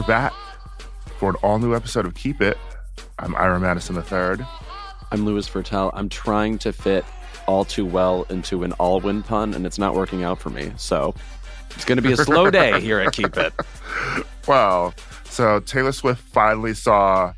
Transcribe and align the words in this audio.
we're 0.00 0.06
back 0.06 0.32
for 1.18 1.28
an 1.28 1.36
all 1.42 1.58
new 1.58 1.74
episode 1.74 2.06
of 2.06 2.14
Keep 2.14 2.40
It. 2.40 2.56
I'm 3.18 3.34
Ira 3.34 3.60
Madison 3.60 3.96
III. 3.96 4.46
I'm 5.12 5.26
Louis 5.26 5.46
Virtel. 5.46 5.90
I'm 5.92 6.08
trying 6.08 6.56
to 6.60 6.72
fit 6.72 7.04
all 7.46 7.66
too 7.66 7.84
well 7.84 8.24
into 8.30 8.62
an 8.62 8.72
Alwyn 8.80 9.22
pun, 9.22 9.52
and 9.52 9.66
it's 9.66 9.78
not 9.78 9.94
working 9.94 10.22
out 10.22 10.38
for 10.38 10.48
me. 10.48 10.72
So 10.78 11.14
it's 11.74 11.84
going 11.84 11.96
to 11.96 12.02
be 12.02 12.12
a 12.12 12.16
slow 12.16 12.50
day 12.50 12.80
here 12.80 12.98
at 12.98 13.12
Keep 13.12 13.36
It. 13.36 13.52
Well, 14.48 14.94
so 15.24 15.60
Taylor 15.60 15.92
Swift 15.92 16.22
finally 16.22 16.72
saw 16.72 17.34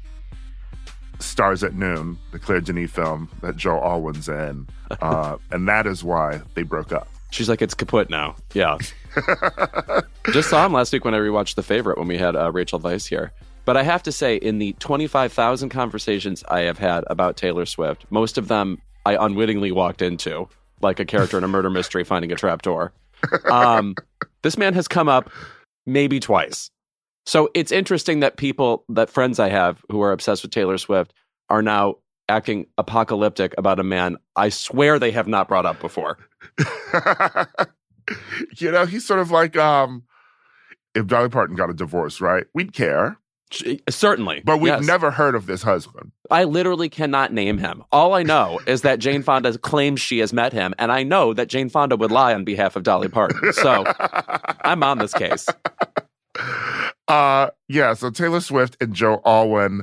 Stars 1.18 1.64
at 1.64 1.74
Noon, 1.74 2.16
the 2.30 2.38
Claire 2.38 2.60
Denis 2.60 2.92
film 2.92 3.28
that 3.40 3.56
Joe 3.56 3.80
Alwyn's 3.80 4.28
in. 4.28 4.68
Uh, 5.00 5.38
and 5.50 5.66
that 5.66 5.86
is 5.86 6.04
why 6.04 6.42
they 6.52 6.62
broke 6.62 6.92
up. 6.92 7.08
She's 7.32 7.48
like, 7.48 7.62
it's 7.62 7.74
kaput 7.74 8.10
now. 8.10 8.36
Yeah. 8.52 8.76
Just 10.32 10.50
saw 10.50 10.66
him 10.66 10.72
last 10.72 10.92
week 10.92 11.04
when 11.04 11.14
I 11.14 11.18
rewatched 11.18 11.54
The 11.54 11.62
Favorite 11.62 11.96
when 11.98 12.06
we 12.06 12.18
had 12.18 12.36
uh, 12.36 12.52
Rachel 12.52 12.78
Weisz 12.78 13.08
here. 13.08 13.32
But 13.64 13.76
I 13.76 13.82
have 13.84 14.02
to 14.02 14.12
say, 14.12 14.36
in 14.36 14.58
the 14.58 14.74
25,000 14.80 15.70
conversations 15.70 16.44
I 16.48 16.60
have 16.60 16.78
had 16.78 17.04
about 17.06 17.36
Taylor 17.36 17.64
Swift, 17.64 18.04
most 18.10 18.36
of 18.36 18.48
them 18.48 18.82
I 19.06 19.16
unwittingly 19.24 19.72
walked 19.72 20.02
into, 20.02 20.48
like 20.82 21.00
a 21.00 21.04
character 21.04 21.38
in 21.38 21.44
a 21.44 21.48
murder 21.48 21.70
mystery 21.70 22.04
finding 22.04 22.32
a 22.32 22.36
trapdoor. 22.36 22.92
Um, 23.50 23.94
this 24.42 24.58
man 24.58 24.74
has 24.74 24.86
come 24.88 25.08
up 25.08 25.30
maybe 25.86 26.20
twice. 26.20 26.70
So 27.24 27.50
it's 27.54 27.72
interesting 27.72 28.20
that 28.20 28.36
people, 28.36 28.84
that 28.88 29.08
friends 29.08 29.38
I 29.38 29.48
have 29.48 29.80
who 29.90 30.02
are 30.02 30.12
obsessed 30.12 30.42
with 30.42 30.50
Taylor 30.50 30.76
Swift, 30.76 31.14
are 31.48 31.62
now 31.62 31.96
acting 32.32 32.66
apocalyptic 32.78 33.54
about 33.58 33.78
a 33.78 33.84
man 33.84 34.16
I 34.36 34.48
swear 34.48 34.98
they 34.98 35.10
have 35.10 35.28
not 35.28 35.48
brought 35.48 35.66
up 35.66 35.80
before. 35.80 36.18
you 38.56 38.70
know, 38.70 38.86
he's 38.86 39.06
sort 39.06 39.20
of 39.20 39.30
like 39.30 39.56
um, 39.56 40.04
if 40.94 41.06
Dolly 41.06 41.28
Parton 41.28 41.56
got 41.56 41.70
a 41.70 41.74
divorce, 41.74 42.20
right? 42.20 42.46
We'd 42.54 42.72
care. 42.72 43.18
Certainly. 43.90 44.42
But 44.46 44.60
we've 44.60 44.72
yes. 44.72 44.86
never 44.86 45.10
heard 45.10 45.34
of 45.34 45.44
this 45.44 45.62
husband. 45.62 46.10
I 46.30 46.44
literally 46.44 46.88
cannot 46.88 47.34
name 47.34 47.58
him. 47.58 47.84
All 47.92 48.14
I 48.14 48.22
know 48.22 48.60
is 48.66 48.80
that 48.80 48.98
Jane 48.98 49.22
Fonda 49.22 49.58
claims 49.58 50.00
she 50.00 50.20
has 50.20 50.32
met 50.32 50.54
him, 50.54 50.74
and 50.78 50.90
I 50.90 51.02
know 51.02 51.34
that 51.34 51.48
Jane 51.48 51.68
Fonda 51.68 51.96
would 51.96 52.10
lie 52.10 52.32
on 52.32 52.44
behalf 52.44 52.76
of 52.76 52.82
Dolly 52.82 53.08
Parton. 53.08 53.52
So 53.52 53.84
I'm 54.64 54.82
on 54.82 54.98
this 54.98 55.12
case. 55.12 55.46
Uh 57.08 57.50
yeah, 57.68 57.94
so 57.94 58.10
Taylor 58.10 58.40
Swift 58.40 58.76
and 58.80 58.94
Joe 58.94 59.20
Alwyn 59.24 59.82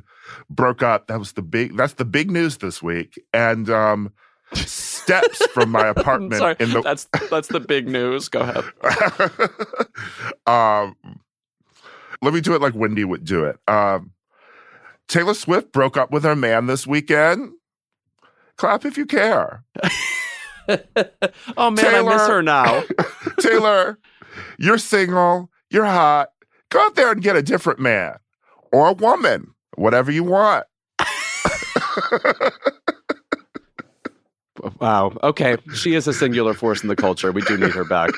broke 0.50 0.82
up. 0.82 1.08
That 1.08 1.20
was 1.20 1.34
the 1.34 1.42
big 1.42 1.76
that's 1.76 1.94
the 1.94 2.06
big 2.06 2.32
news 2.32 2.58
this 2.58 2.82
week. 2.82 3.20
And 3.34 3.70
um 3.70 4.12
steps 4.54 5.46
from 5.48 5.70
my 5.70 5.88
apartment 5.96 6.40
Sorry, 6.40 6.56
in 6.60 6.72
the 6.72 6.82
that's 6.82 7.08
that's 7.30 7.50
the 7.50 7.60
big 7.60 7.88
news. 7.88 8.30
Go 8.30 8.40
ahead. 8.42 8.64
um 10.48 10.96
let 12.22 12.34
me 12.34 12.42
do 12.42 12.56
it 12.56 12.62
like 12.62 12.74
Wendy 12.76 13.04
would 13.04 13.26
do 13.26 13.46
it. 13.46 13.58
Um 13.68 14.12
Taylor 15.08 15.34
Swift 15.34 15.72
broke 15.72 15.98
up 15.98 16.12
with 16.12 16.24
her 16.24 16.36
man 16.36 16.68
this 16.68 16.86
weekend. 16.88 17.52
Clap 18.58 18.86
if 18.86 18.98
you 18.98 19.06
care. 19.06 19.64
oh 21.58 21.72
man, 21.72 21.96
I 21.96 22.02
miss 22.04 22.28
her 22.28 22.42
now. 22.42 22.84
Taylor, 23.40 24.00
you're 24.58 24.78
single, 24.78 25.50
you're 25.70 25.86
hot. 25.86 26.30
Go 26.70 26.82
out 26.82 26.96
there 26.96 27.12
and 27.12 27.22
get 27.22 27.36
a 27.36 27.42
different 27.42 27.80
man 27.80 28.18
or 28.72 28.90
a 28.90 28.94
woman, 28.94 29.54
whatever 29.76 30.12
you 30.12 30.24
want. 30.24 30.66
Wow. 34.80 35.18
Okay. 35.24 35.58
She 35.74 35.96
is 35.96 36.08
a 36.08 36.14
singular 36.14 36.54
force 36.54 36.82
in 36.82 36.90
the 36.90 36.96
culture. 36.96 37.32
We 37.32 37.42
do 37.42 37.58
need 37.58 37.72
her 37.72 37.84
back. 37.84 38.12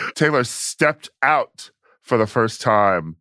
Taylor 0.14 0.44
stepped 0.44 1.10
out 1.22 1.70
for 2.02 2.16
the 2.16 2.26
first 2.26 2.60
time 2.60 3.16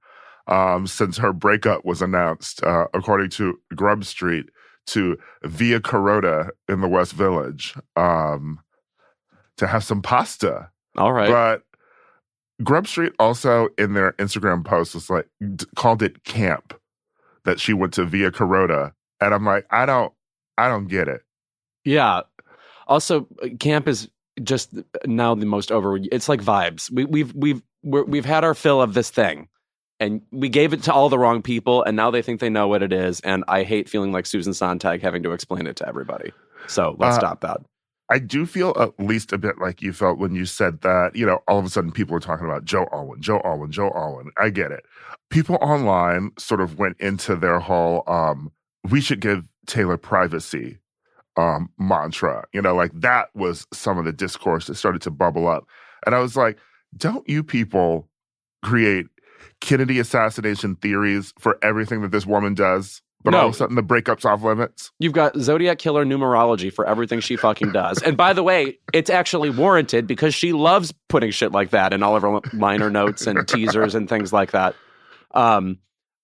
um, 0.48 0.86
since 0.88 1.18
her 1.18 1.34
breakup 1.34 1.86
was 1.86 2.02
announced, 2.02 2.64
uh, 2.64 2.86
according 2.94 3.30
to 3.32 3.60
Grub 3.76 4.06
Street, 4.06 4.46
to 4.88 5.18
Via 5.44 5.80
Carota 5.80 6.52
in 6.70 6.82
the 6.82 6.88
West 6.88 7.14
Village 7.14 7.76
um, 7.96 8.60
to 9.58 9.66
have 9.66 9.84
some 9.84 10.02
pasta. 10.02 10.70
All 10.98 11.12
right. 11.12 11.30
But 11.30 11.64
Grub 12.64 12.88
Street 12.88 13.14
also 13.20 13.70
in 13.78 13.94
their 13.94 14.14
Instagram 14.14 14.64
post 14.64 14.94
was 14.96 15.10
like 15.10 15.28
d- 15.56 15.66
called 15.76 16.02
it 16.02 16.24
camp 16.24 16.74
that 17.44 17.60
she 17.60 17.74
went 17.74 17.94
to 17.94 18.06
Via 18.06 18.32
Carota, 18.32 18.94
and 19.22 19.34
I'm 19.34 19.46
like, 19.46 19.66
I 19.72 19.86
don't, 19.86 20.14
I 20.58 20.68
don't 20.68 20.88
get 20.88 21.08
it. 21.08 21.22
Yeah. 21.84 22.22
Also, 22.88 23.28
camp 23.60 23.88
is 23.88 24.10
just 24.44 24.74
now 25.06 25.36
the 25.36 25.46
most 25.46 25.72
over. 25.72 26.00
It's 26.12 26.30
like 26.30 26.42
vibes. 26.42 26.90
We, 26.92 27.06
we've 27.06 27.34
we've 27.34 27.62
we're, 27.84 28.04
we've 28.04 28.26
had 28.26 28.44
our 28.44 28.54
fill 28.54 28.82
of 28.82 28.94
this 28.94 29.10
thing, 29.10 29.48
and 30.00 30.22
we 30.32 30.50
gave 30.50 30.74
it 30.74 30.84
to 30.84 30.94
all 30.94 31.10
the 31.10 31.20
wrong 31.20 31.42
people, 31.42 31.84
and 31.84 31.96
now 31.96 32.10
they 32.10 32.22
think 32.22 32.40
they 32.40 32.50
know 32.50 32.68
what 32.68 32.82
it 32.84 32.94
is. 32.94 33.20
And 33.22 33.44
I 33.48 33.64
hate 33.64 33.90
feeling 33.90 34.12
like 34.12 34.26
Susan 34.26 34.54
Sontag 34.54 35.02
having 35.02 35.24
to 35.24 35.32
explain 35.32 35.68
it 35.68 35.76
to 35.78 35.88
everybody. 35.88 36.32
So 36.68 36.96
let's 37.00 37.18
Uh, 37.18 37.20
stop 37.20 37.42
that. 37.42 37.62
I 38.10 38.20
do 38.20 38.46
feel 38.46 38.74
at 38.80 39.00
least 39.00 39.34
a 39.34 39.38
bit 39.38 39.60
like 39.60 39.82
you 39.82 39.92
felt 39.92 40.20
when 40.20 40.36
you 40.36 40.46
said 40.46 40.82
that, 40.82 41.16
you 41.16 41.26
know, 41.26 41.42
all 41.48 41.58
of 41.58 41.66
a 41.66 41.70
sudden 41.70 41.92
people 41.92 42.16
are 42.16 42.20
talking 42.20 42.46
about 42.46 42.64
Joe 42.64 42.88
Alwyn, 42.92 43.22
Joe 43.22 43.42
Alwyn, 43.44 43.72
Joe 43.72 43.92
Alwyn. 43.96 44.30
I 44.38 44.50
get 44.50 44.72
it. 44.72 44.86
People 45.32 45.58
online 45.60 46.32
sort 46.38 46.62
of 46.62 46.78
went 46.78 46.98
into 47.00 47.36
their 47.36 47.60
whole 47.60 48.04
um, 48.08 48.52
we 48.90 49.02
should 49.02 49.20
give 49.20 49.44
Taylor 49.66 49.98
privacy 49.98 50.80
um, 51.38 51.70
mantra. 51.78 52.46
You 52.54 52.62
know, 52.62 52.76
like 52.76 52.92
that 52.94 53.30
was 53.34 53.66
some 53.74 53.98
of 53.98 54.06
the 54.06 54.14
discourse 54.14 54.68
that 54.68 54.76
started 54.76 55.02
to 55.04 55.12
bubble 55.12 55.48
up. 55.48 55.68
And 56.06 56.14
I 56.14 56.20
was 56.20 56.38
like, 56.38 56.58
don't 56.96 57.28
you 57.28 57.44
people 57.44 58.08
create 58.64 59.08
Kennedy 59.62 60.00
assassination 60.00 60.76
theories 60.76 61.34
for 61.40 61.58
everything 61.62 62.02
that 62.02 62.12
this 62.12 62.26
woman 62.26 62.54
does? 62.54 63.02
But 63.26 63.34
all 63.34 63.42
No. 63.42 63.48
of 63.48 63.54
a 63.56 63.58
sudden 63.58 63.76
the 63.76 63.82
breakup's 63.82 64.24
off 64.24 64.44
limits. 64.44 64.92
You've 65.00 65.12
got 65.14 65.36
Zodiac 65.38 65.80
Killer 65.80 66.06
numerology 66.06 66.72
for 66.72 66.86
everything 66.88 67.20
she 67.20 67.36
fucking 67.36 67.72
does. 67.74 68.02
And 68.04 68.16
by 68.16 68.32
the 68.34 68.44
way, 68.44 68.78
it's 68.94 69.10
actually 69.10 69.50
warranted 69.50 70.08
because 70.08 70.34
she 70.36 70.54
loves 70.54 70.94
putting 71.10 71.32
shit 71.32 71.52
like 71.52 71.72
that 71.72 71.92
in 71.92 72.04
all 72.04 72.16
of 72.16 72.22
her 72.22 72.40
liner 72.54 72.90
notes 72.90 73.26
and 73.28 73.46
teasers 73.48 73.96
and 73.96 74.08
things 74.08 74.32
like 74.32 74.52
that. 74.52 74.76
Um, 75.34 75.80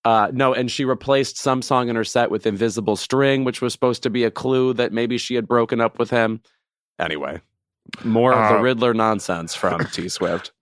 uh, 0.05 0.29
no, 0.33 0.53
and 0.53 0.71
she 0.71 0.85
replaced 0.85 1.37
some 1.37 1.61
song 1.61 1.89
in 1.89 1.95
her 1.95 2.03
set 2.03 2.31
with 2.31 2.45
Invisible 2.47 2.95
String, 2.95 3.43
which 3.43 3.61
was 3.61 3.73
supposed 3.73 4.03
to 4.03 4.09
be 4.09 4.23
a 4.23 4.31
clue 4.31 4.73
that 4.73 4.93
maybe 4.93 5.17
she 5.17 5.35
had 5.35 5.47
broken 5.47 5.81
up 5.81 5.99
with 5.99 6.09
him. 6.11 6.39
Anyway, 6.99 7.41
more 8.03 8.31
of 8.33 8.47
the 8.49 8.59
Uh, 8.59 8.61
Riddler 8.61 8.93
nonsense 8.93 9.53
from 9.55 9.83
T 9.87 10.07
Swift. 10.07 10.51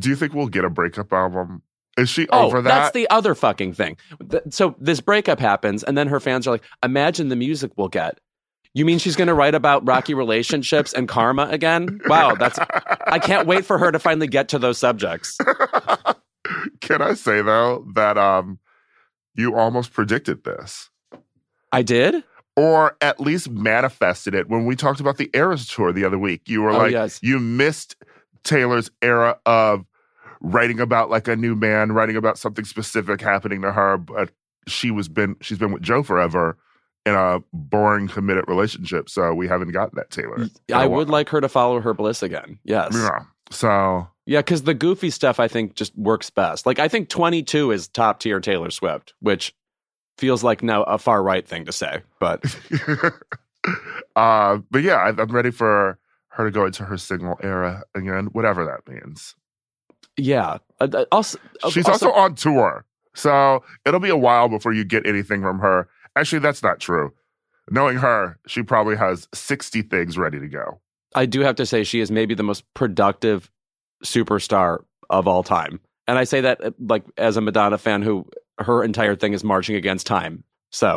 Do 0.00 0.08
you 0.08 0.16
think 0.16 0.34
we'll 0.34 0.48
get 0.48 0.64
a 0.64 0.70
breakup 0.70 1.12
album? 1.12 1.62
Is 1.96 2.08
she 2.08 2.26
Oh, 2.30 2.46
over 2.46 2.60
that? 2.62 2.68
that's 2.68 2.92
the 2.92 3.08
other 3.10 3.34
fucking 3.34 3.74
thing. 3.74 3.96
So 4.50 4.74
this 4.80 5.00
breakup 5.00 5.38
happens, 5.38 5.82
and 5.84 5.96
then 5.96 6.08
her 6.08 6.18
fans 6.20 6.46
are 6.46 6.50
like, 6.50 6.64
"Imagine 6.82 7.28
the 7.28 7.36
music 7.36 7.70
we'll 7.76 7.88
get." 7.88 8.18
You 8.76 8.84
mean 8.84 8.98
she's 8.98 9.14
going 9.14 9.28
to 9.28 9.34
write 9.34 9.54
about 9.54 9.86
rocky 9.86 10.14
relationships 10.24 10.92
and 10.92 11.08
karma 11.08 11.46
again? 11.50 12.00
Wow, 12.08 12.34
that's. 12.34 12.58
I 13.06 13.20
can't 13.20 13.46
wait 13.46 13.64
for 13.64 13.78
her 13.78 13.92
to 13.92 13.98
finally 14.00 14.26
get 14.26 14.48
to 14.48 14.58
those 14.58 14.78
subjects. 14.78 15.38
Can 16.80 17.00
I 17.00 17.14
say 17.14 17.40
though 17.42 17.86
that 17.94 18.18
um 18.18 18.58
you 19.34 19.54
almost 19.56 19.92
predicted 19.92 20.44
this? 20.44 20.90
I 21.72 21.82
did. 21.82 22.22
Or 22.56 22.96
at 23.00 23.18
least 23.18 23.50
manifested 23.50 24.34
it 24.34 24.48
when 24.48 24.64
we 24.64 24.76
talked 24.76 25.00
about 25.00 25.16
the 25.16 25.28
Eras 25.34 25.66
tour 25.68 25.92
the 25.92 26.04
other 26.04 26.18
week. 26.18 26.42
You 26.48 26.62
were 26.62 26.70
Oh, 26.70 26.78
like 26.78 26.92
yes. 26.92 27.18
you 27.22 27.40
missed 27.40 27.96
Taylor's 28.44 28.90
era 29.02 29.38
of 29.46 29.84
writing 30.44 30.78
about 30.78 31.10
like 31.10 31.26
a 31.26 31.34
new 31.34 31.56
man, 31.56 31.92
writing 31.92 32.16
about 32.16 32.38
something 32.38 32.64
specific 32.64 33.20
happening 33.20 33.62
to 33.62 33.72
her, 33.72 33.96
but 33.96 34.30
she 34.66 34.90
was 34.90 35.08
been 35.08 35.36
she's 35.40 35.58
been 35.58 35.72
with 35.72 35.82
Joe 35.82 36.02
forever 36.02 36.58
in 37.06 37.14
a 37.14 37.40
boring 37.52 38.08
committed 38.08 38.44
relationship. 38.46 39.08
So 39.08 39.34
we 39.34 39.48
haven't 39.48 39.72
gotten 39.72 39.96
that 39.96 40.10
Taylor. 40.10 40.46
I 40.72 40.86
would 40.86 41.10
like 41.10 41.28
her 41.30 41.40
to 41.40 41.48
follow 41.48 41.80
her 41.80 41.94
bliss 41.94 42.22
again. 42.22 42.58
Yes. 42.64 42.92
Yeah. 42.94 43.24
So 43.50 44.06
Yeah, 44.26 44.40
because 44.40 44.62
the 44.62 44.74
goofy 44.74 45.10
stuff 45.10 45.40
I 45.40 45.48
think 45.48 45.74
just 45.74 45.96
works 45.96 46.30
best. 46.30 46.66
Like 46.66 46.78
I 46.78 46.88
think 46.88 47.08
22 47.08 47.72
is 47.72 47.88
top 47.88 48.20
tier 48.20 48.40
Taylor 48.40 48.70
Swift, 48.70 49.14
which 49.20 49.54
feels 50.18 50.44
like 50.44 50.62
now 50.62 50.82
a 50.84 50.98
far 50.98 51.22
right 51.22 51.46
thing 51.46 51.64
to 51.64 51.72
say, 51.72 52.02
but 52.20 52.44
uh, 54.16 54.58
but 54.70 54.82
yeah, 54.82 54.96
I, 54.96 55.08
I'm 55.08 55.32
ready 55.32 55.50
for 55.50 55.98
her 56.28 56.44
to 56.44 56.50
go 56.50 56.66
into 56.66 56.84
her 56.84 56.98
single 56.98 57.38
era 57.42 57.82
again, 57.94 58.26
whatever 58.26 58.64
that 58.64 58.92
means. 58.92 59.34
Yeah. 60.16 60.58
Uh, 60.80 60.88
uh, 60.92 61.04
Also, 61.12 61.38
She's 61.70 61.88
also, 61.88 62.12
on 62.12 62.34
tour, 62.34 62.84
so 63.14 63.62
it'll 63.84 64.00
be 64.00 64.10
a 64.10 64.16
while 64.16 64.48
before 64.48 64.72
you 64.72 64.84
get 64.84 65.06
anything 65.06 65.42
from 65.42 65.58
her. 65.60 65.88
Actually, 66.16 66.40
that's 66.40 66.62
not 66.62 66.80
true. 66.80 67.12
Knowing 67.70 67.96
her, 67.96 68.38
she 68.46 68.62
probably 68.62 68.96
has 68.96 69.28
60 69.32 69.82
things 69.82 70.18
ready 70.18 70.38
to 70.38 70.48
go. 70.48 70.80
I 71.14 71.26
do 71.26 71.40
have 71.40 71.56
to 71.56 71.66
say 71.66 71.84
she 71.84 72.00
is 72.00 72.10
maybe 72.10 72.34
the 72.34 72.42
most 72.42 72.64
productive 72.74 73.50
superstar 74.04 74.84
of 75.10 75.26
all 75.26 75.42
time. 75.42 75.80
And 76.06 76.18
I 76.18 76.24
say 76.24 76.40
that 76.42 76.62
uh, 76.62 76.70
like 76.78 77.04
as 77.16 77.36
a 77.36 77.40
Madonna 77.40 77.78
fan 77.78 78.02
who 78.02 78.26
her 78.58 78.84
entire 78.84 79.16
thing 79.16 79.32
is 79.32 79.42
marching 79.42 79.76
against 79.76 80.06
time. 80.06 80.44
So 80.70 80.96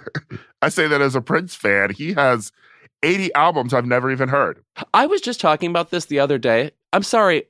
I 0.62 0.68
say 0.68 0.86
that 0.86 1.00
as 1.00 1.14
a 1.14 1.20
Prince 1.20 1.54
fan. 1.54 1.90
He 1.90 2.14
has 2.14 2.52
80 3.02 3.34
albums 3.34 3.74
I've 3.74 3.86
never 3.86 4.10
even 4.10 4.28
heard. 4.28 4.62
I 4.94 5.06
was 5.06 5.20
just 5.20 5.40
talking 5.40 5.68
about 5.68 5.90
this 5.90 6.06
the 6.06 6.20
other 6.20 6.38
day. 6.38 6.70
I'm 6.92 7.02
sorry. 7.02 7.44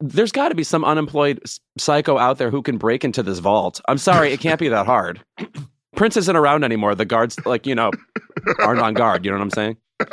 There's 0.00 0.32
got 0.32 0.48
to 0.50 0.54
be 0.54 0.64
some 0.64 0.84
unemployed 0.84 1.40
psycho 1.78 2.18
out 2.18 2.38
there 2.38 2.50
who 2.50 2.62
can 2.62 2.78
break 2.78 3.04
into 3.04 3.22
this 3.22 3.38
vault. 3.38 3.80
I'm 3.88 3.98
sorry, 3.98 4.32
it 4.32 4.40
can't 4.40 4.60
be 4.60 4.68
that 4.68 4.86
hard. 4.86 5.20
Prince 5.96 6.16
isn't 6.18 6.36
around 6.36 6.62
anymore. 6.64 6.94
The 6.94 7.06
guards, 7.06 7.38
like, 7.46 7.66
you 7.66 7.74
know, 7.74 7.90
aren't 8.60 8.80
on 8.80 8.92
guard. 8.92 9.24
You 9.24 9.30
know 9.30 9.38
what 9.38 9.44
I'm 9.44 9.50
saying? 9.50 9.76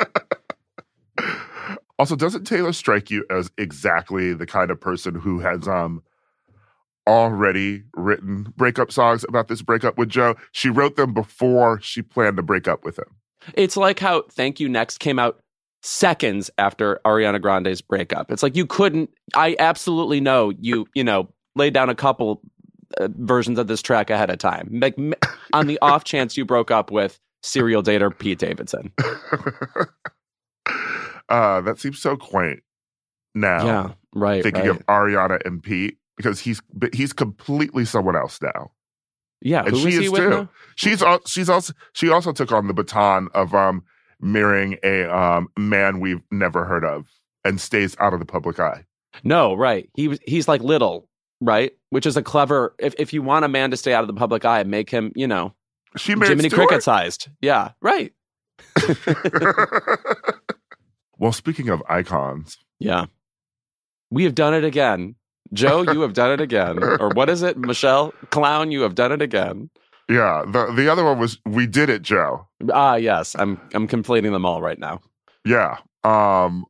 Also, 1.98 2.16
doesn't 2.16 2.44
Taylor 2.44 2.72
strike 2.72 3.10
you 3.10 3.24
as 3.30 3.50
exactly 3.56 4.34
the 4.34 4.46
kind 4.46 4.70
of 4.70 4.80
person 4.80 5.14
who 5.14 5.38
has 5.38 5.68
um 5.68 6.02
already 7.06 7.82
written 7.94 8.52
breakup 8.56 8.90
songs 8.90 9.24
about 9.28 9.48
this 9.48 9.62
breakup 9.62 9.96
with 9.96 10.08
Joe? 10.08 10.34
She 10.52 10.70
wrote 10.70 10.96
them 10.96 11.14
before 11.14 11.80
she 11.80 12.02
planned 12.02 12.36
to 12.36 12.42
break 12.42 12.66
up 12.66 12.84
with 12.84 12.98
him. 12.98 13.16
It's 13.54 13.76
like 13.76 14.00
how 14.00 14.22
Thank 14.30 14.58
You 14.58 14.68
Next 14.68 14.98
came 14.98 15.18
out 15.18 15.40
seconds 15.84 16.50
after 16.58 17.00
Ariana 17.04 17.40
Grande's 17.40 17.80
breakup. 17.80 18.32
It's 18.32 18.42
like 18.42 18.56
you 18.56 18.66
couldn't. 18.66 19.10
I 19.34 19.54
absolutely 19.58 20.20
know 20.20 20.52
you. 20.58 20.86
You 20.94 21.04
know, 21.04 21.28
laid 21.54 21.74
down 21.74 21.88
a 21.88 21.94
couple 21.94 22.40
uh, 22.98 23.08
versions 23.18 23.58
of 23.58 23.66
this 23.68 23.82
track 23.82 24.10
ahead 24.10 24.30
of 24.30 24.38
time, 24.38 24.68
like 24.72 24.96
on 25.52 25.66
the 25.66 25.78
off 25.80 26.04
chance 26.04 26.36
you 26.36 26.44
broke 26.44 26.70
up 26.70 26.90
with 26.90 27.20
serial 27.42 27.82
dater 27.82 28.16
Pete 28.16 28.38
Davidson. 28.38 28.92
uh, 31.28 31.60
that 31.60 31.78
seems 31.78 32.00
so 32.00 32.16
quaint. 32.16 32.62
Now, 33.34 33.66
yeah, 33.66 33.92
right. 34.14 34.42
Thinking 34.42 34.62
right. 34.62 34.70
of 34.70 34.86
Ariana 34.86 35.44
and 35.44 35.62
Pete 35.62 35.98
because 36.16 36.40
he's 36.40 36.62
he's 36.92 37.12
completely 37.12 37.84
someone 37.84 38.16
else 38.16 38.40
now. 38.40 38.70
Yeah, 39.40 39.64
and 39.64 39.72
who 39.72 39.78
she 39.78 39.88
is, 39.88 40.06
is 40.06 40.12
too. 40.12 40.30
Now? 40.30 40.48
She's 40.76 41.02
she's 41.26 41.50
also 41.50 41.74
she 41.92 42.08
also 42.08 42.32
took 42.32 42.52
on 42.52 42.68
the 42.68 42.74
baton 42.74 43.28
of 43.34 43.54
um 43.54 43.82
marrying 44.24 44.78
a 44.82 45.04
um 45.04 45.48
man 45.56 46.00
we've 46.00 46.22
never 46.32 46.64
heard 46.64 46.84
of 46.84 47.06
and 47.44 47.60
stays 47.60 47.94
out 48.00 48.12
of 48.14 48.18
the 48.20 48.26
public 48.26 48.58
eye. 48.58 48.84
No, 49.22 49.54
right. 49.54 49.88
He 49.94 50.08
was 50.08 50.18
he's 50.26 50.48
like 50.48 50.62
little, 50.62 51.08
right? 51.40 51.72
Which 51.90 52.06
is 52.06 52.16
a 52.16 52.22
clever 52.22 52.74
if 52.78 52.94
if 52.98 53.12
you 53.12 53.22
want 53.22 53.44
a 53.44 53.48
man 53.48 53.70
to 53.70 53.76
stay 53.76 53.92
out 53.94 54.02
of 54.02 54.08
the 54.08 54.14
public 54.14 54.44
eye, 54.44 54.62
make 54.64 54.90
him, 54.90 55.12
you 55.14 55.28
know, 55.28 55.54
She 55.96 56.12
Jiminy 56.14 56.48
Stewart? 56.48 56.68
Cricket 56.68 56.82
sized. 56.82 57.28
Yeah, 57.40 57.72
right. 57.80 58.12
well, 61.18 61.32
speaking 61.32 61.68
of 61.68 61.82
icons, 61.88 62.58
Yeah. 62.78 63.06
We 64.10 64.24
have 64.24 64.34
done 64.34 64.54
it 64.54 64.64
again. 64.64 65.16
Joe, 65.52 65.82
you 65.82 66.00
have 66.02 66.12
done 66.12 66.30
it 66.32 66.40
again. 66.40 66.78
Or 67.00 67.08
what 67.10 67.28
is 67.28 67.42
it? 67.42 67.56
Michelle? 67.58 68.12
Clown, 68.30 68.70
you 68.70 68.82
have 68.82 68.94
done 68.94 69.12
it 69.12 69.22
again. 69.22 69.70
Yeah, 70.08 70.44
the 70.46 70.72
the 70.72 70.88
other 70.90 71.04
one 71.04 71.18
was 71.18 71.38
we 71.46 71.66
did 71.66 71.88
it, 71.90 72.02
Joe. 72.02 72.46
Ah, 72.72 72.96
yes. 72.96 73.34
I'm 73.38 73.60
I'm 73.74 73.86
completing 73.86 74.32
them 74.32 74.44
all 74.44 74.60
right 74.62 74.78
now. 74.78 75.00
Yeah. 75.44 75.78
Um 76.04 76.66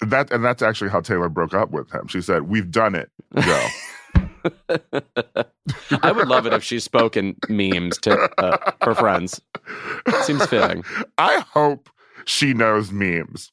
that 0.00 0.30
and 0.30 0.44
that's 0.44 0.62
actually 0.62 0.90
how 0.90 1.00
Taylor 1.00 1.28
broke 1.28 1.54
up 1.54 1.70
with 1.70 1.90
him. 1.92 2.06
She 2.06 2.20
said, 2.20 2.48
"We've 2.48 2.70
done 2.70 2.94
it, 2.94 3.10
Joe." 3.40 3.66
I 6.02 6.12
would 6.12 6.28
love 6.28 6.46
it 6.46 6.52
if 6.52 6.62
she 6.62 6.78
spoke 6.78 7.16
in 7.16 7.36
memes 7.48 7.98
to 7.98 8.30
uh, 8.38 8.72
her 8.82 8.94
friends. 8.94 9.40
Seems 10.22 10.46
fitting. 10.46 10.84
I 11.18 11.44
hope 11.52 11.90
she 12.24 12.54
knows 12.54 12.92
memes. 12.92 13.50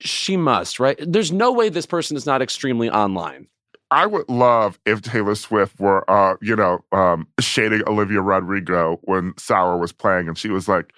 She 0.00 0.36
must, 0.36 0.78
right? 0.78 0.98
There's 1.00 1.32
no 1.32 1.52
way 1.52 1.68
this 1.68 1.86
person 1.86 2.16
is 2.16 2.24
not 2.24 2.40
extremely 2.40 2.88
online. 2.88 3.48
I 3.90 4.06
would 4.06 4.28
love 4.28 4.78
if 4.84 5.00
Taylor 5.02 5.34
Swift 5.34 5.80
were, 5.80 6.08
uh, 6.10 6.36
you 6.42 6.54
know, 6.54 6.84
um, 6.92 7.26
shading 7.40 7.82
Olivia 7.86 8.20
Rodrigo 8.20 8.98
when 9.02 9.34
Sour 9.38 9.78
was 9.78 9.92
playing, 9.92 10.28
and 10.28 10.36
she 10.36 10.48
was 10.50 10.68
like, 10.68 10.92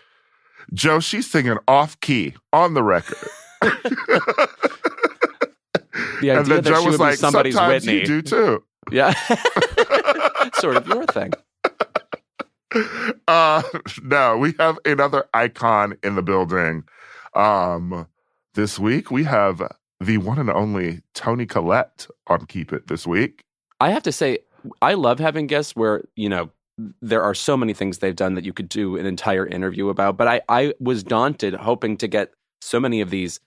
"Joe, 0.74 1.00
she's 1.00 1.30
singing 1.30 1.58
off 1.68 1.98
key 2.00 2.34
on 2.52 2.74
the 2.74 2.82
record." 2.82 3.28
The 6.20 6.30
and 6.30 6.40
idea 6.40 6.54
then 6.54 6.62
that 6.62 6.64
Joe 6.64 6.80
she 6.80 6.86
was 6.86 6.92
would 6.92 7.00
like, 7.00 7.12
be 7.12 7.16
somebody's 7.16 7.54
"Sometimes 7.54 7.86
Whitney. 7.86 8.00
you 8.00 8.06
do 8.06 8.22
too." 8.22 8.64
Yeah. 8.90 9.12
sort 10.54 10.76
of 10.76 10.86
your 10.86 11.06
thing. 11.06 11.32
Uh, 13.26 13.62
no, 14.02 14.36
we 14.36 14.54
have 14.58 14.78
another 14.84 15.24
icon 15.34 15.96
in 16.02 16.14
the 16.14 16.22
building. 16.22 16.84
Um, 17.34 18.06
this 18.54 18.78
week 18.78 19.10
we 19.10 19.24
have 19.24 19.62
the 20.00 20.18
one 20.18 20.38
and 20.38 20.50
only 20.50 21.02
Toni 21.14 21.46
Collette 21.46 22.06
on 22.26 22.46
Keep 22.46 22.72
It 22.72 22.86
this 22.86 23.06
week. 23.06 23.44
I 23.80 23.90
have 23.90 24.02
to 24.04 24.12
say, 24.12 24.38
I 24.82 24.94
love 24.94 25.18
having 25.18 25.46
guests 25.46 25.76
where, 25.76 26.04
you 26.16 26.28
know, 26.28 26.50
there 27.02 27.22
are 27.22 27.34
so 27.34 27.56
many 27.56 27.74
things 27.74 27.98
they've 27.98 28.16
done 28.16 28.34
that 28.34 28.44
you 28.44 28.52
could 28.52 28.68
do 28.68 28.96
an 28.96 29.06
entire 29.06 29.46
interview 29.46 29.88
about. 29.90 30.16
But 30.16 30.28
I, 30.28 30.40
I 30.48 30.74
was 30.80 31.02
daunted 31.02 31.54
hoping 31.54 31.96
to 31.98 32.08
get 32.08 32.32
so 32.62 32.80
many 32.80 33.00
of 33.00 33.10
these 33.10 33.40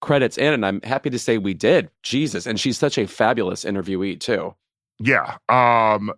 credits 0.00 0.38
in, 0.38 0.52
and 0.52 0.64
I'm 0.64 0.80
happy 0.82 1.10
to 1.10 1.18
say 1.18 1.38
we 1.38 1.54
did. 1.54 1.90
Jesus. 2.02 2.46
And 2.46 2.58
she's 2.58 2.78
such 2.78 2.96
a 2.96 3.06
fabulous 3.06 3.64
interviewee, 3.64 4.18
too. 4.20 4.54
Yeah. 4.98 5.36
Um, 5.48 6.12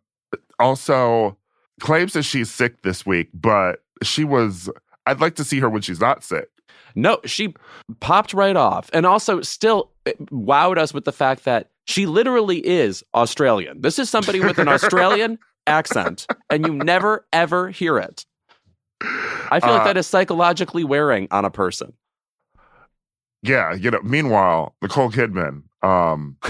also 0.58 1.36
claims 1.80 2.12
that 2.12 2.22
she's 2.22 2.50
sick 2.50 2.82
this 2.82 3.04
week, 3.04 3.30
but 3.34 3.82
she 4.02 4.24
was. 4.24 4.70
I'd 5.06 5.20
like 5.20 5.34
to 5.36 5.44
see 5.44 5.58
her 5.60 5.68
when 5.68 5.82
she's 5.82 6.00
not 6.00 6.22
sick. 6.22 6.48
No, 6.94 7.20
she 7.24 7.54
popped 8.00 8.32
right 8.34 8.56
off. 8.56 8.90
And 8.92 9.06
also, 9.06 9.40
still 9.42 9.90
wowed 10.30 10.78
us 10.78 10.92
with 10.94 11.04
the 11.04 11.12
fact 11.12 11.44
that 11.44 11.70
she 11.86 12.06
literally 12.06 12.58
is 12.66 13.02
Australian. 13.14 13.80
This 13.80 13.98
is 13.98 14.08
somebody 14.10 14.40
with 14.40 14.58
an 14.58 14.68
Australian 14.76 15.38
accent, 15.66 16.26
and 16.50 16.66
you 16.66 16.74
never, 16.74 17.26
ever 17.32 17.70
hear 17.70 17.98
it. 17.98 18.24
I 19.02 19.60
feel 19.60 19.70
like 19.70 19.82
Uh, 19.82 19.84
that 19.84 19.96
is 19.96 20.06
psychologically 20.06 20.84
wearing 20.84 21.28
on 21.30 21.44
a 21.44 21.50
person. 21.50 21.92
Yeah, 23.42 23.72
you 23.74 23.90
know. 23.90 24.00
Meanwhile, 24.02 24.74
Nicole 24.82 25.10
Kidman. 25.10 25.62
Um, 25.82 26.36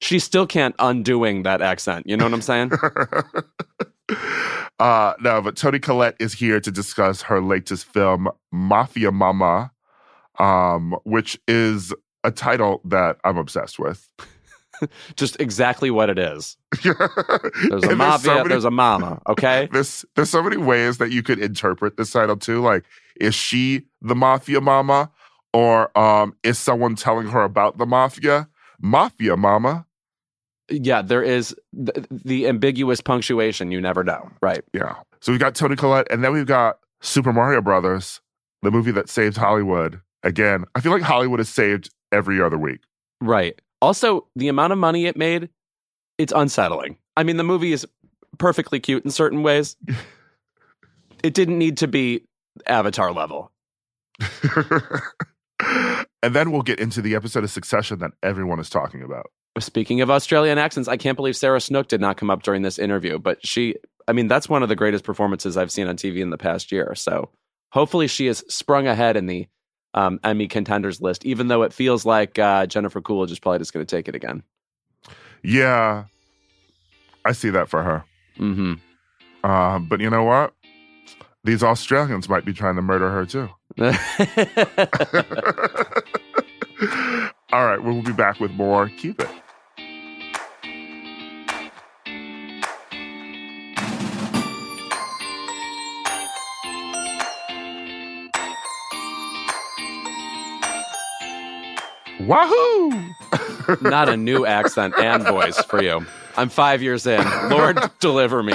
She 0.00 0.18
still 0.18 0.46
can't 0.46 0.74
undoing 0.78 1.44
that 1.44 1.62
accent. 1.62 2.06
You 2.06 2.18
know 2.18 2.24
what 2.24 2.34
I'm 2.34 2.42
saying? 2.42 2.70
uh, 4.78 5.14
no, 5.20 5.40
but 5.42 5.56
Toni 5.56 5.78
Collette 5.78 6.16
is 6.20 6.32
here 6.32 6.60
to 6.60 6.70
discuss 6.70 7.22
her 7.22 7.40
latest 7.40 7.86
film, 7.86 8.28
Mafia 8.52 9.10
Mamma, 9.12 9.72
um, 10.38 10.96
which 11.04 11.38
is 11.48 11.92
a 12.24 12.30
title 12.30 12.80
that 12.84 13.18
I'm 13.24 13.36
obsessed 13.38 13.78
with. 13.78 14.08
Just 15.16 15.40
exactly 15.40 15.90
what 15.90 16.10
it 16.10 16.18
is. 16.18 16.56
There's 16.82 16.98
And 17.82 17.84
a 17.92 17.96
mafia, 17.96 18.18
so 18.24 18.34
many- 18.36 18.48
there's 18.50 18.64
a 18.66 18.70
mama, 18.70 19.22
okay? 19.26 19.68
there's 19.72 20.04
there's 20.14 20.28
so 20.28 20.42
many 20.42 20.58
ways 20.58 20.98
that 20.98 21.10
you 21.10 21.22
could 21.22 21.38
interpret 21.38 21.96
this 21.96 22.10
title 22.10 22.36
too. 22.36 22.60
Like, 22.60 22.84
is 23.18 23.34
she 23.34 23.84
the 24.02 24.14
mafia 24.14 24.60
mama, 24.60 25.10
or 25.54 25.96
um, 25.98 26.36
is 26.42 26.58
someone 26.58 26.94
telling 26.94 27.28
her 27.28 27.42
about 27.42 27.78
the 27.78 27.86
mafia? 27.86 28.48
Mafia 28.78 29.34
mama. 29.38 29.86
Yeah, 30.68 31.02
there 31.02 31.22
is 31.22 31.54
the, 31.72 32.06
the 32.10 32.48
ambiguous 32.48 33.00
punctuation. 33.00 33.70
You 33.70 33.80
never 33.80 34.02
know, 34.02 34.30
right? 34.42 34.62
Yeah. 34.72 34.94
So 35.20 35.32
we've 35.32 35.40
got 35.40 35.54
Toni 35.54 35.76
Collette, 35.76 36.06
and 36.10 36.24
then 36.24 36.32
we've 36.32 36.46
got 36.46 36.78
Super 37.00 37.32
Mario 37.32 37.60
Brothers, 37.60 38.20
the 38.62 38.70
movie 38.70 38.90
that 38.92 39.08
saved 39.08 39.36
Hollywood. 39.36 40.00
Again, 40.22 40.64
I 40.74 40.80
feel 40.80 40.92
like 40.92 41.02
Hollywood 41.02 41.40
is 41.40 41.48
saved 41.48 41.90
every 42.10 42.40
other 42.40 42.58
week. 42.58 42.80
Right. 43.20 43.60
Also, 43.80 44.26
the 44.34 44.48
amount 44.48 44.72
of 44.72 44.78
money 44.78 45.06
it 45.06 45.16
made, 45.16 45.48
it's 46.18 46.32
unsettling. 46.34 46.98
I 47.16 47.22
mean, 47.22 47.36
the 47.36 47.44
movie 47.44 47.72
is 47.72 47.86
perfectly 48.38 48.80
cute 48.80 49.04
in 49.04 49.10
certain 49.10 49.42
ways. 49.42 49.76
It 51.22 51.34
didn't 51.34 51.58
need 51.58 51.78
to 51.78 51.88
be 51.88 52.22
Avatar 52.66 53.12
level. 53.12 53.50
and 56.22 56.34
then 56.34 56.52
we'll 56.52 56.62
get 56.62 56.78
into 56.78 57.02
the 57.02 57.14
episode 57.16 57.42
of 57.42 57.50
Succession 57.50 57.98
that 57.98 58.12
everyone 58.22 58.60
is 58.60 58.70
talking 58.70 59.02
about. 59.02 59.26
Speaking 59.58 60.00
of 60.02 60.10
Australian 60.10 60.58
accents, 60.58 60.88
I 60.88 60.96
can't 60.96 61.16
believe 61.16 61.36
Sarah 61.36 61.60
Snook 61.60 61.88
did 61.88 62.00
not 62.00 62.16
come 62.16 62.30
up 62.30 62.42
during 62.42 62.62
this 62.62 62.78
interview, 62.78 63.18
but 63.18 63.44
she, 63.46 63.76
I 64.06 64.12
mean, 64.12 64.28
that's 64.28 64.48
one 64.48 64.62
of 64.62 64.68
the 64.68 64.76
greatest 64.76 65.04
performances 65.04 65.56
I've 65.56 65.72
seen 65.72 65.86
on 65.86 65.96
TV 65.96 66.20
in 66.20 66.30
the 66.30 66.38
past 66.38 66.70
year. 66.70 66.94
So 66.94 67.30
hopefully 67.72 68.06
she 68.06 68.26
has 68.26 68.44
sprung 68.48 68.86
ahead 68.86 69.16
in 69.16 69.26
the 69.26 69.48
um, 69.94 70.20
Emmy 70.22 70.46
contenders 70.46 71.00
list, 71.00 71.24
even 71.24 71.48
though 71.48 71.62
it 71.62 71.72
feels 71.72 72.04
like 72.04 72.38
uh, 72.38 72.66
Jennifer 72.66 73.00
Coolidge 73.00 73.32
is 73.32 73.38
probably 73.38 73.60
just 73.60 73.72
going 73.72 73.84
to 73.84 73.96
take 73.96 74.08
it 74.08 74.14
again. 74.14 74.42
Yeah, 75.42 76.04
I 77.24 77.32
see 77.32 77.50
that 77.50 77.68
for 77.70 77.82
her. 77.82 78.04
hmm 78.36 78.74
Uh, 79.42 79.78
but 79.78 80.00
you 80.00 80.10
know 80.10 80.24
what? 80.24 80.52
These 81.44 81.62
Australians 81.62 82.28
might 82.28 82.44
be 82.44 82.52
trying 82.52 82.76
to 82.76 82.82
murder 82.82 83.08
her 83.10 83.24
too. 83.24 83.48
All 87.52 87.64
right, 87.64 87.82
we'll 87.82 88.02
be 88.02 88.12
back 88.12 88.38
with 88.40 88.50
more. 88.50 88.90
Keep 88.98 89.22
it. 89.22 89.28
Wahoo! 102.26 102.90
Not 103.80 104.08
a 104.08 104.16
new 104.16 104.44
accent 104.44 104.94
and 104.98 105.22
voice 105.22 105.58
for 105.64 105.82
you. 105.82 106.04
I'm 106.36 106.48
five 106.48 106.82
years 106.82 107.06
in. 107.06 107.24
Lord, 107.48 107.78
deliver 108.00 108.42
me. 108.42 108.52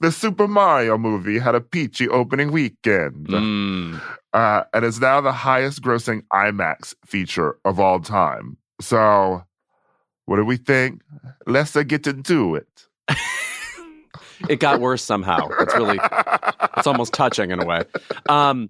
the 0.00 0.12
Super 0.12 0.46
Mario 0.46 0.96
movie 0.96 1.38
had 1.38 1.54
a 1.54 1.60
peachy 1.60 2.08
opening 2.08 2.52
weekend. 2.52 3.26
Mm. 3.26 4.00
Uh, 4.32 4.64
and 4.72 4.84
is 4.84 5.00
now 5.00 5.20
the 5.20 5.32
highest 5.32 5.82
grossing 5.82 6.22
IMAX 6.32 6.94
feature 7.04 7.58
of 7.64 7.80
all 7.80 8.00
time. 8.00 8.56
So, 8.80 9.44
what 10.26 10.36
do 10.36 10.44
we 10.44 10.56
think? 10.56 11.02
Let's 11.46 11.72
get 11.72 12.06
into 12.06 12.54
it. 12.54 12.68
It 14.48 14.60
got 14.60 14.80
worse 14.80 15.02
somehow. 15.02 15.48
It's 15.60 15.74
really, 15.74 15.98
it's 16.76 16.86
almost 16.86 17.14
touching 17.14 17.50
in 17.50 17.62
a 17.62 17.64
way. 17.64 17.84
Um, 18.28 18.68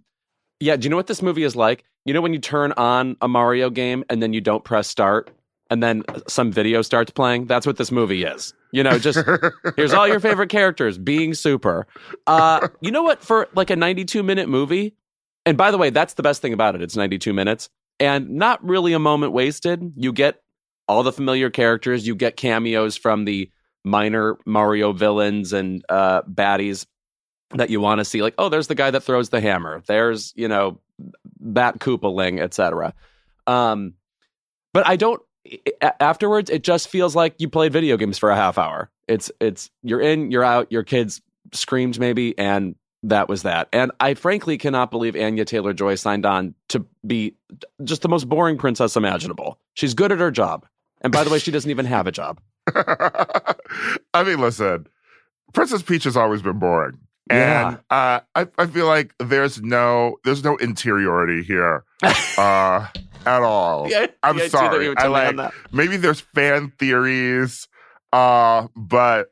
yeah. 0.60 0.76
Do 0.76 0.84
you 0.84 0.90
know 0.90 0.96
what 0.96 1.08
this 1.08 1.20
movie 1.22 1.42
is 1.42 1.56
like? 1.56 1.84
You 2.04 2.14
know 2.14 2.20
when 2.20 2.32
you 2.32 2.38
turn 2.38 2.73
on 2.73 3.16
a 3.20 3.28
Mario 3.28 3.70
game 3.70 4.04
and 4.11 4.23
then 4.23 4.32
you 4.32 4.40
don't 4.40 4.64
press 4.64 4.88
start, 4.88 5.30
and 5.70 5.82
then 5.82 6.02
some 6.28 6.52
video 6.52 6.82
starts 6.82 7.11
playing. 7.11 7.46
That's 7.46 7.66
what 7.66 7.76
this 7.76 7.90
movie 7.90 8.25
is. 8.25 8.52
You 8.73 8.82
know, 8.82 8.99
just 8.99 9.18
here's 9.76 9.94
all 9.94 10.06
your 10.06 10.20
favorite 10.20 10.50
characters 10.50 10.99
being 10.99 11.34
super. 11.34 11.87
Uh, 12.26 12.68
you 12.80 12.90
know 12.90 13.02
what? 13.02 13.23
For 13.23 13.49
like 13.54 13.70
a 13.70 13.76
92 13.76 14.23
minute 14.23 14.49
movie, 14.49 14.94
and 15.46 15.56
by 15.56 15.70
the 15.70 15.78
way, 15.78 15.90
that's 15.90 16.14
the 16.14 16.23
best 16.23 16.42
thing 16.42 16.52
about 16.52 16.75
it. 16.75 16.82
It's 16.82 16.96
92 16.96 17.32
minutes 17.32 17.68
and 18.00 18.30
not 18.30 18.64
really 18.64 18.92
a 18.92 18.99
moment 18.99 19.32
wasted. 19.32 19.92
You 19.96 20.12
get 20.12 20.42
all 20.88 21.02
the 21.02 21.12
familiar 21.12 21.50
characters. 21.50 22.06
You 22.06 22.14
get 22.14 22.37
cameos 22.37 22.96
from 22.96 23.25
the 23.25 23.50
minor 23.84 24.37
Mario 24.46 24.92
villains 24.92 25.52
and 25.52 25.84
uh, 25.88 26.23
baddies 26.23 26.87
that 27.54 27.70
you 27.70 27.80
want 27.80 27.99
to 27.99 28.04
see. 28.04 28.23
Like, 28.23 28.34
oh, 28.38 28.49
there's 28.49 28.68
the 28.68 28.75
guy 28.75 28.90
that 28.90 29.02
throws 29.02 29.30
the 29.30 29.40
hammer. 29.40 29.82
There's 29.87 30.32
you 30.37 30.49
know 30.49 30.80
that 31.40 31.78
Koopaling, 31.78 32.40
etc. 32.40 32.94
Um, 33.46 33.94
but 34.73 34.87
I 34.87 34.96
don't. 34.96 35.23
Afterwards, 36.00 36.49
it 36.49 36.62
just 36.62 36.88
feels 36.88 37.14
like 37.14 37.34
you 37.38 37.49
played 37.49 37.73
video 37.73 37.96
games 37.96 38.18
for 38.18 38.30
a 38.30 38.37
half 38.37 38.58
hour. 38.58 38.90
It's 39.06 39.30
it's 39.40 39.70
you're 39.82 40.00
in, 40.00 40.30
you're 40.30 40.44
out. 40.44 40.73
Your 40.73 40.82
kids 40.82 41.20
screamed 41.52 41.99
maybe, 41.99 42.37
and 42.38 42.75
that 43.04 43.28
was 43.28 43.42
that. 43.42 43.68
And 43.73 43.92
I 44.00 44.14
frankly 44.14 44.56
cannot 44.56 44.90
believe 44.90 45.14
Anya 45.14 45.44
Taylor 45.44 45.75
Joy 45.75 45.94
signed 45.94 46.25
on 46.25 46.54
to 46.70 46.87
be 47.06 47.37
just 47.82 48.02
the 48.02 48.08
most 48.08 48.28
boring 48.28 48.56
princess 48.56 48.96
imaginable. 48.96 49.58
She's 49.75 49.94
good 49.94 50.11
at 50.11 50.20
her 50.20 50.30
job. 50.30 50.66
And 51.02 51.12
by 51.12 51.23
the 51.23 51.30
way, 51.30 51.38
she 51.38 51.50
doesn't 51.50 51.70
even 51.70 51.84
have 51.84 52.06
a 52.06 52.12
job. 52.12 52.40
I 52.75 54.23
mean, 54.25 54.40
listen, 54.40 54.87
Princess 55.52 55.82
Peach 55.82 56.04
has 56.04 56.16
always 56.16 56.40
been 56.40 56.58
boring. 56.58 56.99
And 57.31 57.78
uh, 57.90 58.21
I, 58.35 58.47
I 58.59 58.66
feel 58.66 58.87
like 58.87 59.14
there's 59.19 59.62
no 59.62 60.19
there's 60.25 60.45
no 60.45 60.57
interiority 60.59 61.43
here 61.43 61.85
uh, 62.02 62.87
at 63.26 63.43
all. 63.43 63.88
Yeah, 63.88 64.07
I'm 64.23 64.37
yeah, 64.37 64.45
I 64.45 64.49
see 64.49 64.59
that 64.59 64.73
sorry. 64.73 64.97
I 64.97 65.07
like 65.07 65.52
maybe 65.73 65.97
there's 65.97 66.21
fan 66.21 66.73
theories, 66.78 67.66
uh, 68.12 68.69
but 68.76 69.28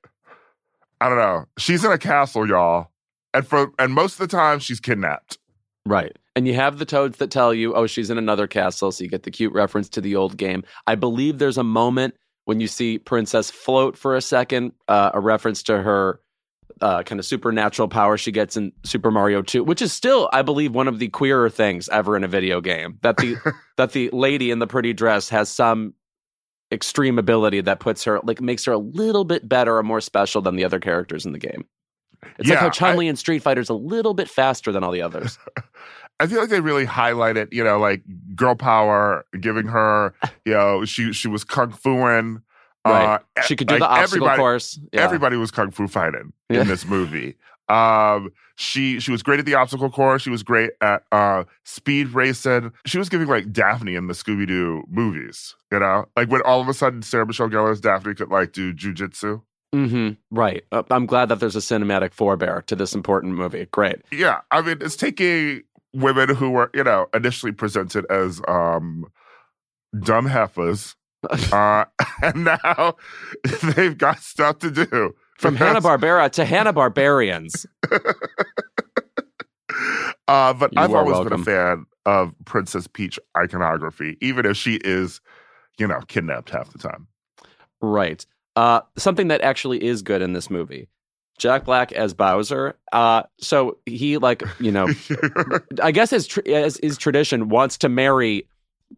I 1.01 1.09
don't 1.09 1.19
know. 1.19 1.45
She's 1.59 1.85
in 1.85 1.93
a 1.93 1.99
castle, 1.99 2.49
y'all, 2.49 2.89
and 3.35 3.47
for 3.47 3.73
and 3.79 3.93
most 3.93 4.15
of 4.15 4.19
the 4.21 4.37
time 4.37 4.59
she's 4.59 4.81
kidnapped. 4.81 5.39
Right. 5.85 6.17
And 6.35 6.47
you 6.47 6.55
have 6.55 6.79
the 6.79 6.87
toads 6.87 7.19
that 7.19 7.31
tell 7.31 7.53
you, 7.53 7.75
oh, 7.75 7.87
she's 7.87 8.09
in 8.09 8.17
another 8.17 8.47
castle. 8.47 8.91
So 8.93 9.05
you 9.05 9.11
get 9.11 9.25
the 9.25 9.31
cute 9.31 9.53
reference 9.53 9.89
to 9.91 10.01
the 10.01 10.17
old 10.17 10.37
game. 10.39 10.63
I 10.87 10.95
believe 10.95 11.39
there's 11.39 11.59
a 11.59 11.65
moment 11.65 12.15
when 12.45 12.61
you 12.61 12.67
see 12.67 12.99
Princess 12.99 13.51
float 13.51 13.99
for 13.99 14.17
a 14.17 14.23
second, 14.23 14.73
uh, 14.89 15.11
a 15.13 15.21
reference 15.21 15.63
to 15.65 15.83
her 15.83 16.21
uh, 16.83 17.03
kind 17.05 17.19
of 17.19 17.25
supernatural 17.25 17.89
power 17.89 18.19
she 18.19 18.33
gets 18.33 18.57
in 18.57 18.73
Super 18.85 19.11
Mario 19.11 19.41
2, 19.41 19.63
which 19.65 19.81
is 19.81 19.93
still, 19.93 20.29
I 20.33 20.43
believe, 20.43 20.75
one 20.75 20.89
of 20.89 20.99
the 20.99 21.09
queerer 21.09 21.49
things 21.49 21.89
ever 21.89 22.17
in 22.17 22.25
a 22.25 22.29
video 22.29 22.61
game. 22.61 22.99
That 23.03 23.17
the 23.17 23.37
that 23.77 23.93
the 23.93 24.11
lady 24.13 24.51
in 24.51 24.59
the 24.59 24.67
pretty 24.67 24.93
dress 24.93 25.29
has 25.29 25.49
some 25.49 25.95
extreme 26.73 27.19
ability 27.19 27.61
that 27.61 27.81
puts 27.81 28.05
her 28.05 28.21
like 28.25 28.41
makes 28.41 28.65
her 28.65 28.73
a 28.73 28.79
little 28.79 29.25
bit 29.25 29.49
better 29.49 29.77
or 29.77 29.83
more 29.83 30.01
special 30.01 30.43
than 30.43 30.57
the 30.57 30.65
other 30.65 30.81
characters 30.81 31.25
in 31.25 31.33
the 31.33 31.39
game. 31.39 31.65
It's 32.39 32.49
like 32.49 32.59
how 32.59 32.71
Chun 32.71 32.97
Li 32.97 33.09
in 33.09 33.17
Street 33.17 33.43
Fighter 33.43 33.61
is 33.61 33.69
a 33.69 33.75
little 33.75 34.15
bit 34.15 34.29
faster 34.29 34.73
than 34.73 34.85
all 34.85 34.93
the 34.93 35.03
others. 35.03 35.39
I 36.21 36.27
feel 36.27 36.41
like 36.41 36.51
they 36.51 36.61
really 36.61 36.87
highlighted, 36.87 37.53
you 37.53 37.65
know, 37.65 37.79
like 37.79 38.03
girl 38.37 38.55
power, 38.55 39.27
giving 39.41 39.67
her, 39.67 40.15
you 40.45 40.53
know, 40.53 40.85
she 40.85 41.13
she 41.13 41.29
was 41.29 41.45
kung 41.45 41.73
fuing. 41.73 42.43
Right. 42.85 43.21
Uh, 43.37 43.43
She 43.43 43.55
could 43.57 43.69
do 43.69 43.75
like, 43.75 43.81
the 43.81 43.87
obstacle 43.89 44.27
everybody, 44.27 44.39
course. 44.39 44.79
Yeah. 44.93 45.03
Everybody 45.03 45.37
was 45.37 45.51
kung 45.51 45.71
fu 45.71 45.87
fighting 45.87 46.33
Yeah. 46.51 46.63
in 46.63 46.69
this 46.69 46.85
movie. 46.87 47.37
Um, 47.69 48.33
she 48.57 48.99
she 49.01 49.11
was 49.13 49.23
great 49.23 49.39
at 49.41 49.47
the 49.47 49.55
obstacle 49.55 49.89
course. 49.89 50.23
She 50.23 50.31
was 50.31 50.43
great 50.43 50.73
at 50.81 51.05
uh 51.13 51.45
speed 51.65 52.09
racing. 52.09 52.73
She 52.87 52.99
was 52.99 53.09
giving 53.09 53.29
like 53.29 53.53
Daphne 53.53 53.95
in 53.95 54.09
the 54.09 54.15
Scooby 54.15 54.47
Doo 54.47 54.83
movies. 54.91 55.55
You 55.71 55.79
know, 55.79 56.07
like 56.17 56.29
when 56.31 56.43
all 56.43 56.61
of 56.61 56.69
a 56.69 56.75
sudden 56.75 57.03
Sarah 57.03 57.25
Michelle 57.27 57.49
Gellar's 57.49 57.81
Daphne 57.81 58.15
could 58.15 58.29
like 58.31 58.53
do 58.53 58.75
jujitsu. 58.75 59.43
hmm 59.73 60.11
Right. 60.31 60.65
Uh, 60.73 60.83
I'm 60.91 61.07
glad 61.07 61.29
that 61.31 61.41
there's 61.41 61.57
a 61.57 61.61
cinematic 61.61 62.13
forebear 62.13 62.63
to 62.67 62.75
this 62.77 62.95
important 62.95 63.35
movie. 63.37 63.67
Great. 63.71 64.03
Yeah, 64.11 64.41
I 64.51 64.61
mean, 64.61 64.79
it's 64.81 64.97
taking 64.97 65.63
women 65.95 66.35
who 66.35 66.51
were 66.51 66.71
you 66.75 66.83
know 66.85 67.07
initially 67.15 67.53
presented 67.53 68.05
as 68.11 68.43
um 68.49 69.07
dumb 70.01 70.27
heifers, 70.27 70.95
uh, 71.53 71.85
and 72.23 72.45
now 72.45 72.97
they've 73.77 73.97
got 73.97 74.19
stuff 74.19 74.59
to 74.61 74.71
do. 74.71 75.15
From 75.39 75.57
Hanna 75.57 75.81
Barbera 75.81 76.31
to 76.33 76.45
Hanna 76.45 76.73
Barbarians. 76.73 77.67
Uh, 80.29 80.53
but 80.55 80.73
You 80.73 80.81
I've 80.81 80.95
always 80.95 81.15
welcome. 81.15 81.31
been 81.31 81.41
a 81.41 81.45
fan 81.45 81.87
of 82.07 82.33
Princess 82.45 82.87
Peach 82.87 83.19
iconography, 83.37 84.17
even 84.21 84.47
if 84.47 84.57
she 84.57 84.77
is, 84.77 85.21
you 85.79 85.87
know, 85.87 86.01
kidnapped 86.09 86.51
half 86.51 86.71
the 86.73 86.79
time. 86.79 87.07
Right. 87.81 88.25
Uh, 88.55 88.83
something 88.97 89.29
that 89.29 89.41
actually 89.41 89.83
is 89.83 90.03
good 90.03 90.23
in 90.23 90.33
this 90.35 90.51
movie. 90.51 90.89
Jack 91.39 91.65
Black 91.65 91.91
as 91.93 92.15
Bowser. 92.15 92.77
Uh, 92.93 93.23
so 93.41 93.79
he 93.87 94.19
like 94.19 94.43
you 94.61 94.71
know, 94.71 94.87
I 95.83 95.91
guess 95.91 96.13
as, 96.13 96.27
tr- 96.27 96.47
as 96.47 96.77
is 96.79 96.97
tradition, 96.99 97.49
wants 97.49 97.79
to 97.79 97.89
marry 97.89 98.47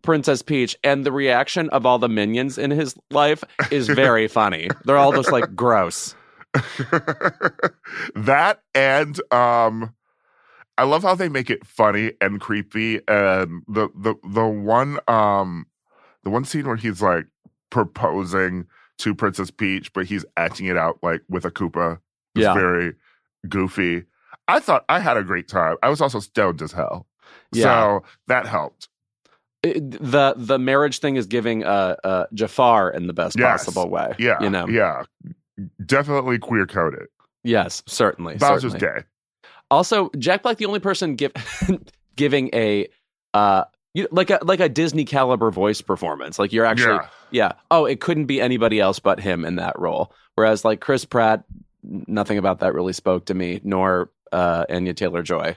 Princess 0.02 0.42
Peach, 0.42 0.76
and 0.84 1.04
the 1.04 1.12
reaction 1.12 1.68
of 1.70 1.86
all 1.86 1.98
the 1.98 2.08
minions 2.08 2.58
in 2.58 2.70
his 2.70 2.94
life 3.10 3.44
is 3.70 3.88
very 3.88 4.28
funny. 4.40 4.68
They're 4.84 4.96
all 4.98 5.12
just 5.12 5.32
like 5.32 5.54
gross. 5.56 6.14
that 8.14 8.60
and 8.74 9.20
um 9.32 9.94
I 10.76 10.84
love 10.84 11.02
how 11.02 11.14
they 11.14 11.28
make 11.28 11.50
it 11.50 11.66
funny 11.66 12.12
and 12.20 12.40
creepy 12.40 13.00
and 13.08 13.62
the 13.68 13.88
the 13.96 14.14
the 14.28 14.46
one 14.46 14.98
um 15.08 15.66
the 16.22 16.30
one 16.30 16.44
scene 16.44 16.66
where 16.66 16.76
he's 16.76 17.02
like 17.02 17.26
proposing 17.70 18.66
to 18.98 19.14
Princess 19.14 19.50
Peach 19.50 19.92
but 19.92 20.06
he's 20.06 20.24
acting 20.36 20.66
it 20.66 20.76
out 20.76 20.98
like 21.02 21.22
with 21.28 21.44
a 21.44 21.50
Koopa 21.50 21.98
is 22.36 22.42
Yeah. 22.42 22.54
very 22.54 22.94
goofy. 23.48 24.04
I 24.48 24.60
thought 24.60 24.84
I 24.88 25.00
had 25.00 25.16
a 25.16 25.22
great 25.24 25.48
time. 25.48 25.76
I 25.82 25.88
was 25.88 26.00
also 26.00 26.20
stoned 26.20 26.60
as 26.62 26.72
hell. 26.72 27.06
Yeah. 27.52 27.62
So 27.64 28.02
that 28.26 28.46
helped. 28.46 28.88
The 29.72 30.34
the 30.36 30.58
marriage 30.58 30.98
thing 30.98 31.16
is 31.16 31.26
giving 31.26 31.64
uh, 31.64 31.96
uh 32.04 32.26
Jafar 32.34 32.90
in 32.90 33.06
the 33.06 33.12
best 33.12 33.38
Yes. 33.38 33.64
possible 33.64 33.88
way. 33.88 34.14
Yeah. 34.18 34.36
you 34.40 34.50
know. 34.50 34.68
Yeah. 34.68 35.04
Definitely 35.84 36.38
queer 36.38 36.66
coded. 36.66 37.06
Yes, 37.42 37.82
certainly. 37.86 38.36
Bowser's 38.36 38.72
certainly. 38.72 39.00
gay. 39.00 39.06
Also, 39.70 40.10
Jack 40.18 40.42
Black, 40.42 40.58
the 40.58 40.66
only 40.66 40.80
person 40.80 41.16
give, 41.16 41.32
giving 42.16 42.50
a 42.52 42.88
uh 43.32 43.64
you, 43.94 44.08
like 44.10 44.30
a 44.30 44.38
like 44.42 44.60
a 44.60 44.68
Disney 44.68 45.04
caliber 45.04 45.50
voice 45.50 45.80
performance. 45.80 46.38
Like 46.38 46.52
you're 46.52 46.64
actually 46.66 46.94
yeah. 46.94 47.08
yeah. 47.30 47.52
Oh, 47.70 47.84
it 47.86 48.00
couldn't 48.00 48.26
be 48.26 48.40
anybody 48.40 48.80
else 48.80 48.98
but 48.98 49.20
him 49.20 49.44
in 49.44 49.56
that 49.56 49.78
role. 49.78 50.12
Whereas 50.34 50.64
like 50.64 50.80
Chris 50.80 51.04
Pratt, 51.04 51.44
nothing 51.82 52.38
about 52.38 52.58
that 52.60 52.74
really 52.74 52.92
spoke 52.92 53.26
to 53.26 53.34
me, 53.34 53.60
nor 53.64 54.10
uh 54.32 54.64
Anya 54.68 54.94
Taylor 54.94 55.22
Joy. 55.22 55.56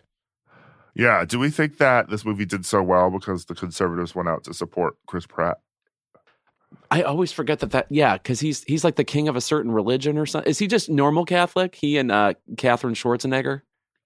Yeah. 0.98 1.24
Do 1.26 1.40
we 1.40 1.50
think 1.50 1.78
that 1.78 2.10
this 2.10 2.26
movie 2.26 2.46
did 2.46 2.66
so 2.66 2.82
well 2.82 3.10
because 3.10 3.46
the 3.46 3.56
conservatives 3.56 4.16
went 4.16 4.28
out 4.28 4.44
to 4.46 4.54
support 4.54 4.96
Chris 5.06 5.26
Pratt? 5.26 5.60
I 6.90 7.04
always 7.04 7.32
forget 7.32 7.60
that 7.60 7.72
that 7.72 7.88
yeah, 7.90 8.18
because 8.18 8.40
he's 8.40 8.64
he's 8.64 8.84
like 8.84 8.96
the 8.96 9.04
king 9.04 9.28
of 9.28 9.36
a 9.36 9.42
certain 9.42 9.72
religion 9.72 10.18
or 10.18 10.26
something. 10.26 10.50
Is 10.50 10.60
he 10.60 10.68
just 10.68 10.90
normal 10.90 11.26
Catholic? 11.26 11.76
He 11.76 11.98
and 11.98 12.12
uh 12.12 12.34
Katherine 12.58 12.94
Schwarzenegger. 12.94 13.62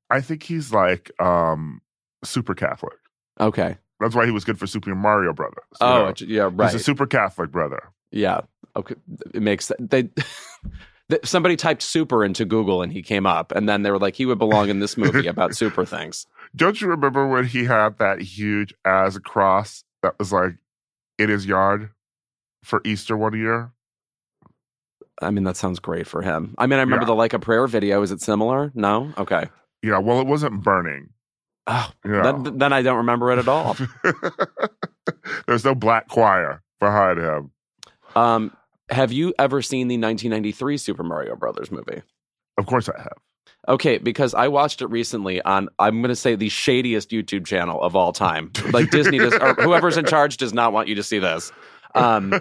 I 0.09 0.21
think 0.21 0.43
he's 0.43 0.71
like 0.73 1.11
um 1.19 1.81
super 2.23 2.53
Catholic. 2.53 2.97
Okay. 3.39 3.77
That's 3.99 4.15
why 4.15 4.25
he 4.25 4.31
was 4.31 4.43
good 4.43 4.57
for 4.57 4.65
Super 4.65 4.95
Mario 4.95 5.31
Brothers. 5.31 5.63
Oh, 5.79 6.05
know? 6.05 6.13
yeah, 6.19 6.49
right. 6.51 6.71
He's 6.71 6.81
a 6.81 6.83
super 6.83 7.05
Catholic 7.05 7.51
brother. 7.51 7.91
Yeah. 8.11 8.41
Okay. 8.75 8.95
It 9.33 9.41
makes 9.41 9.71
they. 9.79 10.09
Somebody 11.25 11.57
typed 11.57 11.81
super 11.81 12.23
into 12.23 12.45
Google 12.45 12.81
and 12.81 12.91
he 12.91 13.01
came 13.01 13.25
up, 13.25 13.51
and 13.51 13.67
then 13.67 13.81
they 13.81 13.91
were 13.91 13.99
like, 13.99 14.15
he 14.15 14.25
would 14.25 14.39
belong 14.39 14.69
in 14.69 14.79
this 14.79 14.95
movie 14.95 15.27
about 15.27 15.55
super 15.55 15.85
things. 15.85 16.25
Don't 16.55 16.81
you 16.81 16.87
remember 16.87 17.27
when 17.27 17.45
he 17.45 17.63
had 17.65 17.97
that 17.99 18.21
huge 18.21 18.73
ass 18.85 19.17
cross 19.19 19.83
that 20.03 20.17
was 20.19 20.33
like 20.33 20.55
in 21.17 21.29
his 21.29 21.45
yard 21.45 21.89
for 22.63 22.81
Easter 22.85 23.15
one 23.15 23.37
year? 23.37 23.71
I 25.21 25.29
mean, 25.31 25.43
that 25.43 25.55
sounds 25.57 25.79
great 25.79 26.07
for 26.07 26.21
him. 26.21 26.55
I 26.57 26.65
mean, 26.67 26.79
I 26.79 26.81
remember 26.81 27.03
Yeah. 27.03 27.07
the 27.07 27.15
like 27.15 27.33
a 27.33 27.39
prayer 27.39 27.67
video. 27.67 28.01
Is 28.01 28.11
it 28.11 28.21
similar? 28.21 28.71
No. 28.73 29.13
Okay. 29.17 29.45
Yeah, 29.83 29.99
well, 29.99 30.19
it 30.19 30.27
wasn't 30.27 30.63
burning. 30.63 31.09
Oh, 31.67 31.91
Yeah. 32.05 32.23
then, 32.23 32.57
then 32.57 32.73
I 32.73 32.81
don't 32.81 32.97
remember 32.97 33.31
it 33.31 33.37
at 33.39 33.47
all. 33.47 33.77
There's 35.47 35.63
no 35.65 35.75
black 35.75 36.07
choir 36.07 36.61
behind 36.79 37.19
him. 37.19 37.51
Um, 38.15 38.55
have 38.89 39.11
you 39.11 39.33
ever 39.39 39.61
seen 39.61 39.87
the 39.87 39.95
1993 39.97 40.77
Super 40.77 41.03
Mario 41.03 41.35
Brothers 41.35 41.71
movie? 41.71 42.01
Of 42.57 42.65
course 42.65 42.89
I 42.89 42.97
have. 42.99 43.17
Okay, 43.67 43.99
because 43.99 44.33
I 44.33 44.47
watched 44.47 44.81
it 44.81 44.87
recently 44.87 45.41
on 45.41 45.69
I'm 45.77 46.01
going 46.01 46.09
to 46.09 46.15
say 46.15 46.35
the 46.35 46.49
shadiest 46.49 47.11
YouTube 47.11 47.45
channel 47.45 47.81
of 47.81 47.95
all 47.95 48.11
time. 48.11 48.51
Like 48.71 48.89
Disney 48.89 49.19
does, 49.19 49.33
or 49.33 49.53
whoever's 49.53 49.97
in 49.97 50.05
charge 50.05 50.37
does 50.37 50.53
not 50.53 50.73
want 50.73 50.87
you 50.87 50.95
to 50.95 51.03
see 51.03 51.19
this. 51.19 51.51
Um, 51.93 52.33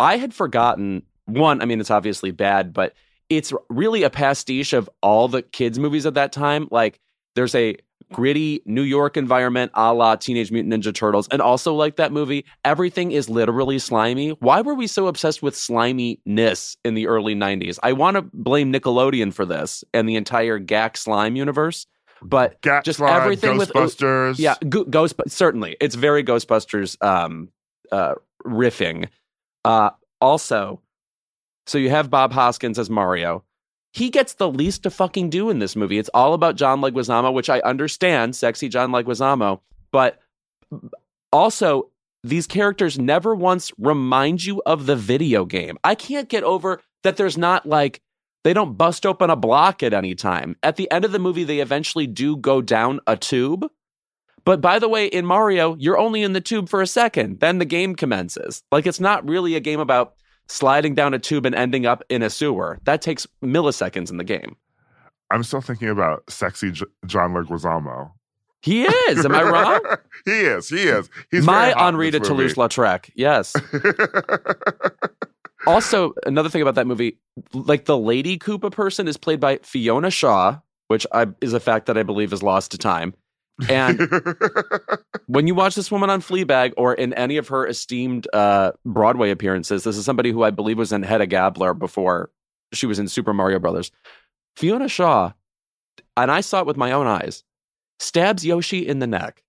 I 0.00 0.16
had 0.18 0.34
forgotten 0.34 1.02
one. 1.24 1.62
I 1.62 1.64
mean, 1.64 1.80
it's 1.80 1.90
obviously 1.90 2.30
bad, 2.30 2.72
but 2.72 2.94
it's 3.30 3.52
really 3.68 4.02
a 4.02 4.10
pastiche 4.10 4.72
of 4.72 4.88
all 5.02 5.28
the 5.28 5.42
kids' 5.42 5.78
movies 5.78 6.04
at 6.06 6.14
that 6.14 6.32
time. 6.32 6.68
Like 6.70 7.00
there's 7.34 7.54
a 7.54 7.76
gritty 8.12 8.62
New 8.64 8.82
York 8.82 9.16
environment 9.16 9.70
a 9.74 9.92
la 9.92 10.16
Teenage 10.16 10.50
Mutant 10.50 10.72
Ninja 10.74 10.94
Turtles. 10.94 11.28
And 11.30 11.42
also, 11.42 11.74
like 11.74 11.96
that 11.96 12.12
movie, 12.12 12.44
everything 12.64 13.12
is 13.12 13.28
literally 13.28 13.78
slimy. 13.78 14.30
Why 14.30 14.60
were 14.60 14.74
we 14.74 14.86
so 14.86 15.06
obsessed 15.06 15.42
with 15.42 15.54
sliminess 15.54 16.76
in 16.84 16.94
the 16.94 17.06
early 17.06 17.34
90s? 17.34 17.78
I 17.82 17.92
want 17.92 18.16
to 18.16 18.22
blame 18.32 18.72
Nickelodeon 18.72 19.32
for 19.32 19.44
this 19.44 19.84
and 19.92 20.08
the 20.08 20.16
entire 20.16 20.58
Gak 20.58 20.96
slime 20.96 21.36
universe. 21.36 21.86
But 22.20 22.60
Gat 22.62 22.84
just 22.84 22.98
Slime, 22.98 23.20
everything 23.20 23.56
with 23.58 23.72
Ghostbusters. 23.72 24.40
yeah, 24.40 24.56
go- 24.68 24.82
Ghost. 24.84 25.14
Certainly, 25.28 25.76
it's 25.80 25.94
very 25.94 26.24
Ghostbusters 26.24 27.00
um, 27.04 27.48
uh, 27.92 28.14
riffing. 28.44 29.08
Uh, 29.64 29.90
also, 30.20 30.80
so 31.66 31.78
you 31.78 31.90
have 31.90 32.10
Bob 32.10 32.32
Hoskins 32.32 32.76
as 32.76 32.90
Mario. 32.90 33.44
He 33.92 34.10
gets 34.10 34.34
the 34.34 34.50
least 34.50 34.82
to 34.82 34.90
fucking 34.90 35.30
do 35.30 35.50
in 35.50 35.58
this 35.58 35.74
movie. 35.74 35.98
It's 35.98 36.10
all 36.12 36.34
about 36.34 36.56
John 36.56 36.80
Leguizamo, 36.80 37.32
which 37.32 37.48
I 37.48 37.60
understand, 37.60 38.36
sexy 38.36 38.68
John 38.68 38.90
Leguizamo, 38.90 39.60
but 39.90 40.20
also 41.32 41.90
these 42.22 42.46
characters 42.46 42.98
never 42.98 43.34
once 43.34 43.72
remind 43.78 44.44
you 44.44 44.62
of 44.66 44.86
the 44.86 44.96
video 44.96 45.44
game. 45.44 45.78
I 45.84 45.94
can't 45.94 46.28
get 46.28 46.44
over 46.44 46.80
that 47.02 47.16
there's 47.16 47.38
not 47.38 47.66
like 47.66 48.00
they 48.44 48.52
don't 48.52 48.76
bust 48.76 49.06
open 49.06 49.30
a 49.30 49.36
block 49.36 49.82
at 49.82 49.94
any 49.94 50.14
time. 50.14 50.56
At 50.62 50.76
the 50.76 50.90
end 50.90 51.04
of 51.04 51.12
the 51.12 51.18
movie, 51.18 51.44
they 51.44 51.60
eventually 51.60 52.06
do 52.06 52.36
go 52.36 52.60
down 52.60 53.00
a 53.06 53.16
tube. 53.16 53.70
But 54.44 54.60
by 54.60 54.78
the 54.78 54.88
way, 54.88 55.06
in 55.06 55.26
Mario, 55.26 55.76
you're 55.76 55.98
only 55.98 56.22
in 56.22 56.32
the 56.32 56.40
tube 56.40 56.68
for 56.68 56.80
a 56.80 56.86
second. 56.86 57.40
Then 57.40 57.58
the 57.58 57.64
game 57.64 57.94
commences. 57.94 58.62
Like 58.72 58.86
it's 58.86 59.00
not 59.00 59.28
really 59.28 59.54
a 59.54 59.60
game 59.60 59.80
about 59.80 60.14
sliding 60.48 60.94
down 60.94 61.14
a 61.14 61.18
tube 61.18 61.46
and 61.46 61.54
ending 61.54 61.86
up 61.86 62.02
in 62.08 62.22
a 62.22 62.30
sewer. 62.30 62.78
That 62.84 63.02
takes 63.02 63.26
milliseconds 63.42 64.10
in 64.10 64.16
the 64.16 64.24
game. 64.24 64.56
I'm 65.30 65.42
still 65.42 65.60
thinking 65.60 65.88
about 65.88 66.22
sexy 66.30 66.72
J- 66.72 66.86
John 67.06 67.34
Leguizamo. 67.34 68.12
He 68.62 68.84
is. 68.84 69.24
Am 69.24 69.34
I 69.34 69.42
wrong? 69.42 69.80
he 70.24 70.32
is. 70.32 70.68
He 70.68 70.82
is. 70.82 71.08
He's 71.30 71.44
My 71.44 71.66
very 71.66 71.72
hot 71.72 71.80
in 71.80 71.94
Henri 71.94 72.10
de. 72.10 72.20
Toulouse-Lautrec. 72.20 73.10
Yes. 73.14 73.54
also, 75.66 76.12
another 76.26 76.48
thing 76.48 76.62
about 76.62 76.74
that 76.74 76.86
movie, 76.86 77.18
like 77.52 77.84
the 77.84 77.96
Lady 77.96 78.38
Koopa 78.38 78.72
person 78.72 79.06
is 79.06 79.16
played 79.16 79.38
by 79.38 79.58
Fiona 79.62 80.10
Shaw, 80.10 80.58
which 80.88 81.06
I, 81.12 81.28
is 81.40 81.52
a 81.52 81.60
fact 81.60 81.86
that 81.86 81.96
I 81.96 82.02
believe 82.02 82.32
is 82.32 82.42
lost 82.42 82.72
to 82.72 82.78
time. 82.78 83.14
And 83.68 84.08
when 85.26 85.46
you 85.46 85.54
watch 85.54 85.74
this 85.74 85.90
woman 85.90 86.10
on 86.10 86.20
Fleabag 86.20 86.74
or 86.76 86.94
in 86.94 87.12
any 87.14 87.36
of 87.36 87.48
her 87.48 87.66
esteemed 87.66 88.28
uh, 88.32 88.72
Broadway 88.84 89.30
appearances, 89.30 89.84
this 89.84 89.96
is 89.96 90.04
somebody 90.04 90.30
who 90.30 90.42
I 90.42 90.50
believe 90.50 90.78
was 90.78 90.92
in 90.92 91.02
Hedda 91.02 91.26
Gabler 91.26 91.74
before 91.74 92.30
she 92.72 92.86
was 92.86 92.98
in 92.98 93.08
Super 93.08 93.32
Mario 93.34 93.58
Brothers. 93.58 93.90
Fiona 94.56 94.88
Shaw, 94.88 95.32
and 96.16 96.30
I 96.30 96.40
saw 96.40 96.60
it 96.60 96.66
with 96.66 96.76
my 96.76 96.92
own 96.92 97.06
eyes, 97.06 97.44
stabs 97.98 98.44
Yoshi 98.44 98.86
in 98.86 98.98
the 98.98 99.06
neck. 99.06 99.42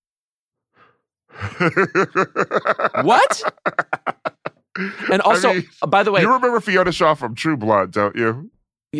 What? 3.03 3.43
And 5.11 5.21
also, 5.23 5.49
I 5.49 5.53
mean, 5.55 5.67
by 5.89 6.03
the 6.03 6.11
way, 6.11 6.21
you 6.21 6.31
remember 6.31 6.61
Fiona 6.61 6.93
Shaw 6.93 7.13
from 7.13 7.35
True 7.35 7.57
Blood, 7.57 7.91
don't 7.91 8.15
you? 8.15 8.49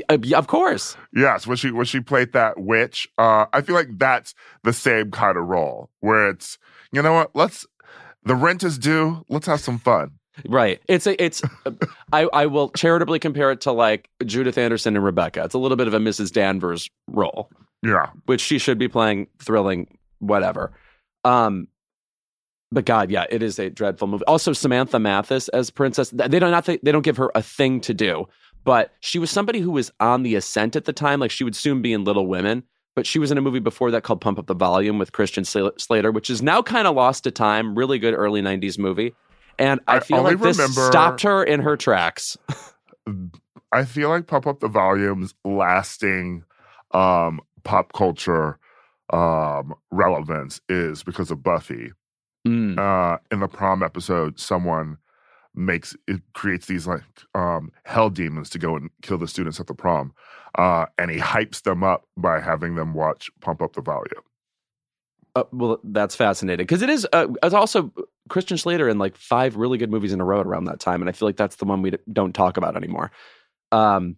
Uh, 0.10 0.18
yeah, 0.22 0.38
of 0.38 0.48
course, 0.48 0.96
Yes, 1.14 1.48
when 1.48 1.58
she 1.58 1.72
when 1.72 1.86
she 1.86 2.00
played 2.00 2.34
that 2.34 2.60
witch, 2.60 3.08
uh, 3.18 3.46
I 3.54 3.62
feel 3.62 3.76
like 3.76 3.98
that's 3.98 4.34
the 4.64 4.74
same 4.74 5.12
kind 5.12 5.38
of 5.38 5.46
role 5.48 5.90
where 6.00 6.30
it's 6.30 6.58
you 6.92 7.02
know 7.02 7.14
what, 7.14 7.32
let's 7.36 7.66
the 8.24 8.36
rent 8.36 8.64
is 8.64 8.78
due, 8.78 9.26
let's 9.30 9.48
have 9.48 9.60
some 9.62 9.80
fun. 9.80 10.12
right? 10.48 10.80
It's 10.88 11.08
a, 11.08 11.22
it's. 11.24 11.42
I 12.14 12.28
I 12.34 12.46
will 12.46 12.70
charitably 12.70 13.20
compare 13.20 13.52
it 13.52 13.62
to 13.62 13.72
like 13.72 14.10
Judith 14.26 14.58
Anderson 14.58 14.96
and 14.96 15.04
Rebecca. 15.06 15.44
It's 15.44 15.56
a 15.56 15.60
little 15.60 15.78
bit 15.78 15.88
of 15.88 15.94
a 15.94 16.00
Mrs. 16.00 16.32
Danvers 16.32 16.90
role. 17.08 17.50
Yeah, 17.82 18.08
which 18.26 18.42
she 18.42 18.58
should 18.60 18.78
be 18.78 18.88
playing 18.90 19.28
thrilling 19.42 19.98
whatever 20.20 20.74
um 21.24 21.70
but 22.74 22.84
god 22.84 23.10
yeah 23.10 23.26
it 23.30 23.42
is 23.42 23.58
a 23.58 23.70
dreadful 23.70 24.06
movie 24.06 24.26
also 24.26 24.52
samantha 24.52 25.00
mathis 25.00 25.48
as 25.50 25.70
princess 25.70 26.10
they 26.10 26.40
don't 26.40 26.52
not 26.52 26.66
they 26.66 26.92
don't 26.92 27.04
give 27.04 27.16
her 27.16 27.32
a 27.36 27.42
thing 27.42 27.80
to 27.80 27.94
do 27.94 28.26
but 28.64 28.94
she 29.00 29.20
was 29.20 29.32
somebody 29.32 29.60
who 29.60 29.72
was 29.72 29.92
on 30.00 30.24
the 30.24 30.36
ascent 30.36 30.76
at 30.76 30.86
the 30.86 30.94
time. 30.94 31.20
Like 31.20 31.32
she 31.32 31.44
would 31.44 31.56
soon 31.56 31.82
be 31.82 31.94
in 31.94 32.04
little 32.04 32.28
women. 32.28 32.64
But 32.96 33.06
she 33.06 33.20
was 33.20 33.32
in 33.32 33.38
a 33.38 33.42
movie 33.42 33.60
before 33.60 33.92
that 33.92 34.04
called 34.04 34.20
pump 34.20 34.40
up 34.40 34.48
the 34.48 34.56
volume 34.56 35.00
with 35.00 35.14
christian 35.14 35.46
slater 35.46 36.12
which 36.12 36.30
is 36.30 36.42
now 36.42 36.62
kind 36.62 36.86
of 36.86 36.96
lost 36.96 37.24
to 37.24 37.32
time. 37.32 37.78
Really 37.78 37.98
good 37.98 38.14
early 38.14 38.42
90s 38.42 38.78
movie. 38.78 39.16
And 39.58 39.80
i, 39.88 39.98
I 39.98 40.00
feel 40.00 40.24
like 40.24 40.40
this 40.40 40.58
remember- 40.58 40.88
stopped 40.88 41.22
her 41.22 41.44
in 41.44 41.62
her 41.62 41.78
tracks. 41.78 42.38
I 43.72 43.86
feel 43.86 44.10
like 44.10 44.28
Pump 44.28 44.48
Up 44.48 44.60
the 44.60 44.68
Volume's 44.68 45.34
lasting 45.46 46.44
um, 46.92 47.40
pop 47.64 47.94
culture 47.94 48.58
um, 49.12 49.74
relevance 49.92 50.60
is 50.70 51.04
because 51.04 51.32
of 51.32 51.44
Buffy. 51.44 51.92
Mm. 52.48 52.80
Uh, 52.80 53.18
in 53.32 53.42
the 53.42 53.48
prom 53.48 53.84
episode, 53.84 54.40
someone 54.40 54.98
makes 55.56 55.96
it 56.08 56.22
creates 56.34 56.68
these 56.68 56.88
like 56.88 57.04
um, 57.36 57.72
hell 57.84 58.10
demons 58.10 58.50
to 58.52 58.60
go 58.60 58.76
and 58.76 58.90
kill 59.02 59.18
the 59.18 59.28
students 59.28 59.60
at 59.60 59.68
the 59.68 59.74
prom, 59.74 60.14
uh, 60.58 60.86
and 60.98 61.12
he 61.12 61.18
hypes 61.18 61.62
them 61.64 61.84
up 61.84 62.06
by 62.18 62.40
having 62.40 62.76
them 62.76 62.94
watch 62.94 63.30
Pump 63.42 63.62
Up 63.62 63.74
the 63.74 63.82
Volume. 63.82 64.24
Uh, 65.36 65.44
well, 65.52 65.80
that's 65.84 66.16
fascinating 66.16 66.66
because 66.66 66.82
it 66.82 66.90
is. 66.90 67.08
Uh, 67.14 67.28
it's 67.44 67.54
also 67.54 67.94
Christian 68.30 68.58
Slater 68.58 68.90
in 68.90 68.98
like 68.98 69.16
five 69.16 69.56
really 69.56 69.78
good 69.78 69.92
movies 69.92 70.12
in 70.12 70.22
a 70.22 70.26
row 70.26 70.42
around 70.42 70.66
that 70.66 70.80
time, 70.80 71.02
and 71.02 71.10
I 71.10 71.12
feel 71.12 71.28
like 71.28 71.38
that's 71.38 71.58
the 71.58 71.66
one 71.66 71.82
we 71.82 71.94
don't 72.12 72.34
talk 72.34 72.58
about 72.58 72.76
anymore. 72.76 73.12
Um, 73.72 74.18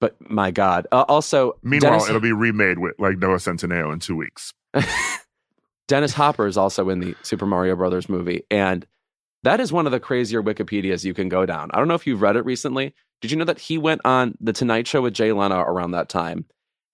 but 0.00 0.16
my 0.30 0.50
God, 0.50 0.86
uh, 0.92 1.04
also 1.08 1.58
Meanwhile, 1.62 1.92
Dennis, 1.92 2.08
it'll 2.08 2.20
be 2.20 2.32
remade 2.32 2.78
with 2.78 2.94
like 2.98 3.18
Noah 3.18 3.36
Centineo 3.36 3.92
in 3.92 3.98
two 3.98 4.16
weeks. 4.16 4.52
Dennis 5.88 6.12
Hopper 6.12 6.46
is 6.46 6.56
also 6.56 6.88
in 6.90 7.00
the 7.00 7.14
Super 7.22 7.46
Mario 7.46 7.76
Brothers 7.76 8.08
movie, 8.08 8.42
and 8.50 8.86
that 9.42 9.60
is 9.60 9.72
one 9.72 9.86
of 9.86 9.92
the 9.92 10.00
crazier 10.00 10.42
Wikipedias 10.42 11.04
you 11.04 11.14
can 11.14 11.28
go 11.28 11.46
down. 11.46 11.70
I 11.72 11.78
don't 11.78 11.88
know 11.88 11.94
if 11.94 12.06
you've 12.06 12.22
read 12.22 12.36
it 12.36 12.44
recently. 12.44 12.94
Did 13.20 13.30
you 13.30 13.36
know 13.36 13.44
that 13.44 13.58
he 13.58 13.78
went 13.78 14.00
on 14.04 14.36
the 14.40 14.52
Tonight 14.52 14.86
Show 14.86 15.02
with 15.02 15.14
Jay 15.14 15.32
Leno 15.32 15.60
around 15.60 15.92
that 15.92 16.08
time 16.08 16.44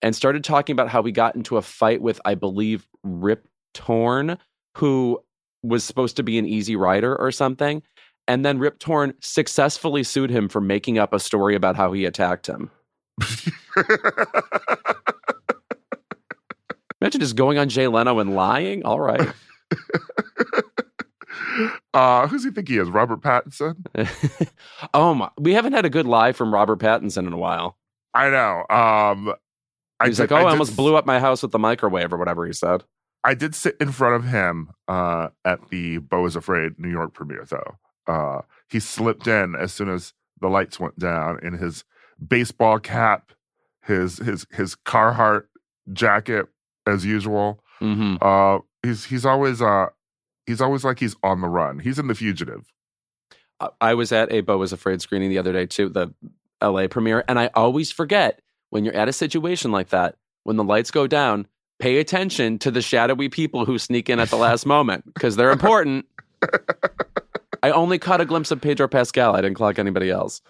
and 0.01 0.15
started 0.15 0.43
talking 0.43 0.73
about 0.73 0.89
how 0.89 1.03
he 1.03 1.11
got 1.11 1.35
into 1.35 1.57
a 1.57 1.61
fight 1.61 2.01
with, 2.01 2.19
I 2.25 2.35
believe, 2.35 2.87
Rip 3.03 3.47
Torn, 3.73 4.37
who 4.77 5.19
was 5.63 5.83
supposed 5.83 6.17
to 6.17 6.23
be 6.23 6.37
an 6.37 6.45
easy 6.45 6.75
rider 6.75 7.15
or 7.15 7.31
something. 7.31 7.81
And 8.27 8.45
then 8.45 8.59
Rip 8.59 8.79
Torn 8.79 9.13
successfully 9.21 10.03
sued 10.03 10.29
him 10.29 10.47
for 10.47 10.61
making 10.61 10.97
up 10.97 11.13
a 11.13 11.19
story 11.19 11.55
about 11.55 11.75
how 11.75 11.91
he 11.91 12.05
attacked 12.05 12.47
him. 12.47 12.71
Imagine 17.01 17.19
just 17.19 17.35
going 17.35 17.57
on 17.57 17.67
Jay 17.67 17.87
Leno 17.87 18.19
and 18.19 18.33
lying. 18.33 18.85
All 18.85 18.99
right. 18.99 19.27
uh, 21.93 22.27
who's 22.27 22.43
he 22.43 22.51
think 22.51 22.67
he 22.67 22.77
is? 22.77 22.89
Robert 22.89 23.21
Pattinson? 23.21 23.75
oh 24.93 25.13
my! 25.13 25.29
We 25.39 25.53
haven't 25.53 25.73
had 25.73 25.85
a 25.85 25.89
good 25.89 26.05
lie 26.07 26.31
from 26.31 26.53
Robert 26.53 26.79
Pattinson 26.79 27.27
in 27.27 27.33
a 27.33 27.37
while. 27.37 27.77
I 28.13 28.29
know. 28.29 28.59
Um, 28.75 29.33
I 29.99 30.07
He's 30.07 30.17
did- 30.17 30.29
like, 30.29 30.31
"Oh, 30.31 30.35
I, 30.35 30.43
did 30.43 30.51
almost 30.51 30.71
s- 30.71 30.77
blew 30.77 30.95
up 30.95 31.05
my 31.05 31.19
house 31.19 31.41
with 31.43 31.51
the 31.51 31.59
microwave 31.59 32.11
or 32.13 32.17
whatever 32.17 32.45
he 32.45 32.53
said." 32.53 32.83
I 33.25 33.33
did 33.35 33.55
sit 33.55 33.77
in 33.79 33.91
front 33.93 34.15
of 34.15 34.29
him 34.29 34.69
uh, 34.89 35.29
at 35.45 35.69
the 35.69 35.99
Beau 35.99 36.25
is 36.25 36.35
Afraid 36.35 36.73
New 36.77 36.89
York 36.89 37.13
premiere, 37.13 37.45
though. 37.49 37.77
Uh, 38.05 38.41
he 38.69 38.81
slipped 38.81 39.27
in 39.27 39.55
as 39.55 39.71
soon 39.71 39.87
as 39.87 40.11
the 40.41 40.49
lights 40.49 40.77
went 40.77 40.99
down 40.99 41.39
in 41.41 41.53
his 41.53 41.85
baseball 42.25 42.79
cap, 42.79 43.31
his 43.81 44.17
his 44.17 44.45
his 44.51 44.75
Carhartt 44.75 45.43
jacket, 45.93 46.47
as 46.85 47.05
usual. 47.05 47.63
hmm 47.79 48.15
Uh, 48.21 48.59
he's 48.81 49.05
he's 49.05 49.25
always 49.25 49.61
uh 49.61 49.87
he's 50.45 50.61
always 50.61 50.83
like 50.83 50.99
he's 50.99 51.15
on 51.23 51.41
the 51.41 51.47
run. 51.47 51.79
He's 51.79 51.99
in 51.99 52.07
the 52.07 52.15
fugitive. 52.15 52.71
I- 53.79 53.93
was 53.93 54.11
at 54.11 54.31
a 54.31 54.41
Beau 54.41 54.57
was 54.57 54.73
Afraid 54.73 55.01
screening 55.01 55.29
the 55.29 55.37
other 55.37 55.53
day 55.53 55.65
too, 55.65 55.89
the 55.89 56.13
L.A. 56.61 56.87
premiere, 56.87 57.23
and 57.27 57.39
I 57.39 57.49
always 57.55 57.91
forget 57.91 58.41
when 58.69 58.83
you're 58.83 58.95
at 58.95 59.09
a 59.09 59.13
situation 59.13 59.71
like 59.71 59.89
that, 59.89 60.15
when 60.43 60.57
the 60.57 60.63
lights 60.63 60.91
go 60.91 61.07
down, 61.07 61.47
pay 61.79 61.97
attention 61.97 62.57
to 62.59 62.71
the 62.71 62.81
shadowy 62.81 63.29
people 63.29 63.65
who 63.65 63.77
sneak 63.77 64.09
in 64.09 64.19
at 64.19 64.29
the 64.29 64.37
last 64.37 64.65
moment 64.65 65.05
because 65.13 65.35
they're 65.35 65.51
important. 65.51 66.05
I 67.63 67.71
only 67.71 67.99
caught 67.99 68.19
a 68.19 68.25
glimpse 68.25 68.51
of 68.51 68.59
Pedro 68.59 68.87
Pascal. 68.87 69.35
I 69.35 69.41
didn't 69.41 69.55
clock 69.55 69.79
anybody 69.79 70.09
else. 70.09 70.41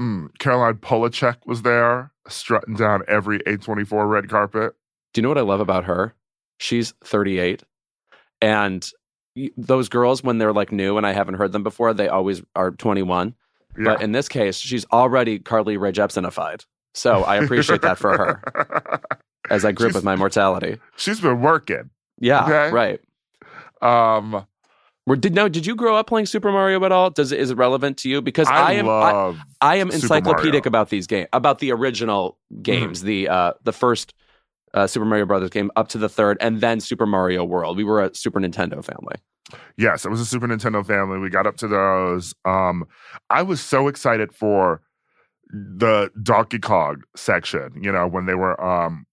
Mm. 0.00 0.28
Caroline 0.38 0.74
Polachek 0.74 1.36
was 1.46 1.62
there, 1.62 2.12
strutting 2.28 2.74
down 2.74 3.02
every 3.08 3.40
A24 3.40 4.08
red 4.08 4.28
carpet. 4.28 4.74
Do 5.12 5.20
you 5.20 5.22
know 5.22 5.28
what 5.28 5.38
I 5.38 5.42
love 5.42 5.60
about 5.60 5.84
her? 5.84 6.14
She's 6.58 6.94
38. 7.04 7.62
And 8.40 8.88
those 9.56 9.88
girls, 9.88 10.22
when 10.22 10.38
they're 10.38 10.52
like 10.52 10.72
new 10.72 10.96
and 10.96 11.06
I 11.06 11.12
haven't 11.12 11.34
heard 11.34 11.52
them 11.52 11.62
before, 11.62 11.92
they 11.94 12.08
always 12.08 12.42
are 12.54 12.70
21. 12.70 13.34
Yeah. 13.76 13.84
But 13.84 14.02
in 14.02 14.12
this 14.12 14.28
case, 14.28 14.56
she's 14.58 14.84
already 14.92 15.38
Carly 15.38 15.76
Rae 15.76 15.92
Jepsonified. 15.92 16.64
So 16.94 17.24
I 17.24 17.36
appreciate 17.36 17.82
that 17.82 17.98
for 17.98 18.16
her 18.16 19.00
as 19.50 19.64
I 19.64 19.72
grip 19.72 19.88
She's- 19.90 19.94
with 19.96 20.04
my 20.04 20.14
mortality. 20.16 20.78
She's 20.96 21.20
been 21.20 21.40
working. 21.40 21.90
Yeah, 22.20 22.44
Okay. 22.44 22.70
right. 22.70 23.00
Um, 23.82 24.46
Were, 25.06 25.16
did 25.16 25.34
now? 25.34 25.48
Did 25.48 25.66
you 25.66 25.74
grow 25.74 25.96
up 25.96 26.06
playing 26.06 26.26
Super 26.26 26.52
Mario 26.52 26.82
at 26.84 26.92
all? 26.92 27.10
Does 27.10 27.32
it 27.32 27.40
is 27.40 27.50
it 27.50 27.56
relevant 27.56 27.98
to 27.98 28.08
you? 28.08 28.22
Because 28.22 28.46
I, 28.48 28.70
I, 28.70 28.72
am 28.74 28.88
I. 28.88 29.34
I 29.60 29.76
am 29.76 29.90
encyclopedic 29.90 30.60
Mm-hmm. 30.62 30.68
about 30.68 30.88
these 30.90 31.06
games, 31.08 31.28
about 31.32 31.58
the 31.58 31.72
original 31.72 32.38
games, 32.62 33.02
the 33.02 33.28
uh, 33.28 33.52
the 33.64 33.72
first 33.72 34.14
uh, 34.74 34.86
Super 34.86 35.06
Mario 35.06 35.24
Brothers 35.24 35.50
game 35.50 35.70
up 35.76 35.88
to 35.88 35.98
the 35.98 36.08
third, 36.08 36.36
and 36.40 36.60
then 36.60 36.80
Super 36.80 37.06
Mario 37.06 37.44
World. 37.44 37.76
We 37.76 37.84
were 37.84 38.02
a 38.02 38.14
Super 38.14 38.40
Nintendo 38.40 38.84
family. 38.84 39.16
yes, 39.76 40.04
it 40.04 40.10
was 40.10 40.20
a 40.20 40.26
Super 40.26 40.46
Nintendo 40.46 40.84
family. 40.84 41.18
We 41.18 41.30
got 41.30 41.46
up 41.46 41.56
to 41.58 41.68
those. 41.68 42.34
Um, 42.44 42.84
I 43.30 43.42
was 43.42 43.60
so 43.60 43.88
excited 43.88 44.32
for 44.34 44.82
the 45.50 46.10
Donkey 46.22 46.58
Kong 46.58 47.02
section. 47.16 47.72
You 47.80 47.92
know, 47.92 48.06
when 48.06 48.26
they 48.26 48.34
were 48.34 48.62
um, 48.62 49.06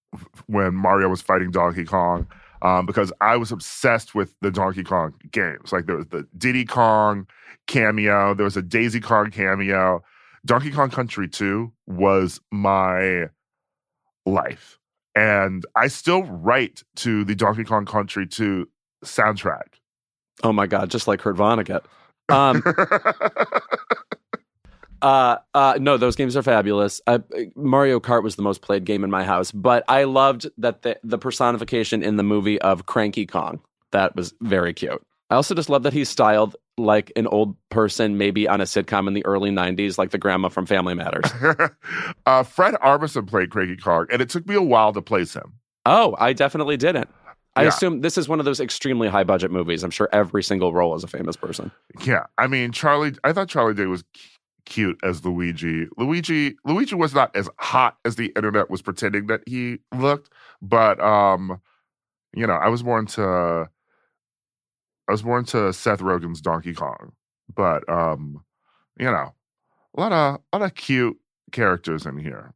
when 0.47 0.73
Mario 0.73 1.09
was 1.09 1.21
fighting 1.21 1.51
Donkey 1.51 1.85
Kong. 1.85 2.27
Um, 2.63 2.85
because 2.85 3.11
I 3.21 3.37
was 3.37 3.51
obsessed 3.51 4.13
with 4.13 4.35
the 4.41 4.51
Donkey 4.51 4.83
Kong 4.83 5.15
games. 5.31 5.73
Like 5.73 5.87
there 5.87 5.95
was 5.95 6.05
the 6.09 6.27
Diddy 6.37 6.63
Kong 6.63 7.25
cameo, 7.65 8.35
there 8.35 8.43
was 8.43 8.55
a 8.55 8.61
Daisy 8.61 8.99
Kong 8.99 9.31
cameo. 9.31 10.03
Donkey 10.45 10.69
Kong 10.69 10.89
Country 10.89 11.27
2 11.27 11.71
was 11.87 12.39
my 12.51 13.29
life. 14.25 14.77
And 15.15 15.65
I 15.75 15.87
still 15.87 16.23
write 16.23 16.83
to 16.97 17.23
the 17.23 17.35
Donkey 17.35 17.63
Kong 17.63 17.85
Country 17.85 18.27
2 18.27 18.67
soundtrack. 19.03 19.79
Oh 20.43 20.53
my 20.53 20.67
god, 20.67 20.89
just 20.89 21.07
like 21.07 21.19
Kurt 21.19 21.35
Vonnegut. 21.35 21.83
Um, 22.29 22.63
uh, 25.01 25.37
uh, 25.53 25.77
no, 25.79 25.97
those 25.97 26.15
games 26.15 26.37
are 26.37 26.43
fabulous. 26.43 27.01
Uh, 27.05 27.19
Mario 27.55 27.99
Kart 27.99 28.23
was 28.23 28.35
the 28.35 28.41
most 28.41 28.61
played 28.61 28.85
game 28.85 29.03
in 29.03 29.11
my 29.11 29.23
house, 29.23 29.51
but 29.51 29.83
I 29.87 30.05
loved 30.05 30.49
that 30.57 30.81
the 30.81 30.99
the 31.03 31.17
personification 31.17 32.01
in 32.01 32.17
the 32.17 32.23
movie 32.23 32.59
of 32.61 32.85
Cranky 32.85 33.25
Kong. 33.25 33.59
That 33.91 34.15
was 34.15 34.33
very 34.41 34.73
cute. 34.73 35.03
I 35.31 35.35
also 35.35 35.55
just 35.55 35.69
love 35.69 35.83
that 35.83 35.93
he's 35.93 36.09
styled 36.09 36.57
like 36.77 37.11
an 37.15 37.25
old 37.27 37.55
person, 37.69 38.17
maybe 38.17 38.47
on 38.49 38.59
a 38.59 38.65
sitcom 38.65 39.07
in 39.07 39.13
the 39.13 39.25
early 39.25 39.49
'90s, 39.49 39.97
like 39.97 40.11
the 40.11 40.17
grandma 40.17 40.49
from 40.49 40.65
Family 40.65 40.93
Matters. 40.93 41.31
uh, 42.25 42.43
Fred 42.43 42.75
Armisen 42.75 43.27
played 43.27 43.49
Cranky 43.49 43.77
Kong, 43.77 44.07
and 44.11 44.21
it 44.21 44.29
took 44.29 44.45
me 44.45 44.55
a 44.55 44.61
while 44.61 44.91
to 44.93 45.01
place 45.01 45.33
him. 45.33 45.53
Oh, 45.85 46.15
I 46.19 46.33
definitely 46.33 46.75
didn't. 46.77 47.09
I 47.55 47.63
Yeah. 47.63 47.69
assume 47.69 48.01
this 48.01 48.17
is 48.17 48.27
one 48.29 48.39
of 48.39 48.45
those 48.45 48.59
extremely 48.59 49.07
high 49.07 49.23
budget 49.23 49.51
movies. 49.51 49.83
I'm 49.83 49.89
sure 49.89 50.09
every 50.13 50.43
single 50.43 50.73
role 50.73 50.95
is 50.95 51.03
a 51.03 51.07
famous 51.07 51.35
person. 51.37 51.71
Yeah, 52.03 52.25
I 52.37 52.47
mean 52.47 52.71
Charlie. 52.73 53.13
I 53.23 53.31
thought 53.33 53.47
Charlie 53.47 53.73
Day 53.73 53.85
was 53.85 54.03
cute 54.65 54.99
as 55.03 55.25
Luigi. 55.25 55.87
Luigi. 55.97 56.55
Luigi 56.65 56.95
was 56.95 57.13
not 57.13 57.33
as 57.35 57.49
hot 57.57 57.97
as 58.05 58.15
the 58.17 58.27
internet 58.35 58.69
was 58.69 58.81
pretending 58.81 59.27
that 59.27 59.41
he 59.47 59.79
looked, 59.95 60.29
but 60.61 60.99
um, 61.01 61.61
you 62.35 62.45
know, 62.45 62.53
I 62.53 62.67
was 62.67 62.83
more 62.83 62.99
into. 62.99 63.69
I 65.07 65.11
was 65.11 65.23
more 65.23 65.39
into 65.39 65.71
Seth 65.73 65.99
Rogen's 65.99 66.41
Donkey 66.41 66.73
Kong, 66.73 67.11
but 67.53 67.87
um, 67.89 68.43
you 68.97 69.05
know, 69.05 69.33
a 69.95 69.99
lot 69.99 70.11
of 70.11 70.41
a 70.53 70.57
lot 70.57 70.65
of 70.65 70.75
cute 70.75 71.17
characters 71.51 72.05
in 72.05 72.17
here. 72.17 72.53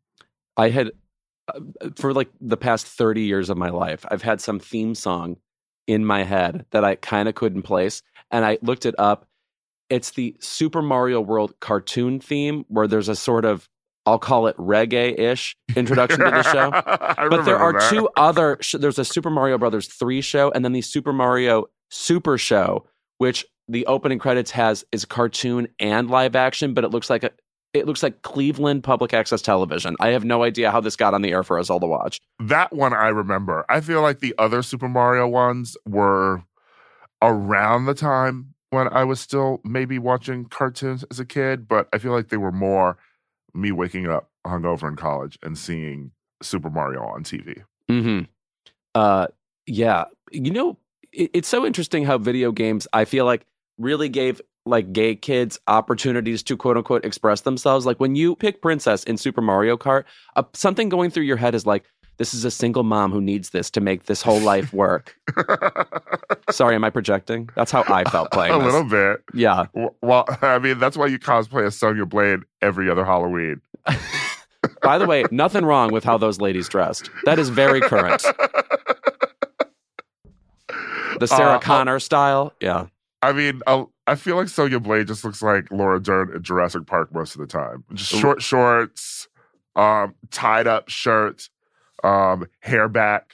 I 0.58 0.70
had 0.70 0.92
uh, 1.54 1.60
for 1.96 2.14
like 2.14 2.30
the 2.40 2.58
past 2.58 2.88
30 2.88 3.22
years 3.22 3.50
of 3.50 3.58
my 3.58 3.70
life, 3.70 4.06
I've 4.10 4.22
had 4.22 4.42
some 4.42 4.60
theme 4.60 4.96
song 4.96 5.38
in 5.88 6.06
my 6.06 6.24
head 6.24 6.66
that 6.72 6.84
I 6.84 6.96
kind 6.96 7.30
of 7.30 7.36
couldn't 7.36 7.64
place 7.64 8.02
and 8.32 8.46
I 8.46 8.58
looked 8.62 8.86
it 8.86 8.96
up. 8.98 9.28
It's 9.90 10.12
the 10.12 10.36
Super 10.40 10.82
Mario 10.82 11.22
World 11.22 11.54
cartoon 11.60 12.20
theme 12.20 12.66
where 12.70 12.88
there's 12.88 13.10
a 13.10 13.16
sort 13.16 13.46
of 13.46 13.70
I'll 14.08 14.20
call 14.20 14.46
it 14.46 14.56
reggae-ish 14.58 15.56
introduction 15.76 16.20
to 16.20 16.30
the 16.30 16.44
show. 16.52 16.70
But 17.30 17.44
there 17.44 17.58
are 17.58 17.74
that. 17.74 17.90
two 17.90 18.08
other 18.16 18.58
sh- 18.62 18.76
there's 18.80 19.00
a 19.00 19.06
Super 19.06 19.32
Mario 19.32 19.58
Brothers 19.58 19.88
3 19.88 20.22
show 20.22 20.52
and 20.52 20.64
then 20.64 20.74
the 20.74 20.82
Super 20.82 21.12
Mario 21.12 21.66
Super 21.96 22.38
show 22.38 22.86
which 23.18 23.46
the 23.70 23.86
opening 23.86 24.20
credits 24.20 24.52
has 24.52 24.84
is 24.92 25.06
cartoon 25.06 25.68
and 25.80 26.10
live 26.10 26.36
action 26.36 26.74
but 26.74 26.84
it 26.84 26.92
looks 26.92 27.10
like 27.10 27.24
a 27.24 27.32
it 27.74 27.86
looks 27.86 28.04
like 28.04 28.22
Cleveland 28.22 28.84
public 28.84 29.14
access 29.14 29.42
television. 29.42 29.98
I 30.00 30.10
have 30.10 30.24
no 30.24 30.44
idea 30.44 30.72
how 30.72 30.80
this 30.80 30.96
got 30.96 31.14
on 31.14 31.22
the 31.22 31.32
air 31.32 31.44
for 31.44 31.60
us 31.60 31.70
all 31.70 31.82
to 31.82 31.88
watch. 31.88 32.22
That 32.40 32.72
one 32.72 32.94
I 32.94 33.08
remember. 33.10 33.66
I 33.68 33.82
feel 33.82 34.02
like 34.02 34.20
the 34.20 34.34
other 34.38 34.62
Super 34.64 34.88
Mario 34.88 35.28
ones 35.28 35.76
were 35.86 36.44
around 37.22 37.86
the 37.86 37.94
time 37.94 38.54
when 38.70 38.88
I 38.90 39.04
was 39.04 39.20
still 39.20 39.60
maybe 39.64 40.00
watching 40.00 40.46
cartoons 40.46 41.04
as 41.12 41.20
a 41.20 41.26
kid, 41.26 41.68
but 41.68 41.90
I 41.92 41.98
feel 41.98 42.14
like 42.14 42.30
they 42.30 42.38
were 42.38 42.52
more 42.52 42.98
me 43.54 43.72
waking 43.74 44.08
up 44.08 44.30
hungover 44.46 44.88
in 44.88 44.96
college 44.96 45.38
and 45.44 45.58
seeing 45.58 46.12
Super 46.42 46.70
Mario 46.70 47.02
on 47.04 47.24
TV. 47.24 47.64
hmm 47.90 48.22
Uh, 48.94 49.28
yeah. 49.68 50.06
You 50.32 50.52
know, 50.52 50.78
it, 51.16 51.32
it's 51.34 51.48
so 51.48 51.66
interesting 51.66 52.06
how 52.06 52.18
video 52.18 52.52
games, 52.52 52.88
I 52.94 53.06
feel 53.06 53.26
like, 53.26 53.46
really 53.78 54.10
gave 54.10 54.42
like 54.66 54.92
gay 54.94 55.16
kids 55.16 55.60
opportunities 55.68 56.42
to 56.44 56.58
quote 56.58 56.78
unquote 56.78 57.06
express 57.06 57.42
themselves. 57.42 57.86
Like 57.86 58.00
when 58.00 58.16
you 58.16 58.36
pick 58.36 58.62
Princess 58.62 59.04
in 59.04 59.18
Super 59.18 59.42
Mario 59.42 59.78
Kart, 59.78 60.06
uh, 60.36 60.44
something 60.54 60.90
going 60.90 61.12
through 61.12 61.24
your 61.24 61.38
head 61.38 61.54
is 61.54 61.66
like, 61.66 61.84
this 62.18 62.34
is 62.34 62.46
a 62.46 62.52
single 62.52 62.84
mom 62.84 63.12
who 63.12 63.22
needs 63.22 63.50
this 63.50 63.70
to 63.72 63.82
make 63.82 64.06
this 64.06 64.22
whole 64.22 64.40
life 64.40 64.74
work. 64.74 65.18
Sorry, 66.50 66.76
am 66.76 66.84
I 66.84 66.90
projecting? 66.90 67.50
That's 67.56 67.72
how 67.72 67.84
I 67.88 68.06
felt 68.06 68.32
playing 68.32 68.54
a 68.54 68.58
this. 68.58 68.66
little 68.66 68.90
bit. 68.90 69.22
Yeah. 69.34 69.66
Well, 70.02 70.26
I 70.42 70.60
mean, 70.60 70.80
that's 70.80 70.96
why 70.96 71.08
you 71.08 71.20
cosplay 71.20 71.66
as 71.66 71.76
Sonya 71.76 72.06
Blade 72.06 72.40
every 72.62 72.90
other 72.90 73.04
Halloween. 73.04 73.62
By 74.82 74.98
the 74.98 75.06
way, 75.06 75.26
nothing 75.30 75.66
wrong 75.66 75.92
with 75.92 76.04
how 76.04 76.18
those 76.18 76.40
ladies 76.40 76.70
dressed. 76.70 77.10
That 77.26 77.38
is 77.38 77.50
very 77.50 77.82
current. 77.82 78.24
The 81.20 81.28
Sarah 81.28 81.56
Uh, 81.56 81.60
Connor 81.60 82.00
style. 82.00 82.54
Yeah. 82.62 82.88
I 83.22 83.32
mean, 83.34 83.62
I, 83.66 83.86
I 84.08 84.16
feel 84.16 84.36
like 84.36 84.50
Sonya 84.50 84.80
Blade 84.80 85.08
just 85.08 85.24
looks 85.24 85.42
like 85.42 85.72
Laura 85.72 86.00
Dern 86.02 86.32
in 86.36 86.44
Jurassic 86.44 86.86
Park 86.86 87.14
most 87.14 87.34
of 87.36 87.42
the 87.42 87.48
time. 87.48 87.84
Just 87.94 88.12
short 88.12 88.42
shorts, 88.42 89.28
um, 89.76 90.14
tied 90.32 90.68
up 90.68 90.90
shirt, 90.90 91.50
um, 92.04 92.46
hair 92.60 92.88
back. 92.88 93.32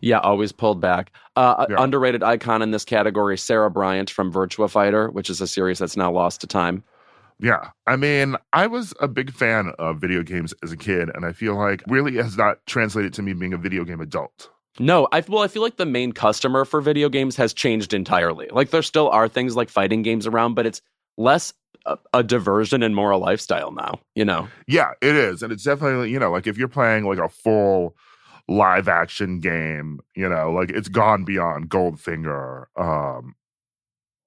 Yeah, 0.00 0.18
always 0.18 0.52
pulled 0.52 0.80
back. 0.80 1.12
Uh, 1.36 1.66
Yeah. 1.70 1.76
Underrated 1.82 2.22
icon 2.22 2.62
in 2.62 2.70
this 2.70 2.84
category, 2.84 3.36
Sarah 3.38 3.70
Bryant 3.70 4.10
from 4.10 4.32
Virtua 4.32 4.68
Fighter, 4.70 5.10
which 5.10 5.30
is 5.30 5.40
a 5.40 5.46
series 5.46 5.78
that's 5.78 5.96
now 5.96 6.10
lost 6.10 6.40
to 6.40 6.46
time. 6.46 6.82
Yeah. 7.40 7.70
I 7.86 7.96
mean, 7.96 8.36
I 8.52 8.66
was 8.66 8.94
a 9.00 9.08
big 9.08 9.32
fan 9.32 9.72
of 9.78 9.98
video 10.00 10.22
games 10.22 10.54
as 10.62 10.72
a 10.72 10.76
kid, 10.76 11.08
and 11.14 11.24
I 11.24 11.32
feel 11.32 11.54
like 11.56 11.82
really 11.86 12.16
has 12.16 12.36
not 12.36 12.64
translated 12.66 13.12
to 13.14 13.22
me 13.22 13.32
being 13.32 13.52
a 13.52 13.58
video 13.58 13.84
game 13.84 14.00
adult. 14.00 14.50
No, 14.78 15.08
I 15.12 15.22
well, 15.26 15.42
I 15.42 15.48
feel 15.48 15.62
like 15.62 15.76
the 15.76 15.86
main 15.86 16.12
customer 16.12 16.64
for 16.64 16.80
video 16.80 17.08
games 17.08 17.36
has 17.36 17.52
changed 17.52 17.92
entirely. 17.92 18.48
Like 18.50 18.70
there 18.70 18.82
still 18.82 19.08
are 19.10 19.28
things 19.28 19.56
like 19.56 19.68
fighting 19.68 20.02
games 20.02 20.26
around, 20.26 20.54
but 20.54 20.66
it's 20.66 20.80
less 21.18 21.52
a, 21.86 21.98
a 22.14 22.22
diversion 22.22 22.82
and 22.82 22.94
more 22.94 23.10
a 23.10 23.18
lifestyle 23.18 23.72
now. 23.72 24.00
You 24.14 24.24
know. 24.24 24.48
Yeah, 24.68 24.92
it 25.02 25.16
is. 25.16 25.42
And 25.42 25.52
it's 25.52 25.64
definitely, 25.64 26.10
you 26.10 26.18
know, 26.18 26.30
like 26.30 26.46
if 26.46 26.56
you're 26.56 26.68
playing 26.68 27.04
like 27.04 27.18
a 27.18 27.28
full 27.28 27.96
live 28.48 28.88
action 28.88 29.40
game, 29.40 30.00
you 30.14 30.28
know, 30.28 30.52
like 30.52 30.70
it's 30.70 30.88
gone 30.88 31.24
beyond 31.24 31.68
Goldfinger 31.68 32.66
um 32.76 33.34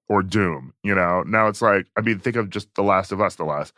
or 0.08 0.22
Doom, 0.22 0.74
you 0.82 0.94
know. 0.94 1.22
Now 1.26 1.48
it's 1.48 1.62
like 1.62 1.86
I 1.96 2.02
mean, 2.02 2.18
think 2.18 2.36
of 2.36 2.50
just 2.50 2.74
The 2.74 2.82
Last 2.82 3.12
of 3.12 3.20
Us, 3.20 3.36
the 3.36 3.44
last 3.44 3.72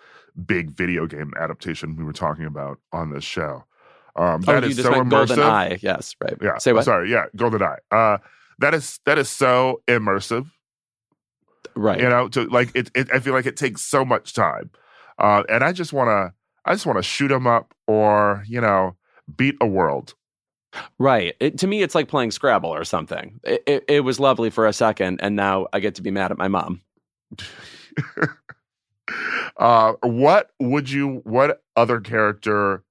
big 0.45 0.71
video 0.71 1.07
game 1.07 1.33
adaptation 1.39 1.97
we 1.97 2.05
were 2.05 2.13
talking 2.13 2.45
about 2.45 2.79
on 2.93 3.11
this 3.11 3.25
show. 3.25 3.65
Um 4.17 4.43
oh, 4.47 4.53
that 4.53 4.63
you 4.65 4.71
is 4.71 4.83
so 4.83 4.93
immersive. 4.93 5.11
Golden 5.11 5.41
Eye. 5.41 5.79
Yes, 5.83 6.15
right. 6.23 6.35
Yeah. 6.43 6.59
Say 6.59 6.73
what? 6.73 6.85
Sorry, 6.85 7.11
yeah, 7.11 7.27
Golden 7.37 7.63
Eye. 7.63 7.79
Uh 7.91 8.19
that 8.59 8.75
is 8.75 9.01
that 9.05 9.19
is 9.19 9.29
so 9.29 9.83
immersive 9.87 10.51
Right. 11.75 12.01
you 12.01 12.09
know 12.09 12.29
to 12.29 12.45
like 12.45 12.71
it, 12.75 12.91
it 12.95 13.09
i 13.13 13.21
feel 13.21 13.35
like 13.35 13.45
it 13.45 13.57
takes 13.57 13.83
so 13.83 14.03
much 14.03 14.33
time 14.33 14.71
uh 15.19 15.43
and 15.51 15.63
i 15.63 15.73
just 15.73 15.93
want 15.93 16.09
to 16.09 16.33
i 16.65 16.73
just 16.73 16.87
want 16.87 16.97
to 16.97 17.03
shoot 17.03 17.29
them 17.29 17.47
up 17.47 17.75
or 17.87 18.43
you 18.47 18.63
know 18.63 18.97
beat 19.37 19.57
a 19.61 19.67
world 19.67 20.15
Right. 20.99 21.35
It, 21.41 21.57
to 21.59 21.67
me, 21.67 21.81
it's 21.83 21.95
like 21.95 22.09
playing 22.09 22.33
Scrabble 22.33 22.69
or 22.69 22.85
something. 22.85 23.41
It, 23.45 23.63
it, 23.67 23.85
it 23.89 24.01
was 24.01 24.21
lovely 24.21 24.51
for 24.51 24.67
a 24.67 24.75
second, 24.75 25.21
and 25.23 25.35
now 25.35 25.69
I 25.73 25.81
get 25.81 25.95
to 25.95 26.03
be 26.03 26.11
mad 26.11 26.31
at 26.31 26.37
my 26.37 26.49
mom. 26.49 26.83
uh 29.57 29.93
what 30.03 30.51
would 30.61 30.91
you 30.91 31.21
what 31.25 31.63
other 31.77 32.01
character 32.01 32.83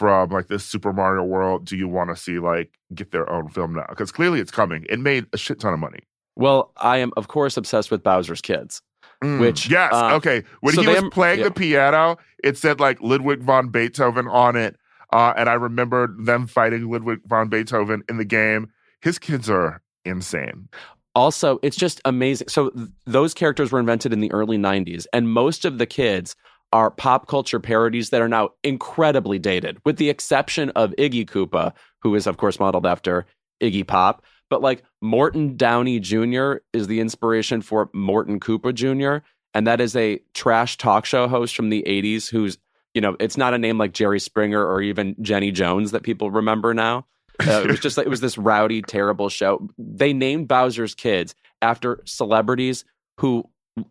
from 0.00 0.30
like 0.30 0.48
this 0.48 0.64
super 0.64 0.94
mario 0.94 1.22
world 1.22 1.66
do 1.66 1.76
you 1.76 1.86
want 1.86 2.08
to 2.08 2.16
see 2.16 2.38
like 2.38 2.78
get 2.94 3.10
their 3.10 3.28
own 3.30 3.50
film 3.50 3.74
now 3.74 3.84
because 3.90 4.10
clearly 4.10 4.40
it's 4.40 4.50
coming 4.50 4.86
it 4.88 4.98
made 4.98 5.26
a 5.34 5.36
shit 5.36 5.60
ton 5.60 5.74
of 5.74 5.78
money 5.78 5.98
Well, 6.36 6.72
I 6.78 6.96
am, 7.04 7.10
of 7.18 7.28
course, 7.28 7.58
obsessed 7.58 7.90
with 7.90 8.02
Bowser's 8.02 8.40
Kids. 8.40 8.80
Mm, 9.22 9.40
Which, 9.40 9.68
yes 9.68 9.92
uh, 9.92 10.14
okay 10.18 10.42
when 10.60 10.74
so 10.74 10.80
he 10.80 10.88
was 10.88 10.96
am- 10.96 11.10
playing 11.10 11.40
yeah. 11.40 11.48
the 11.48 11.50
piano 11.50 12.16
it 12.42 12.56
said 12.56 12.80
like 12.80 12.98
ludwig 13.02 13.42
von 13.42 13.68
beethoven 13.68 14.26
on 14.26 14.56
it 14.56 14.76
uh 15.12 15.34
and 15.36 15.50
i 15.50 15.52
remember 15.52 16.08
them 16.18 16.46
fighting 16.46 16.90
ludwig 16.90 17.20
von 17.26 17.50
beethoven 17.50 18.02
in 18.08 18.16
the 18.16 18.24
game 18.24 18.70
his 19.02 19.18
kids 19.18 19.50
are 19.50 19.82
insane 20.06 20.70
Also, 21.16 21.58
it's 21.66 21.76
just 21.76 22.00
amazing. 22.04 22.48
So, 22.48 22.70
th- 22.70 22.88
those 23.04 23.34
characters 23.34 23.72
were 23.72 23.80
invented 23.80 24.12
in 24.12 24.20
the 24.20 24.30
early 24.30 24.56
90s, 24.56 25.06
and 25.12 25.28
most 25.28 25.64
of 25.64 25.78
the 25.78 25.86
kids 25.86 26.36
are 26.72 26.90
pop 26.90 27.26
culture 27.26 27.60
parodies 27.60 28.10
that 28.10 28.22
are 28.22 28.28
now 28.28 28.50
incredibly 28.62 29.38
dated, 29.38 29.78
with 29.84 29.96
the 29.96 30.08
exception 30.08 30.70
of 30.70 30.92
Iggy 30.92 31.28
Koopa, 31.28 31.72
who 32.02 32.14
is, 32.14 32.26
of 32.26 32.36
course, 32.36 32.60
modeled 32.60 32.86
after 32.86 33.26
Iggy 33.60 33.86
Pop. 33.86 34.24
But 34.48 34.62
like 34.62 34.82
Morton 35.00 35.56
Downey 35.56 36.00
Jr. 36.00 36.54
is 36.72 36.86
the 36.86 37.00
inspiration 37.00 37.62
for 37.62 37.90
Morton 37.92 38.40
Koopa 38.40 38.74
Jr., 38.74 39.24
and 39.54 39.66
that 39.66 39.80
is 39.80 39.96
a 39.96 40.20
trash 40.34 40.76
talk 40.76 41.04
show 41.04 41.26
host 41.26 41.56
from 41.56 41.70
the 41.70 41.82
80s 41.86 42.30
who's, 42.30 42.58
you 42.94 43.00
know, 43.00 43.16
it's 43.18 43.36
not 43.36 43.54
a 43.54 43.58
name 43.58 43.78
like 43.78 43.92
Jerry 43.92 44.20
Springer 44.20 44.64
or 44.64 44.80
even 44.80 45.16
Jenny 45.20 45.50
Jones 45.50 45.90
that 45.90 46.02
people 46.02 46.30
remember 46.30 46.74
now. 46.74 47.06
Uh, 47.40 47.62
it 47.62 47.68
was 47.68 47.80
just 47.80 47.96
like, 47.96 48.04
it 48.04 48.10
was 48.10 48.20
this 48.20 48.36
rowdy, 48.36 48.82
terrible 48.82 49.30
show. 49.30 49.66
They 49.78 50.12
named 50.12 50.46
Bowser's 50.46 50.94
kids 50.94 51.34
after 51.62 52.02
celebrities 52.04 52.84
who 53.16 53.48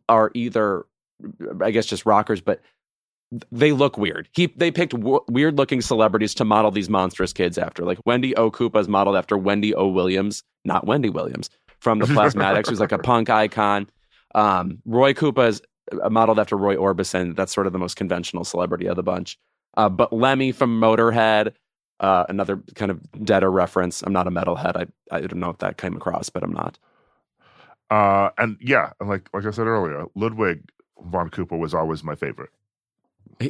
are 0.07 0.29
either, 0.35 0.85
I 1.62 1.71
guess, 1.71 1.86
just 1.86 2.05
rockers, 2.05 2.41
but 2.41 2.62
they 3.51 3.71
look 3.71 3.97
weird. 3.97 4.27
He 4.34 4.47
they 4.47 4.71
picked 4.71 4.93
w- 4.93 5.23
weird 5.27 5.58
looking 5.58 5.82
celebrities 5.82 6.34
to 6.36 6.45
model 6.45 6.71
these 6.71 6.89
monstrous 6.89 7.34
kids 7.34 7.58
after. 7.58 7.84
Like 7.84 7.99
Wendy 8.05 8.36
O. 8.36 8.49
Koopa 8.49 8.79
is 8.79 8.88
modeled 8.88 9.15
after 9.15 9.38
Wendy 9.38 9.73
O. 9.75 9.88
Williams, 9.88 10.43
not 10.65 10.88
Wendy 10.88 11.10
Williams 11.10 11.49
from 11.79 11.99
the 11.99 12.05
Plasmatics, 12.08 12.69
who's 12.69 12.79
like 12.79 12.91
a 12.91 12.97
punk 12.97 13.29
icon. 13.29 13.89
Um, 14.36 14.79
Roy 14.86 15.13
Koopa 15.13 15.47
is 15.47 15.62
uh, 16.01 16.10
modeled 16.10 16.39
after 16.39 16.58
Roy 16.58 16.75
Orbison. 16.75 17.36
That's 17.36 17.53
sort 17.53 17.67
of 17.67 17.73
the 17.73 17.79
most 17.79 17.95
conventional 17.95 18.43
celebrity 18.43 18.88
of 18.88 18.95
the 18.95 19.03
bunch. 19.03 19.38
Uh, 19.77 19.89
but 19.89 20.12
Lemmy 20.12 20.51
from 20.51 20.79
Motorhead, 20.82 21.53
uh, 21.99 22.25
another 22.29 22.58
kind 22.75 22.89
of 22.89 22.99
deader 23.23 23.51
reference. 23.51 24.01
I'm 24.01 24.13
not 24.13 24.27
a 24.27 24.32
metalhead. 24.32 24.75
I 24.75 25.15
I 25.15 25.21
don't 25.21 25.39
know 25.39 25.51
if 25.51 25.60
that 25.60 25.77
came 25.77 25.95
across, 25.95 26.29
but 26.29 26.43
I'm 26.43 26.53
not. 26.53 26.79
Uh, 27.91 28.29
and 28.38 28.58
yeah, 28.60 28.93
and 28.99 29.08
like 29.08 29.29
like 29.34 29.45
I 29.45 29.51
said 29.51 29.67
earlier, 29.67 30.05
Ludwig 30.15 30.63
von 31.05 31.29
Koopa 31.29 31.57
was 31.57 31.73
always 31.73 32.03
my 32.03 32.15
favorite. 32.15 32.49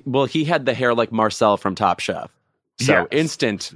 Well, 0.06 0.26
he 0.26 0.44
had 0.46 0.66
the 0.66 0.74
hair 0.74 0.94
like 0.94 1.12
Marcel 1.12 1.58
from 1.58 1.76
Top 1.76 2.00
Chef. 2.00 2.30
So 2.80 2.94
Yes. 2.94 3.08
instant 3.12 3.72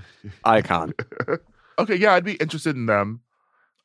icon. 0.45 0.93
okay, 1.79 1.95
yeah, 1.95 2.13
I'd 2.13 2.23
be 2.23 2.35
interested 2.35 2.75
in 2.75 2.85
them. 2.85 3.21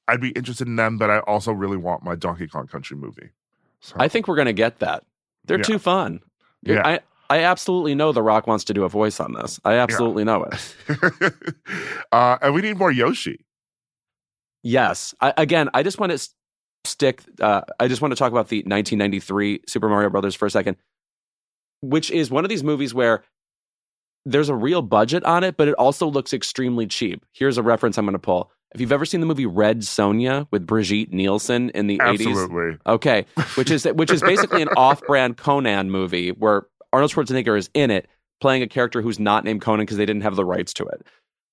I'd 0.06 0.20
be 0.20 0.30
interested 0.30 0.66
in 0.68 0.76
them, 0.76 0.96
but 0.98 1.10
I 1.10 1.18
also 1.20 1.52
really 1.52 1.76
want 1.76 2.02
my 2.02 2.14
Donkey 2.14 2.46
Kong 2.46 2.66
Country 2.66 2.96
movie. 2.96 3.30
So, 3.80 3.96
I 3.98 4.08
think 4.08 4.26
we're 4.28 4.36
going 4.36 4.46
to 4.46 4.52
get 4.52 4.78
that. 4.78 5.04
They're 5.44 5.58
Yeah. 5.58 5.64
too 5.64 5.78
fun. 5.78 6.20
Yeah. 6.62 6.82
I, 6.84 7.00
I 7.30 7.40
absolutely 7.40 7.94
know 7.94 8.12
The 8.12 8.22
Rock 8.22 8.46
wants 8.46 8.64
to 8.64 8.74
do 8.74 8.84
a 8.84 8.88
voice 8.88 9.20
on 9.20 9.32
this. 9.34 9.60
I 9.64 9.74
absolutely 9.74 10.24
know 10.24 10.44
it. 10.44 10.74
uh, 12.12 12.38
and 12.40 12.54
we 12.54 12.62
need 12.62 12.78
more 12.78 12.90
Yoshi. 12.90 13.44
Yes. 14.62 15.14
I, 15.20 15.32
again, 15.36 15.68
I 15.74 15.82
just 15.82 15.98
want 16.00 16.12
to 16.12 16.28
stick. 16.84 17.22
Uh, 17.40 17.62
I 17.78 17.88
just 17.88 18.02
want 18.02 18.12
to 18.12 18.16
talk 18.16 18.32
about 18.32 18.48
the 18.48 18.58
1993 18.58 19.62
Super 19.66 19.88
Mario 19.88 20.10
Brothers 20.10 20.34
for 20.34 20.46
a 20.46 20.50
second, 20.50 20.76
which 21.80 22.10
is 22.10 22.30
one 22.30 22.44
of 22.44 22.48
these 22.48 22.64
movies 22.64 22.94
where 22.94 23.22
there's 24.24 24.48
a 24.48 24.54
real 24.54 24.82
budget 24.82 25.24
on 25.24 25.44
it, 25.44 25.56
but 25.56 25.68
it 25.68 25.74
also 25.74 26.06
looks 26.06 26.32
extremely 26.32 26.86
cheap. 26.86 27.24
Here's 27.32 27.58
a 27.58 27.62
reference 27.62 27.96
I'm 27.98 28.04
going 28.04 28.12
to 28.12 28.18
pull. 28.18 28.50
If 28.74 28.80
you've 28.82 28.92
ever 28.92 29.06
seen 29.06 29.20
the 29.20 29.26
movie 29.26 29.46
Red 29.46 29.80
Sonja 29.80 30.46
with 30.50 30.66
Brigitte 30.66 31.12
Nielsen 31.12 31.70
in 31.70 31.86
the 31.86 31.98
80s, 31.98 32.34
Okay, 32.86 33.24
which 33.54 33.70
is 33.70 33.84
which 33.84 34.10
is 34.10 34.20
basically 34.20 34.60
an 34.60 34.68
off-brand 34.76 35.38
Conan 35.38 35.90
movie 35.90 36.30
where 36.30 36.66
Arnold 36.92 37.10
Schwarzenegger 37.10 37.56
is 37.58 37.70
in 37.72 37.90
it 37.90 38.08
playing 38.40 38.62
a 38.62 38.68
character 38.68 39.00
who's 39.00 39.18
not 39.18 39.44
named 39.44 39.62
Conan 39.62 39.84
because 39.86 39.96
they 39.96 40.04
didn't 40.06 40.22
have 40.22 40.36
the 40.36 40.44
rights 40.44 40.74
to 40.74 40.84
it. 40.84 41.06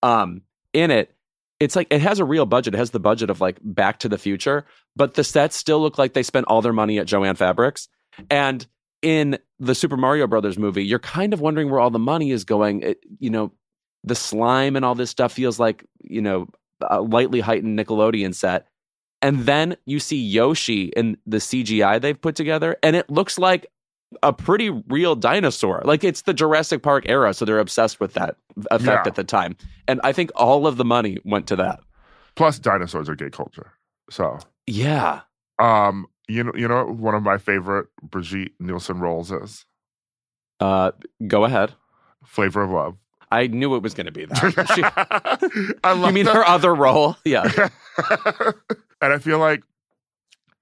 Um, 0.04 0.42
in 0.74 0.92
it, 0.92 1.15
it's 1.60 1.76
like 1.76 1.88
it 1.90 2.02
has 2.02 2.20
a 2.20 2.26
real 2.26 2.46
budget. 2.46 2.74
It 2.74 2.78
has 2.78 2.92
the 2.92 3.00
budget 3.00 3.30
of 3.30 3.42
like 3.42 3.60
Back 3.62 4.00
to 4.00 4.10
the 4.10 4.18
Future, 4.18 4.66
but 4.96 5.14
the 5.14 5.24
sets 5.24 5.56
still 5.56 5.80
look 5.80 5.98
like 5.98 6.14
they 6.14 6.24
spent 6.24 6.48
all 6.48 6.62
their 6.62 6.74
money 6.74 7.00
at 7.00 7.08
Joanne 7.08 7.36
Fabrics. 7.36 7.88
And 8.30 8.66
in 9.02 9.38
the 9.60 9.76
Super 9.76 9.98
Mario 9.98 10.28
Brothers 10.28 10.58
movie, 10.58 10.86
you're 10.86 11.00
kind 11.00 11.34
of 11.34 11.42
wondering 11.42 11.70
where 11.70 11.80
all 11.80 11.90
the 11.90 12.00
money 12.00 12.32
is 12.32 12.44
going. 12.44 12.82
It, 12.82 13.04
you 13.20 13.30
know, 13.30 13.52
the 14.04 14.16
slime 14.16 14.76
and 14.76 14.84
all 14.84 14.96
this 14.96 15.10
stuff 15.10 15.34
feels 15.34 15.60
like 15.60 15.86
you 16.02 16.22
know 16.22 16.48
a 16.82 17.02
lightly 17.02 17.40
heightened 17.40 17.78
Nickelodeon 17.78 18.34
set. 18.34 18.68
And 19.22 19.46
then 19.46 19.78
you 19.86 20.00
see 20.00 20.22
Yoshi 20.22 20.86
in 20.90 21.18
the 21.26 21.38
CGI 21.38 22.00
they've 22.02 22.20
put 22.20 22.36
together, 22.36 22.78
and 22.84 22.96
it 22.96 23.10
looks 23.10 23.40
like 23.40 23.66
a 24.24 24.32
pretty 24.34 24.70
real 24.90 25.16
dinosaur. 25.16 25.82
Like 25.86 26.04
it's 26.04 26.22
the 26.24 26.34
Jurassic 26.34 26.82
Park 26.84 27.06
era, 27.08 27.34
so 27.34 27.46
they're 27.46 27.60
obsessed 27.60 28.00
with 28.00 28.14
that 28.14 28.38
effect 28.72 29.06
Yeah. 29.06 29.10
at 29.10 29.16
the 29.16 29.24
time. 29.24 29.56
And 29.88 30.00
I 30.04 30.12
think 30.14 30.32
all 30.36 30.68
of 30.68 30.78
the 30.78 30.86
money 30.86 31.18
went 31.26 31.48
to 31.48 31.56
that. 31.58 31.80
Plus, 32.36 32.60
dinosaurs 32.60 33.08
are 33.10 33.16
gay 33.16 33.30
culture. 33.30 33.74
So, 34.10 34.38
Yeah. 34.68 35.22
um, 35.60 36.06
you 36.28 36.44
know, 36.44 36.52
you 36.56 36.68
know, 36.68 36.86
one 36.86 37.16
of 37.16 37.24
my 37.24 37.38
favorite 37.38 37.88
Brigitte 38.04 38.54
Nielsen 38.60 39.00
roles 39.00 39.32
is 39.32 39.66
Uh, 40.60 40.92
go 41.28 41.44
ahead. 41.46 41.74
Flavor 42.26 42.64
of 42.64 42.72
Love. 42.72 42.96
I 43.32 43.48
knew 43.48 43.76
it 43.76 43.82
was 43.84 43.94
going 43.94 44.06
to 44.06 44.12
be 44.12 44.26
that. 44.26 44.66
She, 44.76 45.76
I 45.84 45.92
love 45.94 46.08
you 46.10 46.14
mean 46.14 46.26
that. 46.26 46.36
her 46.36 46.46
other 46.48 46.74
role? 46.74 47.18
Yeah. 47.26 47.44
and 49.02 49.14
I 49.14 49.18
feel 49.20 49.40
like 49.40 49.64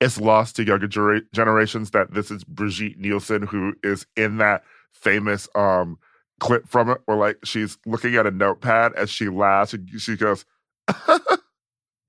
it's 0.04 0.20
lost 0.20 0.56
to 0.58 0.64
younger 0.66 0.88
gera- 0.88 1.22
generations 1.34 1.92
that 1.92 2.14
this 2.14 2.30
is 2.32 2.44
Brigitte 2.44 2.98
Nielsen 3.00 3.44
who 3.44 3.74
is 3.84 4.06
in 4.16 4.38
that 4.38 4.64
famous 4.94 5.48
um 5.56 5.98
clip 6.40 6.68
from 6.68 6.90
it 6.90 7.00
where 7.06 7.18
like 7.18 7.38
she's 7.44 7.78
looking 7.86 8.16
at 8.16 8.26
a 8.28 8.32
notepad 8.32 8.94
as 8.94 9.10
she 9.10 9.30
laughs 9.30 9.74
and 9.74 9.90
she 10.00 10.16
goes 10.18 10.46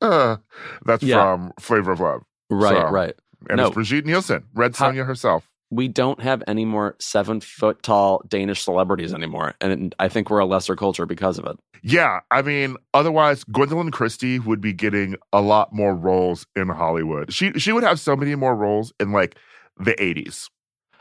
uh, 0.01 0.37
that's 0.85 1.03
Yeah. 1.03 1.17
from 1.23 1.53
Flavor 1.59 1.93
of 1.93 2.01
Love. 2.01 2.23
Right, 2.51 2.77
So- 2.77 2.91
right. 2.91 3.15
And 3.51 3.59
No. 3.59 3.67
it's 3.67 3.75
Brigitte 3.75 4.07
Nielsen, 4.07 4.45
Red 4.55 4.73
Sonja 4.73 5.05
herself. 5.07 5.49
We 5.75 5.89
don't 5.89 6.21
have 6.21 6.43
any 6.47 6.65
more 6.65 6.97
seven 7.01 7.41
foot 7.41 7.83
tall 7.83 8.23
Danish 8.29 8.63
celebrities 8.63 9.13
anymore. 9.13 9.55
And 9.61 9.95
I 9.99 10.09
think 10.09 10.31
we're 10.31 10.39
a 10.39 10.47
lesser 10.47 10.77
culture 10.77 11.07
because 11.07 11.39
of 11.39 11.47
it. 11.47 11.57
Yeah, 11.83 12.21
I 12.31 12.43
mean, 12.43 12.77
otherwise 12.95 13.45
Gwendoline 13.45 13.93
Christie 13.93 14.39
would 14.39 14.61
be 14.61 14.73
getting 14.73 15.17
a 15.33 15.41
lot 15.41 15.73
more 15.73 15.95
roles 15.95 16.47
in 16.55 16.69
Hollywood. 16.69 17.33
She 17.33 17.53
she 17.55 17.73
would 17.73 17.83
have 17.83 17.99
so 17.99 18.17
many 18.17 18.35
more 18.35 18.55
roles 18.55 18.93
in 19.01 19.13
like 19.13 19.37
the 19.79 19.95
80s. 19.95 20.49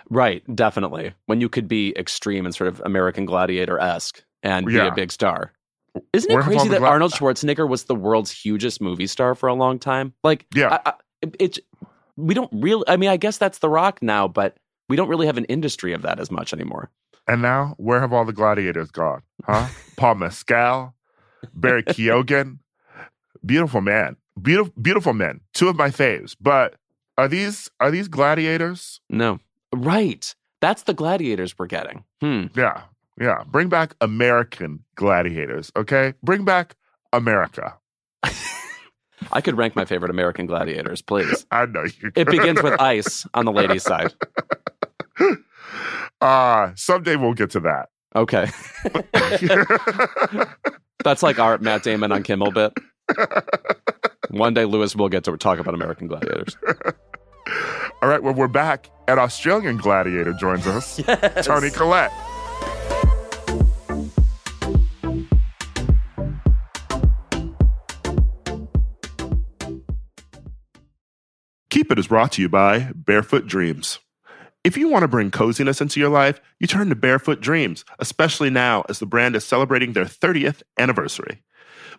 Right, 0.10 0.44
definitely. 0.56 1.14
When 1.28 1.40
you 1.40 1.50
could 1.50 1.68
be 1.68 1.94
extreme 1.98 2.46
and 2.46 2.54
sort 2.54 2.68
of 2.68 2.82
American 2.84 3.26
Gladiator 3.26 3.80
esque 3.80 4.24
and 4.42 4.66
be 4.66 4.78
a 4.78 4.92
big 4.94 5.12
star. 5.12 5.54
Isn't 6.12 6.32
it 6.32 6.34
Where 6.34 6.44
crazy 6.44 6.70
that 6.70 6.82
Arnold 6.82 7.12
Schwarzenegger 7.12 7.70
was 7.70 7.84
the 7.84 7.96
world's 7.96 8.32
hugest 8.32 8.82
movie 8.82 9.08
star 9.08 9.36
for 9.36 9.48
a 9.48 9.54
long 9.54 9.78
time? 9.78 10.14
Like, 10.24 10.46
Yeah. 10.54 10.80
I, 10.86 10.90
I, 10.90 10.94
it, 11.22 11.36
it's 11.40 11.60
we 12.18 12.34
don't 12.34 12.50
really. 12.52 12.84
I 12.88 12.98
mean, 12.98 13.10
I 13.10 13.18
guess 13.18 13.38
that's 13.38 13.60
The 13.60 13.70
Rock 13.70 14.02
now, 14.02 14.28
but 14.28 14.56
we 14.90 14.96
don't 14.96 15.10
really 15.10 15.28
have 15.28 15.38
an 15.38 15.46
industry 15.46 15.94
of 15.94 16.02
that 16.02 16.20
as 16.20 16.32
much 16.32 16.54
anymore. 16.54 16.90
And 17.28 17.42
now, 17.42 17.76
where 17.78 18.02
have 18.02 18.12
all 18.12 18.26
the 18.26 18.34
gladiators 18.34 18.92
gone? 18.92 19.22
Huh? 19.46 19.68
Paul 19.96 20.16
Mescal, 20.16 20.94
Barry 21.54 21.84
Keoghan, 21.84 22.60
beautiful 23.46 23.82
man, 23.82 24.18
beautiful, 24.42 24.74
beautiful 24.82 25.14
men. 25.14 25.42
Two 25.54 25.70
of 25.70 25.76
my 25.76 25.90
faves. 25.90 26.36
But 26.40 26.76
are 27.18 27.28
these 27.28 27.70
are 27.80 27.92
these 27.92 28.08
gladiators? 28.08 29.00
No, 29.10 29.40
right? 29.74 30.34
That's 30.62 30.84
the 30.84 30.94
gladiators 30.94 31.58
we're 31.58 31.68
getting. 31.68 32.04
Hmm. 32.22 32.46
Yeah, 32.56 32.84
yeah. 33.20 33.44
Bring 33.46 33.70
back 33.70 33.96
American 34.02 34.84
gladiators, 34.96 35.72
okay? 35.76 36.14
Bring 36.24 36.46
back 36.46 36.76
America. 37.12 37.78
I 39.32 39.42
could 39.42 39.58
rank 39.58 39.76
my 39.76 39.86
favorite 39.86 40.10
American 40.10 40.46
gladiators, 40.46 41.02
please. 41.02 41.46
I 41.52 41.66
know 41.66 41.84
you. 41.84 42.12
It 42.16 42.28
begins 42.28 42.62
with 42.62 42.80
ice 42.82 43.26
on 43.34 43.46
the 43.46 43.52
ladies' 43.52 43.84
side. 43.84 44.14
Uh 46.22 46.72
someday 46.76 47.16
we'll 47.16 47.34
get 47.34 47.50
to 47.52 47.60
that. 47.62 47.90
Okay, 48.16 48.50
that's 51.04 51.24
like 51.24 51.40
our 51.40 51.58
Matt 51.58 51.84
Damon 51.84 52.12
on 52.12 52.24
Kimmel 52.24 52.52
bit. 52.52 52.72
One 54.30 54.54
day, 54.54 54.66
Louis 54.66 54.96
will 54.96 55.10
get 55.10 55.24
to 55.26 55.36
talk 55.38 55.60
about 55.60 55.74
American 55.74 56.08
gladiators. 56.08 56.56
All 58.02 58.08
right, 58.10 58.22
well, 58.24 58.34
we're 58.34 58.48
back. 58.48 58.90
An 59.08 59.20
Australian 59.20 59.78
gladiator 59.78 60.34
joins 60.34 60.66
us, 60.68 61.00
Yes. 61.08 61.46
Toni 61.46 61.70
Collette. 61.72 62.12
Keep 71.70 71.92
It 71.92 72.00
is 72.00 72.08
brought 72.08 72.32
to 72.34 72.42
you 72.42 72.50
by 72.50 72.92
Barefoot 72.96 73.48
Dreams. 73.48 74.00
If 74.64 74.78
you 74.78 74.88
want 74.88 75.04
to 75.04 75.10
bring 75.10 75.30
coziness 75.30 75.82
into 75.82 76.00
your 76.00 76.10
life, 76.10 76.40
you 76.58 76.68
turn 76.68 76.88
to 76.88 76.96
Barefoot 76.96 77.42
Dreams, 77.42 77.84
especially 78.00 78.50
now 78.50 78.86
as 78.88 79.00
the 79.00 79.06
brand 79.06 79.36
is 79.36 79.44
celebrating 79.44 79.92
their 79.92 80.06
30th 80.06 80.64
anniversary. 80.80 81.42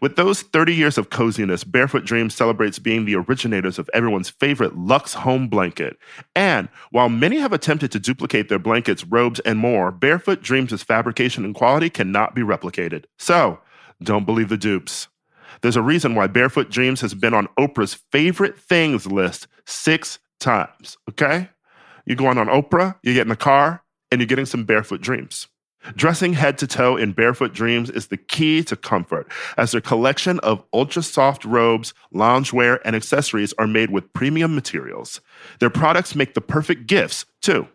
With 0.00 0.16
those 0.16 0.40
30 0.40 0.74
years 0.74 0.96
of 0.96 1.10
coziness, 1.10 1.62
Barefoot 1.62 2.06
Dreams 2.06 2.34
celebrates 2.34 2.78
being 2.78 3.04
the 3.04 3.16
originators 3.16 3.78
of 3.78 3.90
everyone's 3.92 4.30
favorite 4.30 4.78
Lux 4.78 5.12
home 5.12 5.46
blanket. 5.48 5.98
And 6.34 6.70
while 6.90 7.10
many 7.10 7.38
have 7.38 7.52
attempted 7.52 7.92
to 7.92 8.00
duplicate 8.00 8.48
their 8.48 8.58
blankets, 8.58 9.04
robes, 9.04 9.40
and 9.40 9.58
more, 9.58 9.92
Barefoot 9.92 10.40
Dreams' 10.42 10.82
fabrication 10.82 11.44
and 11.44 11.54
quality 11.54 11.90
cannot 11.90 12.34
be 12.34 12.40
replicated. 12.40 13.04
So, 13.18 13.60
don't 14.02 14.24
believe 14.24 14.48
the 14.48 14.56
dupes. 14.56 15.08
There's 15.60 15.76
a 15.76 15.82
reason 15.82 16.14
why 16.14 16.28
Barefoot 16.28 16.70
Dreams 16.70 17.02
has 17.02 17.12
been 17.12 17.34
on 17.34 17.48
Oprah's 17.58 17.94
favorite 18.10 18.58
things 18.58 19.06
list 19.06 19.48
six 19.66 20.18
times, 20.40 20.96
okay? 21.10 21.50
You're 22.06 22.16
going 22.16 22.38
on 22.38 22.48
Oprah, 22.48 22.96
you 23.02 23.14
get 23.14 23.22
in 23.22 23.28
the 23.28 23.36
car, 23.36 23.82
and 24.10 24.20
you're 24.20 24.26
getting 24.26 24.46
some 24.46 24.64
barefoot 24.64 25.00
dreams. 25.00 25.48
Dressing 25.96 26.32
head 26.32 26.56
to 26.58 26.66
toe 26.66 26.96
in 26.96 27.12
barefoot 27.12 27.52
dreams 27.52 27.90
is 27.90 28.06
the 28.06 28.16
key 28.16 28.64
to 28.64 28.76
comfort, 28.76 29.30
as 29.58 29.72
their 29.72 29.82
collection 29.82 30.38
of 30.40 30.64
ultra 30.72 31.02
soft 31.02 31.44
robes, 31.44 31.92
loungewear, 32.12 32.78
and 32.84 32.96
accessories 32.96 33.52
are 33.58 33.66
made 33.66 33.90
with 33.90 34.10
premium 34.14 34.54
materials. 34.54 35.20
Their 35.60 35.70
products 35.70 36.14
make 36.14 36.32
the 36.32 36.40
perfect 36.40 36.86
gifts, 36.86 37.26
too. 37.42 37.68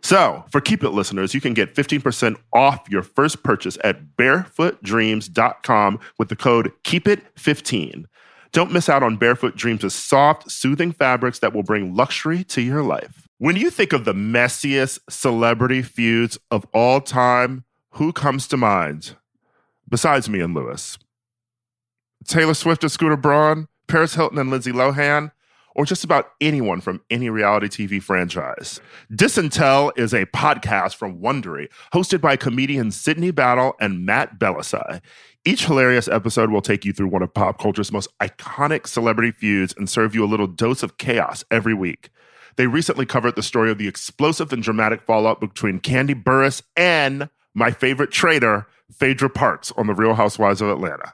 So, 0.00 0.44
for 0.52 0.60
Keep 0.60 0.84
It 0.84 0.90
listeners, 0.90 1.34
you 1.34 1.40
can 1.40 1.54
get 1.54 1.74
15% 1.74 2.36
off 2.52 2.88
your 2.88 3.02
first 3.02 3.42
purchase 3.42 3.76
at 3.82 4.16
barefootdreams.com 4.16 5.98
with 6.18 6.28
the 6.28 6.36
code 6.36 6.72
KEEPIT15. 6.84 8.04
Don't 8.52 8.72
miss 8.72 8.88
out 8.88 9.02
on 9.02 9.16
Barefoot 9.16 9.56
Dreams' 9.56 9.92
soft, 9.92 10.50
soothing 10.50 10.92
fabrics 10.92 11.40
that 11.40 11.52
will 11.52 11.64
bring 11.64 11.96
luxury 11.96 12.44
to 12.44 12.62
your 12.62 12.82
life. 12.82 13.25
When 13.38 13.56
you 13.56 13.68
think 13.68 13.92
of 13.92 14.06
the 14.06 14.14
messiest 14.14 14.98
celebrity 15.10 15.82
feuds 15.82 16.38
of 16.50 16.64
all 16.72 17.02
time, 17.02 17.64
who 17.90 18.10
comes 18.10 18.48
to 18.48 18.56
mind? 18.56 19.14
Besides 19.86 20.30
me 20.30 20.40
and 20.40 20.54
Louis. 20.54 20.96
Taylor 22.26 22.54
Swift 22.54 22.82
and 22.82 22.90
Scooter 22.90 23.18
Braun, 23.18 23.68
Paris 23.88 24.14
Hilton 24.14 24.38
and 24.38 24.48
Lindsay 24.48 24.72
Lohan, 24.72 25.32
or 25.74 25.84
just 25.84 26.02
about 26.02 26.30
anyone 26.40 26.80
from 26.80 27.02
any 27.10 27.28
reality 27.28 27.68
TV 27.68 28.02
franchise. 28.02 28.80
Diss 29.14 29.36
and 29.36 29.52
Tell 29.52 29.92
is 29.96 30.14
a 30.14 30.24
podcast 30.24 30.94
from 30.94 31.20
Wondery, 31.20 31.68
hosted 31.92 32.22
by 32.22 32.36
comedians 32.36 32.98
Sydney 32.98 33.32
Battle 33.32 33.74
and 33.78 34.06
Matt 34.06 34.38
Bellassai. 34.38 35.02
Each 35.44 35.66
hilarious 35.66 36.08
episode 36.08 36.50
will 36.50 36.62
take 36.62 36.86
you 36.86 36.94
through 36.94 37.08
one 37.08 37.22
of 37.22 37.34
pop 37.34 37.58
culture's 37.60 37.92
most 37.92 38.08
iconic 38.18 38.86
celebrity 38.86 39.30
feuds 39.30 39.74
and 39.76 39.90
serve 39.90 40.14
you 40.14 40.24
a 40.24 40.26
little 40.26 40.46
dose 40.46 40.82
of 40.82 40.96
chaos 40.96 41.44
every 41.50 41.74
week. 41.74 42.08
They 42.56 42.66
recently 42.66 43.06
covered 43.06 43.36
the 43.36 43.42
story 43.42 43.70
of 43.70 43.78
the 43.78 43.88
explosive 43.88 44.52
and 44.52 44.62
dramatic 44.62 45.02
fallout 45.02 45.40
between 45.40 45.80
Kandi 45.80 46.20
Burruss 46.22 46.62
and 46.76 47.28
my 47.54 47.70
favorite 47.70 48.10
traitor, 48.10 48.66
Phaedra 48.92 49.30
Parks, 49.30 49.72
on 49.76 49.86
The 49.86 49.94
Real 49.94 50.14
Housewives 50.14 50.60
of 50.60 50.70
Atlanta. 50.70 51.12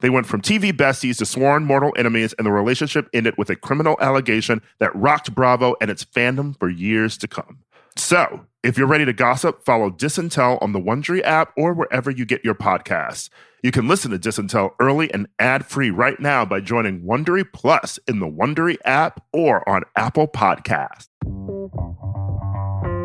They 0.00 0.10
went 0.10 0.26
from 0.26 0.42
TV 0.42 0.72
besties 0.72 1.18
to 1.18 1.26
sworn 1.26 1.64
mortal 1.64 1.94
enemies, 1.96 2.34
and 2.34 2.46
the 2.46 2.52
relationship 2.52 3.08
ended 3.14 3.34
with 3.38 3.48
a 3.48 3.56
criminal 3.56 3.96
allegation 4.00 4.60
that 4.78 4.94
rocked 4.94 5.34
Bravo 5.34 5.76
and 5.80 5.90
its 5.90 6.04
fandom 6.04 6.58
for 6.58 6.68
years 6.68 7.16
to 7.18 7.28
come. 7.28 7.63
So, 7.96 8.46
if 8.64 8.76
you're 8.76 8.88
ready 8.88 9.04
to 9.04 9.12
gossip, 9.12 9.64
follow 9.64 9.90
Diss 9.90 10.18
and 10.18 10.30
Tell 10.30 10.58
on 10.60 10.72
the 10.72 10.80
Wondery 10.80 11.22
app 11.22 11.52
or 11.56 11.74
wherever 11.74 12.10
you 12.10 12.24
get 12.24 12.44
your 12.44 12.54
podcasts. 12.54 13.28
You 13.62 13.70
can 13.70 13.86
listen 13.86 14.10
to 14.10 14.18
Diss 14.18 14.36
and 14.36 14.50
Tell 14.50 14.74
early 14.80 15.12
and 15.14 15.28
ad-free 15.38 15.90
right 15.90 16.18
now 16.18 16.44
by 16.44 16.60
joining 16.60 17.02
Wondery 17.02 17.44
Plus 17.52 17.98
in 18.08 18.18
the 18.18 18.26
Wondery 18.26 18.78
app 18.84 19.24
or 19.32 19.66
on 19.68 19.84
Apple 19.96 20.26
Podcasts. 20.26 21.08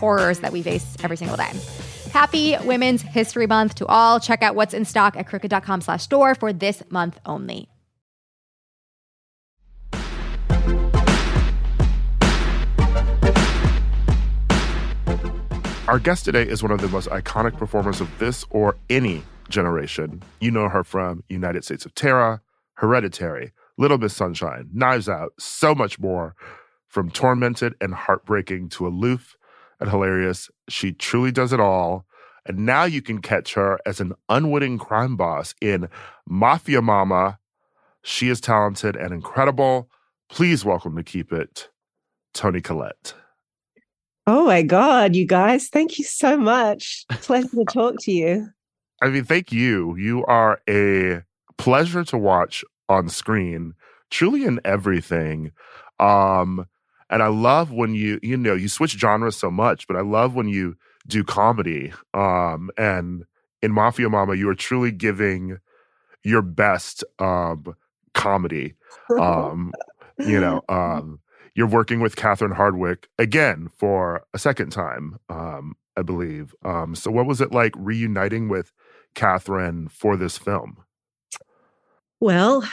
horrors 0.00 0.40
that 0.40 0.52
we 0.52 0.62
face 0.62 0.96
every 1.04 1.16
single 1.16 1.36
day. 1.36 1.52
Happy 2.12 2.56
Women's 2.64 3.02
History 3.02 3.46
Month 3.46 3.76
to 3.76 3.86
all. 3.86 4.18
Check 4.18 4.42
out 4.42 4.54
what's 4.56 4.74
in 4.74 4.84
stock 4.84 5.16
at 5.16 5.28
crooked.com 5.28 5.80
slash 5.82 6.02
store 6.02 6.34
for 6.34 6.52
this 6.52 6.82
month 6.90 7.20
only. 7.24 7.68
Our 15.90 15.98
guest 15.98 16.24
today 16.24 16.42
is 16.42 16.62
one 16.62 16.70
of 16.70 16.80
the 16.80 16.88
most 16.88 17.08
iconic 17.08 17.56
performers 17.56 18.00
of 18.00 18.08
this 18.20 18.44
or 18.50 18.76
any 18.88 19.24
generation. 19.48 20.22
You 20.40 20.52
know 20.52 20.68
her 20.68 20.84
from 20.84 21.24
United 21.28 21.64
States 21.64 21.84
of 21.84 21.96
Tara, 21.96 22.42
Hereditary, 22.74 23.52
Little 23.76 23.98
Miss 23.98 24.14
Sunshine, 24.14 24.70
Knives 24.72 25.08
Out, 25.08 25.32
so 25.40 25.74
much 25.74 25.98
more. 25.98 26.36
From 26.86 27.10
tormented 27.10 27.74
and 27.80 27.92
heartbreaking 27.92 28.68
to 28.68 28.86
aloof 28.86 29.36
and 29.80 29.90
hilarious, 29.90 30.50
she 30.68 30.92
truly 30.92 31.32
does 31.32 31.52
it 31.52 31.60
all. 31.60 32.06
And 32.46 32.64
now 32.64 32.84
you 32.84 33.02
can 33.02 33.20
catch 33.20 33.54
her 33.54 33.78
as 33.84 34.00
an 34.00 34.14
unwitting 34.28 34.78
crime 34.78 35.16
boss 35.16 35.54
in 35.60 35.88
Mafia 36.28 36.80
Mamma. 36.80 37.38
She 38.02 38.28
is 38.28 38.40
talented 38.40 38.96
and 38.96 39.12
incredible. 39.12 39.90
Please 40.28 40.64
welcome 40.64 40.96
to 40.96 41.02
Keep 41.02 41.32
It, 41.32 41.68
Toni 42.32 42.60
Collette. 42.60 43.14
Oh 44.26 44.46
my 44.46 44.62
God, 44.62 45.16
you 45.16 45.26
guys, 45.26 45.68
thank 45.68 45.98
you 45.98 46.04
so 46.04 46.36
much. 46.36 47.04
Pleasure 47.10 47.48
to 47.48 47.64
talk 47.64 47.96
to 48.00 48.12
you. 48.12 48.48
I 49.02 49.08
mean, 49.08 49.24
thank 49.24 49.50
you. 49.50 49.96
You 49.96 50.24
are 50.26 50.60
a 50.68 51.22
pleasure 51.58 52.04
to 52.04 52.18
watch 52.18 52.64
on 52.88 53.08
screen, 53.08 53.74
truly 54.10 54.44
in 54.44 54.60
everything. 54.64 55.52
Um, 55.98 56.66
and 57.10 57.22
I 57.22 57.26
love 57.26 57.72
when 57.72 57.94
you, 57.94 58.18
you 58.22 58.36
know, 58.36 58.54
you 58.54 58.68
switch 58.68 58.92
genres 58.92 59.36
so 59.36 59.50
much, 59.50 59.86
but 59.86 59.96
I 59.96 60.00
love 60.00 60.34
when 60.34 60.48
you 60.48 60.76
do 61.06 61.24
comedy. 61.24 61.92
Um, 62.14 62.70
and 62.78 63.24
in 63.62 63.72
Mafia 63.72 64.08
Mamma, 64.08 64.34
you 64.34 64.48
are 64.48 64.54
truly 64.54 64.92
giving 64.92 65.58
your 66.22 66.42
best 66.42 67.02
um 67.18 67.74
comedy. 68.14 68.74
Um, 69.18 69.72
you 70.18 70.40
know, 70.40 70.62
um, 70.68 71.20
you're 71.54 71.66
working 71.66 72.00
with 72.00 72.16
Catherine 72.16 72.52
Hardwicke 72.52 73.04
again 73.18 73.68
for 73.76 74.22
a 74.32 74.38
second 74.38 74.70
time, 74.70 75.18
um, 75.28 75.74
I 75.96 76.02
believe. 76.02 76.54
Um, 76.64 76.94
so, 76.94 77.10
what 77.10 77.26
was 77.26 77.40
it 77.40 77.52
like 77.52 77.72
reuniting 77.76 78.48
with 78.48 78.72
Catherine 79.14 79.88
for 79.88 80.16
this 80.16 80.38
film? 80.38 80.84
Well, 82.20 82.68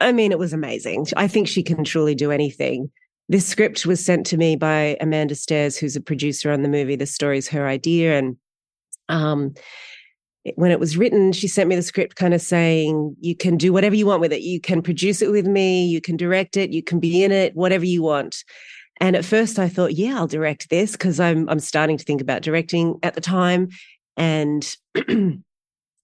I 0.00 0.12
mean, 0.12 0.32
it 0.32 0.38
was 0.38 0.52
amazing. 0.52 1.06
I 1.16 1.28
think 1.28 1.48
she 1.48 1.62
can 1.62 1.84
truly 1.84 2.14
do 2.14 2.30
anything. 2.30 2.90
This 3.28 3.46
script 3.46 3.86
was 3.86 4.04
sent 4.04 4.26
to 4.26 4.36
me 4.36 4.56
by 4.56 4.96
Amanda 5.00 5.34
Sthers, 5.34 5.76
who's 5.76 5.96
a 5.96 6.00
producer 6.00 6.52
on 6.52 6.62
the 6.62 6.68
movie. 6.68 6.96
The 6.96 7.06
story's 7.06 7.48
her 7.48 7.66
idea, 7.66 8.18
and 8.18 8.36
um, 9.08 9.54
when 10.54 10.70
it 10.70 10.78
was 10.78 10.96
written, 10.96 11.32
she 11.32 11.48
sent 11.48 11.68
me 11.68 11.76
the 11.76 11.82
script 11.82 12.16
kind 12.16 12.32
of 12.32 12.40
saying, 12.40 13.16
you 13.20 13.34
can 13.34 13.56
do 13.56 13.72
whatever 13.72 13.96
you 13.96 14.06
want 14.06 14.20
with 14.20 14.32
it. 14.32 14.42
You 14.42 14.60
can 14.60 14.80
produce 14.80 15.20
it 15.20 15.30
with 15.30 15.46
me, 15.46 15.86
you 15.86 16.00
can 16.00 16.16
direct 16.16 16.56
it, 16.56 16.70
you 16.70 16.82
can 16.82 17.00
be 17.00 17.24
in 17.24 17.32
it, 17.32 17.54
whatever 17.56 17.84
you 17.84 18.02
want. 18.02 18.44
And 19.00 19.16
at 19.16 19.24
first 19.24 19.58
I 19.58 19.68
thought, 19.68 19.94
yeah, 19.94 20.16
I'll 20.16 20.26
direct 20.26 20.70
this 20.70 20.92
because 20.92 21.20
I'm 21.20 21.48
I'm 21.48 21.58
starting 21.58 21.98
to 21.98 22.04
think 22.04 22.20
about 22.20 22.42
directing 22.42 22.98
at 23.02 23.14
the 23.14 23.20
time. 23.20 23.68
And 24.16 24.76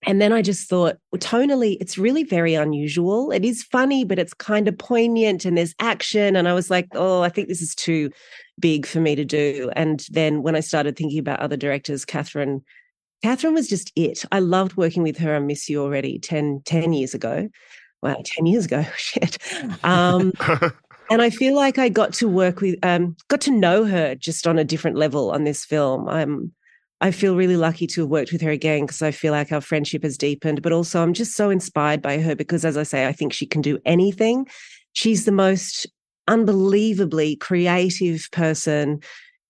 and 0.04 0.20
then 0.20 0.32
I 0.32 0.42
just 0.42 0.68
thought, 0.68 0.96
well, 1.12 1.20
tonally, 1.20 1.76
it's 1.80 1.96
really 1.96 2.24
very 2.24 2.54
unusual. 2.54 3.30
It 3.30 3.44
is 3.44 3.62
funny, 3.62 4.04
but 4.04 4.18
it's 4.18 4.34
kind 4.34 4.66
of 4.66 4.76
poignant 4.76 5.44
and 5.44 5.56
there's 5.56 5.74
action. 5.78 6.34
And 6.34 6.48
I 6.48 6.54
was 6.54 6.70
like, 6.70 6.88
oh, 6.92 7.22
I 7.22 7.28
think 7.28 7.48
this 7.48 7.62
is 7.62 7.74
too 7.74 8.10
big 8.58 8.84
for 8.84 9.00
me 9.00 9.14
to 9.14 9.24
do. 9.24 9.70
And 9.76 10.04
then 10.10 10.42
when 10.42 10.56
I 10.56 10.60
started 10.60 10.96
thinking 10.96 11.20
about 11.20 11.40
other 11.40 11.56
directors, 11.56 12.04
Catherine 12.04 12.62
Catherine 13.22 13.54
was 13.54 13.68
just 13.68 13.92
it. 13.94 14.24
I 14.32 14.40
loved 14.40 14.76
working 14.76 15.04
with 15.04 15.16
her. 15.18 15.36
I 15.36 15.38
miss 15.38 15.68
you 15.68 15.80
already 15.80 16.18
10, 16.18 16.62
10 16.64 16.92
years 16.92 17.14
ago. 17.14 17.48
Wow, 18.02 18.20
10 18.24 18.46
years 18.46 18.64
ago. 18.64 18.84
Shit. 18.96 19.38
Um, 19.84 20.32
and 21.10 21.22
I 21.22 21.30
feel 21.30 21.54
like 21.54 21.78
I 21.78 21.88
got 21.88 22.12
to 22.14 22.28
work 22.28 22.60
with, 22.60 22.84
um, 22.84 23.16
got 23.28 23.40
to 23.42 23.52
know 23.52 23.84
her 23.84 24.16
just 24.16 24.48
on 24.48 24.58
a 24.58 24.64
different 24.64 24.96
level 24.96 25.30
on 25.30 25.44
this 25.44 25.64
film. 25.64 26.08
I'm, 26.08 26.52
I 27.02 27.10
feel 27.10 27.34
really 27.34 27.56
lucky 27.56 27.88
to 27.88 28.02
have 28.02 28.10
worked 28.10 28.30
with 28.30 28.40
her 28.42 28.50
again 28.50 28.86
because 28.86 29.02
I 29.02 29.10
feel 29.10 29.32
like 29.32 29.50
our 29.50 29.60
friendship 29.60 30.04
has 30.04 30.16
deepened, 30.16 30.62
but 30.62 30.70
also 30.70 31.02
I'm 31.02 31.14
just 31.14 31.34
so 31.34 31.50
inspired 31.50 32.00
by 32.00 32.18
her 32.18 32.36
because, 32.36 32.64
as 32.64 32.76
I 32.76 32.84
say, 32.84 33.08
I 33.08 33.12
think 33.12 33.32
she 33.32 33.44
can 33.44 33.60
do 33.60 33.80
anything. 33.84 34.46
She's 34.92 35.24
the 35.24 35.32
most 35.32 35.88
unbelievably 36.28 37.36
creative 37.36 38.28
person 38.30 39.00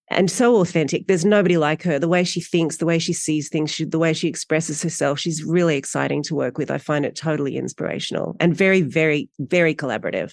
and 0.09 0.31
so 0.31 0.57
authentic. 0.63 1.07
There's 1.07 1.27
nobody 1.27 1.59
like 1.59 1.83
her. 1.83 1.99
The 1.99 2.09
way 2.09 2.25
she 2.25 2.41
thinks, 2.41 2.79
the 2.79 2.87
way 2.87 2.99
she 2.99 3.13
sees 3.13 3.51
things, 3.51 3.71
she, 3.71 3.85
the 3.85 3.99
way 3.99 4.15
she 4.15 4.29
expresses 4.29 4.83
herself, 4.83 5.19
she's 5.19 5.45
really 5.45 5.77
exciting 5.77 6.23
to 6.25 6.35
work 6.35 6.57
with. 6.57 6.71
I 6.71 6.79
find 6.79 7.05
it 7.05 7.17
totally 7.17 7.59
inspirational 7.59 8.35
and 8.41 8.57
very, 8.57 8.81
very, 8.81 9.29
very 9.39 9.75
collaborative. 9.75 10.33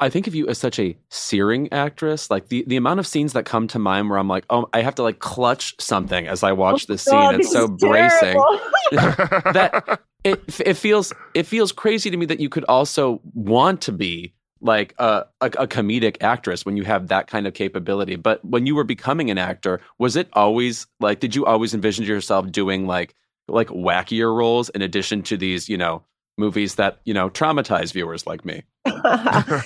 I 0.00 0.08
think 0.08 0.26
of 0.26 0.34
you 0.34 0.48
as 0.48 0.58
such 0.58 0.78
a 0.78 0.96
searing 1.10 1.72
actress. 1.72 2.30
Like 2.30 2.48
the, 2.48 2.64
the 2.66 2.76
amount 2.76 3.00
of 3.00 3.06
scenes 3.06 3.32
that 3.34 3.44
come 3.44 3.68
to 3.68 3.78
mind 3.78 4.10
where 4.10 4.18
I'm 4.18 4.28
like, 4.28 4.44
oh, 4.50 4.68
I 4.72 4.82
have 4.82 4.94
to 4.96 5.02
like 5.02 5.18
clutch 5.18 5.74
something 5.80 6.26
as 6.26 6.42
I 6.42 6.52
watch 6.52 6.86
oh, 6.88 6.92
this 6.92 7.04
God, 7.04 7.30
scene. 7.30 7.40
It's 7.40 7.52
so 7.52 7.68
bracing 7.68 8.40
that 8.92 10.00
it 10.24 10.42
it 10.60 10.74
feels 10.74 11.12
it 11.34 11.44
feels 11.44 11.72
crazy 11.72 12.10
to 12.10 12.16
me 12.16 12.26
that 12.26 12.40
you 12.40 12.48
could 12.48 12.64
also 12.64 13.20
want 13.34 13.80
to 13.82 13.92
be 13.92 14.34
like 14.60 14.94
a, 14.98 15.26
a, 15.40 15.46
a 15.46 15.66
comedic 15.66 16.16
actress 16.22 16.64
when 16.64 16.76
you 16.76 16.84
have 16.84 17.08
that 17.08 17.26
kind 17.26 17.46
of 17.46 17.54
capability. 17.54 18.16
But 18.16 18.44
when 18.44 18.66
you 18.66 18.74
were 18.74 18.84
becoming 18.84 19.30
an 19.30 19.38
actor, 19.38 19.80
was 19.98 20.16
it 20.16 20.28
always 20.32 20.86
like 21.00 21.20
did 21.20 21.34
you 21.34 21.44
always 21.46 21.74
envision 21.74 22.04
yourself 22.04 22.50
doing 22.50 22.86
like 22.86 23.14
like 23.46 23.68
wackier 23.68 24.34
roles 24.34 24.70
in 24.70 24.82
addition 24.82 25.22
to 25.22 25.36
these, 25.36 25.68
you 25.68 25.76
know, 25.76 26.02
movies 26.38 26.76
that, 26.76 27.00
you 27.04 27.14
know, 27.14 27.28
traumatize 27.30 27.92
viewers 27.92 28.26
like 28.26 28.44
me? 28.44 28.62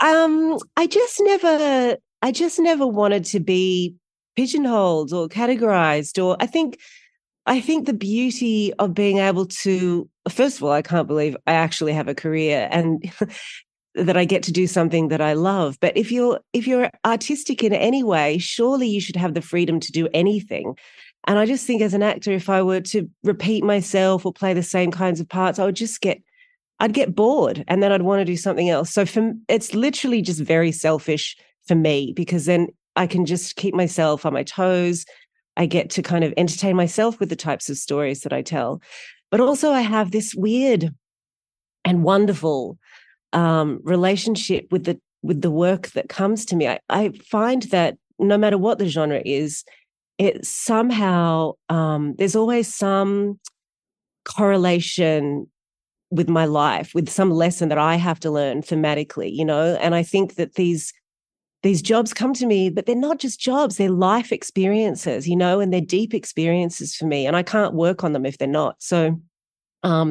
um, 0.00 0.58
I 0.76 0.86
just 0.88 1.20
never 1.20 1.96
I 2.22 2.32
just 2.32 2.58
never 2.58 2.86
wanted 2.86 3.24
to 3.26 3.40
be 3.40 3.94
pigeonholed 4.36 5.12
or 5.12 5.28
categorized 5.28 6.22
or 6.22 6.36
I 6.40 6.46
think 6.46 6.78
I 7.46 7.60
think 7.60 7.86
the 7.86 7.92
beauty 7.92 8.72
of 8.74 8.94
being 8.94 9.18
able 9.18 9.46
to 9.46 10.08
first 10.28 10.58
of 10.58 10.64
all 10.64 10.72
I 10.72 10.82
can't 10.82 11.08
believe 11.08 11.36
I 11.46 11.52
actually 11.52 11.92
have 11.92 12.08
a 12.08 12.14
career 12.14 12.68
and 12.70 13.02
that 13.94 14.16
I 14.16 14.24
get 14.24 14.42
to 14.44 14.52
do 14.52 14.66
something 14.66 15.08
that 15.08 15.20
I 15.20 15.34
love. 15.34 15.78
But 15.80 15.96
if 15.96 16.10
you're 16.10 16.40
if 16.52 16.66
you're 16.66 16.90
artistic 17.04 17.62
in 17.62 17.72
any 17.72 18.02
way 18.02 18.38
surely 18.38 18.88
you 18.88 19.00
should 19.00 19.16
have 19.16 19.34
the 19.34 19.42
freedom 19.42 19.80
to 19.80 19.92
do 19.92 20.08
anything. 20.14 20.76
And 21.26 21.38
I 21.38 21.46
just 21.46 21.66
think 21.66 21.82
as 21.82 21.94
an 21.94 22.02
actor 22.02 22.32
if 22.32 22.48
I 22.48 22.62
were 22.62 22.82
to 22.82 23.08
repeat 23.24 23.64
myself 23.64 24.24
or 24.24 24.32
play 24.32 24.54
the 24.54 24.62
same 24.62 24.90
kinds 24.90 25.20
of 25.20 25.28
parts 25.28 25.58
I 25.58 25.64
would 25.64 25.76
just 25.76 26.00
get 26.00 26.22
I'd 26.84 26.92
get 26.92 27.14
bored 27.14 27.64
and 27.66 27.82
then 27.82 27.92
I'd 27.92 28.02
want 28.02 28.20
to 28.20 28.26
do 28.26 28.36
something 28.36 28.68
else 28.68 28.92
so 28.92 29.06
for 29.06 29.32
it's 29.48 29.72
literally 29.72 30.20
just 30.20 30.40
very 30.40 30.70
selfish 30.70 31.34
for 31.66 31.74
me 31.74 32.12
because 32.14 32.44
then 32.44 32.68
I 32.94 33.06
can 33.06 33.24
just 33.24 33.56
keep 33.56 33.74
myself 33.74 34.26
on 34.26 34.34
my 34.34 34.42
toes. 34.42 35.06
I 35.56 35.64
get 35.66 35.88
to 35.90 36.02
kind 36.02 36.24
of 36.24 36.34
entertain 36.36 36.76
myself 36.76 37.18
with 37.18 37.28
the 37.28 37.36
types 37.36 37.70
of 37.70 37.78
stories 37.78 38.20
that 38.20 38.32
I 38.32 38.42
tell. 38.42 38.82
But 39.30 39.40
also, 39.40 39.70
I 39.70 39.80
have 39.80 40.10
this 40.10 40.34
weird 40.34 40.94
and 41.84 42.04
wonderful 42.04 42.78
um, 43.32 43.80
relationship 43.82 44.66
with 44.70 44.84
the 44.84 45.00
with 45.22 45.40
the 45.40 45.50
work 45.50 45.88
that 45.92 46.08
comes 46.08 46.44
to 46.46 46.56
me. 46.56 46.68
I, 46.68 46.80
I 46.90 47.10
find 47.30 47.62
that 47.64 47.96
no 48.18 48.36
matter 48.36 48.58
what 48.58 48.78
the 48.78 48.88
genre 48.88 49.22
is, 49.24 49.64
it 50.18 50.44
somehow 50.44 51.52
um, 51.70 52.14
there's 52.18 52.36
always 52.36 52.72
some 52.72 53.40
correlation 54.24 55.46
with 56.14 56.28
my 56.28 56.44
life, 56.44 56.94
with 56.94 57.08
some 57.08 57.30
lesson 57.30 57.68
that 57.68 57.78
I 57.78 57.96
have 57.96 58.20
to 58.20 58.30
learn 58.30 58.62
thematically, 58.62 59.34
you 59.34 59.44
know. 59.44 59.76
And 59.80 59.94
I 59.94 60.02
think 60.02 60.36
that 60.36 60.54
these 60.54 60.92
these 61.62 61.80
jobs 61.80 62.12
come 62.12 62.34
to 62.34 62.46
me, 62.46 62.68
but 62.68 62.84
they're 62.84 62.94
not 62.94 63.18
just 63.18 63.40
jobs, 63.40 63.76
they're 63.76 63.88
life 63.88 64.32
experiences, 64.32 65.26
you 65.26 65.34
know, 65.34 65.60
and 65.60 65.72
they're 65.72 65.80
deep 65.80 66.12
experiences 66.12 66.94
for 66.94 67.06
me. 67.06 67.26
And 67.26 67.34
I 67.34 67.42
can't 67.42 67.72
work 67.72 68.04
on 68.04 68.12
them 68.12 68.26
if 68.26 68.36
they're 68.36 68.46
not. 68.46 68.76
So 68.82 69.18
um, 69.82 70.10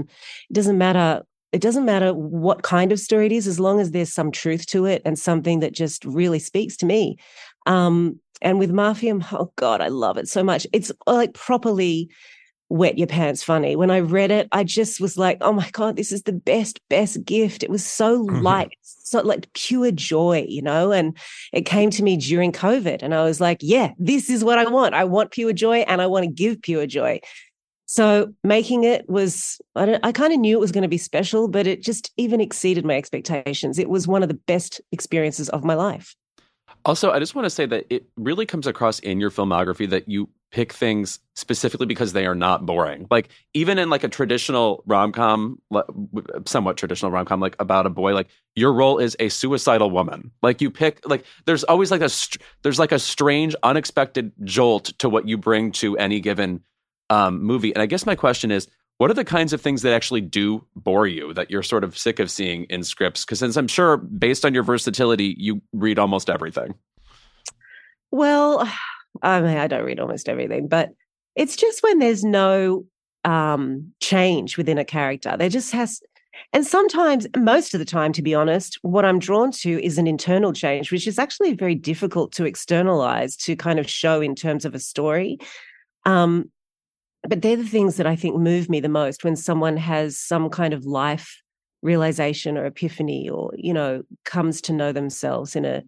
it 0.50 0.54
doesn't 0.54 0.80
matter. 0.80 1.22
It 1.52 1.62
doesn't 1.62 1.86
matter 1.86 2.12
what 2.12 2.64
kind 2.64 2.92
of 2.92 3.00
story 3.00 3.28
it 3.28 3.32
is, 3.32 3.46
as 3.46 3.60
long 3.60 3.80
as 3.80 3.92
there's 3.92 4.12
some 4.12 4.32
truth 4.32 4.66
to 4.68 4.86
it 4.86 5.04
and 5.06 5.18
something 5.18 5.60
that 5.60 5.74
just 5.74 6.04
really 6.04 6.40
speaks 6.40 6.76
to 6.78 6.88
me. 6.88 7.18
Um, 7.68 8.20
and 8.42 8.58
with 8.58 8.72
Mafia, 8.72 9.20
oh 9.32 9.54
God, 9.56 9.80
I 9.80 9.90
love 9.90 10.18
it 10.18 10.28
so 10.28 10.44
much. 10.44 10.66
It's 10.74 10.92
like 11.06 11.36
properly 11.36 12.10
wet 12.74 12.98
your 12.98 13.06
pants 13.06 13.44
funny. 13.44 13.76
When 13.76 13.92
I 13.92 14.00
read 14.00 14.32
it, 14.32 14.48
I 14.52 14.64
just 14.64 15.00
was 15.00 15.16
like, 15.16 15.38
oh 15.42 15.54
my 15.54 15.70
God, 15.74 15.96
this 15.96 16.12
is 16.12 16.24
the 16.24 16.34
best, 16.34 16.82
best 16.90 17.24
gift. 17.24 17.62
It 17.62 17.70
was 17.70 17.86
so 17.86 18.26
mm-hmm. 18.26 18.42
light, 18.42 18.74
so 18.82 19.22
like 19.22 19.54
pure 19.54 19.92
joy, 19.92 20.48
you 20.50 20.64
know? 20.64 20.92
And 20.92 21.16
it 21.54 21.68
came 21.68 21.92
to 21.92 22.02
me 22.02 22.18
during 22.18 22.52
COVID. 22.52 23.04
And 23.04 23.14
I 23.14 23.24
was 23.24 23.40
like, 23.40 23.60
yeah, 23.62 23.92
this 24.00 24.28
is 24.28 24.44
what 24.44 24.58
I 24.58 24.68
want. 24.68 24.96
I 24.96 25.04
want 25.04 25.30
pure 25.30 25.54
joy 25.54 25.82
and 25.82 26.02
I 26.02 26.08
want 26.08 26.26
to 26.26 26.32
give 26.32 26.64
pure 26.64 26.88
joy. 26.88 27.20
So 27.86 28.34
making 28.44 28.86
it 28.86 29.08
was, 29.08 29.62
I, 29.76 30.00
I 30.02 30.12
kind 30.12 30.34
of 30.34 30.40
knew 30.40 30.58
it 30.58 30.62
was 30.62 30.72
going 30.72 30.82
to 30.82 30.88
be 30.88 30.98
special, 30.98 31.48
but 31.48 31.68
it 31.68 31.84
just 31.84 32.12
even 32.18 32.42
exceeded 32.42 32.86
my 32.86 32.96
expectations. 32.96 33.78
It 33.78 33.88
was 33.88 34.08
one 34.08 34.24
of 34.24 34.30
the 34.30 34.40
best 34.48 34.82
experiences 34.92 35.48
of 35.50 35.64
my 35.64 35.76
life. 35.76 36.16
Also, 36.86 37.12
I 37.12 37.20
just 37.20 37.36
want 37.36 37.46
to 37.46 37.52
say 37.52 37.68
that 37.68 37.86
it 37.92 38.08
really 38.18 38.48
comes 38.48 38.66
across 38.66 38.98
in 38.98 39.20
your 39.20 39.30
filmography 39.30 39.88
that 39.92 40.10
you 40.10 40.28
pick 40.54 40.72
things 40.72 41.20
specifically 41.36 41.88
because 41.88 42.14
they 42.14 42.28
are 42.28 42.36
not 42.36 42.64
boring. 42.64 43.08
Like 43.10 43.30
even 43.56 43.80
in 43.80 43.90
like 43.90 44.04
a 44.04 44.08
traditional 44.08 44.84
rom-com, 44.86 45.60
somewhat 46.46 46.78
traditional 46.78 47.12
rom-com 47.12 47.40
like 47.40 47.56
about 47.60 47.88
a 47.88 47.90
boy, 47.90 48.14
like 48.14 48.28
your 48.56 48.72
role 48.72 49.00
is 49.00 49.18
a 49.20 49.30
suicidal 49.30 49.90
woman. 49.90 50.30
Like 50.44 50.62
you 50.62 50.70
pick 50.70 51.02
like 51.10 51.26
there's 51.46 51.64
always 51.64 51.90
like 51.90 52.02
a 52.02 52.10
there's 52.62 52.78
like 52.78 52.92
a 52.92 53.00
strange 53.00 53.56
unexpected 53.64 54.32
jolt 54.44 54.86
to 55.00 55.10
what 55.10 55.28
you 55.28 55.38
bring 55.38 55.72
to 55.74 55.98
any 55.98 56.20
given 56.20 56.62
um, 57.10 57.42
movie. 57.42 57.74
And 57.74 57.82
I 57.82 57.88
guess 57.88 58.06
my 58.06 58.16
question 58.16 58.52
is 58.52 58.68
what 59.00 59.10
are 59.10 59.16
the 59.16 59.26
kinds 59.26 59.54
of 59.54 59.62
things 59.62 59.82
that 59.82 59.94
actually 59.94 60.22
do 60.22 60.64
bore 60.76 61.08
you 61.08 61.34
that 61.34 61.50
you're 61.50 61.64
sort 61.64 61.84
of 61.84 61.98
sick 61.98 62.20
of 62.20 62.30
seeing 62.30 62.66
in 62.66 62.84
scripts? 62.84 63.26
Because 63.26 63.40
since 63.40 63.58
I'm 63.58 63.68
sure 63.68 63.98
based 63.98 64.46
on 64.46 64.54
your 64.54 64.64
versatility, 64.64 65.36
you 65.36 65.64
read 65.74 65.98
almost 65.98 66.30
everything. 66.30 66.76
Well, 68.12 68.72
I 69.22 69.42
mean, 69.42 69.58
I 69.58 69.68
don't 69.68 69.86
read 69.86 70.00
almost 70.00 70.30
everything, 70.30 70.68
but 70.68 70.90
it's 71.36 71.56
just 71.56 71.84
when 71.84 72.00
there's 72.00 72.24
no 72.24 72.86
um, 73.24 73.94
change 74.00 74.58
within 74.58 74.78
a 74.78 74.86
character. 74.86 75.36
There 75.38 75.50
just 75.50 75.72
has, 75.72 76.02
and 76.52 76.66
sometimes, 76.66 77.28
most 77.38 77.74
of 77.74 77.80
the 77.80 77.86
time, 77.86 78.12
to 78.14 78.22
be 78.22 78.36
honest, 78.36 78.78
what 78.82 79.06
I'm 79.06 79.20
drawn 79.20 79.52
to 79.52 79.84
is 79.84 79.98
an 79.98 80.08
internal 80.08 80.54
change, 80.54 80.92
which 80.92 81.08
is 81.08 81.20
actually 81.20 81.54
very 81.54 81.76
difficult 81.76 82.32
to 82.34 82.46
externalize 82.46 83.36
to 83.38 83.56
kind 83.56 83.80
of 83.80 83.90
show 83.90 84.22
in 84.22 84.36
terms 84.36 84.66
of 84.66 84.76
a 84.76 84.80
story. 84.80 85.38
Um, 86.06 86.52
but 87.28 87.42
they're 87.42 87.56
the 87.56 87.64
things 87.64 87.96
that 87.98 88.08
I 88.08 88.16
think 88.16 88.36
move 88.36 88.70
me 88.70 88.80
the 88.80 88.90
most 88.90 89.24
when 89.24 89.36
someone 89.36 89.78
has 89.78 90.18
some 90.18 90.50
kind 90.50 90.74
of 90.74 90.86
life 90.86 91.42
realization 91.82 92.58
or 92.58 92.66
epiphany 92.66 93.30
or 93.30 93.52
you 93.56 93.74
know 93.74 94.04
comes 94.24 94.62
to 94.62 94.74
know 94.74 94.92
themselves 94.92 95.56
in 95.56 95.66
a 95.66 95.84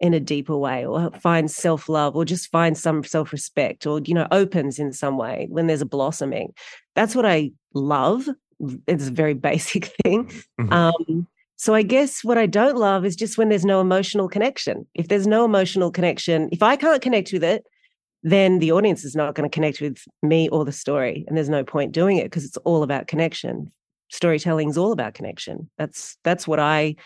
in 0.00 0.14
a 0.14 0.20
deeper 0.20 0.56
way 0.56 0.86
or 0.86 1.10
finds 1.12 1.54
self-love 1.54 2.14
or 2.14 2.24
just 2.24 2.50
finds 2.50 2.80
some 2.80 3.02
self-respect 3.02 3.86
or 3.86 4.00
you 4.04 4.14
know 4.14 4.28
opens 4.30 4.78
in 4.78 4.92
some 4.92 5.16
way 5.16 5.46
when 5.50 5.66
there's 5.66 5.82
a 5.82 5.86
blossoming. 5.86 6.52
That's 6.94 7.14
what 7.14 7.26
i 7.26 7.50
love 7.74 8.28
it's 8.86 9.08
a 9.08 9.12
very 9.12 9.34
basic 9.50 9.86
thing. 10.02 10.26
Mm-hmm. 10.60 10.72
um, 10.72 11.26
so 11.56 11.74
i 11.74 11.82
guess 11.82 12.22
what 12.22 12.38
i 12.38 12.46
don't 12.46 12.76
love 12.76 13.04
is 13.04 13.16
just 13.16 13.38
when 13.38 13.48
there's 13.48 13.64
no 13.64 13.80
emotional 13.80 14.28
connection. 14.28 14.86
If 14.94 15.08
there's 15.08 15.26
no 15.26 15.44
emotional 15.44 15.90
connection 15.90 16.48
if 16.52 16.62
i 16.62 16.76
can't 16.76 17.02
connect 17.02 17.32
with 17.32 17.44
it 17.44 17.64
then 18.22 18.58
the 18.58 18.72
audience 18.72 19.04
is 19.04 19.14
not 19.14 19.34
going 19.34 19.48
to 19.48 19.54
connect 19.54 19.80
with 19.80 19.98
me 20.22 20.48
or 20.48 20.64
the 20.64 20.72
story 20.72 21.24
and 21.28 21.36
there's 21.36 21.48
no 21.48 21.62
point 21.64 21.92
doing 21.92 22.16
it 22.16 22.24
because 22.24 22.44
it's 22.44 22.56
all 22.58 22.82
about 22.82 23.06
connection. 23.06 23.70
Storytelling 24.10 24.68
is 24.68 24.78
all 24.78 24.92
about 24.92 25.14
connection. 25.14 25.70
That's 25.78 26.16
that's 26.24 26.48
what 26.48 26.58
i 26.58 26.96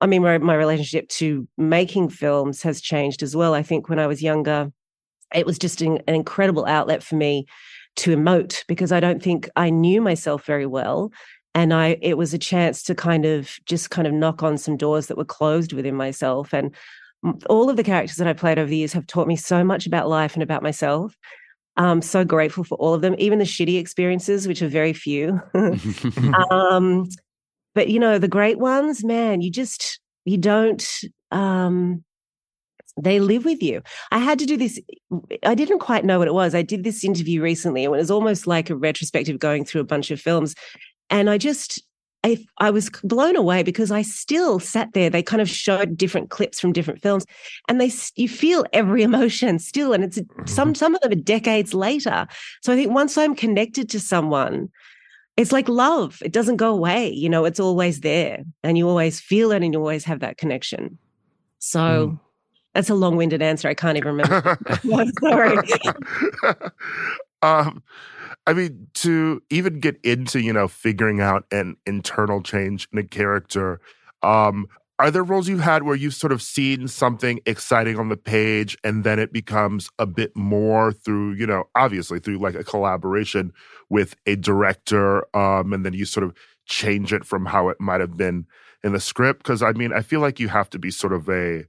I 0.00 0.06
mean, 0.06 0.22
my, 0.22 0.38
my 0.38 0.54
relationship 0.54 1.08
to 1.08 1.46
making 1.58 2.08
films 2.08 2.62
has 2.62 2.80
changed 2.80 3.22
as 3.22 3.36
well. 3.36 3.54
I 3.54 3.62
think 3.62 3.88
when 3.88 3.98
I 3.98 4.06
was 4.06 4.22
younger, 4.22 4.72
it 5.34 5.46
was 5.46 5.58
just 5.58 5.82
an, 5.82 5.98
an 6.08 6.14
incredible 6.14 6.66
outlet 6.66 7.02
for 7.02 7.16
me 7.16 7.46
to 7.96 8.16
emote 8.16 8.64
because 8.66 8.92
I 8.92 9.00
don't 9.00 9.22
think 9.22 9.48
I 9.56 9.70
knew 9.70 10.00
myself 10.00 10.44
very 10.44 10.66
well. 10.66 11.12
And 11.54 11.74
i 11.74 11.98
it 12.00 12.16
was 12.16 12.32
a 12.32 12.38
chance 12.38 12.82
to 12.84 12.94
kind 12.94 13.26
of 13.26 13.56
just 13.66 13.90
kind 13.90 14.06
of 14.06 14.14
knock 14.14 14.42
on 14.42 14.56
some 14.56 14.76
doors 14.76 15.08
that 15.08 15.18
were 15.18 15.24
closed 15.24 15.72
within 15.72 15.96
myself. 15.96 16.54
And 16.54 16.74
all 17.48 17.68
of 17.68 17.76
the 17.76 17.84
characters 17.84 18.16
that 18.16 18.26
i 18.26 18.32
played 18.32 18.58
over 18.58 18.70
the 18.70 18.78
years 18.78 18.94
have 18.94 19.06
taught 19.06 19.28
me 19.28 19.36
so 19.36 19.62
much 19.62 19.86
about 19.86 20.08
life 20.08 20.34
and 20.34 20.42
about 20.42 20.62
myself. 20.62 21.16
I'm 21.76 22.02
so 22.02 22.24
grateful 22.24 22.64
for 22.64 22.76
all 22.76 22.94
of 22.94 23.02
them 23.02 23.14
even 23.18 23.38
the 23.38 23.44
shitty 23.44 23.78
experiences 23.78 24.46
which 24.46 24.62
are 24.62 24.68
very 24.68 24.92
few. 24.92 25.40
Um, 26.50 27.08
but 27.74 27.88
you 27.88 27.98
know 27.98 28.18
the 28.18 28.28
great 28.28 28.58
ones 28.58 29.04
man 29.04 29.40
you 29.40 29.50
just 29.50 30.00
you 30.24 30.36
don't 30.36 31.00
um 31.30 32.04
they 33.00 33.20
live 33.20 33.44
with 33.44 33.62
you 33.62 33.82
i 34.10 34.18
had 34.18 34.38
to 34.38 34.46
do 34.46 34.56
this 34.56 34.80
i 35.44 35.54
didn't 35.54 35.78
quite 35.78 36.04
know 36.04 36.18
what 36.18 36.28
it 36.28 36.34
was 36.34 36.54
i 36.54 36.62
did 36.62 36.84
this 36.84 37.04
interview 37.04 37.40
recently 37.40 37.84
and 37.84 37.94
it 37.94 37.98
was 37.98 38.10
almost 38.10 38.46
like 38.46 38.70
a 38.70 38.76
retrospective 38.76 39.38
going 39.38 39.64
through 39.64 39.80
a 39.80 39.84
bunch 39.84 40.10
of 40.10 40.20
films 40.20 40.54
and 41.08 41.30
i 41.30 41.38
just 41.38 41.82
I, 42.22 42.44
I 42.58 42.70
was 42.70 42.90
blown 43.02 43.34
away 43.34 43.62
because 43.62 43.90
I 43.90 44.02
still 44.02 44.58
sat 44.58 44.92
there. 44.92 45.08
They 45.08 45.22
kind 45.22 45.40
of 45.40 45.48
showed 45.48 45.96
different 45.96 46.28
clips 46.28 46.60
from 46.60 46.72
different 46.72 47.00
films, 47.00 47.24
and 47.68 47.80
they 47.80 47.90
you 48.16 48.28
feel 48.28 48.64
every 48.72 49.02
emotion 49.10 49.58
still, 49.58 49.92
and 49.92 50.04
it's 50.04 50.18
some 50.46 50.68
mm-hmm. 50.68 50.74
some 50.74 50.94
of 50.94 51.00
them 51.00 51.12
are 51.12 51.14
decades 51.14 51.72
later. 51.72 52.26
So 52.62 52.72
I 52.72 52.76
think 52.76 52.92
once 52.92 53.16
I'm 53.16 53.34
connected 53.34 53.88
to 53.90 54.00
someone, 54.00 54.68
it's 55.36 55.52
like 55.52 55.68
love. 55.68 56.20
It 56.24 56.32
doesn't 56.32 56.56
go 56.56 56.70
away. 56.70 57.10
You 57.10 57.28
know, 57.28 57.44
it's 57.44 57.60
always 57.60 58.00
there 58.00 58.44
and 58.62 58.76
you 58.76 58.88
always 58.88 59.20
feel 59.20 59.52
it 59.52 59.62
and 59.62 59.72
you 59.72 59.80
always 59.80 60.04
have 60.04 60.20
that 60.20 60.38
connection. 60.38 60.98
So 61.58 61.80
mm. 61.80 62.20
that's 62.74 62.90
a 62.90 62.94
long 62.94 63.16
winded 63.16 63.42
answer. 63.42 63.68
I 63.68 63.74
can't 63.74 63.96
even 63.96 64.16
remember. 64.16 64.58
I'm 64.94 65.12
sorry. 65.20 65.56
um, 67.42 67.82
I 68.46 68.52
mean, 68.52 68.88
to 68.94 69.42
even 69.50 69.80
get 69.80 69.98
into, 70.02 70.40
you 70.40 70.52
know, 70.52 70.68
figuring 70.68 71.20
out 71.20 71.44
an 71.52 71.76
internal 71.86 72.42
change 72.42 72.88
in 72.92 72.98
a 72.98 73.04
character, 73.04 73.80
um, 74.22 74.66
are 75.00 75.10
there 75.10 75.24
roles 75.24 75.48
you've 75.48 75.60
had 75.60 75.82
where 75.82 75.96
you've 75.96 76.14
sort 76.14 76.32
of 76.32 76.42
seen 76.42 76.86
something 76.86 77.40
exciting 77.46 77.98
on 77.98 78.08
the 78.08 78.16
page 78.16 78.76
and 78.84 79.02
then 79.02 79.18
it 79.18 79.32
becomes 79.32 79.88
a 79.98 80.06
bit 80.06 80.36
more 80.36 80.92
through 80.92 81.32
you 81.32 81.46
know 81.46 81.64
obviously 81.74 82.18
through 82.18 82.38
like 82.38 82.54
a 82.54 82.64
collaboration 82.64 83.52
with 83.88 84.14
a 84.26 84.36
director 84.36 85.24
um 85.36 85.72
and 85.72 85.84
then 85.84 85.94
you 85.94 86.04
sort 86.04 86.24
of 86.24 86.34
change 86.66 87.12
it 87.12 87.24
from 87.24 87.46
how 87.46 87.68
it 87.68 87.80
might 87.80 88.00
have 88.00 88.16
been 88.16 88.46
in 88.82 88.92
the 88.92 89.00
script? 89.00 89.42
Because 89.42 89.62
I 89.62 89.72
mean 89.72 89.92
I 89.92 90.02
feel 90.02 90.20
like 90.20 90.40
you 90.40 90.48
have 90.48 90.70
to 90.70 90.78
be 90.78 90.90
sort 90.90 91.12
of 91.12 91.28
a 91.28 91.64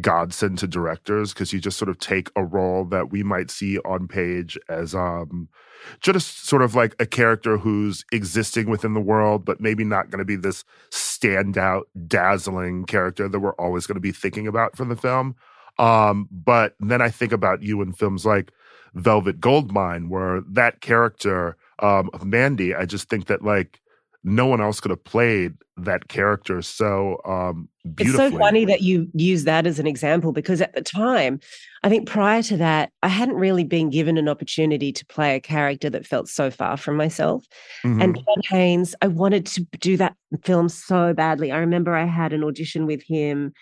godsend 0.00 0.58
to 0.58 0.66
directors 0.66 1.32
because 1.32 1.52
you 1.52 1.60
just 1.60 1.78
sort 1.78 1.88
of 1.88 1.98
take 1.98 2.30
a 2.36 2.44
role 2.44 2.84
that 2.84 3.10
we 3.10 3.22
might 3.22 3.50
see 3.50 3.78
on 3.80 4.08
page 4.08 4.58
as 4.68 4.94
um 4.94 5.48
just 6.00 6.46
sort 6.46 6.62
of 6.62 6.74
like 6.74 6.94
a 6.98 7.06
character 7.06 7.58
who's 7.58 8.04
existing 8.12 8.68
within 8.68 8.94
the 8.94 9.00
world 9.00 9.44
but 9.44 9.60
maybe 9.60 9.84
not 9.84 10.10
going 10.10 10.18
to 10.18 10.24
be 10.24 10.36
this 10.36 10.64
standout 10.90 11.82
dazzling 12.06 12.84
character 12.84 13.28
that 13.28 13.40
we're 13.40 13.54
always 13.54 13.86
going 13.86 13.94
to 13.94 14.00
be 14.00 14.12
thinking 14.12 14.46
about 14.46 14.76
from 14.76 14.88
the 14.88 14.96
film. 14.96 15.34
Um 15.78 16.28
but 16.30 16.74
then 16.80 17.02
i 17.02 17.10
think 17.10 17.32
about 17.32 17.62
you 17.62 17.82
in 17.82 17.92
films 17.92 18.24
like 18.24 18.50
velvet 18.94 19.40
goldmine 19.40 20.08
where 20.08 20.40
that 20.48 20.80
character 20.80 21.56
um 21.80 22.08
of 22.14 22.24
mandy 22.24 22.74
i 22.74 22.84
just 22.86 23.08
think 23.08 23.26
that 23.26 23.42
like 23.42 23.80
no 24.26 24.44
one 24.44 24.60
else 24.60 24.80
could 24.80 24.90
have 24.90 25.04
played 25.04 25.54
that 25.76 26.08
character 26.08 26.60
so 26.60 27.18
um 27.24 27.68
beautifully. 27.94 28.26
It's 28.26 28.34
so 28.34 28.38
funny 28.38 28.64
that 28.64 28.82
you 28.82 29.08
use 29.14 29.44
that 29.44 29.66
as 29.66 29.78
an 29.78 29.86
example 29.86 30.32
because 30.32 30.60
at 30.60 30.74
the 30.74 30.82
time, 30.82 31.38
I 31.84 31.88
think 31.88 32.08
prior 32.08 32.42
to 32.42 32.56
that, 32.56 32.90
I 33.04 33.08
hadn't 33.08 33.36
really 33.36 33.62
been 33.62 33.90
given 33.90 34.18
an 34.18 34.28
opportunity 34.28 34.92
to 34.92 35.06
play 35.06 35.36
a 35.36 35.40
character 35.40 35.88
that 35.90 36.04
felt 36.04 36.28
so 36.28 36.50
far 36.50 36.76
from 36.76 36.96
myself. 36.96 37.44
Mm-hmm. 37.84 38.02
And 38.02 38.14
Todd 38.16 38.44
Haynes, 38.48 38.94
I 39.00 39.06
wanted 39.06 39.46
to 39.46 39.62
do 39.78 39.96
that 39.98 40.16
film 40.42 40.68
so 40.68 41.14
badly. 41.14 41.52
I 41.52 41.58
remember 41.58 41.94
I 41.94 42.06
had 42.06 42.32
an 42.32 42.42
audition 42.42 42.86
with 42.86 43.02
him 43.04 43.52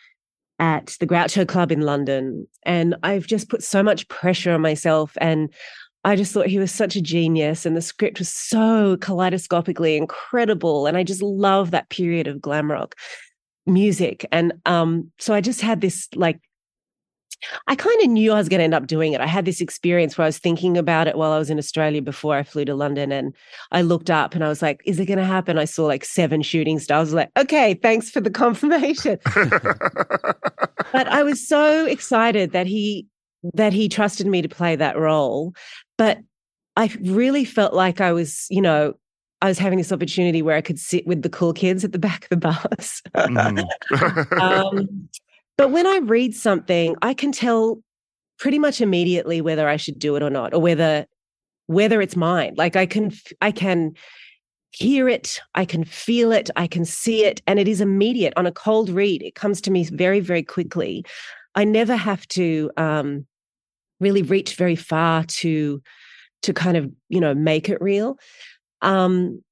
at 0.58 0.96
the 1.00 1.06
Groucho 1.06 1.46
Club 1.46 1.72
in 1.72 1.82
London, 1.82 2.46
and 2.64 2.94
I've 3.02 3.26
just 3.26 3.50
put 3.50 3.62
so 3.62 3.82
much 3.82 4.08
pressure 4.08 4.52
on 4.52 4.62
myself 4.62 5.12
and 5.20 5.52
I 6.04 6.16
just 6.16 6.32
thought 6.32 6.46
he 6.46 6.58
was 6.58 6.70
such 6.70 6.96
a 6.96 7.00
genius, 7.02 7.64
and 7.64 7.76
the 7.76 7.82
script 7.82 8.18
was 8.18 8.28
so 8.28 8.96
kaleidoscopically 8.98 9.96
incredible. 9.96 10.86
And 10.86 10.96
I 10.96 11.02
just 11.02 11.22
love 11.22 11.70
that 11.70 11.88
period 11.88 12.26
of 12.26 12.40
glam 12.40 12.70
rock 12.70 12.94
music. 13.66 14.26
And 14.30 14.52
um, 14.66 15.10
so 15.18 15.34
I 15.34 15.40
just 15.40 15.60
had 15.60 15.80
this 15.80 16.08
like, 16.14 16.40
I 17.66 17.74
kind 17.74 18.00
of 18.02 18.08
knew 18.08 18.32
I 18.32 18.38
was 18.38 18.48
going 18.48 18.58
to 18.58 18.64
end 18.64 18.74
up 18.74 18.86
doing 18.86 19.12
it. 19.12 19.20
I 19.20 19.26
had 19.26 19.44
this 19.44 19.60
experience 19.60 20.16
where 20.16 20.24
I 20.24 20.28
was 20.28 20.38
thinking 20.38 20.78
about 20.78 21.08
it 21.08 21.16
while 21.16 21.32
I 21.32 21.38
was 21.38 21.50
in 21.50 21.58
Australia 21.58 22.00
before 22.00 22.36
I 22.36 22.42
flew 22.42 22.64
to 22.64 22.74
London. 22.74 23.12
And 23.12 23.34
I 23.70 23.82
looked 23.82 24.10
up 24.10 24.34
and 24.34 24.44
I 24.44 24.48
was 24.48 24.62
like, 24.62 24.80
is 24.86 24.98
it 24.98 25.06
going 25.06 25.18
to 25.18 25.24
happen? 25.24 25.58
I 25.58 25.66
saw 25.66 25.84
like 25.84 26.04
seven 26.04 26.42
shooting 26.42 26.78
stars. 26.78 26.96
I 26.96 27.00
was 27.00 27.14
like, 27.14 27.30
okay, 27.36 27.74
thanks 27.74 28.10
for 28.10 28.20
the 28.20 28.30
confirmation. 28.30 29.18
but 29.34 31.08
I 31.08 31.22
was 31.22 31.46
so 31.46 31.86
excited 31.86 32.52
that 32.52 32.66
he 32.66 33.06
that 33.52 33.74
he 33.74 33.90
trusted 33.90 34.26
me 34.26 34.40
to 34.40 34.48
play 34.48 34.74
that 34.74 34.96
role. 34.96 35.52
But 35.96 36.18
I 36.76 36.90
really 37.00 37.44
felt 37.44 37.74
like 37.74 38.00
I 38.00 38.12
was, 38.12 38.46
you 38.50 38.60
know, 38.60 38.94
I 39.42 39.48
was 39.48 39.58
having 39.58 39.78
this 39.78 39.92
opportunity 39.92 40.42
where 40.42 40.56
I 40.56 40.60
could 40.60 40.78
sit 40.78 41.06
with 41.06 41.22
the 41.22 41.28
cool 41.28 41.52
kids 41.52 41.84
at 41.84 41.92
the 41.92 41.98
back 41.98 42.24
of 42.24 42.30
the 42.30 42.36
bus. 42.36 43.02
mm. 43.14 44.40
um, 44.40 45.08
but 45.56 45.70
when 45.70 45.86
I 45.86 45.98
read 45.98 46.34
something, 46.34 46.96
I 47.02 47.14
can 47.14 47.30
tell 47.30 47.82
pretty 48.38 48.58
much 48.58 48.80
immediately 48.80 49.40
whether 49.40 49.68
I 49.68 49.76
should 49.76 49.98
do 49.98 50.16
it 50.16 50.22
or 50.22 50.30
not, 50.30 50.54
or 50.54 50.60
whether 50.60 51.06
whether 51.66 52.00
it's 52.00 52.16
mine. 52.16 52.54
Like 52.56 52.76
I 52.76 52.86
can, 52.86 53.12
I 53.40 53.50
can 53.50 53.94
hear 54.72 55.08
it, 55.08 55.40
I 55.54 55.64
can 55.64 55.84
feel 55.84 56.32
it, 56.32 56.50
I 56.56 56.66
can 56.66 56.84
see 56.84 57.24
it, 57.24 57.40
and 57.46 57.58
it 57.58 57.68
is 57.68 57.80
immediate 57.80 58.34
on 58.36 58.46
a 58.46 58.52
cold 58.52 58.90
read. 58.90 59.22
It 59.22 59.34
comes 59.34 59.60
to 59.62 59.70
me 59.70 59.84
very, 59.84 60.20
very 60.20 60.42
quickly. 60.42 61.04
I 61.54 61.64
never 61.64 61.96
have 61.96 62.26
to 62.28 62.70
um, 62.76 63.26
really 64.04 64.22
reach 64.22 64.54
very 64.54 64.76
far 64.76 65.24
to 65.24 65.82
to 66.42 66.52
kind 66.52 66.76
of 66.76 66.90
you 67.08 67.20
know 67.20 67.34
make 67.34 67.68
it 67.68 67.80
real. 67.80 68.16
Um 68.82 69.42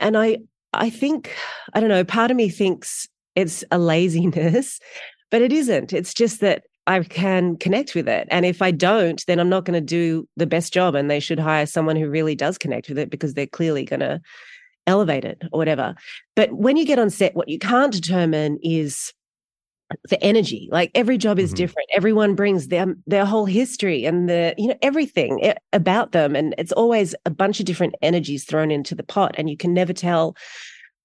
and 0.00 0.16
i 0.16 0.38
i 0.72 0.88
think 0.88 1.36
i 1.74 1.80
don't 1.80 1.90
know 1.90 2.04
part 2.04 2.30
of 2.30 2.36
me 2.36 2.48
thinks 2.48 3.06
it's 3.36 3.62
a 3.70 3.78
laziness 3.78 4.80
but 5.30 5.42
it 5.42 5.52
isn't. 5.52 5.92
It's 5.92 6.12
just 6.14 6.40
that 6.40 6.64
i 6.86 7.00
can 7.02 7.56
connect 7.56 7.94
with 7.94 8.08
it. 8.08 8.26
And 8.30 8.44
if 8.44 8.62
i 8.62 8.70
don't 8.70 9.22
then 9.26 9.38
i'm 9.38 9.50
not 9.50 9.64
going 9.64 9.78
to 9.80 9.94
do 9.98 10.26
the 10.36 10.46
best 10.46 10.72
job 10.72 10.94
and 10.94 11.10
they 11.10 11.20
should 11.20 11.38
hire 11.38 11.66
someone 11.66 11.96
who 11.96 12.08
really 12.08 12.34
does 12.34 12.58
connect 12.58 12.88
with 12.88 12.98
it 12.98 13.10
because 13.10 13.34
they're 13.34 13.46
clearly 13.46 13.84
going 13.84 14.00
to 14.00 14.20
elevate 14.86 15.24
it 15.24 15.42
or 15.52 15.58
whatever. 15.58 15.94
But 16.34 16.52
when 16.52 16.76
you 16.76 16.84
get 16.84 16.98
on 16.98 17.10
set 17.10 17.36
what 17.36 17.48
you 17.48 17.58
can't 17.58 17.92
determine 17.92 18.58
is 18.62 19.12
the 20.08 20.22
energy 20.22 20.68
like 20.70 20.90
every 20.94 21.18
job 21.18 21.38
is 21.38 21.50
mm-hmm. 21.50 21.56
different. 21.56 21.88
Everyone 21.92 22.34
brings 22.34 22.68
their 22.68 22.94
their 23.06 23.24
whole 23.24 23.46
history 23.46 24.04
and 24.04 24.28
the 24.28 24.54
you 24.56 24.68
know 24.68 24.78
everything 24.82 25.52
about 25.72 26.12
them. 26.12 26.36
And 26.36 26.54
it's 26.58 26.72
always 26.72 27.14
a 27.26 27.30
bunch 27.30 27.60
of 27.60 27.66
different 27.66 27.94
energies 28.02 28.44
thrown 28.44 28.70
into 28.70 28.94
the 28.94 29.02
pot 29.02 29.34
and 29.38 29.50
you 29.50 29.56
can 29.56 29.74
never 29.74 29.92
tell 29.92 30.36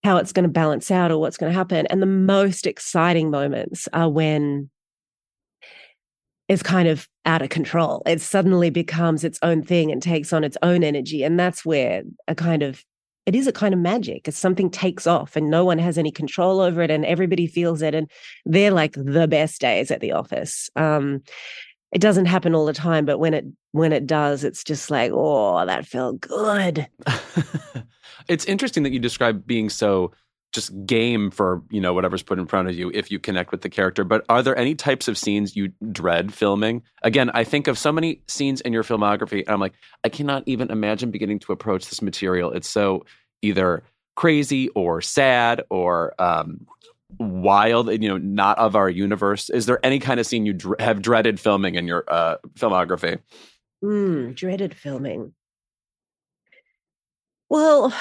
how 0.03 0.17
it's 0.17 0.31
going 0.31 0.43
to 0.43 0.49
balance 0.49 0.91
out 0.91 1.11
or 1.11 1.17
what's 1.17 1.37
going 1.37 1.51
to 1.51 1.57
happen. 1.57 1.87
And 1.87 2.01
the 2.01 2.05
most 2.05 2.67
exciting 2.67 3.31
moments 3.31 3.87
are 3.91 4.09
when 4.09 4.69
it's 6.47 6.61
kind 6.61 6.87
of 6.87 7.07
out 7.25 7.41
of 7.41 7.49
control. 7.49 8.03
It 8.05 8.21
suddenly 8.21 8.69
becomes 8.69 9.23
its 9.23 9.39
own 9.41 9.63
thing 9.63 9.91
and 9.91 10.01
takes 10.01 10.31
on 10.31 10.43
its 10.43 10.57
own 10.61 10.83
energy. 10.83 11.23
And 11.23 11.39
that's 11.39 11.65
where 11.65 12.03
a 12.27 12.35
kind 12.35 12.61
of 12.61 12.83
it 13.25 13.35
is 13.35 13.47
a 13.47 13.51
kind 13.51 13.73
of 13.73 13.79
magic. 13.79 14.27
It's 14.27 14.37
something 14.37 14.69
takes 14.69 15.07
off 15.07 15.35
and 15.35 15.49
no 15.49 15.65
one 15.65 15.79
has 15.79 15.97
any 15.97 16.11
control 16.11 16.59
over 16.59 16.81
it 16.81 16.91
and 16.91 17.05
everybody 17.05 17.47
feels 17.47 17.81
it. 17.81 17.95
And 17.95 18.09
they're 18.45 18.71
like 18.71 18.93
the 18.93 19.27
best 19.27 19.61
days 19.61 19.89
at 19.91 19.99
the 19.99 20.11
office. 20.11 20.69
Um, 20.75 21.23
it 21.91 22.01
doesn't 22.01 22.25
happen 22.25 22.53
all 22.53 22.65
the 22.65 22.73
time, 22.73 23.05
but 23.05 23.19
when 23.19 23.33
it 23.33 23.45
when 23.71 23.93
it 23.93 24.05
does, 24.05 24.43
it's 24.43 24.63
just 24.63 24.91
like, 24.91 25.11
oh, 25.13 25.65
that 25.65 25.85
felt 25.85 26.21
good. 26.21 26.87
it's 28.27 28.45
interesting 28.45 28.83
that 28.83 28.91
you 28.91 28.99
describe 28.99 29.45
being 29.45 29.69
so 29.69 30.11
just 30.51 30.71
game 30.85 31.31
for 31.31 31.61
you 31.69 31.81
know 31.81 31.93
whatever's 31.93 32.23
put 32.23 32.39
in 32.39 32.47
front 32.47 32.69
of 32.69 32.75
you 32.75 32.89
if 32.93 33.11
you 33.11 33.19
connect 33.19 33.51
with 33.51 33.61
the 33.61 33.69
character. 33.69 34.03
But 34.03 34.25
are 34.29 34.41
there 34.41 34.57
any 34.57 34.75
types 34.75 35.07
of 35.07 35.17
scenes 35.17 35.55
you 35.55 35.73
dread 35.91 36.33
filming? 36.33 36.81
Again 37.03 37.29
i 37.33 37.43
think 37.43 37.67
of 37.67 37.77
so 37.77 37.91
many 37.91 38.21
scenes 38.27 38.61
in 38.61 38.73
your 38.73 38.83
filmography 38.83 39.39
and 39.41 39.49
i'm 39.49 39.59
like 39.59 39.73
i 40.03 40.09
cannot 40.09 40.43
even 40.45 40.71
imagine 40.71 41.11
beginning 41.11 41.39
to 41.39 41.51
approach 41.51 41.87
this 41.89 42.01
material. 42.01 42.51
It's 42.51 42.69
so 42.69 43.05
either 43.41 43.83
crazy 44.15 44.69
or 44.69 45.01
sad 45.01 45.63
or 45.69 46.19
um, 46.21 46.65
wild 47.19 47.89
you 47.89 48.09
know 48.09 48.17
not 48.17 48.57
of 48.57 48.75
our 48.75 48.89
universe. 48.89 49.49
Is 49.49 49.65
there 49.65 49.79
any 49.85 49.99
kind 49.99 50.19
of 50.19 50.25
scene 50.25 50.45
you 50.45 50.53
dr- 50.53 50.79
have 50.79 51.01
dreaded 51.01 51.39
filming 51.39 51.75
in 51.75 51.87
your 51.87 52.03
uh, 52.07 52.37
filmography? 52.55 53.19
Mm, 53.83 54.35
dreaded 54.35 54.73
filming. 54.73 55.33
Well 57.49 57.93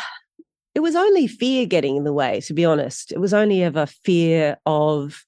it 0.75 0.81
was 0.81 0.97
only 0.97 1.27
fear 1.27 1.67
getting 1.67 1.97
in 1.97 2.05
the 2.05 2.13
way, 2.13 2.41
to 2.43 2.55
be 2.55 2.65
honest. 2.65 3.13
It 3.13 3.19
was 3.19 3.33
only 3.33 3.63
ever 3.63 3.87
fear 3.87 4.57
of 4.67 5.25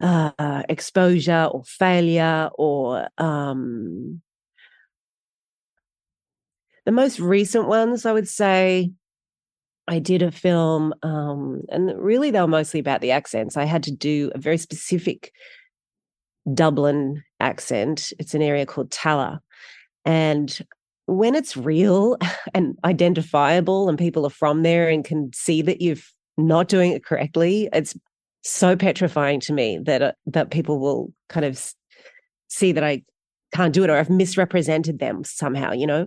uh, 0.00 0.62
exposure 0.68 1.48
or 1.50 1.64
failure 1.64 2.50
or 2.54 3.08
um, 3.18 4.20
the 6.84 6.92
most 6.92 7.18
recent 7.18 7.66
ones, 7.66 8.06
I 8.06 8.12
would 8.12 8.28
say. 8.28 8.92
I 9.88 10.00
did 10.00 10.22
a 10.22 10.32
film, 10.32 10.94
um, 11.02 11.62
and 11.68 11.92
really 11.96 12.32
they 12.32 12.40
were 12.40 12.48
mostly 12.48 12.80
about 12.80 13.00
the 13.00 13.12
accents. 13.12 13.56
I 13.56 13.64
had 13.64 13.84
to 13.84 13.92
do 13.92 14.32
a 14.34 14.38
very 14.38 14.58
specific 14.58 15.32
Dublin 16.52 17.22
accent. 17.38 18.12
It's 18.18 18.34
an 18.34 18.42
area 18.42 18.66
called 18.66 18.90
Tallaght. 18.90 19.38
And 20.04 20.58
when 21.06 21.34
it's 21.34 21.56
real 21.56 22.16
and 22.54 22.76
identifiable 22.84 23.88
and 23.88 23.98
people 23.98 24.26
are 24.26 24.30
from 24.30 24.62
there 24.62 24.88
and 24.88 25.04
can 25.04 25.30
see 25.32 25.62
that 25.62 25.80
you're 25.80 25.96
not 26.36 26.68
doing 26.68 26.92
it 26.92 27.04
correctly, 27.04 27.68
it's 27.72 27.96
so 28.42 28.76
petrifying 28.76 29.40
to 29.40 29.52
me 29.52 29.78
that 29.84 30.02
uh, 30.02 30.12
that 30.26 30.50
people 30.50 30.78
will 30.78 31.12
kind 31.28 31.44
of 31.44 31.72
see 32.48 32.72
that 32.72 32.84
I 32.84 33.02
can't 33.52 33.72
do 33.72 33.82
it 33.82 33.90
or 33.90 33.96
I've 33.96 34.10
misrepresented 34.10 34.98
them 34.98 35.24
somehow, 35.24 35.72
you 35.72 35.86
know. 35.86 36.06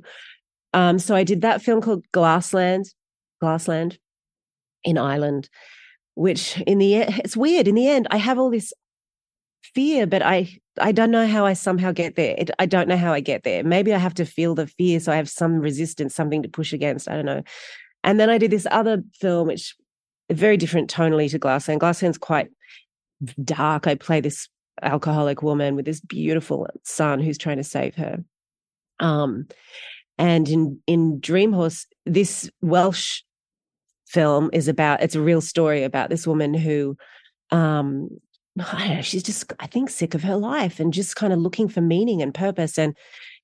Um, 0.73 0.99
so 0.99 1.15
I 1.15 1.23
did 1.23 1.41
that 1.41 1.61
film 1.61 1.81
called 1.81 2.05
Glassland, 2.11 2.85
Glassland 3.41 3.97
in 4.83 4.97
Ireland, 4.97 5.49
which 6.13 6.61
in 6.61 6.77
the 6.77 6.95
end, 6.95 7.21
it's 7.23 7.35
weird. 7.35 7.67
In 7.67 7.75
the 7.75 7.87
end, 7.87 8.07
I 8.11 8.17
have 8.17 8.37
all 8.37 8.51
this 8.51 8.71
fear, 9.61 10.07
but 10.07 10.21
I 10.21 10.59
I 10.79 10.91
don't 10.91 11.11
know 11.11 11.27
how 11.27 11.45
I 11.45 11.53
somehow 11.53 11.91
get 11.91 12.15
there. 12.15 12.35
It, 12.37 12.51
I 12.59 12.65
don't 12.65 12.87
know 12.87 12.97
how 12.97 13.13
I 13.13 13.19
get 13.19 13.43
there. 13.43 13.63
Maybe 13.63 13.93
I 13.93 13.97
have 13.97 14.13
to 14.15 14.25
feel 14.25 14.55
the 14.55 14.67
fear, 14.67 14.99
so 14.99 15.11
I 15.11 15.15
have 15.15 15.29
some 15.29 15.59
resistance, 15.59 16.15
something 16.15 16.43
to 16.43 16.49
push 16.49 16.73
against. 16.73 17.09
I 17.09 17.15
don't 17.15 17.25
know. 17.25 17.43
And 18.03 18.19
then 18.19 18.29
I 18.29 18.37
did 18.37 18.51
this 18.51 18.67
other 18.71 19.03
film, 19.19 19.47
which 19.47 19.75
very 20.31 20.57
different 20.57 20.89
tonally 20.89 21.29
to 21.31 21.39
Glassland. 21.39 21.81
Glassland's 21.81 22.17
quite 22.17 22.49
dark. 23.43 23.87
I 23.87 23.95
play 23.95 24.21
this 24.21 24.47
alcoholic 24.81 25.41
woman 25.41 25.75
with 25.75 25.85
this 25.85 25.99
beautiful 25.99 26.67
son 26.83 27.19
who's 27.19 27.37
trying 27.37 27.57
to 27.57 27.63
save 27.63 27.95
her. 27.95 28.23
Um, 28.99 29.47
and 30.17 30.47
in 30.49 30.81
in 30.85 31.19
dream 31.19 31.53
horse 31.53 31.87
this 32.05 32.49
Welsh 32.61 33.21
film 34.07 34.49
is 34.53 34.67
about 34.67 35.01
it's 35.01 35.15
a 35.15 35.21
real 35.21 35.41
story 35.41 35.83
about 35.83 36.09
this 36.09 36.27
woman 36.27 36.53
who 36.53 36.97
um 37.51 38.09
I 38.61 38.87
don't 38.87 38.95
know, 38.97 39.01
she's 39.01 39.23
just, 39.23 39.51
I 39.59 39.67
think, 39.67 39.89
sick 39.89 40.13
of 40.13 40.23
her 40.23 40.35
life 40.35 40.79
and 40.79 40.93
just 40.93 41.15
kind 41.15 41.33
of 41.33 41.39
looking 41.39 41.67
for 41.67 41.81
meaning 41.81 42.21
and 42.21 42.33
purpose. 42.33 42.77
And 42.77 42.95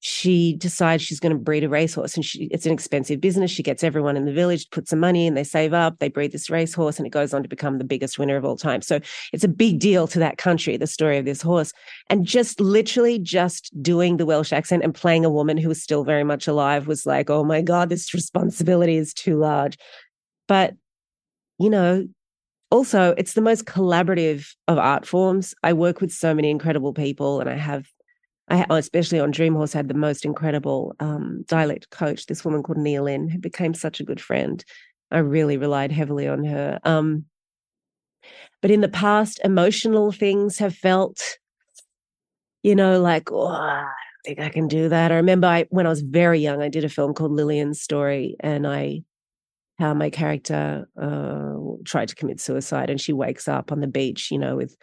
she 0.08 0.54
decides 0.58 1.02
she's 1.02 1.20
going 1.20 1.32
to 1.32 1.38
breed 1.38 1.64
a 1.64 1.70
racehorse 1.70 2.16
and 2.16 2.24
she 2.24 2.44
it's 2.52 2.68
an 2.68 2.72
expensive 2.72 3.20
business 3.20 3.50
she 3.50 3.64
gets 3.64 3.84
everyone 3.84 4.16
in 4.16 4.26
the 4.26 4.32
village 4.32 4.66
to 4.66 4.70
put 4.70 4.88
some 4.88 5.00
money 5.00 5.26
in 5.26 5.34
they 5.34 5.44
save 5.44 5.74
up 5.74 5.98
they 5.98 6.10
breed 6.10 6.32
this 6.32 6.48
racehorse 6.48 6.98
and 7.00 7.08
it 7.08 7.10
goes 7.10 7.34
on 7.34 7.42
to 7.42 7.50
become 7.50 7.80
the 7.80 7.84
biggest 7.84 8.20
winner 8.20 8.36
of 8.36 8.46
all 8.46 8.56
time 8.56 8.84
so 8.84 9.00
it's 9.34 9.44
a 9.44 9.48
big 9.48 9.80
deal 9.80 10.06
to 10.06 10.20
that 10.20 10.38
country 10.38 10.78
the 10.78 10.86
story 10.86 11.18
of 11.18 11.26
this 11.26 11.42
horse 11.42 11.74
and 12.08 12.24
just 12.24 12.60
literally 12.60 13.18
just 13.18 13.72
doing 13.82 14.18
the 14.18 14.28
welsh 14.28 14.54
accent 14.54 14.84
and 14.84 14.94
playing 14.94 15.26
a 15.26 15.30
woman 15.30 15.58
who 15.58 15.70
was 15.70 15.82
still 15.82 16.04
very 16.04 16.24
much 16.24 16.48
alive 16.48 16.86
was 16.86 17.08
like 17.08 17.32
oh 17.32 17.44
my 17.44 17.62
god 17.62 17.90
this 17.90 18.14
responsibility 18.14 18.98
is 18.98 19.12
too 19.12 19.38
large 19.38 19.76
but 20.48 20.76
you 21.58 21.70
know 21.70 22.06
also 22.72 23.14
it's 23.18 23.34
the 23.34 23.42
most 23.42 23.66
collaborative 23.66 24.56
of 24.68 24.78
art 24.78 25.06
forms 25.06 25.54
i 25.64 25.72
work 25.72 26.02
with 26.02 26.12
so 26.12 26.34
many 26.34 26.50
incredible 26.50 26.94
people 26.94 27.40
and 27.40 27.50
i 27.50 27.56
have 27.56 27.88
I, 28.48 28.64
especially 28.70 29.20
on 29.20 29.34
Dreamhorse, 29.34 29.74
had 29.74 29.88
the 29.88 29.96
most 29.96 30.24
incredible 30.24 30.96
um, 31.00 31.44
dialect 31.48 31.90
coach, 31.90 32.28
this 32.28 32.46
woman 32.46 32.62
called 32.62 32.78
Nia 32.78 33.02
Lynn, 33.02 33.28
who 33.28 33.40
became 33.40 33.74
such 33.74 34.00
a 34.00 34.04
good 34.04 34.22
friend. 34.22 34.64
I 35.10 35.18
really 35.18 35.58
relied 35.58 35.92
heavily 35.92 36.28
on 36.28 36.44
her. 36.44 36.80
Um, 36.84 37.26
but 38.62 38.70
in 38.70 38.82
the 38.82 38.88
past, 38.88 39.42
emotional 39.44 40.12
things 40.12 40.60
have 40.60 40.76
felt, 40.76 41.20
you 42.62 42.76
know, 42.76 43.02
like, 43.02 43.32
oh, 43.32 43.88
think 44.26 44.40
I 44.40 44.50
can 44.50 44.68
do 44.68 44.90
that. 44.90 45.12
I 45.12 45.16
remember 45.16 45.48
I, 45.48 45.66
when 45.70 45.86
I 45.86 45.90
was 45.90 46.02
very 46.02 46.40
young, 46.40 46.62
I 46.62 46.70
did 46.70 46.84
a 46.84 46.90
film 46.90 47.14
called 47.14 47.32
Lillian's 47.32 47.82
Story, 47.82 48.36
and 48.40 48.68
I, 48.68 49.04
how 49.78 49.94
my 49.94 50.10
character 50.10 50.88
uh, 51.02 51.56
tried 51.84 52.08
to 52.10 52.16
commit 52.16 52.40
suicide, 52.40 52.90
and 52.90 53.00
she 53.00 53.14
wakes 53.14 53.48
up 53.48 53.72
on 53.72 53.82
the 53.82 53.88
beach, 53.88 54.32
you 54.32 54.40
know, 54.40 54.56
with 54.56 54.76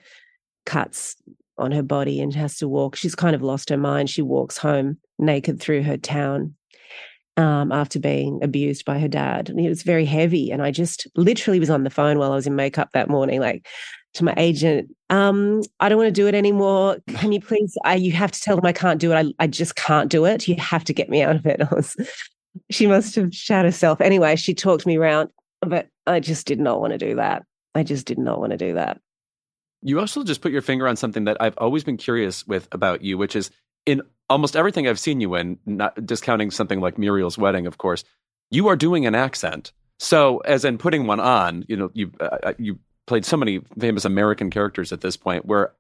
cuts 0.67 1.17
on 1.59 1.73
her 1.73 1.83
body 1.83 2.21
and 2.21 2.35
has 2.35 2.57
to 2.59 2.69
walk. 2.69 2.97
She's 2.97 3.15
kind 3.15 3.35
of 3.35 3.43
lost 3.43 3.69
her 3.71 3.77
mind. 3.77 4.11
She 4.11 4.23
walks 4.23 4.57
home 4.57 4.99
naked 5.19 5.61
through 5.61 5.83
her 5.83 5.97
town 5.97 6.55
um, 7.37 7.73
after 7.73 7.99
being 7.99 8.41
abused 8.43 8.85
by 8.85 8.99
her 8.99 9.09
dad. 9.09 9.49
And 9.49 9.61
it 9.61 9.69
was 9.69 9.83
very 9.83 10.05
heavy. 10.05 10.51
And 10.51 10.63
I 10.63 10.71
just 10.71 11.07
literally 11.17 11.61
was 11.61 11.71
on 11.71 11.85
the 11.85 11.91
phone 11.91 12.19
while 12.19 12.33
I 12.33 12.37
was 12.37 12.47
in 12.47 12.57
makeup 12.57 12.91
that 12.93 13.09
morning, 13.09 13.41
like 13.41 13.67
to 14.15 14.25
my 14.25 14.35
agent, 14.37 14.95
um, 15.09 15.63
I 15.81 15.89
don't 15.89 15.99
want 15.99 16.09
to 16.09 16.21
do 16.21 16.27
it 16.27 16.35
anymore. 16.35 16.99
Can 17.09 17.33
you 17.33 17.41
please? 17.41 17.77
I, 17.85 17.95
you 17.95 18.13
have 18.13 18.33
to 18.33 18.41
tell 18.41 18.57
them 18.57 18.67
I 18.67 18.73
can't 18.73 19.01
do 19.01 19.13
it. 19.13 19.15
I, 19.15 19.45
I 19.45 19.47
just 19.47 19.77
can't 19.77 20.11
do 20.11 20.25
it. 20.27 20.47
You 20.47 20.57
have 20.57 20.85
to 20.85 20.93
get 20.93 21.09
me 21.09 21.23
out 21.23 21.37
of 21.37 21.47
it. 21.47 21.61
Was, 21.71 21.97
she 22.71 22.87
must 22.87 23.15
have 23.17 23.35
shot 23.35 23.65
herself. 23.65 24.01
Anyway, 24.01 24.37
she 24.37 24.55
talked 24.55 24.87
me 24.87 24.97
around, 24.97 25.31
but 25.61 25.89
I 26.07 26.21
just 26.21 26.47
did 26.47 26.61
not 26.61 26.81
want 26.81 26.93
to 26.93 26.99
do 26.99 27.17
that. 27.17 27.45
I 27.75 27.83
just 27.83 28.07
did 28.07 28.19
not 28.19 28.39
want 28.41 28.53
to 28.53 28.59
do 28.59 28.75
that. 28.75 29.01
You 29.83 29.99
also 29.99 30.23
just 30.23 30.41
put 30.41 30.53
your 30.53 30.63
finger 30.63 30.87
on 30.87 30.97
something 30.97 31.25
that 31.25 31.37
I've 31.41 31.57
always 31.59 31.85
been 31.85 31.97
curious 31.97 32.47
with 32.47 32.69
about 32.73 33.03
you, 33.03 33.19
which 33.19 33.35
is 33.35 33.51
in 33.87 34.03
almost 34.31 34.57
everything 34.57 34.87
I've 34.87 34.99
seen 34.99 35.21
you 35.21 35.35
in, 35.35 35.59
not 35.67 36.07
discounting 36.07 36.51
something 36.51 36.81
like 36.81 36.99
Muriel's 36.99 37.37
Wedding, 37.37 37.67
of 37.67 37.79
course, 37.79 38.05
you 38.51 38.69
are 38.69 38.77
doing 38.77 39.07
an 39.07 39.15
accent. 39.15 39.73
So, 39.99 40.39
as 40.39 40.65
in 40.65 40.79
putting 40.79 41.07
one 41.07 41.21
on, 41.21 41.65
you 41.69 41.77
know, 41.77 41.91
you 41.95 42.13
uh, 42.21 42.39
uh 42.43 42.53
you 42.59 42.79
played 43.07 43.25
so 43.25 43.37
many 43.37 43.61
famous 43.79 44.05
American 44.05 44.51
characters 44.51 44.93
at 44.93 45.01
this 45.01 45.17
point. 45.17 45.47
Where 45.47 45.73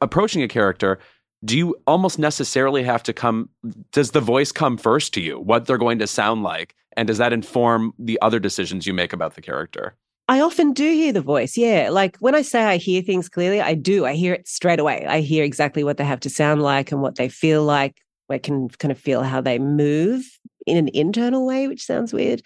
approaching 0.00 0.42
a 0.42 0.48
character, 0.48 0.98
do 1.44 1.56
you 1.58 1.76
almost 1.86 2.18
necessarily 2.18 2.82
have 2.82 3.02
to 3.04 3.12
come? 3.12 3.48
Does 3.92 4.12
the 4.12 4.20
voice 4.20 4.52
come 4.52 4.76
first 4.76 5.12
to 5.14 5.20
you? 5.20 5.38
What 5.40 5.66
they're 5.66 5.78
going 5.78 5.98
to 5.98 6.06
sound 6.06 6.42
like, 6.42 6.74
and 6.96 7.08
does 7.08 7.18
that 7.18 7.32
inform 7.32 7.94
the 7.98 8.18
other 8.22 8.38
decisions 8.38 8.86
you 8.86 8.94
make 8.94 9.12
about 9.12 9.34
the 9.34 9.42
character? 9.42 9.96
I 10.28 10.40
often 10.40 10.72
do 10.72 10.84
hear 10.84 11.12
the 11.12 11.20
voice. 11.20 11.56
Yeah. 11.56 11.90
Like 11.90 12.16
when 12.18 12.34
I 12.34 12.42
say 12.42 12.64
I 12.64 12.76
hear 12.76 13.02
things 13.02 13.28
clearly, 13.28 13.60
I 13.60 13.74
do. 13.74 14.06
I 14.06 14.14
hear 14.14 14.34
it 14.34 14.46
straight 14.46 14.78
away. 14.78 15.04
I 15.06 15.20
hear 15.20 15.44
exactly 15.44 15.84
what 15.84 15.96
they 15.96 16.04
have 16.04 16.20
to 16.20 16.30
sound 16.30 16.62
like 16.62 16.92
and 16.92 17.02
what 17.02 17.16
they 17.16 17.28
feel 17.28 17.64
like. 17.64 18.00
I 18.30 18.38
can 18.38 18.70
kind 18.70 18.90
of 18.90 18.98
feel 18.98 19.22
how 19.22 19.42
they 19.42 19.58
move 19.58 20.24
in 20.66 20.78
an 20.78 20.88
internal 20.94 21.44
way, 21.44 21.68
which 21.68 21.84
sounds 21.84 22.14
weird. 22.14 22.42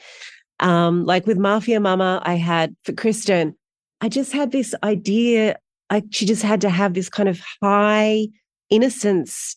Um, 0.58 1.04
like 1.04 1.26
with 1.26 1.38
Mafia 1.38 1.78
Mamma, 1.78 2.20
I 2.24 2.34
had 2.34 2.74
for 2.82 2.92
Kristen, 2.92 3.54
I 4.00 4.08
just 4.08 4.32
had 4.32 4.52
this 4.52 4.74
idea. 4.82 5.56
I 5.90 6.02
she 6.10 6.26
just 6.26 6.42
had 6.42 6.62
to 6.62 6.70
have 6.70 6.94
this 6.94 7.08
kind 7.08 7.28
of 7.28 7.40
high 7.62 8.26
innocence, 8.70 9.56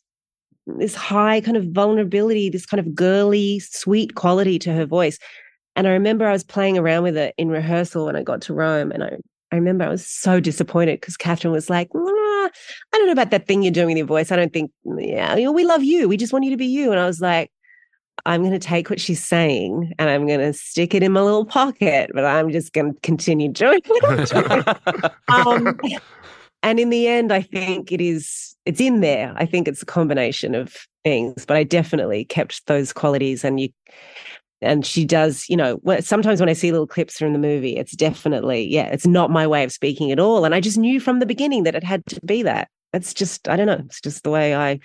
this 0.66 0.96
high 0.96 1.42
kind 1.42 1.58
of 1.58 1.66
vulnerability, 1.72 2.50
this 2.50 2.66
kind 2.66 2.80
of 2.80 2.94
girly, 2.94 3.60
sweet 3.60 4.16
quality 4.16 4.60
to 4.60 4.74
her 4.74 4.86
voice. 4.86 5.18
And 5.76 5.88
I 5.88 5.92
remember 5.92 6.28
I 6.28 6.32
was 6.32 6.44
playing 6.44 6.78
around 6.78 7.04
with 7.04 7.18
it 7.18 7.34
in 7.38 7.50
rehearsal 7.50 8.06
when 8.06 8.16
I 8.16 8.24
got 8.24 8.42
to 8.42 8.54
Rome. 8.54 8.92
And 8.92 9.04
I, 9.04 9.18
I 9.52 9.56
remember 9.56 9.86
I 9.86 9.90
was 9.90 10.06
so 10.06 10.40
disappointed 10.40 11.00
because 11.00 11.18
Catherine 11.18 11.54
was 11.54 11.70
like, 11.70 11.90
I 11.96 12.50
don't 12.94 13.06
know 13.06 13.14
about 13.14 13.32
that 13.32 13.48
thing 13.48 13.64
you're 13.64 13.72
doing 13.72 13.88
with 13.88 13.98
your 13.98 14.06
voice. 14.06 14.32
I 14.32 14.36
don't 14.36 14.54
think, 14.54 14.72
yeah, 14.98 15.36
you 15.36 15.46
know, 15.46 15.52
we 15.52 15.66
love 15.66 15.84
you. 15.84 16.08
We 16.08 16.18
just 16.18 16.34
want 16.34 16.46
you 16.46 16.52
to 16.52 16.58
be 16.58 16.66
you. 16.66 16.92
And 16.92 17.00
I 17.00 17.06
was 17.06 17.22
like, 17.22 17.52
I'm 18.26 18.42
going 18.42 18.54
to 18.54 18.60
take 18.60 18.90
what 18.90 19.00
she's 19.00 19.24
saying 19.24 19.94
and 19.98 20.10
I'm 20.10 20.28
going 20.28 20.40
to 20.40 20.54
stick 20.54 20.94
it 20.94 21.04
in 21.04 21.12
my 21.12 21.22
little 21.22 21.46
pocket, 21.46 22.12
but 22.14 22.26
I'm 22.26 22.52
just 22.52 22.74
going 22.74 22.94
to 22.94 23.00
continue 23.02 23.50
doing 23.50 23.80
it. 23.86 25.12
um, 25.30 25.80
and 26.64 26.80
in 26.80 26.90
the 26.90 27.08
end, 27.08 27.32
I 27.32 27.42
think 27.42 27.92
it 27.92 28.02
is, 28.02 28.56
it's 28.66 28.82
in 28.82 29.02
there. 29.02 29.34
I 29.38 29.46
think 29.46 29.68
it's 29.68 29.82
a 29.82 29.86
combination 29.86 30.56
of 30.56 30.76
things, 31.04 31.46
but 31.46 31.58
I 31.58 31.64
definitely 31.64 32.26
kept 32.26 32.66
those 32.68 32.94
qualities. 32.94 33.44
And 33.44 33.60
you, 33.60 33.70
and 34.62 34.86
she 34.86 35.06
does 35.06 35.48
you 35.50 35.56
know 35.56 35.80
sometimes 36.02 36.40
when 36.40 36.50
i 36.50 36.54
see 36.54 36.72
little 36.72 36.86
clips 36.86 37.18
from 37.18 37.32
the 37.32 37.40
movie 37.40 37.78
it's 37.78 37.96
definitely 37.96 38.68
yeah 38.68 38.88
it's 38.88 39.08
not 39.08 39.32
my 39.32 39.48
way 39.48 39.64
of 39.64 39.72
speaking 39.72 40.12
at 40.12 40.20
all 40.20 40.44
and 40.44 40.54
i 40.54 40.60
just 40.60 40.78
knew 40.78 41.00
from 41.00 41.20
the 41.20 41.26
beginning 41.26 41.64
that 41.64 41.76
it 41.76 41.84
had 41.84 42.06
to 42.06 42.20
be 42.26 42.44
that 42.44 42.68
it's 42.94 43.14
just 43.14 43.48
i 43.48 43.56
don't 43.56 43.68
know 43.68 43.82
it's 43.86 44.02
just 44.02 44.24
the 44.24 44.30
way 44.30 44.56
i 44.56 44.78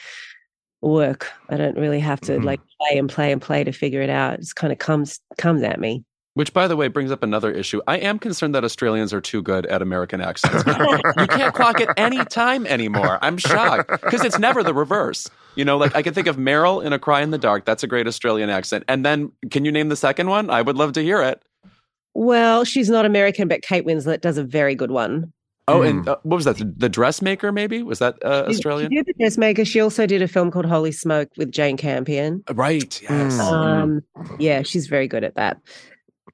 work 0.80 1.28
i 1.48 1.56
don't 1.56 1.76
really 1.76 1.98
have 1.98 2.20
to 2.20 2.32
mm-hmm. 2.32 2.44
like 2.44 2.60
play 2.80 2.98
and 2.98 3.10
play 3.10 3.32
and 3.32 3.42
play 3.42 3.64
to 3.64 3.72
figure 3.72 4.00
it 4.00 4.10
out 4.10 4.34
it 4.34 4.40
just 4.40 4.56
kind 4.56 4.72
of 4.72 4.78
comes 4.78 5.18
comes 5.38 5.62
at 5.62 5.80
me 5.80 6.04
which, 6.34 6.52
by 6.52 6.68
the 6.68 6.76
way, 6.76 6.88
brings 6.88 7.10
up 7.10 7.22
another 7.22 7.50
issue. 7.50 7.80
I 7.86 7.98
am 7.98 8.18
concerned 8.18 8.54
that 8.54 8.64
Australians 8.64 9.12
are 9.12 9.20
too 9.20 9.40
good 9.40 9.66
at 9.66 9.82
American 9.82 10.20
accents. 10.20 10.64
you 10.66 11.26
can't 11.26 11.54
clock 11.54 11.80
it 11.80 11.88
any 11.96 12.24
time 12.26 12.66
anymore. 12.66 13.18
I'm 13.22 13.38
shocked 13.38 13.90
because 14.02 14.24
it's 14.24 14.38
never 14.38 14.62
the 14.62 14.74
reverse. 14.74 15.28
You 15.54 15.64
know, 15.64 15.76
like 15.76 15.94
I 15.94 16.02
can 16.02 16.12
think 16.12 16.26
of 16.26 16.36
Meryl 16.36 16.84
in 16.84 16.92
A 16.92 16.98
Cry 16.98 17.22
in 17.22 17.30
the 17.30 17.38
Dark. 17.38 17.64
That's 17.64 17.82
a 17.82 17.86
great 17.86 18.06
Australian 18.06 18.50
accent. 18.50 18.84
And 18.88 19.06
then, 19.06 19.32
can 19.50 19.64
you 19.64 19.72
name 19.72 19.88
the 19.88 19.96
second 19.96 20.28
one? 20.28 20.50
I 20.50 20.60
would 20.60 20.76
love 20.76 20.92
to 20.94 21.02
hear 21.02 21.22
it. 21.22 21.42
Well, 22.14 22.64
she's 22.64 22.88
not 22.88 23.04
American, 23.04 23.48
but 23.48 23.62
Kate 23.62 23.86
Winslet 23.86 24.20
does 24.20 24.38
a 24.38 24.44
very 24.44 24.74
good 24.74 24.90
one. 24.90 25.32
Oh, 25.66 25.80
mm. 25.80 25.88
and 25.88 26.02
hmm. 26.02 26.08
uh, 26.10 26.16
what 26.24 26.36
was 26.36 26.44
that? 26.44 26.58
The, 26.58 26.72
the, 26.76 26.88
Dressmaker, 26.88 27.50
maybe 27.50 27.82
was 27.82 27.98
that 27.98 28.16
uh, 28.22 28.44
Australian? 28.48 28.90
She 28.90 28.96
did 28.96 29.06
the 29.06 29.14
Dressmaker. 29.18 29.64
She 29.64 29.80
also 29.80 30.06
did 30.06 30.20
a 30.20 30.28
film 30.28 30.50
called 30.50 30.66
Holy 30.66 30.92
Smoke 30.92 31.30
with 31.36 31.50
Jane 31.50 31.76
Campion. 31.76 32.44
Right. 32.52 33.00
Yes. 33.02 33.40
Um, 33.40 34.02
yeah, 34.38 34.62
she's 34.62 34.88
very 34.88 35.08
good 35.08 35.24
at 35.24 35.36
that. 35.36 35.58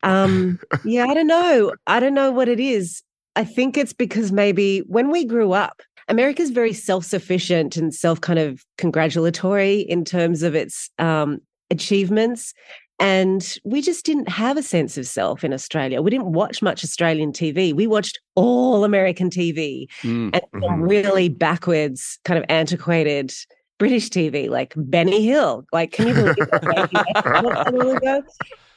Um, 0.03 0.59
yeah, 0.85 1.07
I 1.07 1.15
don't 1.15 1.27
know. 1.27 1.75
I 1.87 2.01
don't 2.01 2.15
know 2.15 2.31
what 2.31 2.49
it 2.49 2.61
is. 2.61 3.03
I 3.37 3.45
think 3.45 3.77
it's 3.77 3.93
because 3.93 4.33
maybe 4.33 4.81
when 4.81 5.11
we 5.11 5.25
grew 5.25 5.53
up, 5.53 5.83
America's 6.09 6.51
very 6.51 6.73
self-sufficient 6.73 7.77
and 7.77 7.95
self 7.95 8.21
kind 8.21 8.39
of 8.39 8.65
congratulatory 8.79 9.81
in 9.81 10.05
terms 10.05 10.43
of 10.43 10.55
its 10.55 10.91
um, 10.99 11.41
achievements. 11.71 12.53
And 12.99 13.57
we 13.65 13.81
just 13.81 14.05
didn't 14.05 14.29
have 14.29 14.59
a 14.59 14.63
sense 14.63 14.99
of 14.99 15.07
self 15.07 15.43
in 15.43 15.55
Australia. 15.55 16.03
We 16.03 16.11
didn't 16.11 16.33
watch 16.33 16.61
much 16.61 16.85
Australian 16.85 17.33
TV. 17.33 17.73
We 17.73 17.87
watched 17.87 18.21
all 18.35 18.85
American 18.85 19.31
TV 19.31 19.87
mm, 20.03 20.31
and 20.35 20.43
mm-hmm. 20.55 20.83
really 20.83 21.31
backwards, 21.31 22.19
kind 22.27 22.39
of 22.39 22.45
antiquated 22.51 23.33
British 23.79 24.11
TV, 24.11 24.51
like 24.51 24.75
Benny 24.77 25.25
Hill. 25.25 25.65
Like, 25.73 25.93
can 25.93 26.09
you 26.09 26.15
believe 26.15 26.37
that? 26.37 28.25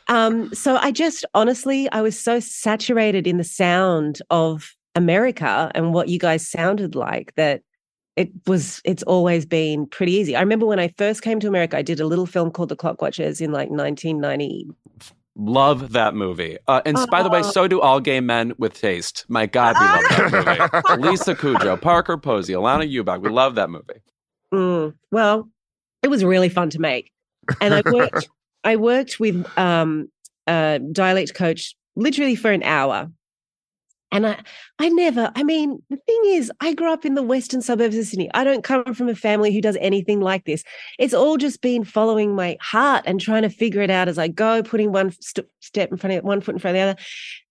Um, 0.07 0.53
so 0.53 0.77
I 0.77 0.91
just 0.91 1.25
honestly, 1.33 1.89
I 1.91 2.01
was 2.01 2.19
so 2.19 2.39
saturated 2.39 3.27
in 3.27 3.37
the 3.37 3.43
sound 3.43 4.21
of 4.29 4.75
America 4.95 5.71
and 5.73 5.93
what 5.93 6.09
you 6.09 6.19
guys 6.19 6.47
sounded 6.47 6.95
like 6.95 7.33
that 7.35 7.61
it 8.15 8.29
was 8.45 8.81
it's 8.85 9.03
always 9.03 9.45
been 9.45 9.87
pretty 9.87 10.11
easy. 10.13 10.35
I 10.35 10.41
remember 10.41 10.65
when 10.65 10.79
I 10.79 10.89
first 10.97 11.21
came 11.21 11.39
to 11.39 11.47
America, 11.47 11.77
I 11.77 11.81
did 11.81 11.99
a 11.99 12.05
little 12.05 12.25
film 12.25 12.51
called 12.51 12.69
The 12.69 12.75
Clock 12.75 13.01
Watchers 13.01 13.41
in 13.41 13.51
like 13.51 13.69
1990. 13.69 14.67
Love 15.35 15.93
that 15.93 16.13
movie. 16.13 16.59
Uh, 16.67 16.81
and 16.85 16.95
by 17.09 17.23
the 17.23 17.29
way, 17.29 17.39
oh. 17.39 17.51
so 17.51 17.67
do 17.67 17.81
all 17.81 17.99
gay 17.99 18.19
men 18.19 18.53
with 18.59 18.79
taste. 18.79 19.25
My 19.29 19.47
God, 19.47 19.75
we 19.79 19.87
love 19.87 20.31
that 20.31 20.85
movie. 20.99 21.01
Lisa 21.09 21.33
Kudrow, 21.33 21.81
Parker 21.81 22.17
Posey, 22.17 22.53
Alanna 22.53 22.87
Ubach. 22.87 23.19
We 23.19 23.29
love 23.29 23.55
that 23.55 23.71
movie. 23.71 24.01
Mm, 24.53 24.93
well, 25.11 25.49
it 26.03 26.09
was 26.09 26.23
really 26.23 26.49
fun 26.49 26.69
to 26.69 26.79
make. 26.79 27.11
And 27.61 27.73
I 27.73 27.81
worked 27.91 28.29
I 28.63 28.75
worked 28.75 29.19
with 29.19 29.45
um, 29.57 30.09
a 30.47 30.79
dialect 30.91 31.33
coach 31.33 31.75
literally 31.95 32.35
for 32.35 32.51
an 32.51 32.63
hour. 32.63 33.09
And 34.11 34.27
I, 34.27 34.39
I 34.77 34.89
never, 34.89 35.31
I 35.35 35.41
mean, 35.41 35.81
the 35.89 35.97
thing 35.97 36.21
is, 36.27 36.51
I 36.59 36.75
grew 36.75 36.93
up 36.93 37.03
in 37.03 37.15
the 37.15 37.23
western 37.23 37.63
suburbs 37.63 37.97
of 37.97 38.05
Sydney. 38.05 38.29
I 38.35 38.43
don't 38.43 38.63
come 38.63 38.93
from 38.93 39.09
a 39.09 39.15
family 39.15 39.51
who 39.51 39.59
does 39.59 39.75
anything 39.81 40.21
like 40.21 40.45
this. 40.45 40.63
It's 40.99 41.15
all 41.15 41.35
just 41.37 41.61
been 41.61 41.83
following 41.83 42.35
my 42.35 42.55
heart 42.61 43.03
and 43.07 43.19
trying 43.19 43.41
to 43.41 43.49
figure 43.49 43.81
it 43.81 43.89
out 43.89 44.07
as 44.07 44.19
I 44.19 44.27
go, 44.27 44.61
putting 44.61 44.91
one 44.91 45.11
st- 45.19 45.47
step 45.61 45.91
in 45.91 45.97
front 45.97 46.15
of 46.15 46.23
one 46.23 46.41
foot 46.41 46.53
in 46.53 46.59
front 46.59 46.77
of 46.77 46.79
the 46.79 46.89
other. 46.91 46.99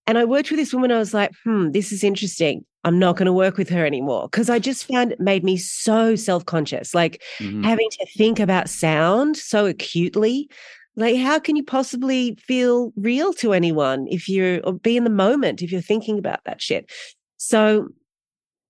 And 0.07 0.17
I 0.17 0.23
worked 0.23 0.51
with 0.51 0.59
this 0.59 0.73
woman. 0.73 0.91
I 0.93 0.99
was 0.99 1.13
like, 1.13 1.31
hmm, 1.43 1.71
this 1.71 1.91
is 1.91 2.01
interesting. 2.01 2.63
I'm 2.85 2.97
not 2.97 3.17
going 3.17 3.25
to 3.25 3.33
work 3.33 3.57
with 3.57 3.67
her 3.69 3.85
anymore 3.85 4.29
because 4.29 4.49
I 4.49 4.59
just 4.59 4.85
found 4.85 5.11
it 5.11 5.19
made 5.19 5.43
me 5.43 5.57
so 5.57 6.15
self 6.15 6.45
conscious, 6.45 6.93
like 6.93 7.21
Mhm. 7.39 7.65
having 7.65 7.89
to 7.89 8.05
think 8.17 8.39
about 8.39 8.69
sound 8.69 9.35
so 9.35 9.65
acutely. 9.65 10.49
Like, 10.95 11.17
how 11.17 11.39
can 11.39 11.55
you 11.55 11.63
possibly 11.63 12.35
feel 12.35 12.93
real 12.95 13.33
to 13.33 13.53
anyone 13.53 14.07
if 14.09 14.29
you're 14.29 14.61
or 14.63 14.73
be 14.73 14.97
in 14.97 15.03
the 15.03 15.09
moment 15.09 15.61
if 15.61 15.71
you're 15.71 15.81
thinking 15.81 16.19
about 16.19 16.43
that 16.45 16.61
shit? 16.61 16.91
So, 17.37 17.89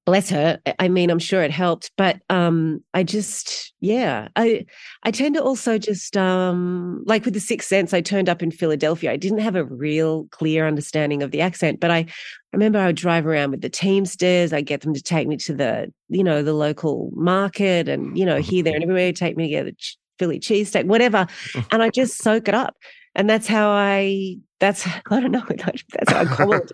bless 0.05 0.29
her. 0.29 0.59
I- 0.79 0.87
mean, 0.89 1.09
I'm 1.09 1.19
sure 1.19 1.41
it 1.41 1.51
helped, 1.51 1.91
but 1.97 2.19
um, 2.29 2.83
I 2.93 3.03
just, 3.03 3.73
yeah, 3.79 4.27
I, 4.35 4.65
I 5.03 5.11
tend 5.11 5.35
to 5.35 5.43
also 5.43 5.77
just 5.77 6.17
um, 6.17 7.03
like 7.05 7.25
with 7.25 7.33
the 7.33 7.39
Sixth 7.39 7.67
Sense. 7.69 7.93
I 7.93 8.01
turned 8.01 8.29
up 8.29 8.43
in 8.43 8.51
Philadelphia. 8.51 9.11
I 9.11 9.17
didn't 9.17 9.39
have 9.39 9.55
a 9.55 9.63
real 9.63 10.25
clear 10.31 10.67
understanding 10.67 11.23
of 11.23 11.31
the 11.31 11.41
accent, 11.41 11.79
but 11.79 11.89
I 11.89 12.05
remember 12.51 12.79
I 12.79 12.87
would 12.87 12.95
drive 12.95 13.25
around 13.25 13.51
with 13.51 13.61
the 13.61 13.69
Teamsters. 13.69 14.51
I'd 14.51 14.65
get 14.65 14.81
them 14.81 14.93
to 14.93 15.01
take 15.01 15.27
me 15.27 15.37
to 15.37 15.53
the, 15.53 15.93
you 16.09 16.23
know, 16.23 16.43
the 16.43 16.53
local 16.53 17.09
market 17.13 17.87
and, 17.87 18.17
you 18.17 18.25
know, 18.25 18.37
here, 18.37 18.63
there, 18.63 18.75
and 18.75 18.83
everywhere, 18.83 19.13
take 19.13 19.37
me 19.37 19.45
to 19.45 19.63
get 19.63 19.77
ch- 19.77 19.97
Philly 20.19 20.39
cheesesteak, 20.39 20.85
whatever. 20.85 21.27
And 21.71 21.81
I 21.81 21.89
just 21.89 22.21
soak 22.21 22.47
it 22.47 22.55
up. 22.55 22.75
And 23.15 23.29
that's 23.29 23.47
how 23.47 23.69
I, 23.69 24.37
that's, 24.59 24.87
I 25.09 25.19
don't 25.19 25.31
know, 25.31 25.43
that's 25.49 26.11
how 26.11 26.21
I 26.21 26.25
cobble 26.25 26.53
it. 26.53 26.71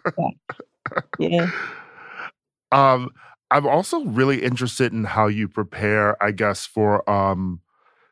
Yeah. 1.19 1.51
Um, 2.71 3.09
I'm 3.51 3.67
also 3.67 4.03
really 4.05 4.43
interested 4.43 4.93
in 4.93 5.03
how 5.03 5.27
you 5.27 5.47
prepare, 5.47 6.21
I 6.23 6.31
guess, 6.31 6.65
for 6.65 7.07
um 7.09 7.61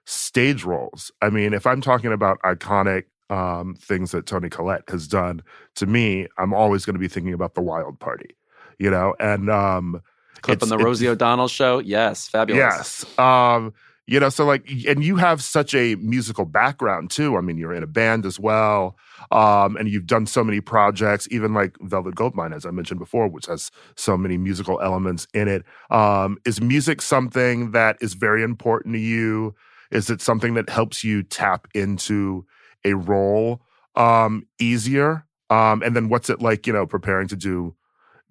stage 0.05 0.63
roles. 0.63 1.11
I 1.21 1.29
mean, 1.29 1.53
if 1.53 1.67
I'm 1.67 1.81
talking 1.81 2.11
about 2.11 2.39
iconic 2.41 3.03
um 3.29 3.75
things 3.75 4.11
that 4.11 4.25
Toni 4.25 4.49
Collette 4.49 4.89
has 4.89 5.07
done 5.07 5.41
to 5.75 5.85
me, 5.85 6.27
I'm 6.37 6.53
always 6.53 6.85
going 6.85 6.95
to 6.95 6.99
be 6.99 7.07
thinking 7.07 7.33
about 7.33 7.53
the 7.53 7.61
Wild 7.61 7.99
Party, 7.99 8.35
you 8.79 8.89
know, 8.89 9.15
and 9.19 9.49
um 9.49 10.01
Clip 10.41 10.61
on 10.61 10.69
the 10.69 10.77
Rosie 10.77 11.07
O'Donnell 11.07 11.47
show. 11.47 11.79
Yes, 11.79 12.27
fabulous. 12.27 12.59
Yes. 12.59 13.19
Um, 13.19 13.73
you 14.07 14.21
know, 14.21 14.29
so 14.29 14.45
like, 14.45 14.69
and 14.87 15.03
you 15.03 15.17
have 15.17 15.43
such 15.43 15.75
a 15.75 15.95
musical 15.95 16.45
background 16.45 17.11
too. 17.11 17.35
I 17.37 17.41
mean, 17.41 17.57
you're 17.57 17.73
in 17.73 17.83
a 17.83 17.87
band 17.87 18.25
as 18.25 18.39
well. 18.39 18.95
Um, 19.31 19.75
and 19.75 19.89
you've 19.89 20.07
done 20.07 20.25
so 20.25 20.43
many 20.45 20.61
projects, 20.61 21.27
even 21.29 21.53
like 21.53 21.77
Velvet 21.81 22.15
Goldmine, 22.15 22.53
as 22.53 22.65
I 22.65 22.71
mentioned 22.71 22.99
before, 23.01 23.27
which 23.27 23.47
has 23.47 23.69
so 23.95 24.17
many 24.17 24.37
musical 24.37 24.79
elements 24.81 25.27
in 25.33 25.49
it. 25.49 25.65
Um, 25.89 26.37
is 26.45 26.61
music 26.61 27.01
something 27.01 27.71
that 27.71 27.97
is 27.99 28.13
very 28.13 28.43
important 28.43 28.95
to 28.95 28.99
you? 28.99 29.53
Is 29.91 30.09
it 30.09 30.21
something 30.21 30.53
that 30.53 30.69
helps 30.69 31.03
you 31.03 31.21
tap 31.23 31.67
into 31.73 32.45
a 32.85 32.93
role 32.93 33.61
um, 33.95 34.47
easier? 34.59 35.25
Um, 35.49 35.81
and 35.81 35.95
then 35.95 36.07
what's 36.07 36.29
it 36.29 36.41
like, 36.41 36.65
you 36.65 36.71
know, 36.71 36.85
preparing 36.85 37.27
to 37.27 37.35
do 37.35 37.75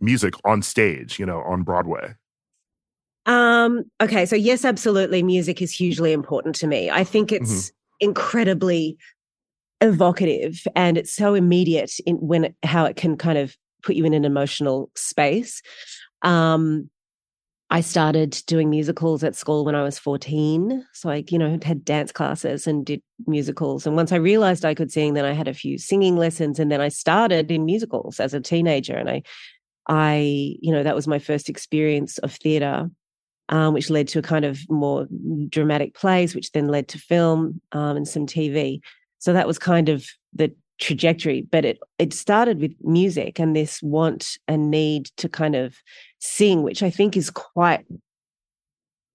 music 0.00 0.34
on 0.44 0.62
stage, 0.62 1.18
you 1.18 1.26
know, 1.26 1.40
on 1.42 1.62
Broadway? 1.64 2.14
Um, 3.26 3.84
okay, 4.00 4.24
so 4.24 4.36
yes, 4.36 4.64
absolutely. 4.64 5.22
Music 5.22 5.60
is 5.60 5.72
hugely 5.72 6.12
important 6.12 6.54
to 6.56 6.66
me. 6.66 6.90
I 6.90 7.04
think 7.04 7.32
it's 7.32 7.72
incredibly 8.00 8.96
evocative 9.80 10.66
and 10.74 10.96
it's 10.96 11.12
so 11.12 11.34
immediate 11.34 11.92
in 12.06 12.16
when 12.16 12.44
it, 12.44 12.54
how 12.62 12.84
it 12.84 12.96
can 12.96 13.16
kind 13.16 13.36
of 13.36 13.56
put 13.82 13.96
you 13.96 14.04
in 14.04 14.14
an 14.14 14.24
emotional 14.24 14.90
space. 14.94 15.60
Um, 16.22 16.88
I 17.68 17.80
started 17.80 18.40
doing 18.46 18.70
musicals 18.70 19.24
at 19.24 19.34
school 19.34 19.64
when 19.64 19.74
I 19.74 19.82
was 19.82 19.98
14. 19.98 20.86
So 20.92 21.10
I, 21.10 21.24
you 21.28 21.36
know, 21.36 21.58
had 21.62 21.84
dance 21.84 22.12
classes 22.12 22.68
and 22.68 22.86
did 22.86 23.02
musicals. 23.26 23.86
And 23.86 23.96
once 23.96 24.12
I 24.12 24.16
realized 24.16 24.64
I 24.64 24.74
could 24.74 24.92
sing, 24.92 25.14
then 25.14 25.24
I 25.24 25.32
had 25.32 25.48
a 25.48 25.54
few 25.54 25.78
singing 25.78 26.16
lessons. 26.16 26.60
And 26.60 26.70
then 26.70 26.80
I 26.80 26.88
started 26.88 27.50
in 27.50 27.64
musicals 27.64 28.20
as 28.20 28.34
a 28.34 28.40
teenager. 28.40 28.96
And 28.96 29.10
I, 29.10 29.22
I, 29.88 30.16
you 30.60 30.72
know, 30.72 30.84
that 30.84 30.94
was 30.94 31.08
my 31.08 31.18
first 31.18 31.48
experience 31.48 32.18
of 32.18 32.32
theater 32.32 32.88
um, 33.48 33.74
which 33.74 33.90
led 33.90 34.08
to 34.08 34.18
a 34.18 34.22
kind 34.22 34.44
of 34.44 34.58
more 34.68 35.06
dramatic 35.48 35.94
plays, 35.94 36.34
which 36.34 36.52
then 36.52 36.68
led 36.68 36.88
to 36.88 36.98
film 36.98 37.60
um, 37.72 37.96
and 37.96 38.08
some 38.08 38.26
TV. 38.26 38.80
So 39.18 39.32
that 39.32 39.46
was 39.46 39.58
kind 39.58 39.88
of 39.88 40.06
the 40.32 40.52
trajectory. 40.78 41.42
But 41.42 41.64
it 41.64 41.78
it 41.98 42.12
started 42.12 42.60
with 42.60 42.74
music 42.82 43.38
and 43.38 43.54
this 43.54 43.82
want 43.82 44.38
and 44.48 44.70
need 44.70 45.06
to 45.16 45.28
kind 45.28 45.54
of 45.54 45.76
sing, 46.18 46.62
which 46.62 46.82
I 46.82 46.90
think 46.90 47.16
is 47.16 47.30
quite 47.30 47.84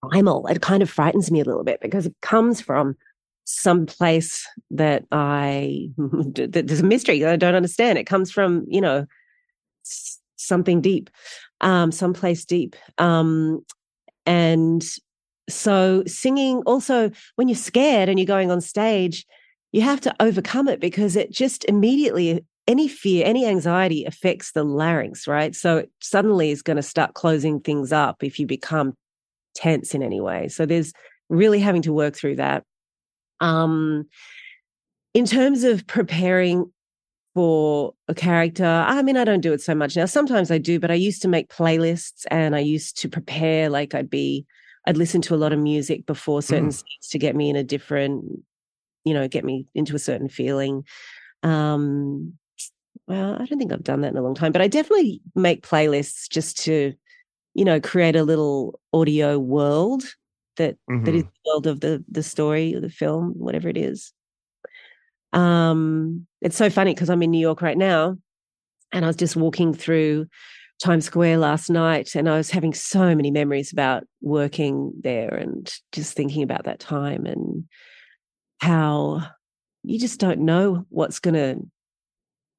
primal. 0.09 0.47
It 0.47 0.61
kind 0.61 0.82
of 0.82 0.89
frightens 0.89 1.32
me 1.32 1.41
a 1.41 1.45
little 1.45 1.63
bit 1.63 1.79
because 1.82 2.05
it 2.05 2.15
comes 2.21 2.61
from 2.61 2.95
some 3.43 3.86
place 3.86 4.47
that 4.69 5.03
I 5.11 5.89
there's 5.97 6.79
a 6.79 6.86
mystery 6.86 7.19
that 7.19 7.34
I 7.34 7.38
don't 7.38 7.55
understand. 7.55 7.97
It 7.97 8.05
comes 8.05 8.32
from 8.32 8.65
you 8.67 8.82
know 8.82 9.05
something 10.38 10.82
deep, 10.82 11.09
um, 11.61 11.91
someplace 11.91 12.45
deep. 12.45 12.75
Um, 12.97 13.63
and 14.26 14.84
so 15.49 16.03
singing 16.05 16.61
also 16.65 17.11
when 17.36 17.47
you're 17.47 17.55
scared 17.55 18.09
and 18.09 18.19
you're 18.19 18.26
going 18.26 18.51
on 18.51 18.61
stage, 18.61 19.26
you 19.72 19.82
have 19.82 20.01
to 20.01 20.15
overcome 20.19 20.67
it 20.67 20.80
because 20.80 21.15
it 21.15 21.32
just 21.32 21.65
immediately 21.65 22.45
any 22.67 22.88
fear, 22.88 23.26
any 23.26 23.45
anxiety 23.45 24.05
affects 24.05 24.51
the 24.51 24.63
larynx, 24.63 25.28
right? 25.28 25.55
So 25.55 25.78
it 25.78 25.91
suddenly 25.99 26.51
is 26.51 26.61
going 26.61 26.78
to 26.78 26.84
start 26.84 27.15
closing 27.15 27.59
things 27.59 27.91
up 27.91 28.24
if 28.24 28.39
you 28.39 28.45
become 28.45 28.93
tense 29.55 29.93
in 29.93 30.03
any 30.03 30.22
way. 30.22 30.47
So 30.47 30.65
there's 30.65 30.93
really 31.30 31.59
having 31.59 31.82
to 31.84 31.93
work 31.93 32.15
through 32.15 32.38
that. 32.38 32.63
Um, 33.39 34.05
in 35.13 35.26
terms 35.26 35.63
of 35.63 35.88
preparing 35.88 36.72
for 37.34 37.93
a 38.07 38.13
character. 38.13 38.65
I 38.65 39.01
mean, 39.03 39.17
I 39.17 39.23
don't 39.23 39.41
do 39.41 39.53
it 39.53 39.61
so 39.61 39.73
much 39.73 39.95
now. 39.95 40.05
Sometimes 40.05 40.51
I 40.51 40.57
do, 40.57 40.79
but 40.79 40.91
I 40.91 40.95
used 40.95 41.21
to 41.21 41.27
make 41.27 41.49
playlists 41.49 42.25
and 42.29 42.55
I 42.55 42.59
used 42.59 42.97
to 43.01 43.09
prepare. 43.09 43.69
Like 43.69 43.95
I'd 43.95 44.09
be, 44.09 44.45
I'd 44.86 44.97
listen 44.97 45.21
to 45.23 45.36
a 45.36 45.38
lot 45.38 45.53
of 45.53 45.59
music 45.59 46.05
before 46.05 46.41
certain 46.41 46.69
Mm. 46.69 46.73
scenes 46.73 47.07
to 47.11 47.19
get 47.19 47.36
me 47.36 47.49
in 47.49 47.55
a 47.55 47.63
different, 47.63 48.25
you 49.05 49.13
know, 49.13 49.27
get 49.27 49.45
me 49.45 49.65
into 49.75 49.95
a 49.95 49.99
certain 49.99 50.27
feeling. 50.29 50.84
Um, 51.43 52.34
well, 53.07 53.36
I 53.36 53.45
don't 53.45 53.57
think 53.59 53.71
I've 53.71 53.84
done 53.84 54.01
that 54.01 54.11
in 54.11 54.17
a 54.17 54.21
long 54.21 54.36
time, 54.36 54.51
but 54.51 54.61
I 54.61 54.67
definitely 54.67 55.21
make 55.36 55.65
playlists 55.65 56.29
just 56.29 56.59
to, 56.65 56.93
you 57.53 57.65
know, 57.65 57.79
create 57.79 58.15
a 58.15 58.23
little 58.23 58.79
audio 58.93 59.39
world 59.39 60.03
that 60.57 60.77
that 61.05 61.15
is 61.15 61.23
Mhm. 61.23 61.27
the 61.27 61.49
world 61.49 61.67
of 61.67 61.79
the 61.79 62.03
the 62.09 62.23
story 62.23 62.75
or 62.75 62.82
the 62.82 62.89
film, 62.89 63.34
whatever 63.38 63.69
it 63.69 63.77
is. 63.77 64.13
Um, 65.34 66.27
it's 66.42 66.58
so 66.58 66.70
funny 66.70 66.94
because 66.94 67.10
I'm 67.10 67.24
in 67.24 67.32
New 67.32 67.39
York 67.39 67.62
right 67.62 67.78
now, 67.78 68.18
and 68.92 69.06
I 69.06 69.08
was 69.08 69.16
just 69.16 69.36
walking 69.36 69.74
through 69.74 70.28
Times 70.84 71.06
Square 71.06 71.38
last 71.38 71.70
night, 71.70 72.16
and 72.16 72.28
I 72.30 72.38
was 72.38 72.50
having 72.52 72.74
so 72.74 73.16
many 73.16 73.32
memories 73.32 73.72
about 73.72 74.04
working 74.22 74.94
there 75.02 75.34
and 75.34 75.72
just 75.92 76.16
thinking 76.16 76.44
about 76.44 76.66
that 76.66 76.80
time 76.80 77.26
and 77.26 77.66
how 78.60 79.22
you 79.84 80.00
just 80.00 80.20
don't 80.20 80.39
know 80.42 80.86
what's 80.89 81.20
going 81.20 81.34
to 81.34 81.60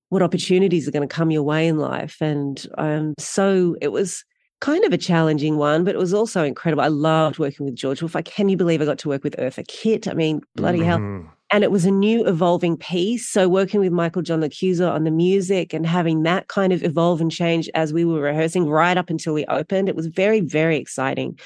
what 0.09 0.23
opportunities 0.23 0.87
are 0.87 0.91
going 0.91 1.09
to 1.09 1.15
come 1.15 1.31
your 1.31 1.43
way 1.43 1.67
in 1.67 1.79
life. 1.79 2.17
And 2.21 2.65
um 2.77 3.15
so 3.19 3.77
it 3.81 3.89
was 3.93 4.25
kind 4.61 4.85
of 4.85 4.93
a 4.93 4.99
challenging 4.99 5.57
one 5.57 5.83
but 5.85 5.95
it 5.95 5.99
was 5.99 6.13
also 6.13 6.45
incredible. 6.45 6.83
I 6.83 6.89
loved 6.89 7.39
working 7.39 7.67
with 7.67 7.75
george 7.75 8.03
wolfe 8.03 8.15
like 8.15 8.27
can 8.27 8.49
you 8.49 8.57
believe 8.57 8.81
i 8.81 8.85
got 8.85 8.99
to 8.99 9.09
work 9.09 9.25
with 9.25 9.37
eartha 9.39 9.67
kitt? 9.67 10.07
I 10.07 10.15
mean 10.15 10.41
bloody 10.55 10.83
hell. 10.83 10.99
Mhm. 10.99 11.29
And 11.53 11.63
it 11.63 11.71
was 11.71 11.85
a 11.85 11.91
new 11.91 12.27
evolving 12.27 12.79
piece. 12.79 13.29
So 13.29 13.47
working 13.47 13.79
with 13.81 13.93
Michael 13.93 14.23
John 14.23 14.41
LaChiusa 14.41 14.91
on 14.91 15.05
the 15.05 15.11
music 15.11 15.75
and 15.75 15.87
having 15.87 16.23
that 16.23 16.49
kind 16.49 16.73
of 16.73 16.83
evolve 16.83 17.21
and 17.21 17.31
change 17.31 17.69
as 17.75 17.93
we 17.93 18.07
were 18.07 18.21
rehearsing 18.21 18.67
right 18.67 18.97
up 18.97 19.11
until 19.11 19.35
we 19.35 19.45
opened, 19.47 19.91
it 19.91 19.95
was 19.95 20.07
very, 20.07 20.41
very 20.41 20.79
exciting. 20.79 21.39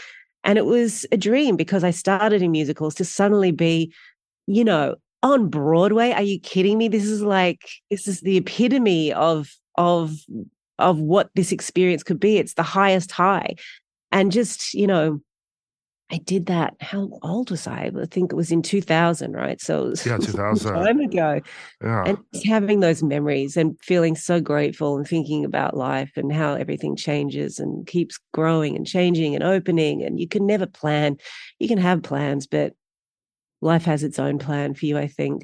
And 0.45 0.59
it 0.59 0.65
was 0.65 1.05
a 1.11 1.17
dream 1.17 1.57
because 1.57 1.83
I 1.83 1.91
started 1.91 2.41
in 2.41 2.53
musicals 2.53 2.95
to 2.95 3.05
suddenly 3.05 3.51
be, 3.51 3.93
you 4.47 4.65
know, 4.65 4.95
on 5.25 5.49
Broadway. 5.49 6.13
Are 6.13 6.23
you 6.23 6.39
kidding 6.39 6.79
me? 6.79 6.87
This 6.87 7.05
is 7.05 7.23
like 7.23 7.69
this 7.91 8.07
is 8.07 8.21
the 8.21 8.37
epitome 8.37 9.13
of 9.13 9.53
of 9.75 10.15
of 10.79 11.01
what 11.01 11.31
this 11.35 11.51
experience 11.51 12.05
could 12.05 12.21
be. 12.21 12.37
It's 12.37 12.55
the 12.55 12.63
highest 12.63 13.11
high. 13.11 13.57
And 14.13 14.31
just, 14.31 14.73
you 14.73 14.87
know, 14.87 15.21
I 16.11 16.19
did 16.19 16.47
that. 16.47 16.75
How 16.81 17.11
old 17.23 17.51
was 17.51 17.67
I? 17.67 17.91
I 18.01 18.05
think 18.07 18.33
it 18.33 18.37
was 18.37 18.53
in 18.53 18.63
2000, 18.63 19.33
right? 19.33 19.61
So 19.61 19.87
it 19.87 19.91
was 19.91 20.07
Yeah, 20.07 20.15
a 20.17 20.19
2000. 20.21 20.73
time 20.73 21.01
ago. 21.01 21.41
Yeah. 21.83 22.05
And 22.09 22.19
just 22.33 22.47
having 22.47 22.79
those 22.81 23.03
memories 23.03 23.57
and 23.57 23.77
feeling 23.83 24.15
so 24.15 24.41
grateful 24.41 24.97
and 24.97 25.07
thinking 25.07 25.45
about 25.45 25.77
life 25.77 26.13
and 26.17 26.33
how 26.33 26.55
everything 26.55 26.95
changes 26.95 27.59
and 27.59 27.87
keeps 27.87 28.19
growing 28.33 28.77
and 28.77 28.87
changing 28.87 29.35
and 29.35 29.43
opening. 29.43 30.03
And 30.05 30.21
you 30.21 30.29
can 30.29 30.47
never 30.47 30.67
plan. 30.67 31.17
You 31.59 31.67
can 31.67 31.79
have 31.79 32.05
plans, 32.05 32.47
but 32.47 32.75
life 33.61 33.85
has 33.87 34.05
its 34.05 34.21
own 34.21 34.39
plan 34.39 34.75
for 34.75 34.87
you, 34.87 34.97
I 34.99 35.09
think. 35.09 35.43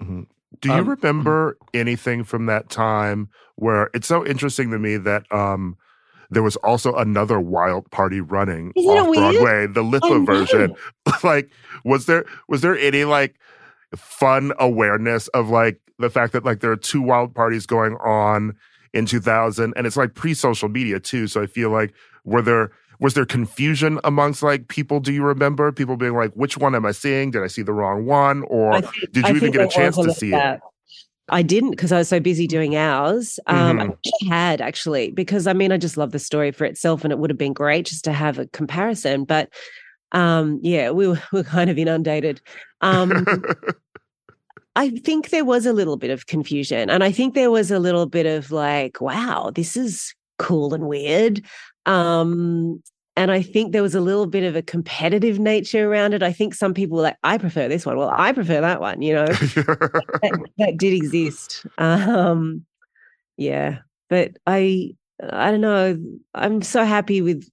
Mhm. 0.00 0.26
Do 0.60 0.68
you 0.70 0.80
Um, 0.80 0.88
remember 0.88 1.56
anything 1.72 2.24
from 2.24 2.46
that 2.46 2.68
time 2.68 3.28
where 3.56 3.90
it's 3.94 4.06
so 4.06 4.26
interesting 4.26 4.70
to 4.70 4.78
me 4.78 4.96
that 4.98 5.30
um 5.32 5.76
there 6.30 6.42
was 6.42 6.56
also 6.56 6.94
another 6.94 7.40
wild 7.40 7.90
party 7.90 8.20
running 8.20 8.72
Isn't 8.76 8.90
off? 8.90 9.14
Broadway, 9.14 9.66
the 9.66 9.82
Lippa 9.82 10.10
know. 10.10 10.24
version. 10.24 10.74
like 11.22 11.50
was 11.84 12.06
there 12.06 12.24
was 12.48 12.60
there 12.60 12.76
any 12.78 13.04
like 13.04 13.38
fun 13.96 14.52
awareness 14.58 15.28
of 15.28 15.48
like 15.48 15.80
the 15.98 16.10
fact 16.10 16.32
that 16.32 16.44
like 16.44 16.60
there 16.60 16.70
are 16.70 16.76
two 16.76 17.02
wild 17.02 17.34
parties 17.34 17.66
going 17.66 17.94
on 17.96 18.54
in 18.94 19.06
2000 19.06 19.72
and 19.76 19.86
it's 19.86 19.96
like 19.96 20.14
pre-social 20.14 20.68
media 20.68 20.98
too 20.98 21.26
so 21.26 21.42
i 21.42 21.46
feel 21.46 21.70
like 21.70 21.92
were 22.24 22.42
there 22.42 22.70
was 23.00 23.14
there 23.14 23.26
confusion 23.26 24.00
amongst 24.04 24.42
like 24.42 24.68
people 24.68 25.00
do 25.00 25.12
you 25.12 25.22
remember 25.22 25.70
people 25.72 25.96
being 25.96 26.14
like 26.14 26.32
which 26.32 26.56
one 26.56 26.74
am 26.74 26.86
i 26.86 26.92
seeing 26.92 27.30
did 27.30 27.42
i 27.42 27.46
see 27.46 27.62
the 27.62 27.72
wrong 27.72 28.06
one 28.06 28.42
or 28.44 28.80
think, 28.80 29.12
did 29.12 29.28
you 29.28 29.34
I 29.34 29.36
even 29.36 29.50
get 29.50 29.62
a 29.62 29.68
chance 29.68 29.96
to 29.96 30.12
see 30.12 30.32
it 30.32 30.60
I 31.30 31.42
didn't 31.42 31.70
because 31.70 31.92
I 31.92 31.98
was 31.98 32.08
so 32.08 32.20
busy 32.20 32.46
doing 32.46 32.76
ours. 32.76 33.38
Um, 33.46 33.78
mm-hmm. 33.78 34.30
I 34.30 34.34
had 34.34 34.60
actually 34.60 35.10
because 35.10 35.46
I 35.46 35.52
mean 35.52 35.72
I 35.72 35.76
just 35.76 35.96
love 35.96 36.12
the 36.12 36.18
story 36.18 36.50
for 36.52 36.64
itself, 36.64 37.04
and 37.04 37.12
it 37.12 37.18
would 37.18 37.30
have 37.30 37.38
been 37.38 37.52
great 37.52 37.86
just 37.86 38.04
to 38.04 38.12
have 38.12 38.38
a 38.38 38.46
comparison. 38.46 39.24
But 39.24 39.50
um, 40.12 40.60
yeah, 40.62 40.90
we 40.90 41.08
were, 41.08 41.22
we 41.32 41.38
were 41.40 41.44
kind 41.44 41.70
of 41.70 41.78
inundated. 41.78 42.40
Um, 42.80 43.26
I 44.76 44.90
think 44.90 45.30
there 45.30 45.44
was 45.44 45.66
a 45.66 45.72
little 45.72 45.96
bit 45.96 46.10
of 46.10 46.26
confusion, 46.26 46.90
and 46.90 47.02
I 47.02 47.10
think 47.10 47.34
there 47.34 47.50
was 47.50 47.70
a 47.70 47.78
little 47.78 48.06
bit 48.06 48.26
of 48.26 48.50
like, 48.50 49.00
"Wow, 49.00 49.50
this 49.54 49.76
is 49.76 50.14
cool 50.38 50.74
and 50.74 50.86
weird." 50.86 51.42
Um, 51.86 52.82
and 53.18 53.32
I 53.32 53.42
think 53.42 53.72
there 53.72 53.82
was 53.82 53.96
a 53.96 54.00
little 54.00 54.26
bit 54.26 54.44
of 54.44 54.54
a 54.54 54.62
competitive 54.62 55.40
nature 55.40 55.90
around 55.90 56.14
it. 56.14 56.22
I 56.22 56.32
think 56.32 56.54
some 56.54 56.72
people 56.72 56.98
were 56.98 57.02
like, 57.02 57.16
I 57.24 57.36
prefer 57.36 57.66
this 57.66 57.84
one. 57.84 57.96
Well, 57.96 58.12
I 58.16 58.30
prefer 58.30 58.60
that 58.60 58.80
one, 58.80 59.02
you 59.02 59.12
know, 59.12 59.26
that, 59.26 60.50
that, 60.58 60.76
did 60.76 60.94
exist. 60.94 61.66
Um, 61.78 62.64
yeah. 63.36 63.78
But 64.08 64.36
I, 64.46 64.94
I 65.20 65.50
don't 65.50 65.60
know. 65.60 65.98
I'm 66.36 66.62
so 66.62 66.84
happy 66.84 67.20
with, 67.20 67.44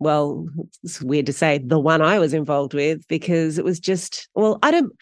well, 0.00 0.48
it's 0.82 1.00
weird 1.00 1.26
to 1.26 1.32
say 1.32 1.58
the 1.58 1.78
one 1.78 2.02
I 2.02 2.18
was 2.18 2.34
involved 2.34 2.74
with 2.74 3.06
because 3.06 3.58
it 3.58 3.64
was 3.64 3.78
just, 3.78 4.28
well, 4.34 4.58
I 4.64 4.72
don't, 4.72 4.92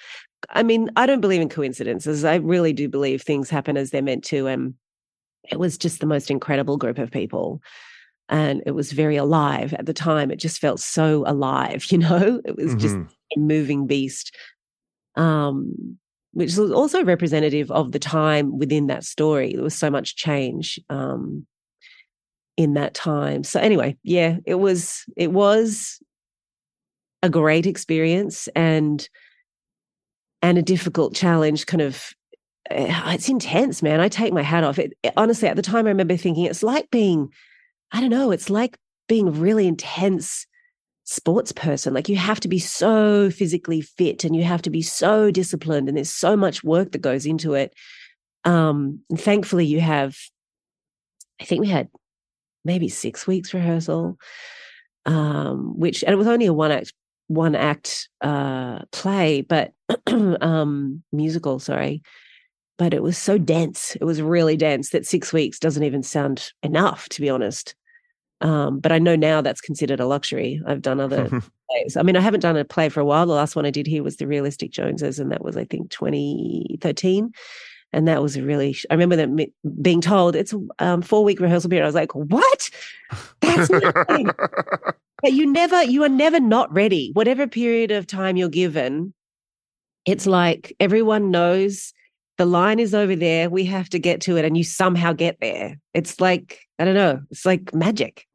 I 0.51 0.62
mean, 0.62 0.91
I 0.97 1.07
don't 1.07 1.23
believe 1.23 1.41
in 1.41 1.49
coincidences. 1.49 2.27
I 2.27 2.35
really 2.35 2.75
do 2.75 2.91
believe 2.91 3.23
things 3.23 3.49
happen 3.49 3.79
as 3.79 3.89
they're 3.89 4.03
meant 4.03 4.25
to. 4.25 4.49
And 4.49 4.75
it 5.51 5.59
was 5.59 5.79
just 5.79 6.01
the 6.01 6.07
most 6.07 6.31
incredible 6.31 6.77
group 6.77 6.99
of 6.99 7.11
people 7.11 7.62
and 8.31 8.62
it 8.64 8.70
was 8.70 8.93
very 8.93 9.16
alive 9.16 9.74
at 9.74 9.87
the 9.87 9.93
time. 9.93 10.31
It 10.31 10.37
just 10.37 10.61
felt 10.61 10.81
so 10.81 11.24
alive, 11.26 11.85
you 11.91 11.99
know. 11.99 12.41
It 12.45 12.57
was 12.57 12.68
mm-hmm. 12.68 12.78
just 12.78 12.97
a 12.97 13.39
moving 13.39 13.87
beast, 13.87 14.35
um, 15.16 15.99
which 16.33 16.57
was 16.57 16.70
also 16.70 17.05
representative 17.05 17.70
of 17.70 17.93
the 17.93 17.99
time 17.99 18.57
within 18.59 18.87
that 18.87 19.05
story. 19.05 19.53
There 19.53 19.64
was 19.64 19.74
so 19.74 19.91
much 19.91 20.16
change 20.16 20.78
um, 20.89 21.47
in 22.57 22.74
that 22.74 22.95
time. 22.95 23.43
So 23.45 23.61
anyway, 23.61 23.97
yeah, 24.05 24.37
it 24.47 24.55
was 24.55 25.05
it 25.16 25.33
was 25.33 26.01
a 27.22 27.28
great 27.28 27.66
experience 27.66 28.49
and 28.55 29.07
and 30.41 30.57
a 30.57 30.62
difficult 30.62 31.14
challenge. 31.14 31.66
Kind 31.66 31.83
of, 31.83 32.12
eh, 32.70 33.12
it's 33.12 33.28
intense, 33.28 33.83
man. 33.83 34.01
I 34.01 34.09
take 34.09 34.33
my 34.33 34.43
hat 34.43 34.62
off. 34.62 34.78
It, 34.78 34.93
honestly, 35.16 35.49
at 35.49 35.57
the 35.57 35.62
time, 35.62 35.87
I 35.87 35.91
remember 35.91 36.16
thinking 36.16 36.45
it's 36.45 36.62
like 36.62 36.91
being 36.93 37.28
I 37.93 38.01
don't 38.01 38.11
know, 38.11 38.30
it's 38.30 38.51
like 38.51 38.76
being 39.09 39.41
really 39.41 39.66
intense 39.66 40.47
sports 41.05 41.51
person. 41.53 41.93
Like 41.93 42.09
you 42.09 42.16
have 42.16 42.41
to 42.41 42.49
be 42.49 42.59
so 42.59 43.30
physically 43.30 43.80
fit 43.80 44.24
and 44.24 44.36
you 44.36 44.45
have 44.45 44.62
to 44.62 44.70
be 44.70 44.82
so 44.82 45.30
disciplined, 45.30 45.88
and 45.88 45.97
there's 45.97 46.11
so 46.11 46.36
much 46.36 46.62
work 46.62 46.93
that 46.93 47.03
goes 47.03 47.26
into 47.26 47.55
it. 47.55 47.74
Um, 48.45 49.01
thankfully, 49.14 49.66
you 49.66 49.80
have, 49.80 50.16
I 51.41 51.45
think 51.45 51.61
we 51.61 51.68
had 51.68 51.88
maybe 52.64 52.88
six 52.88 53.26
weeks 53.26 53.53
rehearsal, 53.53 54.18
um, 55.07 55.78
which, 55.78 56.05
and 56.05 56.12
it 56.12 56.16
was 56.16 56.26
only 56.26 56.47
a 56.47 56.53
one 56.53 56.70
act, 56.70 56.93
one 57.26 57.55
act 57.55 58.09
uh, 58.20 58.80
play, 58.93 59.41
but 59.43 59.72
um, 60.07 61.03
musical, 61.12 61.59
sorry 61.59 62.03
but 62.78 62.95
it 62.95 63.03
was 63.03 63.18
so 63.18 63.36
dense. 63.36 63.95
It 64.01 64.05
was 64.05 64.22
really 64.22 64.57
dense 64.57 64.88
that 64.88 65.07
six 65.07 65.34
weeks 65.34 65.59
doesn't 65.59 65.84
even 65.84 66.03
sound 66.03 66.51
enough, 66.62 67.11
to 67.11 67.20
be 67.20 67.28
honest. 67.28 67.74
Um, 68.41 68.80
but 68.80 68.91
I 68.91 68.99
know 68.99 69.16
now 69.16 69.43
that's 69.43 69.61
considered 69.61 70.01
a 70.01 70.07
luxury. 70.07 70.62
I've 70.66 70.82
done 70.82 71.01
other 71.01 71.28
plays. 71.70 71.97
I 71.97 72.03
mean, 72.03 72.16
I 72.16 72.20
haven't 72.20 72.41
done 72.41 72.57
a 72.57 72.64
play 72.64 72.88
for 72.88 73.01
a 73.01 73.05
while. 73.05 73.26
The 73.26 73.34
last 73.34 73.55
one 73.55 73.66
I 73.66 73.70
did 73.70 73.86
here 73.86 74.03
was 74.03 74.16
the 74.16 74.26
Realistic 74.26 74.70
Joneses, 74.70 75.18
and 75.18 75.30
that 75.30 75.45
was, 75.45 75.57
I 75.57 75.64
think, 75.64 75.91
2013. 75.91 77.32
And 77.93 78.07
that 78.07 78.22
was 78.22 78.41
really, 78.41 78.76
I 78.88 78.95
remember 78.95 79.16
them 79.16 79.38
being 79.82 80.01
told 80.01 80.36
it's 80.36 80.53
a 80.53 80.61
um, 80.78 81.03
four 81.03 81.24
week 81.24 81.41
rehearsal 81.41 81.70
period. 81.70 81.84
I 81.84 81.88
was 81.88 81.95
like, 81.95 82.14
what? 82.14 82.70
That's 83.41 83.68
nothing. 83.68 84.30
but 85.22 85.32
you 85.32 85.51
never, 85.51 85.82
you 85.82 86.05
are 86.05 86.09
never 86.09 86.38
not 86.38 86.72
ready. 86.72 87.11
Whatever 87.14 87.49
period 87.49 87.91
of 87.91 88.07
time 88.07 88.36
you're 88.36 88.49
given, 88.49 89.12
it's 90.07 90.26
like 90.26 90.74
everyone 90.78 91.30
knows 91.30 91.93
the 92.38 92.47
line 92.47 92.78
is 92.78 92.95
over 92.95 93.16
there. 93.16 93.51
We 93.51 93.64
have 93.66 93.91
to 93.91 93.99
get 93.99 94.20
to 94.22 94.36
it. 94.36 94.45
And 94.45 94.57
you 94.57 94.64
somehow 94.64 95.12
get 95.12 95.38
there. 95.41 95.76
It's 95.93 96.20
like, 96.20 96.61
I 96.78 96.84
don't 96.84 96.95
know, 96.95 97.20
it's 97.30 97.45
like 97.45 97.74
magic. 97.74 98.26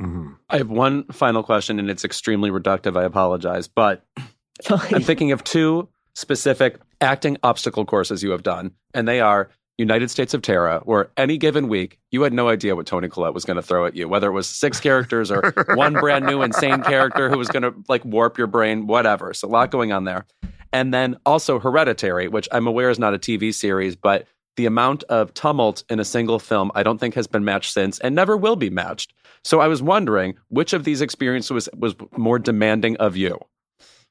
Mm-hmm. 0.00 0.32
I 0.50 0.58
have 0.58 0.70
one 0.70 1.04
final 1.04 1.42
question, 1.42 1.78
and 1.78 1.90
it's 1.90 2.04
extremely 2.04 2.50
reductive. 2.50 2.96
I 2.96 3.04
apologize, 3.04 3.68
but 3.68 4.04
I'm 4.70 5.02
thinking 5.02 5.32
of 5.32 5.44
two 5.44 5.88
specific 6.14 6.78
acting 7.00 7.36
obstacle 7.42 7.84
courses 7.84 8.22
you 8.22 8.30
have 8.30 8.42
done, 8.42 8.72
and 8.94 9.06
they 9.06 9.20
are 9.20 9.50
United 9.78 10.10
States 10.10 10.34
of 10.34 10.42
Tara, 10.42 10.80
where 10.84 11.10
any 11.16 11.38
given 11.38 11.68
week 11.68 11.98
you 12.10 12.22
had 12.22 12.32
no 12.32 12.48
idea 12.48 12.76
what 12.76 12.86
Toni 12.86 13.08
Collette 13.08 13.34
was 13.34 13.44
going 13.44 13.56
to 13.56 13.62
throw 13.62 13.86
at 13.86 13.96
you, 13.96 14.08
whether 14.08 14.28
it 14.28 14.32
was 14.32 14.46
six 14.46 14.80
characters 14.88 15.30
or 15.30 15.52
one 15.74 15.94
brand 15.94 16.26
new 16.26 16.42
insane 16.42 16.82
character 16.82 17.30
who 17.30 17.38
was 17.38 17.48
going 17.48 17.62
to 17.62 17.74
like 17.88 18.04
warp 18.04 18.38
your 18.38 18.46
brain, 18.46 18.86
whatever. 18.86 19.32
So 19.34 19.48
a 19.48 19.50
lot 19.50 19.70
going 19.70 19.92
on 19.92 20.04
there. 20.04 20.26
And 20.72 20.92
then 20.92 21.16
also 21.26 21.58
Hereditary, 21.58 22.28
which 22.28 22.48
I'm 22.50 22.66
aware 22.66 22.90
is 22.90 22.98
not 22.98 23.14
a 23.14 23.18
TV 23.18 23.52
series, 23.52 23.94
but 23.96 24.26
the 24.56 24.66
amount 24.66 25.02
of 25.04 25.32
tumult 25.34 25.84
in 25.88 25.98
a 25.98 26.04
single 26.04 26.38
film 26.38 26.70
I 26.74 26.82
don't 26.82 26.98
think 26.98 27.14
has 27.14 27.26
been 27.26 27.44
matched 27.44 27.72
since 27.72 27.98
and 28.00 28.14
never 28.14 28.36
will 28.36 28.56
be 28.56 28.70
matched. 28.70 29.14
So 29.44 29.60
I 29.60 29.68
was 29.68 29.82
wondering 29.82 30.34
which 30.48 30.72
of 30.72 30.84
these 30.84 31.00
experiences 31.00 31.50
was, 31.50 31.68
was 31.76 31.94
more 32.16 32.38
demanding 32.38 32.96
of 32.98 33.16
you? 33.16 33.38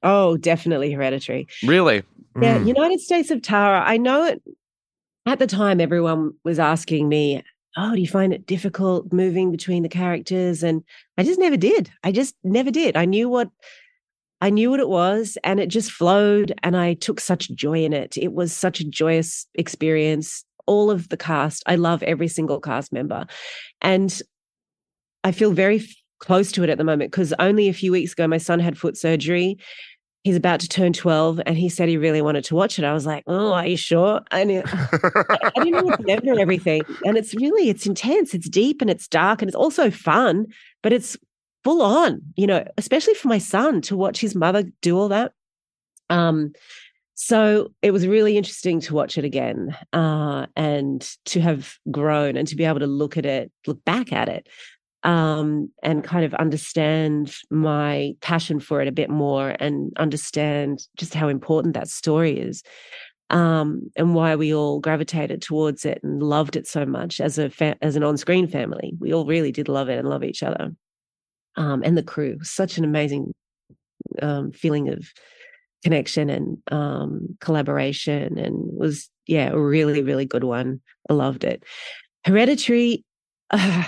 Oh, 0.04 0.38
definitely 0.38 0.92
hereditary. 0.92 1.48
Really? 1.64 2.04
Yeah, 2.42 2.58
mm. 2.58 2.68
United 2.68 3.00
States 3.00 3.30
of 3.30 3.42
Tara. 3.42 3.84
I 3.86 3.98
know 3.98 4.26
it 4.26 4.42
at 5.26 5.40
the 5.40 5.48
time 5.48 5.80
everyone 5.80 6.34
was 6.44 6.60
asking 6.60 7.08
me, 7.08 7.44
Oh, 7.78 7.96
do 7.96 8.02
you 8.02 8.08
find 8.08 8.34
it 8.34 8.46
difficult 8.46 9.14
moving 9.14 9.50
between 9.50 9.84
the 9.84 9.90
characters? 9.90 10.62
And 10.62 10.84
I 11.18 11.24
just 11.24 11.40
never 11.40 11.56
did. 11.56 11.90
I 12.04 12.12
just 12.12 12.36
never 12.44 12.70
did. 12.70 12.98
I 12.98 13.06
knew 13.06 13.30
what 13.30 13.50
I 14.42 14.50
knew 14.50 14.72
what 14.72 14.80
it 14.80 14.90
was 14.90 15.38
and 15.44 15.60
it 15.60 15.68
just 15.68 15.92
flowed 15.92 16.54
and 16.64 16.76
I 16.76 16.96
took 16.96 17.20
such 17.20 17.52
joy 17.52 17.84
in 17.84 17.94
it. 17.94 18.18
It 18.18 18.34
was 18.34 18.52
such 18.52 18.80
a 18.80 18.90
joyous 18.90 19.46
experience. 19.54 20.44
All 20.66 20.90
of 20.90 21.10
the 21.10 21.18
cast, 21.18 21.64
I 21.68 21.76
love 21.76 22.02
every 22.04 22.28
single 22.28 22.60
cast 22.60 22.92
member. 22.92 23.28
And 23.82 24.20
I 25.24 25.32
feel 25.32 25.52
very 25.52 25.88
close 26.20 26.52
to 26.54 26.64
it 26.64 26.70
at 26.70 26.78
the 26.78 26.84
moment 26.84 27.12
because 27.12 27.34
only 27.40 27.70
a 27.70 27.74
few 27.74 27.92
weeks 27.92 28.14
ago, 28.14 28.28
my 28.28 28.38
son 28.40 28.60
had 28.60 28.78
foot 28.78 28.98
surgery. 28.98 29.58
He's 30.24 30.36
about 30.36 30.60
to 30.62 30.68
turn 30.68 30.94
12 30.94 31.42
and 31.46 31.58
he 31.58 31.68
said 31.70 31.90
he 31.90 31.98
really 31.98 32.22
wanted 32.22 32.44
to 32.46 32.56
watch 32.56 32.80
it. 32.80 32.86
I 32.86 32.94
was 32.94 33.06
like, 33.06 33.24
Oh, 33.28 33.54
are 33.54 33.66
you 33.66 33.78
sure? 33.78 34.22
I, 34.32 34.44
knew, 34.44 34.64
I 34.66 35.52
didn't 35.56 35.72
know 35.72 35.84
what 35.84 35.98
to 35.98 36.04
remember 36.04 36.40
everything. 36.40 36.82
And 37.06 37.18
it's 37.18 37.36
really, 37.36 37.70
it's 37.70 37.86
intense, 37.86 38.34
it's 38.34 38.50
deep 38.50 38.82
and 38.82 38.90
it's 38.90 39.08
dark 39.08 39.42
and 39.42 39.50
it's 39.50 39.56
also 39.56 39.92
fun, 39.92 40.48
but 40.82 40.94
it's 40.94 41.18
full 41.64 41.82
on, 41.82 42.22
you 42.36 42.48
know, 42.48 42.66
especially 42.78 43.14
for 43.14 43.28
my 43.28 43.38
son 43.38 43.82
to 43.82 43.96
watch 43.96 44.20
his 44.20 44.36
mother 44.36 44.64
do 44.82 44.98
all 44.98 45.10
that. 45.10 45.34
Um, 46.10 46.54
so 47.16 47.72
it 47.82 47.92
was 47.92 48.08
really 48.08 48.36
interesting 48.36 48.80
to 48.82 48.96
watch 48.96 49.18
it 49.18 49.26
again 49.26 49.78
uh, 49.94 50.48
and 50.56 51.08
to 51.26 51.40
have 51.40 51.76
grown 51.92 52.36
and 52.36 52.48
to 52.48 52.56
be 52.56 52.66
able 52.66 52.80
to 52.80 52.88
look 52.88 53.16
at 53.16 53.26
it, 53.26 53.52
look 53.68 53.84
back 53.86 54.12
at 54.12 54.28
it, 54.28 54.50
um, 55.04 55.72
and 55.84 56.04
kind 56.04 56.26
of 56.26 56.34
understand 56.36 57.36
my 57.52 58.14
passion 58.22 58.60
for 58.60 58.82
it 58.82 58.88
a 58.88 58.92
bit 58.92 59.10
more 59.10 59.56
and 59.60 59.94
understand 59.98 60.82
just 60.98 61.14
how 61.14 61.28
important 61.28 61.76
that 61.76 61.90
story 61.90 62.40
is. 62.40 62.64
Um, 63.30 63.90
and 63.96 64.14
why 64.14 64.36
we 64.36 64.54
all 64.54 64.82
gravitated 64.82 65.42
towards 65.42 65.86
it 65.86 66.02
and 66.04 66.22
loved 66.22 66.58
it 66.58 66.68
so 66.68 66.86
much 66.86 67.22
as 67.22 67.38
a 67.38 67.50
fa- 67.50 67.78
as 67.82 67.96
an 67.96 68.04
on-screen 68.04 68.48
family. 68.48 68.92
We 69.00 69.14
all 69.14 69.26
really 69.26 69.54
did 69.54 69.70
love 69.70 69.88
it 69.88 69.98
and 69.98 70.10
love 70.10 70.26
each 70.26 70.44
other 70.44 70.72
um, 71.56 71.82
and 71.84 71.98
the 71.98 72.04
crew. 72.04 72.38
Such 72.42 72.78
an 72.78 72.84
amazing 72.84 73.34
um, 74.22 74.52
feeling 74.52 74.90
of 74.90 75.08
connection 75.84 76.30
and 76.30 76.58
um, 76.72 77.38
collaboration, 77.40 78.38
and 78.38 78.56
was 78.78 79.10
yeah 79.28 79.50
a 79.50 79.60
really 79.60 80.02
really 80.04 80.26
good 80.26 80.44
one. 80.44 80.82
I 81.10 81.14
loved 81.14 81.44
it. 81.44 81.64
Hereditary. 82.26 83.04
Uh, 83.50 83.84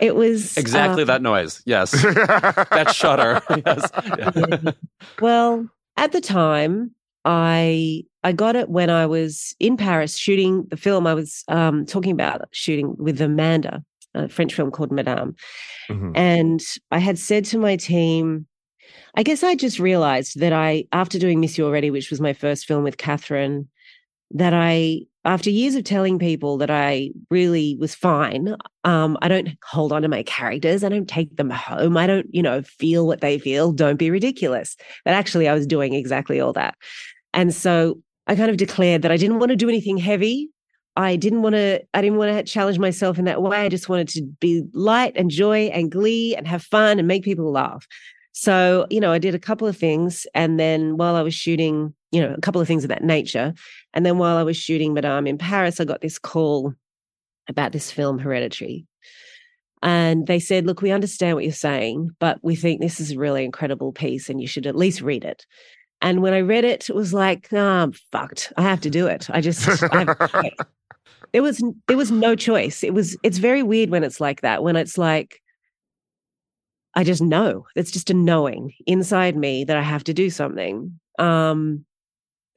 it 0.00 0.16
was 0.16 0.56
exactly 0.56 1.02
uh, 1.02 1.06
that 1.06 1.22
noise. 1.22 1.62
Yes, 1.66 1.90
that 1.92 2.92
shudder. 2.94 3.42
yes. 3.66 3.90
Yeah. 4.18 4.72
Well, 5.20 5.68
at 5.96 6.12
the 6.12 6.20
time, 6.20 6.94
I 7.24 8.04
I 8.24 8.32
got 8.32 8.56
it 8.56 8.70
when 8.70 8.88
I 8.88 9.06
was 9.06 9.54
in 9.60 9.76
Paris 9.76 10.16
shooting 10.16 10.66
the 10.70 10.76
film 10.76 11.06
I 11.06 11.14
was 11.14 11.44
um, 11.48 11.84
talking 11.84 12.12
about 12.12 12.48
shooting 12.52 12.96
with 12.98 13.20
Amanda, 13.20 13.84
a 14.14 14.28
French 14.28 14.54
film 14.54 14.70
called 14.70 14.92
Madame. 14.92 15.34
Mm-hmm. 15.88 16.12
And 16.14 16.60
I 16.90 16.98
had 16.98 17.18
said 17.18 17.44
to 17.46 17.58
my 17.58 17.76
team, 17.76 18.46
I 19.14 19.22
guess 19.22 19.42
I 19.42 19.54
just 19.54 19.78
realized 19.78 20.40
that 20.40 20.52
I, 20.52 20.84
after 20.92 21.18
doing 21.18 21.40
Miss 21.40 21.58
You 21.58 21.66
Already, 21.66 21.90
which 21.90 22.10
was 22.10 22.20
my 22.20 22.32
first 22.32 22.66
film 22.66 22.84
with 22.84 22.96
Catherine, 22.96 23.68
that 24.32 24.54
I, 24.54 25.00
after 25.24 25.50
years 25.50 25.74
of 25.74 25.84
telling 25.84 26.18
people 26.18 26.56
that 26.58 26.70
I 26.70 27.10
really 27.30 27.76
was 27.78 27.94
fine, 27.94 28.56
um, 28.84 29.18
I 29.20 29.28
don't 29.28 29.50
hold 29.64 29.92
on 29.92 30.02
to 30.02 30.08
my 30.08 30.22
characters. 30.22 30.82
I 30.82 30.88
don't 30.88 31.08
take 31.08 31.36
them 31.36 31.50
home. 31.50 31.96
I 31.96 32.06
don't, 32.06 32.26
you 32.32 32.42
know, 32.42 32.62
feel 32.62 33.06
what 33.06 33.20
they 33.20 33.38
feel. 33.38 33.72
Don't 33.72 33.96
be 33.96 34.10
ridiculous. 34.10 34.76
That 35.04 35.14
actually 35.14 35.48
I 35.48 35.54
was 35.54 35.66
doing 35.66 35.94
exactly 35.94 36.40
all 36.40 36.52
that. 36.54 36.74
And 37.34 37.54
so 37.54 38.00
I 38.26 38.36
kind 38.36 38.50
of 38.50 38.56
declared 38.56 39.02
that 39.02 39.12
I 39.12 39.16
didn't 39.16 39.40
want 39.40 39.50
to 39.50 39.56
do 39.56 39.68
anything 39.68 39.98
heavy. 39.98 40.48
I 41.00 41.16
didn't 41.16 41.42
want 41.42 41.54
to, 41.54 41.82
I 41.94 42.02
didn't 42.02 42.18
want 42.18 42.36
to 42.36 42.52
challenge 42.52 42.78
myself 42.78 43.18
in 43.18 43.24
that 43.24 43.42
way. 43.42 43.58
I 43.58 43.68
just 43.68 43.88
wanted 43.88 44.08
to 44.08 44.22
be 44.40 44.64
light 44.72 45.12
and 45.16 45.30
joy 45.30 45.66
and 45.66 45.90
glee 45.90 46.36
and 46.36 46.46
have 46.46 46.62
fun 46.62 46.98
and 46.98 47.08
make 47.08 47.24
people 47.24 47.50
laugh. 47.50 47.86
So, 48.32 48.86
you 48.90 49.00
know, 49.00 49.12
I 49.12 49.18
did 49.18 49.34
a 49.34 49.38
couple 49.38 49.66
of 49.66 49.76
things. 49.76 50.26
And 50.34 50.58
then 50.58 50.96
while 50.96 51.16
I 51.16 51.22
was 51.22 51.34
shooting, 51.34 51.94
you 52.12 52.20
know, 52.20 52.34
a 52.36 52.40
couple 52.40 52.60
of 52.60 52.66
things 52.66 52.84
of 52.84 52.88
that 52.88 53.04
nature. 53.04 53.54
And 53.94 54.04
then 54.04 54.18
while 54.18 54.36
I 54.36 54.42
was 54.42 54.56
shooting 54.56 54.94
Madame 54.94 55.26
in 55.26 55.38
Paris, 55.38 55.80
I 55.80 55.84
got 55.84 56.00
this 56.00 56.18
call 56.18 56.74
about 57.48 57.72
this 57.72 57.90
film, 57.90 58.18
Hereditary. 58.18 58.86
And 59.82 60.26
they 60.26 60.38
said, 60.38 60.66
look, 60.66 60.82
we 60.82 60.90
understand 60.90 61.34
what 61.34 61.44
you're 61.44 61.52
saying, 61.52 62.10
but 62.18 62.38
we 62.42 62.54
think 62.54 62.80
this 62.80 63.00
is 63.00 63.12
a 63.12 63.18
really 63.18 63.44
incredible 63.44 63.92
piece 63.92 64.28
and 64.28 64.40
you 64.40 64.46
should 64.46 64.66
at 64.66 64.76
least 64.76 65.00
read 65.00 65.24
it. 65.24 65.46
And 66.02 66.22
when 66.22 66.32
I 66.32 66.40
read 66.40 66.64
it, 66.64 66.88
it 66.88 66.94
was 66.94 67.12
like, 67.12 67.48
oh, 67.52 67.58
I'm 67.58 67.92
fucked. 67.92 68.52
I 68.56 68.62
have 68.62 68.80
to 68.82 68.90
do 68.90 69.06
it. 69.06 69.28
I 69.30 69.40
just, 69.40 69.68
I 69.92 70.50
there 71.32 71.42
was, 71.42 71.62
there 71.88 71.96
was 71.96 72.10
no 72.10 72.34
choice. 72.34 72.82
It 72.82 72.94
was, 72.94 73.16
it's 73.22 73.38
very 73.38 73.62
weird 73.62 73.90
when 73.90 74.02
it's 74.02 74.20
like 74.20 74.40
that, 74.40 74.62
when 74.62 74.76
it's 74.76 74.96
like, 74.96 75.40
I 76.94 77.04
just 77.04 77.22
know. 77.22 77.66
It's 77.76 77.90
just 77.90 78.10
a 78.10 78.14
knowing 78.14 78.72
inside 78.86 79.36
me 79.36 79.64
that 79.64 79.76
I 79.76 79.82
have 79.82 80.04
to 80.04 80.14
do 80.14 80.30
something. 80.30 80.98
Um, 81.18 81.84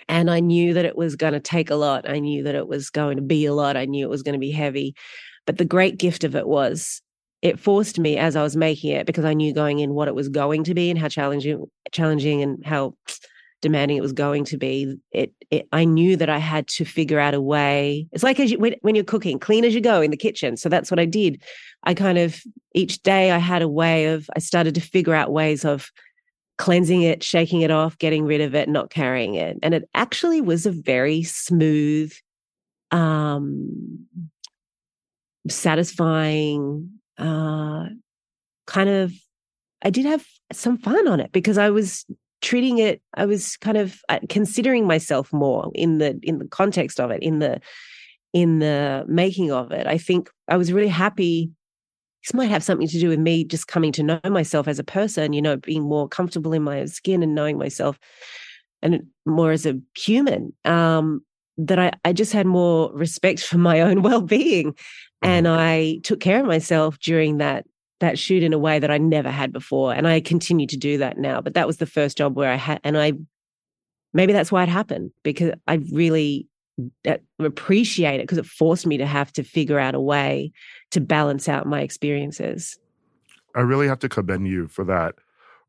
and 0.08 0.32
I 0.32 0.40
knew 0.40 0.74
that 0.74 0.86
it 0.86 0.98
was 0.98 1.16
going 1.16 1.34
to 1.34 1.40
take 1.40 1.70
a 1.70 1.76
lot. 1.76 2.10
I 2.10 2.20
knew 2.20 2.44
that 2.44 2.56
it 2.56 2.68
was 2.68 2.90
going 2.90 3.18
to 3.18 3.22
be 3.22 3.46
a 3.46 3.54
lot. 3.54 3.78
I 3.78 3.86
knew 3.86 4.06
it 4.06 4.10
was 4.10 4.24
going 4.24 4.34
to 4.34 4.40
be 4.40 4.52
heavy. 4.52 4.96
But 5.46 5.58
the 5.58 5.66
great 5.66 5.98
gift 5.98 6.24
of 6.24 6.36
it 6.36 6.48
was 6.48 7.02
it 7.42 7.60
forced 7.60 8.00
me 8.00 8.18
as 8.18 8.36
I 8.36 8.42
was 8.42 8.56
making 8.56 8.92
it 8.92 9.06
because 9.06 9.26
I 9.26 9.34
knew 9.34 9.54
going 9.54 9.80
in 9.80 9.94
what 9.94 10.08
it 10.08 10.16
was 10.16 10.30
going 10.30 10.64
to 10.64 10.74
be 10.74 10.90
and 10.90 10.98
how 10.98 11.10
challenging, 11.10 11.66
challenging 11.92 12.42
and 12.42 12.66
how 12.66 12.96
demanding 13.64 13.98
it 13.98 14.02
was 14.02 14.14
going 14.14 14.44
to 14.46 14.58
be. 14.58 14.96
It, 15.12 15.34
it 15.50 15.68
I 15.72 15.86
knew 15.86 16.16
that 16.18 16.30
I 16.30 16.38
had 16.38 16.68
to 16.68 16.86
figure 16.86 17.20
out 17.20 17.34
a 17.34 17.42
way. 17.42 18.08
It's 18.12 18.22
like 18.22 18.40
as 18.40 18.52
you, 18.52 18.60
when, 18.60 18.76
when 18.82 18.94
you're 18.94 19.04
cooking, 19.04 19.40
clean 19.40 19.66
as 19.66 19.74
you 19.74 19.82
go 19.82 20.02
in 20.02 20.12
the 20.12 20.18
kitchen. 20.18 20.56
So 20.58 20.70
that's 20.70 20.92
what 20.92 21.00
I 21.00 21.06
did. 21.06 21.42
I 21.84 21.96
kind 21.96 22.20
of 22.20 22.40
each 22.76 23.02
day 23.02 23.32
I 23.32 23.40
had 23.40 23.64
a 23.64 23.68
way 23.68 24.06
of 24.08 24.30
I 24.36 24.40
started 24.40 24.76
to 24.76 24.82
figure 24.82 25.16
out 25.16 25.32
ways 25.32 25.66
of 25.66 25.90
cleansing 26.58 27.02
it, 27.02 27.24
shaking 27.24 27.62
it 27.62 27.72
off, 27.72 27.98
getting 27.98 28.26
rid 28.26 28.42
of 28.42 28.54
it, 28.54 28.70
not 28.70 28.92
carrying 28.92 29.36
it. 29.36 29.58
And 29.64 29.74
it 29.74 29.90
actually 29.96 30.42
was 30.42 30.66
a 30.66 30.72
very 30.72 31.24
smooth, 31.24 32.14
um, 32.92 34.06
satisfying, 35.48 36.92
uh, 37.18 37.86
kind 38.68 38.90
of, 38.90 39.12
I 39.84 39.90
did 39.90 40.06
have 40.06 40.26
some 40.52 40.78
fun 40.78 41.08
on 41.08 41.20
it 41.20 41.32
because 41.32 41.58
I 41.58 41.70
was 41.72 42.06
treating 42.44 42.78
it, 42.78 43.02
I 43.16 43.26
was 43.26 43.58
kind 43.58 43.78
of 43.78 44.02
uh, 44.10 44.20
considering 44.30 44.86
myself 44.86 45.34
more 45.34 45.72
in 45.74 45.98
the, 45.98 46.20
in 46.22 46.38
the 46.38 46.48
context 46.48 47.00
of 47.00 47.10
it, 47.10 47.24
in 47.24 47.40
the, 47.40 47.60
in 48.34 48.60
the 48.60 49.06
making 49.08 49.52
of 49.52 49.72
it. 49.72 49.88
I 49.88 49.98
think 49.98 50.30
I 50.48 50.58
was 50.58 50.72
really 50.72 50.88
happy 50.90 51.50
this 52.24 52.34
might 52.34 52.50
have 52.50 52.64
something 52.64 52.88
to 52.88 53.00
do 53.00 53.10
with 53.10 53.20
me 53.20 53.44
just 53.44 53.68
coming 53.68 53.92
to 53.92 54.04
know 54.04 54.20
myself 54.24 54.68
as 54.68 54.80
a 54.80 54.84
person, 54.84 55.34
you 55.34 55.42
know, 55.42 55.58
being 55.58 55.84
more 55.84 56.08
comfortable 56.08 56.54
in 56.54 56.64
my 56.64 56.80
own 56.80 56.88
skin 56.88 57.22
and 57.22 57.36
knowing 57.36 57.58
myself 57.58 58.00
and 58.82 59.04
more 59.26 59.52
as 59.52 59.66
a 59.66 59.78
human. 59.98 60.54
Um, 60.64 61.22
that 61.58 61.78
I, 61.78 61.92
I 62.04 62.14
just 62.14 62.34
had 62.34 62.48
more 62.48 62.92
respect 62.94 63.42
for 63.44 63.58
my 63.58 63.82
own 63.82 64.02
well-being. 64.02 64.76
And 65.22 65.46
mm-hmm. 65.46 65.60
I 65.60 66.00
took 66.04 66.20
care 66.20 66.40
of 66.40 66.46
myself 66.46 66.98
during 67.00 67.38
that 67.38 67.66
that 68.04 68.20
shoot 68.20 68.44
in 68.44 68.54
a 68.54 68.60
way 68.60 68.80
that 68.80 68.92
I 68.92 68.98
never 68.98 69.32
had 69.32 69.52
before. 69.52 69.94
And 69.94 70.08
I 70.08 70.20
continue 70.20 70.68
to 70.68 70.78
do 70.78 70.98
that 71.00 71.18
now. 71.18 71.42
But 71.42 71.54
that 71.56 71.68
was 71.68 71.78
the 71.78 71.86
first 71.86 72.18
job 72.18 72.36
where 72.36 72.52
I 72.52 72.56
had 72.56 72.80
and 72.84 72.98
I 72.98 73.14
maybe 74.14 74.34
that's 74.34 74.52
why 74.52 74.64
it 74.64 74.70
happened, 74.70 75.12
because 75.24 75.54
I 75.68 75.76
really 75.92 76.48
appreciate 77.40 78.20
it 78.20 78.24
because 78.24 78.38
it 78.38 78.46
forced 78.46 78.88
me 78.88 78.98
to 78.98 79.06
have 79.06 79.32
to 79.34 79.44
figure 79.44 79.80
out 79.80 79.96
a 79.96 80.00
way 80.00 80.52
to 80.92 81.02
balance 81.02 81.48
out 81.48 81.68
my 81.68 81.82
experiences. 81.82 82.78
I 83.56 83.62
really 83.62 83.88
have 83.88 84.00
to 84.00 84.10
commend 84.10 84.48
you 84.48 84.68
for 84.68 84.84
that 84.86 85.16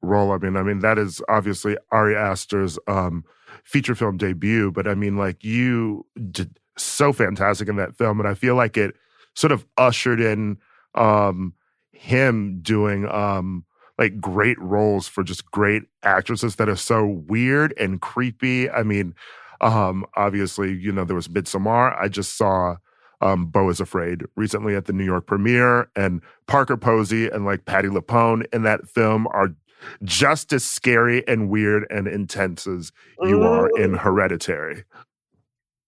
role. 0.02 0.32
I 0.32 0.38
mean, 0.38 0.56
I 0.56 0.62
mean 0.62 0.80
that 0.80 0.98
is 0.98 1.20
obviously 1.28 1.76
Ari 1.90 2.16
Aster's 2.16 2.78
um, 2.88 3.24
feature 3.64 3.94
film 3.94 4.16
debut, 4.16 4.70
but 4.70 4.86
I 4.86 4.94
mean, 4.94 5.16
like 5.16 5.44
you 5.44 6.06
did 6.30 6.58
so 6.76 7.12
fantastic 7.12 7.68
in 7.68 7.76
that 7.76 7.96
film, 7.96 8.18
and 8.20 8.28
I 8.28 8.34
feel 8.34 8.54
like 8.54 8.76
it 8.76 8.94
sort 9.34 9.52
of 9.52 9.66
ushered 9.76 10.20
in 10.20 10.58
um, 10.94 11.54
him 11.94 12.60
doing 12.60 13.08
um, 13.08 13.64
like 13.98 14.20
great 14.20 14.60
roles 14.60 15.08
for 15.08 15.22
just 15.22 15.50
great 15.50 15.84
actresses 16.02 16.56
that 16.56 16.68
are 16.68 16.76
so 16.76 17.06
weird 17.26 17.74
and 17.78 18.00
creepy. 18.00 18.68
I 18.70 18.82
mean, 18.82 19.14
um, 19.60 20.04
obviously, 20.16 20.74
you 20.74 20.92
know, 20.92 21.04
there 21.04 21.16
was 21.16 21.28
Midsommar. 21.28 21.96
I 22.00 22.08
just 22.08 22.36
saw 22.36 22.76
um, 23.20 23.46
Beau 23.46 23.68
is 23.70 23.80
Afraid 23.80 24.22
recently 24.36 24.74
at 24.74 24.86
the 24.86 24.92
New 24.92 25.04
York 25.04 25.26
premiere, 25.26 25.88
and 25.96 26.20
Parker 26.46 26.76
Posey 26.76 27.28
and 27.28 27.44
like 27.44 27.64
Patti 27.64 27.88
LuPone 27.88 28.44
in 28.52 28.62
that 28.64 28.88
film 28.88 29.26
are 29.28 29.54
just 30.02 30.52
as 30.52 30.64
scary 30.64 31.26
and 31.28 31.48
weird 31.48 31.86
and 31.90 32.06
intense 32.06 32.66
as 32.66 32.92
you 33.22 33.42
are 33.42 33.68
in 33.78 33.94
Hereditary. 33.94 34.84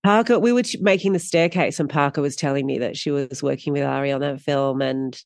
Parker, 0.05 0.39
we 0.39 0.53
were 0.53 0.63
making 0.81 1.13
the 1.13 1.19
staircase, 1.19 1.81
and 1.81 1.91
Parker 1.91 2.23
was 2.23 2.37
telling 2.37 2.65
me 2.65 2.79
that 2.79 2.97
she 2.97 3.11
was 3.11 3.43
working 3.43 3.73
with 3.73 3.83
Ari 3.83 4.13
on 4.13 4.21
that 4.21 4.41
film, 4.41 4.81
and 4.81 5.21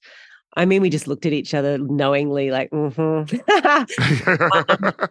I 0.56 0.64
mean, 0.64 0.82
we 0.82 0.90
just 0.90 1.06
looked 1.06 1.26
at 1.26 1.32
each 1.32 1.54
other 1.54 1.78
knowingly, 1.78 2.50
like, 2.50 2.70
mm-hmm. 2.70 3.00
um, 3.00 3.26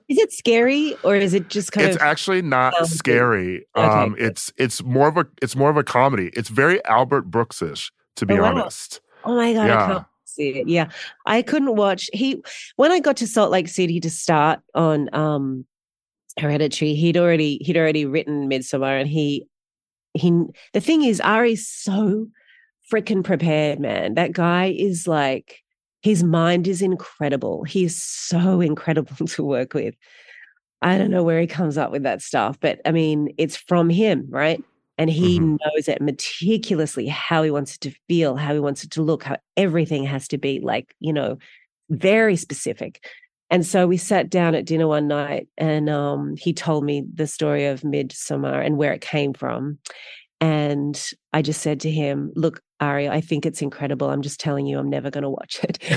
is 0.08 0.18
it 0.18 0.32
scary 0.32 0.96
or 1.02 1.16
is 1.16 1.34
it 1.34 1.48
just 1.48 1.72
kind 1.72 1.86
it's 1.86 1.96
of? 1.96 2.02
It's 2.02 2.04
actually 2.04 2.42
not 2.42 2.78
um, 2.78 2.86
scary. 2.86 3.66
Okay, 3.76 3.86
um, 3.86 4.14
it's 4.18 4.52
it's 4.56 4.82
more 4.82 5.08
of 5.08 5.16
a 5.16 5.26
it's 5.42 5.56
more 5.56 5.70
of 5.70 5.76
a 5.76 5.84
comedy. 5.84 6.30
It's 6.34 6.48
very 6.48 6.84
Albert 6.84 7.30
Brooksish, 7.30 7.90
to 8.16 8.26
be 8.26 8.34
oh, 8.34 8.42
wow. 8.42 8.50
honest. 8.50 9.00
Oh 9.24 9.34
my 9.34 9.52
god! 9.52 9.66
Yeah. 9.66 9.84
I 9.84 9.88
can't 9.88 10.06
see 10.24 10.48
it. 10.50 10.68
Yeah, 10.68 10.90
I 11.26 11.42
couldn't 11.42 11.76
watch. 11.76 12.08
He 12.12 12.42
when 12.76 12.92
I 12.92 13.00
got 13.00 13.16
to 13.18 13.26
Salt 13.26 13.50
Lake 13.50 13.68
City 13.68 13.98
to 14.00 14.10
start 14.10 14.60
on 14.74 15.12
um 15.14 15.66
Hereditary, 16.38 16.94
he'd 16.94 17.16
already 17.16 17.58
he'd 17.58 17.76
already 17.76 18.06
written 18.06 18.48
Midsommar, 18.48 19.00
and 19.00 19.08
he 19.08 19.46
he. 20.12 20.30
The 20.72 20.80
thing 20.80 21.02
is, 21.02 21.20
Ari's 21.20 21.66
so 21.66 22.28
freaking 22.92 23.24
prepared, 23.24 23.80
man. 23.80 24.14
That 24.14 24.32
guy 24.32 24.74
is 24.76 25.06
like, 25.06 25.62
his 26.02 26.22
mind 26.22 26.68
is 26.68 26.82
incredible. 26.82 27.64
He's 27.64 28.00
so 28.00 28.60
incredible 28.60 29.26
to 29.26 29.42
work 29.42 29.74
with. 29.74 29.94
I 30.82 30.98
don't 30.98 31.10
know 31.10 31.22
where 31.22 31.40
he 31.40 31.46
comes 31.46 31.78
up 31.78 31.90
with 31.90 32.02
that 32.02 32.20
stuff, 32.20 32.58
but 32.60 32.80
I 32.84 32.92
mean, 32.92 33.34
it's 33.38 33.56
from 33.56 33.88
him, 33.88 34.26
right? 34.28 34.62
And 34.98 35.10
he 35.10 35.38
mm-hmm. 35.40 35.56
knows 35.64 35.88
it 35.88 36.00
meticulously 36.00 37.06
how 37.06 37.42
he 37.42 37.50
wants 37.50 37.76
it 37.76 37.80
to 37.82 37.94
feel, 38.06 38.36
how 38.36 38.52
he 38.52 38.60
wants 38.60 38.84
it 38.84 38.90
to 38.92 39.02
look, 39.02 39.24
how 39.24 39.38
everything 39.56 40.04
has 40.04 40.28
to 40.28 40.38
be 40.38 40.60
like, 40.60 40.94
you 41.00 41.12
know, 41.12 41.38
very 41.90 42.36
specific. 42.36 43.04
And 43.50 43.66
so 43.66 43.86
we 43.86 43.96
sat 43.96 44.30
down 44.30 44.54
at 44.54 44.64
dinner 44.64 44.86
one 44.86 45.08
night 45.08 45.48
and 45.56 45.88
um, 45.88 46.36
he 46.36 46.52
told 46.52 46.84
me 46.84 47.04
the 47.12 47.26
story 47.26 47.66
of 47.66 47.82
Midsommar 47.82 48.64
and 48.64 48.76
where 48.76 48.92
it 48.92 49.00
came 49.00 49.32
from. 49.32 49.78
And 50.44 51.02
I 51.32 51.40
just 51.40 51.62
said 51.62 51.80
to 51.80 51.90
him, 51.90 52.30
Look, 52.36 52.60
Ari, 52.78 53.08
I 53.08 53.22
think 53.22 53.46
it's 53.46 53.62
incredible. 53.62 54.10
I'm 54.10 54.20
just 54.20 54.38
telling 54.38 54.66
you, 54.66 54.78
I'm 54.78 54.90
never 54.90 55.10
going 55.10 55.22
to 55.22 55.30
watch 55.30 55.58
it. 55.62 55.78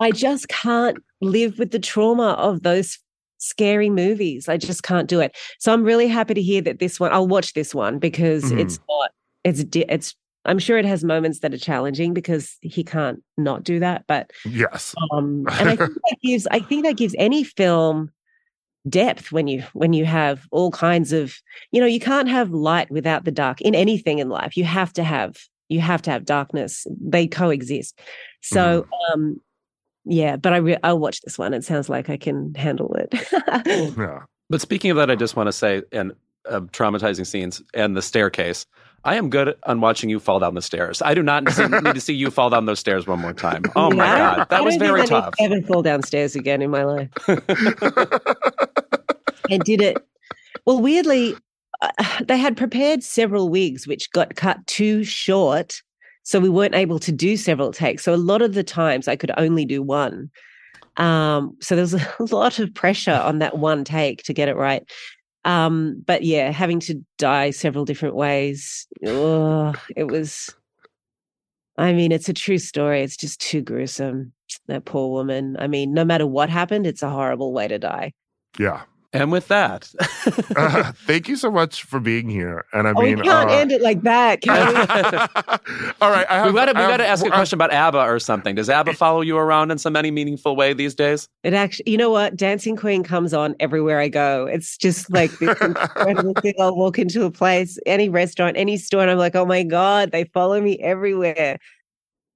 I 0.00 0.10
just 0.12 0.48
can't 0.48 0.98
live 1.20 1.60
with 1.60 1.70
the 1.70 1.78
trauma 1.78 2.30
of 2.30 2.64
those 2.64 2.98
scary 3.38 3.90
movies. 3.90 4.48
I 4.48 4.56
just 4.56 4.82
can't 4.82 5.06
do 5.08 5.20
it. 5.20 5.36
So 5.60 5.72
I'm 5.72 5.84
really 5.84 6.08
happy 6.08 6.34
to 6.34 6.42
hear 6.42 6.62
that 6.62 6.80
this 6.80 6.98
one, 6.98 7.12
I'll 7.12 7.28
watch 7.28 7.52
this 7.52 7.72
one 7.72 8.00
because 8.00 8.42
mm-hmm. 8.46 8.58
it's 8.58 8.80
not, 8.88 9.12
it's, 9.44 9.64
it's, 9.72 10.16
I'm 10.46 10.58
sure 10.58 10.78
it 10.78 10.84
has 10.84 11.04
moments 11.04 11.38
that 11.40 11.54
are 11.54 11.58
challenging 11.58 12.12
because 12.12 12.56
he 12.60 12.82
can't 12.82 13.22
not 13.38 13.62
do 13.62 13.78
that. 13.78 14.02
But 14.08 14.32
yes. 14.44 14.96
Um, 15.12 15.46
and 15.60 15.68
I 15.68 15.76
think 15.76 15.94
that 15.94 16.16
gives, 16.24 16.48
I 16.48 16.58
think 16.58 16.84
that 16.84 16.96
gives 16.96 17.14
any 17.18 17.44
film 17.44 18.10
depth 18.88 19.32
when 19.32 19.48
you 19.48 19.62
when 19.72 19.92
you 19.92 20.04
have 20.04 20.46
all 20.50 20.70
kinds 20.70 21.12
of 21.12 21.40
you 21.72 21.80
know 21.80 21.86
you 21.86 22.00
can't 22.00 22.28
have 22.28 22.50
light 22.50 22.90
without 22.90 23.24
the 23.24 23.32
dark 23.32 23.60
in 23.60 23.74
anything 23.74 24.18
in 24.18 24.28
life 24.28 24.56
you 24.56 24.64
have 24.64 24.92
to 24.92 25.02
have 25.02 25.36
you 25.68 25.80
have 25.80 26.00
to 26.02 26.10
have 26.10 26.24
darkness 26.24 26.86
they 27.00 27.26
coexist 27.26 27.98
so 28.42 28.82
mm-hmm. 28.82 29.12
um 29.12 29.40
yeah 30.04 30.36
but 30.36 30.52
i 30.52 30.56
re- 30.58 30.78
i'll 30.84 30.98
watch 30.98 31.20
this 31.22 31.38
one 31.38 31.52
it 31.52 31.64
sounds 31.64 31.88
like 31.88 32.08
i 32.08 32.16
can 32.16 32.54
handle 32.54 32.94
it 32.94 33.12
yeah 33.98 34.20
but 34.48 34.60
speaking 34.60 34.90
of 34.90 34.96
that 34.96 35.10
i 35.10 35.16
just 35.16 35.34
want 35.34 35.48
to 35.48 35.52
say 35.52 35.82
and 35.90 36.12
uh, 36.48 36.60
traumatizing 36.60 37.26
scenes 37.26 37.60
and 37.74 37.96
the 37.96 38.02
staircase 38.02 38.66
I 39.06 39.14
am 39.14 39.30
good 39.30 39.54
on 39.62 39.80
watching 39.80 40.10
you 40.10 40.18
fall 40.18 40.40
down 40.40 40.54
the 40.54 40.62
stairs. 40.62 41.00
I 41.00 41.14
do 41.14 41.22
not 41.22 41.44
need 41.44 41.94
to 41.94 42.00
see 42.00 42.12
you 42.12 42.28
fall 42.28 42.50
down 42.50 42.66
those 42.66 42.80
stairs 42.80 43.06
one 43.06 43.20
more 43.20 43.32
time. 43.32 43.62
Oh 43.76 43.88
my 43.90 44.04
god, 44.04 44.48
that 44.50 44.64
was 44.64 44.74
very 44.76 45.06
tough. 45.06 45.32
I 45.40 45.46
never 45.46 45.62
fall 45.62 45.80
downstairs 45.80 46.34
again 46.34 46.60
in 46.60 46.70
my 46.70 46.82
life. 46.82 47.08
and 49.50 49.62
did 49.62 49.80
it. 49.80 49.96
Well, 50.64 50.80
weirdly, 50.80 51.34
uh, 51.82 51.90
they 52.24 52.38
had 52.38 52.56
prepared 52.56 53.02
several 53.02 53.48
wigs 53.48 53.86
which 53.86 54.10
got 54.12 54.36
cut 54.36 54.66
too 54.66 55.04
short. 55.04 55.82
So 56.22 56.40
we 56.40 56.48
weren't 56.48 56.74
able 56.74 56.98
to 56.98 57.12
do 57.12 57.36
several 57.36 57.72
takes. 57.72 58.02
So 58.02 58.12
a 58.12 58.16
lot 58.16 58.42
of 58.42 58.54
the 58.54 58.64
times 58.64 59.06
I 59.06 59.14
could 59.14 59.30
only 59.36 59.64
do 59.64 59.80
one. 59.80 60.28
Um, 60.96 61.56
so 61.60 61.76
there 61.76 61.82
was 61.82 61.94
a 62.32 62.34
lot 62.34 62.58
of 62.58 62.74
pressure 62.74 63.12
on 63.12 63.38
that 63.38 63.58
one 63.58 63.84
take 63.84 64.24
to 64.24 64.34
get 64.34 64.48
it 64.48 64.56
right. 64.56 64.82
Um, 65.44 66.02
but 66.04 66.24
yeah, 66.24 66.50
having 66.50 66.80
to 66.80 67.00
die 67.18 67.50
several 67.50 67.84
different 67.84 68.16
ways, 68.16 68.86
ugh, 69.06 69.78
it 69.94 70.08
was. 70.08 70.52
I 71.78 71.92
mean, 71.92 72.10
it's 72.10 72.28
a 72.28 72.32
true 72.32 72.58
story. 72.58 73.02
It's 73.02 73.16
just 73.16 73.40
too 73.40 73.60
gruesome. 73.62 74.32
That 74.66 74.86
poor 74.86 75.10
woman. 75.10 75.56
I 75.60 75.68
mean, 75.68 75.94
no 75.94 76.04
matter 76.04 76.26
what 76.26 76.50
happened, 76.50 76.86
it's 76.86 77.02
a 77.02 77.10
horrible 77.10 77.52
way 77.52 77.68
to 77.68 77.78
die. 77.78 78.12
Yeah. 78.58 78.82
And 79.20 79.32
with 79.32 79.48
that, 79.48 79.92
uh, 80.56 80.92
thank 81.06 81.28
you 81.28 81.36
so 81.36 81.50
much 81.50 81.84
for 81.84 82.00
being 82.00 82.28
here. 82.28 82.64
And 82.72 82.86
I 82.86 82.92
oh, 82.94 83.00
mean, 83.00 83.18
we 83.18 83.22
can't 83.22 83.50
uh, 83.50 83.54
end 83.54 83.72
it 83.72 83.80
like 83.80 84.02
that. 84.02 84.40
Can 84.42 84.68
we? 84.68 84.74
all 86.00 86.10
right, 86.10 86.26
I 86.30 86.38
have, 86.38 86.46
we 86.46 86.52
got 86.52 86.66
to 86.66 86.72
we 86.72 86.86
got 86.86 86.98
to 86.98 87.06
ask 87.06 87.24
a 87.24 87.30
question 87.30 87.56
about 87.56 87.72
ABBA 87.72 87.98
or 87.98 88.18
something. 88.18 88.54
Does 88.54 88.68
ABBA 88.68 88.94
follow 88.94 89.20
you 89.20 89.36
around 89.36 89.70
in 89.70 89.78
some 89.78 89.96
any 89.96 90.10
meaningful 90.10 90.56
way 90.56 90.72
these 90.72 90.94
days? 90.94 91.28
It 91.42 91.54
actually, 91.54 91.90
you 91.90 91.96
know 91.96 92.10
what? 92.10 92.36
Dancing 92.36 92.76
Queen 92.76 93.02
comes 93.02 93.32
on 93.32 93.54
everywhere 93.60 94.00
I 94.00 94.08
go. 94.08 94.46
It's 94.46 94.76
just 94.76 95.10
like 95.10 95.30
this 95.38 95.58
incredible 95.60 96.34
thing. 96.42 96.54
I'll 96.60 96.76
walk 96.76 96.98
into 96.98 97.24
a 97.24 97.30
place, 97.30 97.78
any 97.86 98.08
restaurant, 98.08 98.56
any 98.56 98.76
store, 98.76 99.02
and 99.02 99.10
I'm 99.10 99.18
like, 99.18 99.34
oh 99.34 99.46
my 99.46 99.62
God, 99.62 100.12
they 100.12 100.24
follow 100.24 100.60
me 100.60 100.78
everywhere. 100.80 101.58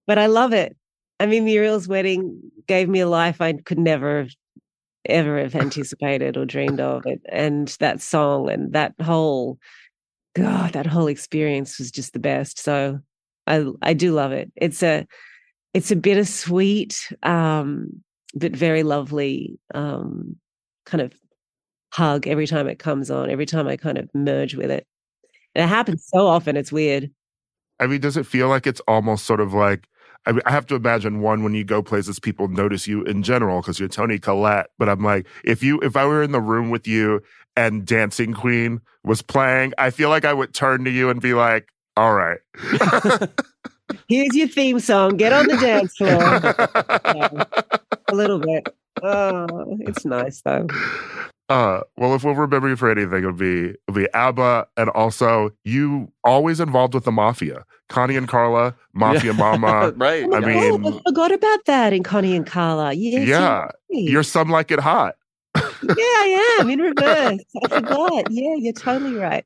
But 0.07 0.19
I 0.19 0.27
love 0.27 0.53
it. 0.53 0.77
I 1.21 1.27
mean, 1.27 1.45
Muriel's 1.45 1.87
wedding 1.87 2.41
gave 2.67 2.89
me 2.89 3.01
a 3.01 3.09
life 3.09 3.41
I 3.41 3.53
could 3.53 3.79
never 3.79 4.23
have 4.23 4.31
ever 5.07 5.39
have 5.39 5.55
anticipated 5.55 6.37
or 6.37 6.45
dreamed 6.45 6.81
of 6.81 7.03
it. 7.07 7.21
And 7.31 7.69
that 7.81 8.01
song 8.01 8.51
and 8.51 8.73
that 8.73 8.95
whole 9.03 9.59
God, 10.35 10.75
that 10.75 10.87
whole 10.87 11.09
experience 11.09 11.79
was 11.79 11.91
just 11.91 12.13
the 12.13 12.19
best. 12.19 12.59
So 12.59 13.01
I 13.47 13.67
I 13.83 13.95
do 13.95 14.13
love 14.13 14.33
it. 14.33 14.53
It's 14.57 14.83
a 14.83 15.07
it's 15.75 15.91
a 15.91 15.97
bittersweet, 15.97 17.13
um, 17.23 18.03
but 18.35 18.53
very 18.53 18.83
lovely 18.83 19.59
um 19.75 20.37
kind 20.87 21.01
of 21.01 21.13
hug 21.93 22.27
every 22.27 22.47
time 22.47 22.69
it 22.69 22.79
comes 22.79 23.11
on, 23.11 23.31
every 23.31 23.47
time 23.47 23.67
I 23.67 23.77
kind 23.77 23.99
of 23.99 24.09
merge 24.15 24.55
with 24.55 24.71
it. 24.71 24.87
And 25.55 25.65
it 25.65 25.69
happens 25.69 26.07
so 26.07 26.27
often, 26.27 26.57
it's 26.57 26.73
weird. 26.73 27.11
I 27.81 27.87
mean, 27.87 28.01
does 28.01 28.17
it 28.17 28.27
feel 28.27 28.49
like 28.49 28.67
it's 28.67 28.81
almost 28.87 29.27
sort 29.27 29.41
of 29.41 29.53
like? 29.53 29.87
I, 30.27 30.33
mean, 30.33 30.43
I 30.45 30.51
have 30.51 30.67
to 30.67 30.75
imagine 30.75 31.21
one 31.21 31.43
when 31.43 31.55
you 31.55 31.65
go 31.65 31.83
places, 31.83 32.19
people 32.19 32.49
notice 32.49 32.87
you 32.87 33.03
in 33.05 33.23
general 33.23 33.61
because 33.61 33.81
you're 33.81 33.89
Toni 33.89 34.19
Collette. 34.19 34.71
But 34.79 34.89
I'm 34.89 35.03
like, 35.03 35.27
if 35.45 35.63
you, 35.63 35.81
if 35.81 35.97
I 35.97 36.05
were 36.05 36.23
in 36.23 36.33
the 36.33 36.41
room 36.41 36.71
with 36.71 36.87
you 36.87 37.23
and 37.57 37.87
Dancing 37.87 38.35
Queen 38.35 38.81
was 39.03 39.23
playing, 39.23 39.73
I 39.79 39.91
feel 39.91 40.09
like 40.09 40.25
I 40.25 40.33
would 40.33 40.55
turn 40.55 40.85
to 40.85 40.91
you 40.91 41.11
and 41.11 41.21
be 41.21 41.35
like, 41.35 41.69
"All 41.97 42.13
right." 42.13 42.39
Here's 44.09 44.35
your 44.35 44.49
theme 44.49 44.79
song. 44.79 45.17
Get 45.17 45.33
on 45.33 45.47
the 45.47 45.57
dance 45.57 45.97
floor. 45.97 46.13
a 48.09 48.15
little 48.15 48.39
bit. 48.39 48.69
Oh, 49.03 49.79
it's 49.81 50.05
nice 50.05 50.43
though. 50.43 50.67
Uh, 51.51 51.81
well, 51.97 52.15
if 52.15 52.23
we'll 52.23 52.35
remember 52.35 52.69
you 52.69 52.77
for 52.77 52.89
anything, 52.91 53.19
it'll 53.19 53.33
be 53.33 53.71
it'll 53.89 53.95
be 53.95 54.09
ABBA, 54.15 54.69
and 54.77 54.89
also 54.91 55.51
you 55.65 56.11
always 56.25 56.61
involved 56.61 56.95
with 56.95 57.05
the 57.05 57.11
mafia, 57.13 57.65
Connie 57.89 58.15
and 58.17 58.29
Carla, 58.29 58.75
Mafia 58.95 59.35
Mamma. 59.35 59.93
right. 59.97 60.25
Oh, 60.31 60.35
I 60.37 60.41
mean- 60.41 60.87
I 60.87 61.01
forgot 61.05 61.33
about 61.33 61.65
that 61.67 61.93
in 61.93 62.05
Connie 62.05 62.37
and 62.37 62.47
Carla. 62.47 62.93
Yes, 62.93 63.27
Yeah, 63.27 63.69
you're. 63.89 64.11
You're 64.13 64.23
some 64.23 64.49
like 64.49 64.71
it 64.71 64.79
hot. 64.79 65.17
yeah, 65.57 65.65
I 65.99 66.57
am 66.61 66.71
in 66.71 66.79
reverse. 66.81 67.41
I 67.65 67.69
forgot. 67.69 68.31
Yeah, 68.31 68.55
you're 68.57 68.73
totally 68.73 69.15
right. 69.15 69.45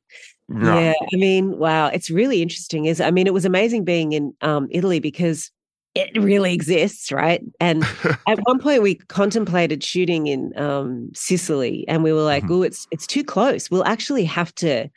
Yeah. 0.55 0.93
I 1.13 1.17
mean, 1.17 1.57
wow, 1.57 1.87
it's 1.87 2.11
really 2.11 2.43
interesting. 2.43 2.85
Is 2.85 3.01
I 3.01 3.11
mean, 3.11 3.27
it 3.27 3.33
was 3.33 3.47
amazing 3.47 3.85
being 3.85 4.13
in 4.13 4.35
um, 4.43 4.69
Italy 4.71 5.01
because 5.01 5.51
it 5.95 6.11
really 6.21 6.53
exists, 6.53 7.13
right? 7.13 7.43
And 7.61 7.85
at 8.27 8.39
one 8.45 8.59
point, 8.59 8.83
we 8.83 8.97
contemplated 8.97 9.83
shooting 9.83 10.27
in 10.27 10.57
um, 10.59 11.11
Sicily, 11.15 11.85
and 11.89 12.03
we 12.03 12.13
were 12.13 12.23
like. 12.23 12.45
"Oh, 12.49 12.63
it's 12.63 12.87
it's 12.91 13.07
too 13.07 13.25
close. 13.25 13.71
We'll 13.71 13.85
actually 13.85 14.25
have 14.25 14.55
to 14.57 14.89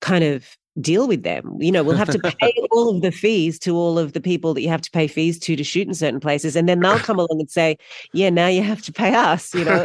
kind 0.00 0.24
of." 0.24 0.56
deal 0.78 1.08
with 1.08 1.22
them 1.22 1.56
you 1.58 1.72
know 1.72 1.82
we'll 1.82 1.96
have 1.96 2.10
to 2.10 2.18
pay 2.18 2.52
all 2.70 2.94
of 2.94 3.00
the 3.00 3.10
fees 3.10 3.58
to 3.58 3.74
all 3.74 3.98
of 3.98 4.12
the 4.12 4.20
people 4.20 4.52
that 4.52 4.60
you 4.60 4.68
have 4.68 4.82
to 4.82 4.90
pay 4.90 5.06
fees 5.06 5.38
to 5.38 5.56
to 5.56 5.64
shoot 5.64 5.88
in 5.88 5.94
certain 5.94 6.20
places 6.20 6.54
and 6.54 6.68
then 6.68 6.80
they'll 6.80 6.98
come 6.98 7.18
along 7.18 7.40
and 7.40 7.50
say 7.50 7.78
yeah 8.12 8.28
now 8.28 8.46
you 8.46 8.62
have 8.62 8.82
to 8.82 8.92
pay 8.92 9.14
us 9.14 9.54
you 9.54 9.64
know 9.64 9.82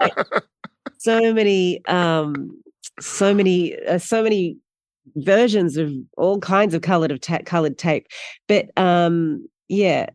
It's 0.00 0.40
so 0.98 1.34
many 1.34 1.84
um 1.88 2.58
so 3.00 3.34
many 3.34 3.78
uh, 3.84 3.98
so 3.98 4.22
many 4.22 4.56
versions 5.16 5.76
of 5.76 5.92
all 6.16 6.38
kinds 6.38 6.72
of 6.72 6.80
colored 6.80 7.10
of 7.10 7.20
ta- 7.20 7.40
colored 7.44 7.76
tape 7.76 8.06
but 8.48 8.70
um 8.78 9.46
yeah 9.70 10.06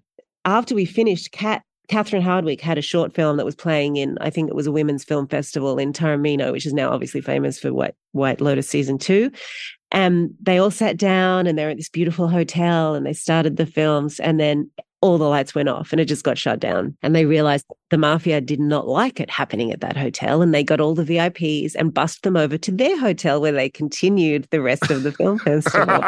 after 0.45 0.76
we 0.76 0.86
finished 0.86 1.32
cat 1.32 1.64
Catherine 1.88 2.24
Hardwicke 2.24 2.62
had 2.62 2.78
a 2.78 2.82
short 2.82 3.14
film 3.14 3.38
that 3.38 3.45
was 3.45 3.56
playing 3.56 3.97
in, 3.97 4.18
I 4.20 4.30
think 4.30 4.49
it 4.49 4.56
was 4.56 4.68
a 4.68 4.72
women's 4.72 5.03
film 5.03 5.28
festival 5.28 5.78
in 5.78 5.93
Taormina, 5.93 6.51
which 6.51 6.66
is 6.66 6.74
now 6.74 6.89
obviously 6.89 7.22
famous 7.22 7.60
for 7.60 7.74
White, 7.74 7.95
White 8.12 8.41
Lotus 8.41 8.68
season 8.68 8.97
two. 8.97 9.32
And 9.91 10.32
they 10.41 10.58
all 10.58 10.72
sat 10.72 10.97
down 10.97 11.47
and 11.47 11.58
they're 11.58 11.70
at 11.70 11.78
this 11.78 11.89
beautiful 11.89 12.28
hotel 12.28 12.95
and 12.95 13.06
they 13.06 13.14
started 13.14 13.58
the 13.58 13.66
films. 13.68 14.20
And 14.20 14.39
then 14.39 14.70
all 15.02 15.18
the 15.18 15.30
lights 15.30 15.54
went 15.54 15.70
off 15.70 15.91
and 15.91 16.00
it 16.00 16.06
just 16.06 16.24
got 16.24 16.38
shut 16.38 16.60
down. 16.60 16.98
And 17.02 17.16
they 17.16 17.26
realized 17.26 17.66
the 17.89 17.98
mafia 17.98 18.41
did 18.41 18.60
not 18.60 18.88
like 18.88 19.20
it 19.20 19.30
happening 19.30 19.72
at 19.72 19.82
that 19.82 19.96
hotel. 19.96 20.41
And 20.41 20.54
they 20.54 20.64
got 20.64 20.80
all 20.80 20.96
the 20.96 21.04
VIPs 21.04 21.76
and 21.76 21.93
bussed 21.93 22.24
them 22.24 22.36
over 22.36 22.58
to 22.58 22.72
their 22.72 23.00
hotel 23.00 23.39
where 23.39 23.52
they 23.52 23.70
continued 23.70 24.48
the 24.52 24.62
rest 24.62 24.89
of 24.89 25.04
the 25.04 25.12
film 25.12 25.39
festival. 25.46 26.04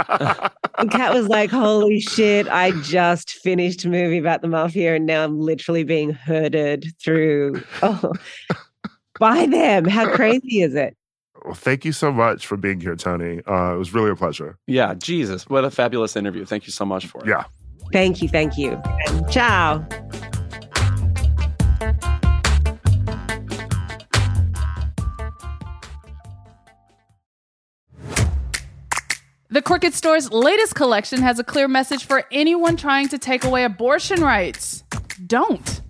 And 0.77 0.91
Kat 0.91 1.13
was 1.13 1.27
like, 1.27 1.49
Holy 1.49 1.99
shit, 1.99 2.47
I 2.47 2.71
just 2.81 3.31
finished 3.31 3.85
a 3.85 3.89
movie 3.89 4.17
about 4.17 4.41
the 4.41 4.47
mafia 4.47 4.95
and 4.95 5.05
now 5.05 5.23
I'm 5.23 5.39
literally 5.39 5.83
being 5.83 6.11
herded 6.11 6.93
through 7.03 7.61
oh, 7.81 8.13
by 9.19 9.45
them. 9.45 9.85
How 9.85 10.13
crazy 10.13 10.61
is 10.61 10.75
it? 10.75 10.97
well, 11.47 11.55
thank 11.55 11.85
you 11.85 11.93
so 11.93 12.11
much 12.11 12.45
for 12.45 12.57
being 12.57 12.81
here, 12.81 12.95
Toni. 12.95 13.41
Uh, 13.47 13.73
it 13.73 13.77
was 13.77 13.93
really 13.93 14.09
a 14.09 14.15
pleasure. 14.15 14.57
Yeah, 14.67 14.93
Jesus, 14.95 15.47
what 15.47 15.63
a 15.63 15.71
fabulous 15.71 16.15
interview. 16.15 16.45
Thank 16.45 16.67
you 16.67 16.73
so 16.73 16.83
much 16.83 17.05
for 17.07 17.21
it. 17.21 17.27
Yeah. 17.27 17.45
Thank 17.91 18.21
you. 18.21 18.29
Thank 18.29 18.57
you. 18.57 18.81
Ciao. 19.29 19.85
The 29.49 29.61
Crooked 29.61 29.93
Store's 29.93 30.31
latest 30.31 30.75
collection 30.75 31.21
has 31.21 31.39
a 31.39 31.43
clear 31.43 31.67
message 31.67 32.05
for 32.05 32.25
anyone 32.31 32.75
trying 32.75 33.07
to 33.07 33.17
take 33.17 33.43
away 33.43 33.63
abortion 33.63 34.21
rights. 34.21 34.83
Don't. 35.25 35.81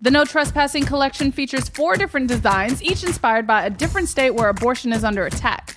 The 0.00 0.10
No 0.10 0.24
Trespassing 0.24 0.86
collection 0.86 1.30
features 1.30 1.68
four 1.68 1.94
different 1.96 2.26
designs, 2.26 2.82
each 2.82 3.04
inspired 3.04 3.46
by 3.46 3.64
a 3.64 3.70
different 3.70 4.08
state 4.08 4.34
where 4.34 4.48
abortion 4.48 4.92
is 4.92 5.04
under 5.04 5.26
attack. 5.26 5.76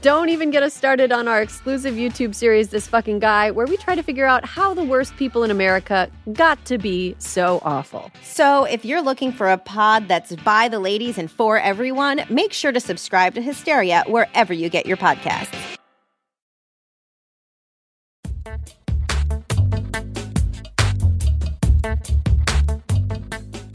Don't 0.00 0.28
even 0.28 0.50
get 0.50 0.62
us 0.62 0.74
started 0.74 1.10
on 1.10 1.26
our 1.26 1.42
exclusive 1.42 1.94
YouTube 1.94 2.32
series, 2.32 2.68
This 2.68 2.86
Fucking 2.86 3.18
Guy, 3.18 3.50
where 3.50 3.66
we 3.66 3.76
try 3.76 3.96
to 3.96 4.02
figure 4.04 4.26
out 4.26 4.44
how 4.44 4.72
the 4.72 4.84
worst 4.84 5.16
people 5.16 5.42
in 5.42 5.50
America 5.50 6.08
got 6.34 6.64
to 6.66 6.78
be 6.78 7.16
so 7.18 7.60
awful. 7.64 8.12
So, 8.22 8.62
if 8.62 8.84
you're 8.84 9.02
looking 9.02 9.32
for 9.32 9.50
a 9.50 9.58
pod 9.58 10.06
that's 10.06 10.36
by 10.36 10.68
the 10.68 10.78
ladies 10.78 11.18
and 11.18 11.28
for 11.28 11.58
everyone, 11.58 12.22
make 12.30 12.52
sure 12.52 12.70
to 12.70 12.78
subscribe 12.78 13.34
to 13.34 13.42
Hysteria 13.42 14.04
wherever 14.06 14.52
you 14.52 14.68
get 14.68 14.86
your 14.86 14.96
podcasts. 14.96 15.52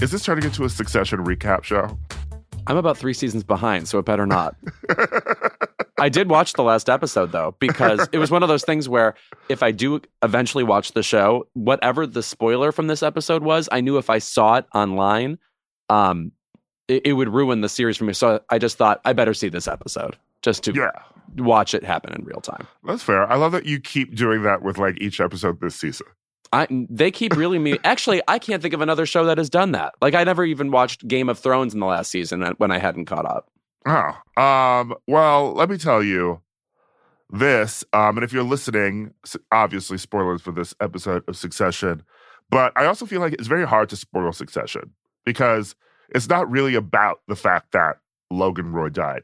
Is 0.01 0.11
this 0.11 0.23
turning 0.23 0.45
into 0.45 0.63
a 0.63 0.69
succession 0.69 1.25
recap 1.25 1.65
show? 1.65 1.97
I'm 2.67 2.77
about 2.77 2.97
three 2.97 3.13
seasons 3.13 3.43
behind, 3.43 3.89
so 3.89 3.99
it 3.99 4.05
better 4.05 4.25
not. 4.25 4.55
I 6.03 6.09
did 6.09 6.29
watch 6.29 6.51
the 6.53 6.63
last 6.63 6.89
episode 6.89 7.31
though, 7.31 7.55
because 7.59 8.09
it 8.11 8.17
was 8.17 8.29
one 8.29 8.43
of 8.43 8.49
those 8.49 8.65
things 8.65 8.89
where 8.89 9.15
if 9.47 9.63
I 9.63 9.71
do 9.71 10.01
eventually 10.21 10.65
watch 10.65 10.91
the 10.91 11.01
show, 11.01 11.47
whatever 11.53 12.05
the 12.05 12.21
spoiler 12.21 12.73
from 12.73 12.87
this 12.87 13.01
episode 13.01 13.41
was, 13.41 13.69
I 13.71 13.79
knew 13.79 13.97
if 13.97 14.09
I 14.09 14.17
saw 14.19 14.55
it 14.55 14.65
online, 14.75 15.37
um, 15.89 16.33
it, 16.89 17.07
it 17.07 17.13
would 17.13 17.29
ruin 17.29 17.61
the 17.61 17.69
series 17.69 17.95
for 17.95 18.03
me. 18.03 18.11
So 18.11 18.41
I 18.49 18.57
just 18.59 18.77
thought 18.77 18.99
I 19.05 19.13
better 19.13 19.33
see 19.33 19.47
this 19.47 19.65
episode 19.65 20.17
just 20.41 20.63
to 20.65 20.73
Yeah, 20.73 20.91
watch 21.37 21.73
it 21.73 21.85
happen 21.85 22.11
in 22.13 22.25
real 22.25 22.41
time. 22.41 22.67
that's 22.83 23.01
fair. 23.01 23.25
I 23.31 23.35
love 23.35 23.53
that 23.53 23.65
you 23.65 23.79
keep 23.79 24.13
doing 24.13 24.43
that 24.43 24.61
with 24.61 24.77
like 24.77 24.99
each 24.99 25.21
episode 25.21 25.61
this 25.61 25.75
season. 25.75 26.07
I 26.51 26.67
they 26.89 27.11
keep 27.11 27.35
reeling 27.37 27.63
me. 27.63 27.79
Actually, 27.85 28.21
I 28.27 28.39
can't 28.39 28.61
think 28.61 28.73
of 28.73 28.81
another 28.81 29.05
show 29.05 29.23
that 29.25 29.37
has 29.37 29.49
done 29.49 29.71
that. 29.71 29.93
Like 30.01 30.15
I 30.15 30.25
never 30.25 30.43
even 30.43 30.69
watched 30.69 31.07
Game 31.07 31.29
of 31.29 31.39
Thrones 31.39 31.73
in 31.73 31.79
the 31.79 31.85
last 31.85 32.11
season 32.11 32.43
when 32.57 32.71
I 32.71 32.77
hadn't 32.77 33.05
caught 33.05 33.25
up. 33.25 33.49
Oh, 33.85 34.41
um, 34.41 34.93
well, 35.07 35.53
let 35.53 35.69
me 35.69 35.77
tell 35.77 36.01
you 36.03 36.41
this. 37.29 37.83
Um, 37.93 38.17
and 38.17 38.23
if 38.23 38.31
you're 38.31 38.43
listening, 38.43 39.13
obviously 39.51 39.97
spoilers 39.97 40.41
for 40.41 40.51
this 40.51 40.73
episode 40.79 41.23
of 41.27 41.35
Succession, 41.35 42.03
but 42.49 42.71
I 42.75 42.85
also 42.85 43.05
feel 43.05 43.19
like 43.21 43.33
it's 43.33 43.47
very 43.47 43.65
hard 43.67 43.89
to 43.89 43.95
spoil 43.95 44.31
Succession 44.31 44.91
because 45.25 45.75
it's 46.09 46.29
not 46.29 46.49
really 46.49 46.75
about 46.75 47.21
the 47.27 47.35
fact 47.35 47.71
that 47.71 47.97
Logan 48.29 48.71
Roy 48.71 48.89
died 48.89 49.23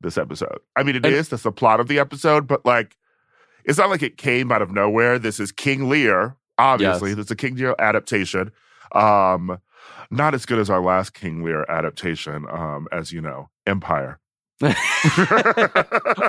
this 0.00 0.18
episode. 0.18 0.58
I 0.76 0.82
mean, 0.82 0.96
it 0.96 1.06
is 1.06 1.18
And- 1.18 1.26
that's 1.26 1.42
the 1.42 1.52
plot 1.52 1.80
of 1.80 1.88
the 1.88 1.98
episode, 1.98 2.46
but 2.46 2.64
like, 2.64 2.96
it's 3.64 3.78
not 3.78 3.90
like 3.90 4.02
it 4.02 4.18
came 4.18 4.52
out 4.52 4.60
of 4.62 4.70
nowhere. 4.70 5.18
This 5.18 5.40
is 5.40 5.50
King 5.50 5.88
Lear, 5.88 6.36
obviously. 6.58 7.10
Yes. 7.10 7.18
It's 7.20 7.30
a 7.30 7.36
King 7.36 7.56
Lear 7.56 7.74
adaptation. 7.78 8.50
Um, 8.92 9.58
not 10.10 10.34
as 10.34 10.46
good 10.46 10.58
as 10.58 10.70
our 10.70 10.82
last 10.82 11.14
King 11.14 11.44
Lear 11.44 11.64
adaptation, 11.68 12.46
um, 12.50 12.88
as 12.92 13.12
you 13.12 13.20
know, 13.20 13.48
Empire. 13.66 14.18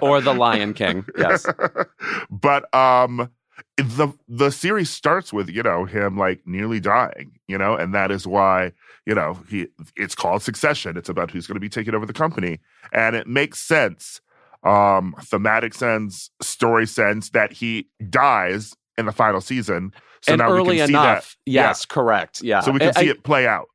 or 0.02 0.20
The 0.20 0.36
Lion 0.38 0.74
King. 0.74 1.06
Yes. 1.18 1.46
but 2.30 2.74
um 2.74 3.30
the 3.78 4.14
the 4.28 4.52
series 4.52 4.90
starts 4.90 5.32
with, 5.32 5.50
you 5.50 5.64
know, 5.64 5.86
him 5.86 6.18
like 6.18 6.42
nearly 6.46 6.80
dying, 6.80 7.32
you 7.48 7.58
know, 7.58 7.76
and 7.76 7.94
that 7.94 8.12
is 8.12 8.26
why, 8.26 8.72
you 9.06 9.14
know, 9.14 9.38
he 9.50 9.68
it's 9.96 10.16
called 10.16 10.42
Succession. 10.42 10.98
It's 10.98 11.10
about 11.10 11.32
who's 11.32 11.48
going 11.48 11.56
to 11.56 11.62
be 11.62 11.70
taking 11.70 11.94
over 11.94 12.06
the 12.06 12.14
company. 12.14 12.60
And 12.92 13.16
it 13.16 13.28
makes 13.28 13.60
sense, 13.60 14.22
um, 14.64 15.16
thematic 15.22 15.74
sense, 15.74 16.30
story 16.42 16.88
sense 16.88 17.30
that 17.32 17.54
he 17.54 17.90
dies 18.10 18.76
in 18.98 19.06
the 19.06 19.12
final 19.12 19.42
season. 19.42 19.94
So 20.22 20.34
and 20.34 20.40
now 20.40 20.52
we 20.52 20.58
early 20.60 20.78
can 20.78 20.88
see 20.88 20.94
enough. 20.94 21.36
that. 21.46 21.52
Yes, 21.52 21.86
correct. 21.86 22.42
Yeah. 22.42 22.58
Yeah. 22.58 22.62
So 22.62 22.72
we 22.72 22.80
can 22.80 22.90
I- 22.96 23.00
see 23.00 23.08
I- 23.08 23.12
it 23.12 23.24
play 23.24 23.48
out. 23.48 23.68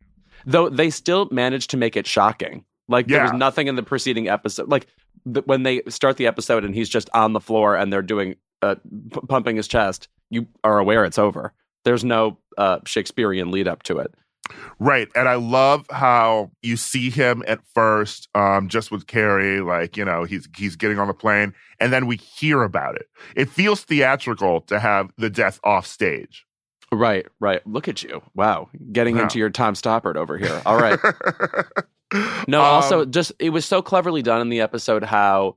Though 0.47 0.68
they 0.70 0.88
still 0.90 1.28
managed 1.30 1.70
to 1.70 1.76
make 1.76 1.97
it 1.97 2.06
shocking. 2.06 2.64
Like 2.88 3.06
there 3.09 3.22
was 3.22 3.32
nothing 3.32 3.66
in 3.68 3.76
the 3.76 3.82
preceding 3.82 4.28
episode. 4.28 4.68
Like 4.68 4.86
th- 5.32 5.44
when 5.47 5.62
they 5.64 5.82
start 5.88 6.16
the 6.16 6.26
episode 6.26 6.64
and 6.64 6.74
he's 6.74 6.88
just 6.88 7.09
on 7.14 7.34
the 7.34 7.40
floor 7.40 7.76
and 7.76 7.92
they're 7.92 8.01
doing 8.02 8.36
uh, 8.62 8.74
p- 9.12 9.20
pumping 9.28 9.56
his 9.56 9.68
chest, 9.68 10.09
you 10.30 10.47
are 10.64 10.78
aware 10.78 11.05
it's 11.05 11.18
over. 11.18 11.52
There's 11.84 12.05
no 12.05 12.38
uh, 12.59 12.78
Shakespearean 12.86 13.51
lead 13.51 13.68
up 13.68 13.82
to 13.84 13.98
it. 13.98 14.12
Right. 14.78 15.09
And 15.14 15.28
I 15.28 15.35
love 15.35 15.86
how 15.90 16.51
you 16.62 16.77
see 16.77 17.10
him 17.10 17.43
at 17.47 17.60
first, 17.74 18.28
um, 18.35 18.68
just 18.68 18.90
with 18.90 19.06
Carrie, 19.06 19.60
like, 19.60 19.97
you 19.97 20.05
know, 20.05 20.24
he's 20.24 20.48
he's 20.56 20.77
getting 20.77 20.98
on 20.98 21.09
the 21.09 21.14
plane, 21.14 21.55
and 21.78 21.93
then 21.93 22.06
we 22.06 22.16
hear 22.16 22.62
about 22.62 22.97
it. 22.97 23.06
It 23.36 23.48
feels 23.51 23.82
theatrical 23.82 24.62
to 24.62 24.78
have 24.78 25.10
the 25.18 25.31
death 25.31 25.60
off 25.64 25.86
stage. 25.86 26.47
Right, 26.93 27.27
right. 27.39 27.64
Look 27.66 27.86
at 27.86 28.02
you. 28.02 28.20
Wow. 28.35 28.68
Getting 28.90 29.16
into 29.18 29.39
your 29.39 29.51
Tom 29.51 29.74
Stoppard 29.74 30.16
over 30.16 30.36
here. 30.36 30.60
All 30.66 30.81
right. 30.81 30.98
No, 32.48 32.60
Um, 32.60 32.66
also 32.66 33.05
just 33.05 33.31
it 33.39 33.51
was 33.51 33.64
so 33.64 33.82
cleverly 33.82 34.20
done 34.22 34.40
in 34.40 34.48
the 34.48 34.60
episode 34.62 35.05
how 35.05 35.56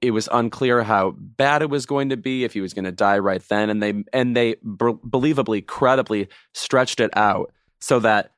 it 0.00 0.10
was 0.10 0.28
unclear 0.32 0.82
how 0.82 1.12
bad 1.16 1.62
it 1.62 1.70
was 1.70 1.86
going 1.86 2.08
to 2.08 2.16
be 2.16 2.42
if 2.42 2.52
he 2.54 2.60
was 2.60 2.74
going 2.74 2.86
to 2.86 2.90
die 2.92 3.20
right 3.20 3.40
then 3.48 3.70
and 3.70 3.80
they 3.80 4.02
and 4.12 4.34
they 4.36 4.54
b- 4.54 4.98
believably 5.08 5.64
credibly 5.64 6.28
stretched 6.54 6.98
it 6.98 7.16
out 7.16 7.52
so 7.80 7.98
that 8.00 8.32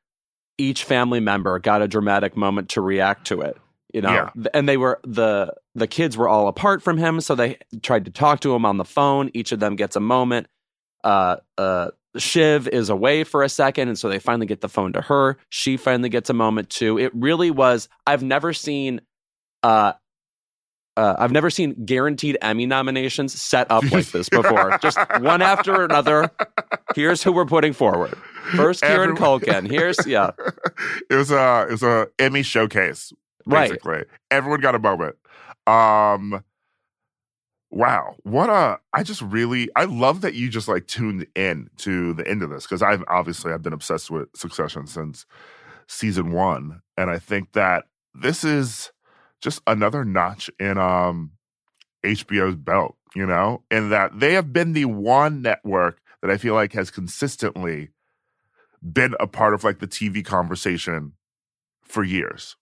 each 0.59 0.85
family 0.85 1.21
member 1.21 1.59
got 1.59 1.83
a 1.83 1.89
dramatic 1.89 2.37
moment 2.37 2.69
to 2.71 2.81
react 2.81 3.27
to 3.29 3.41
it 3.41 3.57
you 3.93 4.01
know 4.01 4.13
Yeah. 4.13 4.31
and 4.55 4.69
they 4.69 4.77
were 4.77 5.01
the 5.05 5.55
the 5.75 5.87
kids 5.87 6.17
were 6.17 6.29
all 6.29 6.49
apart 6.49 6.83
from 6.83 6.99
him 6.99 7.21
so 7.21 7.35
they 7.35 7.59
tried 7.83 8.05
to 8.05 8.11
talk 8.11 8.41
to 8.41 8.55
him 8.55 8.65
on 8.65 8.77
the 8.77 8.85
phone 8.85 9.31
each 9.35 9.53
of 9.53 9.61
them 9.61 9.77
gets 9.77 9.97
a 9.97 10.01
moment 10.01 10.47
uh 11.05 11.37
uh 11.59 11.91
Shiv 12.19 12.69
is 12.69 12.91
away 12.91 13.25
for 13.25 13.43
a 13.43 13.49
second, 13.49 13.89
and 13.89 13.99
so 13.99 14.11
they 14.11 14.19
finally 14.19 14.45
get 14.45 14.61
the 14.61 14.69
phone 14.69 14.93
to 14.93 15.01
her. 15.01 15.39
She 15.49 15.79
finally 15.79 16.11
gets 16.11 16.29
a 16.29 16.35
moment 16.35 16.69
too. 16.69 16.99
It 16.99 17.11
really 17.15 17.51
was. 17.51 17.89
I've 18.07 18.23
never 18.23 18.53
seen, 18.53 19.01
uh, 19.63 19.95
uh, 20.97 21.17
I've 21.19 21.33
never 21.33 21.51
seen 21.51 21.85
guaranteed 21.85 22.37
Emmy 22.43 22.67
nominations 22.67 23.41
set 23.41 23.71
up 23.71 23.83
like 23.91 24.07
this 24.07 24.29
before. 24.31 24.79
Just 24.83 24.99
one 25.21 25.41
after 25.43 25.85
another. 25.85 26.31
Here's 26.95 27.23
who 27.23 27.33
we're 27.33 27.47
putting 27.47 27.73
forward. 27.73 28.15
First, 28.55 28.83
Kieran 28.83 29.11
Everyone- 29.13 29.41
Culkin. 29.41 29.71
Here's 29.71 30.07
yeah, 30.07 30.31
it 31.11 31.15
was 31.15 31.31
a 31.31 31.67
it 31.69 31.73
was 31.73 31.83
a 31.83 32.09
Emmy 32.19 32.43
showcase, 32.43 33.13
right. 33.47 33.69
basically. 33.71 34.05
Everyone 34.31 34.61
got 34.61 34.75
a 34.75 34.79
moment. 34.79 35.17
Um 35.67 36.43
wow. 37.71 38.17
What 38.25 38.51
a 38.51 38.79
I 38.93 39.03
just 39.03 39.23
really 39.23 39.71
I 39.77 39.85
love 39.85 40.21
that 40.23 40.35
you 40.35 40.49
just 40.51 40.69
like 40.69 40.87
tuned 40.87 41.27
in 41.35 41.71
to 41.79 42.13
the 42.15 42.27
end 42.29 42.43
of 42.43 42.51
this 42.51 42.65
because 42.65 42.83
I've 42.83 43.05
obviously 43.09 43.53
I've 43.53 43.63
been 43.63 43.73
obsessed 43.73 44.11
with 44.11 44.29
Succession 44.35 44.87
since 44.87 45.25
season 45.87 46.33
one. 46.33 46.83
And 46.97 47.11
I 47.11 47.19
think 47.19 47.53
that 47.53 47.85
this 48.15 48.45
is 48.45 48.93
just 49.43 49.61
another 49.67 50.05
notch 50.05 50.49
in 50.59 50.79
um 50.79 51.33
HBO's 52.05 52.57
belt, 52.57 52.97
you 53.15 53.27
know, 53.27 53.63
in 53.71 53.91
that 53.91 54.19
they 54.19 54.33
have 54.35 54.53
been 54.53 54.73
the 54.73 54.87
one 54.87 55.43
network 55.43 56.01
that 56.23 56.31
I 56.31 56.37
feel 56.39 56.55
like 56.55 56.73
has 56.73 56.91
consistently 56.91 57.91
been 58.83 59.15
a 59.21 59.27
part 59.27 59.55
of 59.55 59.63
like 59.65 59.79
the 59.81 59.87
TV 59.87 60.25
conversation 60.25 61.13
for 61.83 62.03
years. 62.03 62.57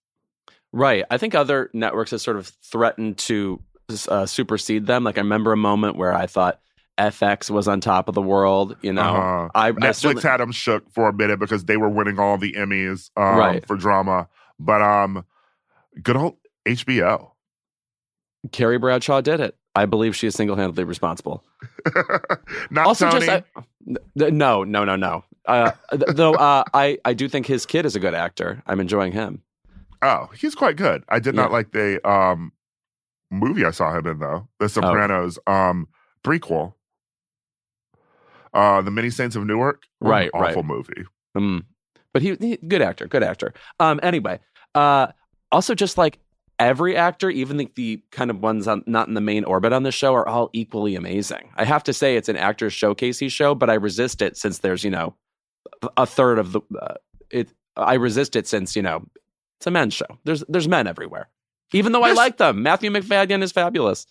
Right. 0.73 1.03
I 1.09 1.17
think 1.17 1.35
other 1.35 1.69
networks 1.73 2.11
have 2.11 2.21
sort 2.21 2.37
of 2.37 2.47
threatened 2.63 3.17
to 3.19 3.61
uh, 4.07 4.25
supersede 4.25 4.85
them. 4.87 5.03
Like 5.03 5.17
I 5.17 5.21
remember 5.21 5.51
a 5.51 5.57
moment 5.57 5.97
where 5.97 6.13
I 6.13 6.27
thought 6.27 6.59
FX 6.97 7.49
was 7.49 7.67
on 7.67 7.81
top 7.81 8.07
of 8.07 8.15
the 8.15 8.21
world. 8.21 8.77
You 8.81 8.93
know, 8.93 9.01
Uh-huh. 9.01 9.49
I, 9.55 9.67
I 9.67 9.71
Netflix 9.71 9.95
certainly- 9.95 10.21
had 10.23 10.37
them 10.39 10.51
shook 10.51 10.89
for 10.91 11.09
a 11.09 11.13
minute 11.13 11.39
because 11.39 11.65
they 11.65 11.77
were 11.77 11.89
winning 11.89 12.19
all 12.19 12.37
the 12.37 12.53
Emmys 12.53 13.09
um, 13.17 13.37
Right. 13.37 13.65
for 13.67 13.75
drama. 13.75 14.27
But 14.59 14.81
um, 14.81 15.25
good 16.01 16.15
old 16.15 16.37
HBO. 16.67 17.31
Carrie 18.51 18.77
Bradshaw 18.77 19.21
did 19.21 19.39
it. 19.39 19.55
I 19.75 19.85
believe 19.85 20.15
she 20.15 20.27
is 20.27 20.35
single 20.35 20.55
handedly 20.55 20.83
responsible. 20.83 21.43
Not 22.71 22.87
also, 22.87 23.09
Tony. 23.09 23.25
just 23.25 23.43
I, 23.55 24.29
no, 24.29 24.63
no, 24.63 24.83
no, 24.83 24.95
no. 24.95 25.23
Uh, 25.45 25.71
th- 25.91 26.03
though 26.09 26.33
uh, 26.33 26.63
I, 26.73 26.97
I 27.05 27.13
do 27.13 27.29
think 27.29 27.45
his 27.45 27.65
kid 27.65 27.85
is 27.85 27.95
a 27.95 27.99
good 27.99 28.13
actor. 28.13 28.61
I'm 28.67 28.79
enjoying 28.79 29.11
him. 29.13 29.41
oh, 30.01 30.29
he's 30.37 30.55
quite 30.55 30.75
good. 30.75 31.03
I 31.09 31.19
did 31.19 31.35
not 31.35 31.51
like 31.51 31.71
the 31.71 32.05
um 32.07 32.51
movie 33.31 33.63
I 33.65 33.71
saw 33.71 33.97
him 33.97 34.05
in 34.07 34.19
though, 34.19 34.49
The 34.59 34.67
Sopranos 34.67 35.39
um 35.47 35.87
prequel. 36.23 36.73
Uh, 38.53 38.81
the 38.81 38.91
Many 38.91 39.09
Saints 39.09 39.37
of 39.37 39.45
Newark. 39.45 39.83
Right, 40.01 40.29
right. 40.33 40.51
awful 40.51 40.63
movie. 40.63 41.05
Mm. 41.37 41.63
But 42.13 42.21
he, 42.21 42.35
he, 42.35 42.57
good 42.57 42.81
actor, 42.81 43.07
good 43.07 43.23
actor. 43.23 43.53
Um, 43.79 44.01
anyway, 44.03 44.39
uh, 44.75 45.07
also 45.51 45.73
just 45.73 45.97
like 45.97 46.19
every 46.67 46.95
actor, 46.95 47.29
even 47.29 47.57
the, 47.57 47.69
the 47.75 48.01
kind 48.11 48.29
of 48.29 48.41
ones 48.41 48.67
on, 48.67 48.83
not 48.85 49.07
in 49.07 49.13
the 49.13 49.21
main 49.21 49.43
orbit 49.43 49.73
on 49.73 49.83
the 49.83 49.91
show, 49.91 50.13
are 50.13 50.27
all 50.27 50.49
equally 50.53 50.95
amazing. 50.95 51.49
I 51.55 51.65
have 51.65 51.83
to 51.83 51.93
say, 51.93 52.15
it's 52.15 52.29
an 52.29 52.37
actors 52.37 52.73
showcasey 52.73 53.31
show, 53.31 53.55
but 53.55 53.69
I 53.69 53.75
resist 53.75 54.21
it 54.21 54.37
since 54.37 54.59
there's 54.59 54.83
you 54.83 54.91
know 54.91 55.15
a 55.97 56.05
third 56.05 56.39
of 56.39 56.51
the 56.53 56.61
uh, 56.81 56.95
it. 57.29 57.49
I 57.77 57.95
resist 57.95 58.35
it 58.35 58.47
since 58.47 58.75
you 58.75 58.81
know 58.81 59.05
it's 59.59 59.67
a 59.67 59.71
men's 59.71 59.93
show. 59.93 60.17
There's 60.23 60.43
there's 60.49 60.67
men 60.67 60.87
everywhere. 60.87 61.29
Even 61.73 61.91
though 61.93 62.03
I 62.03 62.11
like 62.11 62.37
them, 62.37 62.63
Matthew 62.63 62.91
Macfadyen 62.91 63.41
is 63.43 63.51
fabulous. 63.53 64.05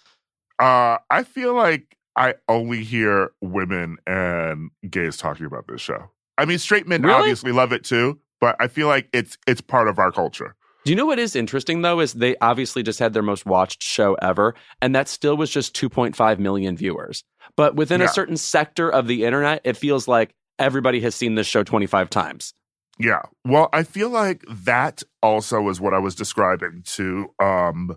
Uh, 0.58 0.96
I 1.10 1.24
feel 1.24 1.54
like 1.54 1.96
I 2.16 2.34
only 2.48 2.84
hear 2.84 3.32
women 3.42 3.98
and 4.06 4.70
gays 4.88 5.16
talking 5.18 5.44
about 5.46 5.66
this 5.68 5.80
show. 5.80 6.10
I 6.38 6.46
mean, 6.46 6.58
straight 6.58 6.88
men 6.88 7.02
Really? 7.02 7.14
obviously 7.18 7.52
love 7.52 7.72
it 7.72 7.84
too, 7.84 8.18
but 8.40 8.56
I 8.60 8.68
feel 8.68 8.86
like 8.88 9.08
it's 9.12 9.36
it's 9.46 9.60
part 9.60 9.88
of 9.88 9.98
our 9.98 10.10
culture. 10.10 10.54
Do 10.84 10.90
you 10.92 10.96
know 10.96 11.06
what 11.06 11.18
is 11.18 11.36
interesting 11.36 11.82
though? 11.82 12.00
Is 12.00 12.14
they 12.14 12.36
obviously 12.40 12.82
just 12.82 12.98
had 12.98 13.12
their 13.12 13.22
most 13.22 13.44
watched 13.46 13.82
show 13.82 14.14
ever, 14.14 14.54
and 14.80 14.94
that 14.94 15.08
still 15.08 15.36
was 15.36 15.50
just 15.50 15.74
2.5 15.76 16.38
million 16.38 16.76
viewers. 16.76 17.22
But 17.56 17.74
within 17.76 18.00
Yeah. 18.00 18.06
a 18.06 18.10
certain 18.10 18.36
sector 18.36 18.88
of 18.90 19.06
the 19.06 19.24
internet, 19.24 19.60
it 19.64 19.76
feels 19.76 20.08
like 20.08 20.34
everybody 20.58 21.00
has 21.00 21.14
seen 21.14 21.34
this 21.34 21.46
show 21.46 21.62
25 21.62 22.08
times. 22.10 22.54
Yeah. 22.98 23.22
Well, 23.46 23.68
I 23.72 23.82
feel 23.82 24.10
like 24.10 24.42
that 24.48 25.02
also 25.22 25.68
is 25.68 25.80
what 25.80 25.94
I 25.94 25.98
was 25.98 26.14
describing 26.14 26.82
to 26.96 27.28
um 27.42 27.96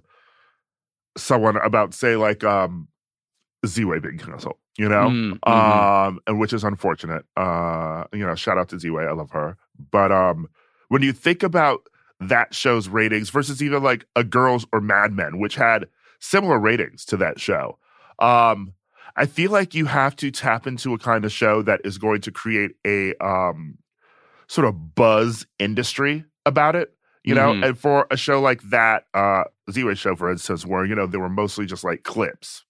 someone 1.17 1.57
about 1.57 1.93
say 1.93 2.15
like 2.15 2.43
um 2.43 2.87
Ziwe 3.65 4.01
being 4.01 4.17
canceled, 4.17 4.57
you 4.77 4.89
know? 4.89 5.09
Mm, 5.09 5.39
mhm. 5.39 5.49
Um 6.07 6.19
and 6.27 6.39
which 6.39 6.53
is 6.53 6.63
unfortunate. 6.63 7.25
Uh 7.37 8.05
you 8.13 8.25
know, 8.25 8.35
shout 8.35 8.57
out 8.57 8.69
to 8.69 8.77
Ziwe, 8.77 9.07
I 9.07 9.13
love 9.13 9.31
her. 9.31 9.57
But 9.91 10.11
um 10.11 10.47
when 10.89 11.01
you 11.01 11.13
think 11.13 11.43
about 11.43 11.81
that 12.29 12.53
show's 12.53 12.87
ratings 12.87 13.29
versus 13.29 13.61
even 13.61 13.83
like 13.83 14.05
a 14.15 14.23
Girls 14.23 14.65
or 14.73 14.81
Mad 14.81 15.13
Men, 15.13 15.39
which 15.39 15.55
had 15.55 15.87
similar 16.19 16.59
ratings 16.59 17.05
to 17.05 17.17
that 17.17 17.39
show. 17.39 17.77
Um 18.19 18.73
I 19.15 19.27
feel 19.27 19.51
like 19.51 19.75
you 19.75 19.85
have 19.85 20.15
to 20.17 20.31
tap 20.31 20.65
into 20.65 20.93
a 20.93 20.97
kind 20.97 21.23
of 21.23 21.31
show 21.31 21.61
that 21.61 21.81
is 21.83 21.97
going 21.97 22.21
to 22.21 22.31
create 22.31 22.71
a 22.85 23.13
um 23.23 23.77
sort 24.47 24.67
of 24.67 24.95
buzz 24.95 25.45
industry 25.59 26.25
about 26.45 26.75
it, 26.75 26.93
you 27.23 27.33
know? 27.35 27.53
Mhm. 27.53 27.65
And 27.65 27.79
for 27.79 28.07
a 28.11 28.17
show 28.17 28.41
like 28.41 28.61
that, 28.63 29.05
uh 29.13 29.43
Ziwe 29.71 29.95
show, 29.97 30.15
for 30.15 30.31
instance, 30.31 30.65
where, 30.65 30.85
you 30.85 30.95
know, 30.95 31.07
there 31.07 31.19
were 31.21 31.29
mostly 31.29 31.65
just 31.65 31.83
like 31.83 32.03
clips 32.03 32.65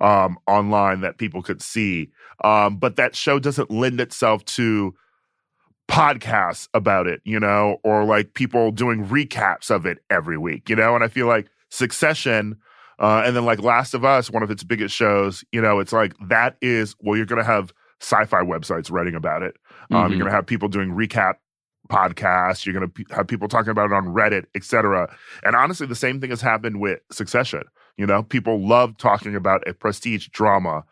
um 0.00 0.38
online 0.46 1.00
that 1.02 1.18
people 1.18 1.42
could 1.42 1.62
see. 1.62 2.10
Um, 2.42 2.76
but 2.78 2.96
that 2.96 3.14
show 3.14 3.38
doesn't 3.38 3.70
lend 3.70 4.00
itself 4.00 4.44
to 4.46 4.94
podcasts 5.90 6.68
about 6.72 7.06
it, 7.08 7.20
you 7.24 7.40
know, 7.40 7.78
or 7.82 8.04
like 8.04 8.34
people 8.34 8.70
doing 8.70 9.04
recaps 9.06 9.70
of 9.70 9.84
it 9.86 9.98
every 10.08 10.38
week, 10.38 10.70
you 10.70 10.76
know? 10.76 10.94
And 10.94 11.02
I 11.02 11.08
feel 11.08 11.26
like 11.26 11.48
Succession 11.68 12.56
uh, 13.00 13.22
and 13.24 13.34
then 13.34 13.44
like 13.44 13.62
Last 13.62 13.94
of 13.94 14.04
Us, 14.04 14.30
one 14.30 14.42
of 14.42 14.50
its 14.50 14.62
biggest 14.62 14.94
shows, 14.94 15.42
you 15.52 15.60
know, 15.60 15.80
it's 15.80 15.92
like 15.92 16.12
that 16.28 16.56
is 16.60 16.94
well, 17.00 17.16
you're 17.16 17.26
gonna 17.26 17.42
have 17.44 17.72
sci-fi 18.00 18.40
websites 18.42 18.90
writing 18.90 19.14
about 19.14 19.42
it. 19.42 19.56
Um, 19.90 19.96
Mhm. 20.04 20.10
You're 20.10 20.18
gonna 20.20 20.30
have 20.30 20.46
people 20.46 20.68
doing 20.68 20.90
recap 20.90 21.34
podcasts. 21.88 22.64
You're 22.64 22.74
gonna 22.74 22.88
pe- 22.88 23.04
have 23.14 23.26
people 23.26 23.48
talking 23.48 23.70
about 23.70 23.86
it 23.90 23.92
on 23.94 24.06
Reddit, 24.06 24.44
etc. 24.54 25.08
And 25.42 25.56
honestly, 25.56 25.86
the 25.86 25.94
same 25.94 26.20
thing 26.20 26.30
has 26.30 26.40
happened 26.40 26.80
with 26.80 27.00
Succession. 27.10 27.62
You 27.96 28.06
know, 28.06 28.22
people 28.22 28.66
love 28.66 28.96
talking 28.96 29.34
about 29.34 29.66
a 29.66 29.74
prestige 29.74 30.28
drama. 30.28 30.84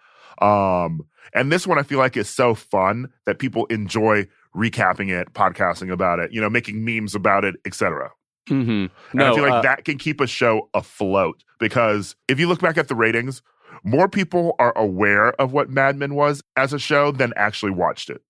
Um, 0.43 1.03
and 1.35 1.53
this 1.53 1.67
one 1.67 1.79
I 1.79 1.83
feel 1.83 1.99
like 1.99 2.17
is 2.17 2.29
so 2.29 2.55
fun 2.55 3.09
that 3.27 3.39
people 3.39 3.67
enjoy 3.67 4.27
recapping 4.59 5.11
it, 5.11 5.33
podcasting 5.35 5.93
about 5.93 6.19
it, 6.19 6.33
you 6.33 6.41
know, 6.41 6.51
making 6.51 6.85
memes 6.85 7.15
about 7.15 7.45
it, 7.45 7.55
etc. 7.65 8.11
Mhm. 8.49 8.91
And 9.13 9.23
I 9.23 9.35
feel 9.35 9.43
like 9.45 9.53
uh, 9.53 9.61
that 9.63 9.85
can 9.85 9.99
keep 9.99 10.21
a 10.21 10.27
show 10.27 10.69
afloat 10.75 11.45
because 11.61 12.17
if 12.29 12.41
you 12.41 12.49
look 12.49 12.61
back 12.61 12.79
at 12.79 12.89
the 12.89 12.95
ratings, 12.95 13.43
more 13.85 14.09
people 14.09 14.57
are 14.59 14.73
aware 14.77 15.33
of 15.41 15.53
what 15.53 15.71
Mad 15.71 15.97
Men 15.97 16.15
was 16.15 16.43
as 16.57 16.73
a 16.73 16.79
show 16.79 17.13
than 17.13 17.33
actually 17.37 17.73
watched 17.73 18.11
it. 18.11 18.23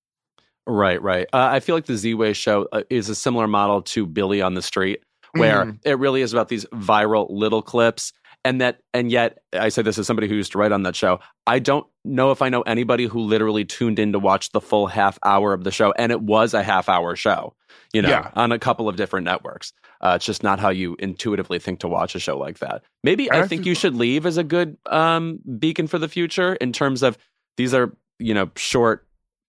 Right, 0.66 1.00
right. 1.00 1.26
Uh, 1.32 1.48
I 1.50 1.60
feel 1.60 1.74
like 1.74 1.86
the 1.86 1.94
Ziwe 1.94 2.34
show 2.34 2.68
uh, 2.72 2.82
is 2.90 3.08
a 3.08 3.14
similar 3.14 3.46
model 3.48 3.80
to 3.82 4.04
Billy 4.04 4.42
on 4.42 4.54
the 4.54 4.60
Street, 4.60 5.00
where 5.32 5.64
Mhm. 5.64 5.78
it 5.84 5.98
really 5.98 6.20
is 6.20 6.32
about 6.34 6.48
these 6.48 6.66
viral 6.66 7.26
little 7.30 7.62
clips. 7.62 8.12
And 8.48 8.60
that, 8.62 8.80
and 8.94 9.10
yet, 9.10 9.38
I 9.52 9.68
say 9.68 9.82
this 9.82 9.98
as 9.98 10.06
somebody 10.06 10.26
who 10.26 10.34
used 10.34 10.52
to 10.52 10.58
write 10.58 10.72
on 10.72 10.82
that 10.84 10.96
show. 10.96 11.20
I 11.46 11.58
don't 11.58 11.86
know 12.04 12.30
if 12.30 12.40
I 12.40 12.48
know 12.48 12.62
anybody 12.62 13.04
who 13.04 13.20
literally 13.20 13.64
tuned 13.64 13.98
in 13.98 14.12
to 14.12 14.18
watch 14.18 14.52
the 14.52 14.60
full 14.60 14.86
half 14.86 15.18
hour 15.22 15.52
of 15.52 15.64
the 15.64 15.70
show, 15.70 15.92
and 15.92 16.10
it 16.12 16.22
was 16.22 16.54
a 16.54 16.62
half 16.62 16.88
hour 16.88 17.14
show, 17.14 17.54
you 17.92 18.00
know, 18.00 18.08
Yeah. 18.08 18.30
on 18.34 18.50
a 18.52 18.58
couple 18.58 18.88
of 18.88 18.96
different 18.96 19.24
networks. 19.26 19.72
Uh, 20.00 20.12
it's 20.16 20.24
just 20.24 20.42
not 20.42 20.60
how 20.60 20.70
you 20.70 20.96
intuitively 20.98 21.58
think 21.58 21.80
to 21.80 21.88
watch 21.88 22.14
a 22.14 22.18
show 22.20 22.38
like 22.38 22.60
that. 22.60 22.82
Maybe 23.04 23.30
I 23.30 23.36
I 23.36 23.40
think 23.40 23.48
think- 23.50 23.66
you 23.66 23.74
should 23.74 23.94
leave 23.94 24.24
as 24.24 24.38
a 24.38 24.44
good 24.44 24.78
um, 24.86 25.40
beacon 25.58 25.86
for 25.86 25.98
the 25.98 26.08
future 26.08 26.54
in 26.54 26.72
terms 26.72 27.02
of 27.02 27.18
these 27.58 27.74
are 27.74 27.94
you 28.18 28.32
know 28.32 28.50
short, 28.56 29.06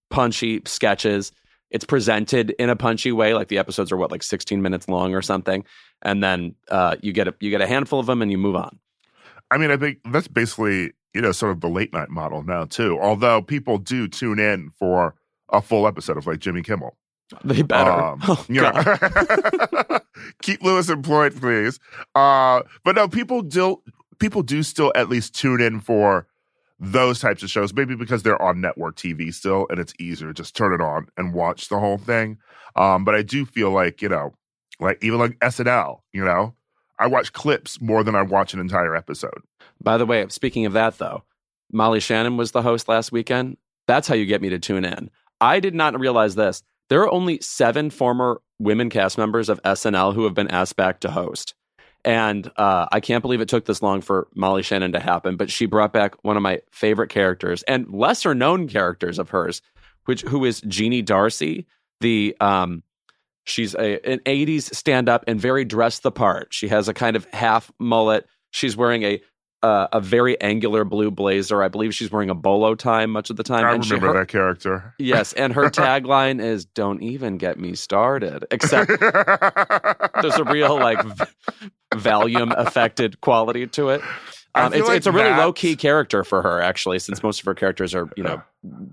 punchy 0.10 0.62
sketches. 0.66 1.32
It's 1.72 1.86
presented 1.86 2.50
in 2.58 2.72
a 2.72 2.76
punchy 2.76 3.12
way, 3.12 3.36
like 3.36 3.48
the 3.48 3.60
episodes 3.60 3.92
are 3.92 3.98
what 3.98 4.10
like 4.12 4.24
16 4.24 4.60
minutes 4.62 4.90
long 4.90 5.14
or 5.14 5.22
something, 5.22 5.64
and 6.02 6.24
then 6.24 6.56
uh, 6.70 6.96
you 7.02 7.14
get 7.14 7.28
a 7.28 7.36
you 7.40 7.52
get 7.52 7.62
a 7.62 7.68
handful 7.68 8.00
of 8.00 8.08
them 8.08 8.22
and 8.24 8.32
you 8.32 8.38
move 8.40 8.56
on. 8.56 8.80
I 9.52 9.58
mean, 9.58 9.72
I 9.72 9.78
think 9.78 10.00
that's 10.12 10.28
basically, 10.28 10.94
you 11.14 11.22
know, 11.22 11.32
sort 11.32 11.52
of 11.52 11.62
the 11.62 11.70
late 11.70 11.94
night 11.94 12.10
model 12.10 12.44
now, 12.44 12.66
too. 12.66 13.00
Although 13.02 13.42
people 13.42 13.78
do 13.78 14.08
tune 14.08 14.40
in 14.40 14.72
for 14.78 15.16
a 15.52 15.62
full 15.62 15.88
episode 15.88 16.18
of 16.18 16.28
like 16.28 16.40
Jimmy 16.40 16.62
Kimmel. 16.62 16.98
They 17.44 17.62
better. 17.62 17.92
Um, 17.92 18.20
Oh, 18.28 18.46
you 18.48 18.62
know, 18.62 18.72
keep 20.42 20.64
Louis 20.64 20.90
employed, 20.90 21.40
please. 21.40 21.80
Uh, 22.16 22.62
but 22.84 22.96
no, 22.96 23.08
people 23.08 23.42
do 23.42 23.82
people 24.20 24.42
do 24.42 24.64
still 24.64 24.92
at 24.96 25.10
least 25.10 25.36
tune 25.36 25.62
in 25.62 25.80
for 25.80 26.28
those 26.80 27.20
types 27.20 27.44
of 27.44 27.50
shows, 27.50 27.74
maybe 27.74 27.96
because 27.96 28.24
they're 28.24 28.42
on 28.42 28.62
network 28.62 28.96
TV 28.96 29.34
still, 29.34 29.68
and 29.70 29.80
it's 29.80 29.94
easier 30.00 30.30
to 30.30 30.34
just 30.34 30.56
turn 30.56 30.74
it 30.74 30.82
on 30.82 31.08
and 31.18 31.34
watch 31.34 31.70
the 31.70 31.80
whole 31.80 31.98
thing. 31.98 32.38
Um, 32.76 33.06
but 33.06 33.16
I 33.16 33.22
do 33.22 33.46
feel 33.46 33.72
like 33.72 34.02
you 34.02 34.10
know, 34.10 34.34
like 34.80 35.04
even 35.04 35.20
like 35.20 35.38
SNL, 35.40 36.00
you 36.14 36.24
know, 36.26 36.56
I 37.00 37.08
watch 37.08 37.34
clips 37.34 37.82
more 37.82 38.04
than 38.04 38.16
I 38.16 38.22
watch 38.22 38.54
an 38.54 38.60
entire 38.60 38.96
episode. 38.96 39.42
By 39.82 39.98
the 39.98 40.06
way, 40.06 40.26
speaking 40.30 40.66
of 40.66 40.74
that, 40.74 40.98
though, 40.98 41.24
Molly 41.72 42.00
Shannon 42.00 42.38
was 42.38 42.52
the 42.52 42.62
host 42.62 42.88
last 42.88 43.12
weekend. 43.12 43.58
That's 43.88 44.08
how 44.08 44.16
you 44.16 44.26
get 44.26 44.42
me 44.42 44.50
to 44.50 44.60
tune 44.60 44.86
in. 44.86 45.10
I 45.40 45.60
did 45.60 45.74
not 45.74 46.00
realize 46.00 46.36
this. 46.36 46.62
There 46.90 47.02
are 47.02 47.12
only 47.12 47.40
seven 47.42 47.90
former 47.90 48.42
women 48.60 48.90
cast 48.90 49.18
members 49.18 49.48
of 49.48 49.62
SNL 49.64 50.14
who 50.14 50.26
have 50.26 50.34
been 50.34 50.50
asked 50.50 50.76
back 50.76 51.00
to 51.02 51.12
host. 51.12 51.54
And 52.06 52.50
uh, 52.58 52.88
I 52.92 53.00
can't 53.00 53.22
believe 53.22 53.42
it 53.42 53.50
took 53.50 53.66
this 53.66 53.82
long 53.82 54.02
for 54.02 54.28
Molly 54.34 54.64
Shannon 54.64 54.94
to 54.94 55.00
happen, 55.00 55.36
but 55.36 55.50
she 55.50 55.66
brought 55.66 55.94
back 55.94 56.16
one 56.24 56.38
of 56.38 56.44
my 56.44 56.62
favorite 56.72 57.10
characters 57.10 57.64
and 57.64 57.92
lesser 57.92 58.34
known 58.34 58.68
characters 58.68 59.20
of 59.20 59.30
hers, 59.30 59.62
which 60.06 60.22
who 60.22 60.46
is 60.46 60.62
Jeannie 60.62 61.02
Darcy, 61.02 61.68
the 62.00 62.36
um, 62.40 62.84
She's 63.50 63.74
a, 63.76 64.00
an 64.10 64.20
80s 64.20 64.74
stand 64.76 65.10
up 65.10 65.24
and 65.28 65.40
very 65.42 65.66
dressed 65.66 66.04
the 66.04 66.12
part. 66.12 66.54
She 66.54 66.68
has 66.68 66.88
a 66.88 66.94
kind 66.94 67.16
of 67.16 67.26
half 67.34 67.72
mullet. 67.80 68.26
She's 68.52 68.78
wearing 68.78 69.04
a 69.04 69.22
uh, 69.62 69.88
a 69.92 70.00
very 70.00 70.40
angular 70.40 70.86
blue 70.86 71.12
blazer. 71.12 71.62
I 71.62 71.68
believe 71.68 71.94
she's 71.94 72.10
wearing 72.10 72.30
a 72.30 72.34
bolo 72.36 72.76
tie 72.76 73.06
much 73.08 73.30
of 73.30 73.36
the 73.36 73.44
time. 73.44 73.66
I 73.66 73.74
and 73.74 73.84
she- 73.84 73.94
remember 73.96 74.14
her- 74.14 74.20
that 74.22 74.30
character. 74.30 74.94
Yes, 74.98 75.34
and 75.34 75.52
her 75.54 75.64
tagline 75.70 76.42
is 76.42 76.64
"Don't 76.64 77.04
even 77.04 77.38
get 77.38 77.60
me 77.60 77.76
started." 77.76 78.46
Except 78.52 78.88
there's 78.88 80.36
a 80.38 80.46
real 80.46 80.76
like 80.80 81.04
v- 81.04 81.26
Valium 81.96 82.54
affected 82.56 83.20
quality 83.20 83.68
to 83.68 83.90
it. 83.90 84.02
Um, 84.56 84.74
it's 84.74 84.88
like 84.88 84.98
it's 84.98 85.08
a 85.08 85.12
really 85.12 85.30
low 85.30 85.54
key 85.54 85.76
character 85.76 86.24
for 86.24 86.42
her 86.42 86.62
actually, 86.62 87.00
since 87.00 87.22
most 87.22 87.40
of 87.40 87.46
her 87.46 87.54
characters 87.54 87.94
are 87.94 88.10
you 88.16 88.24
know 88.24 88.42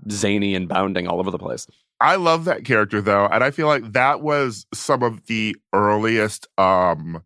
zany 0.09 0.55
and 0.55 0.67
bounding 0.67 1.07
all 1.07 1.19
over 1.19 1.31
the 1.31 1.39
place. 1.39 1.67
I 1.99 2.15
love 2.15 2.45
that 2.45 2.63
character 2.63 3.01
though, 3.01 3.25
and 3.25 3.43
I 3.43 3.51
feel 3.51 3.67
like 3.67 3.93
that 3.93 4.21
was 4.21 4.67
some 4.73 5.01
of 5.01 5.25
the 5.25 5.55
earliest, 5.73 6.47
um, 6.59 7.23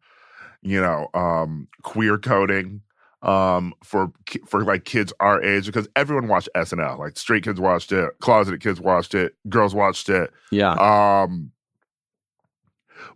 you 0.62 0.80
know, 0.80 1.10
um, 1.14 1.68
queer 1.84 2.18
coding 2.18 2.82
um 3.24 3.72
for 3.84 4.12
for 4.48 4.64
like 4.64 4.84
kids 4.84 5.14
our 5.20 5.44
age 5.44 5.68
because 5.68 5.88
everyone 5.96 6.28
watched 6.28 6.50
SNL 6.56 6.98
like 6.98 7.16
straight 7.20 7.44
kids 7.44 7.60
watched 7.60 7.92
it 7.92 8.10
closeted 8.20 8.62
kids 8.62 8.82
watched 8.82 9.14
it 9.14 9.36
girls 9.48 9.76
watched 9.76 10.10
it. 10.10 10.32
Yeah, 10.50 10.72
um 10.72 11.52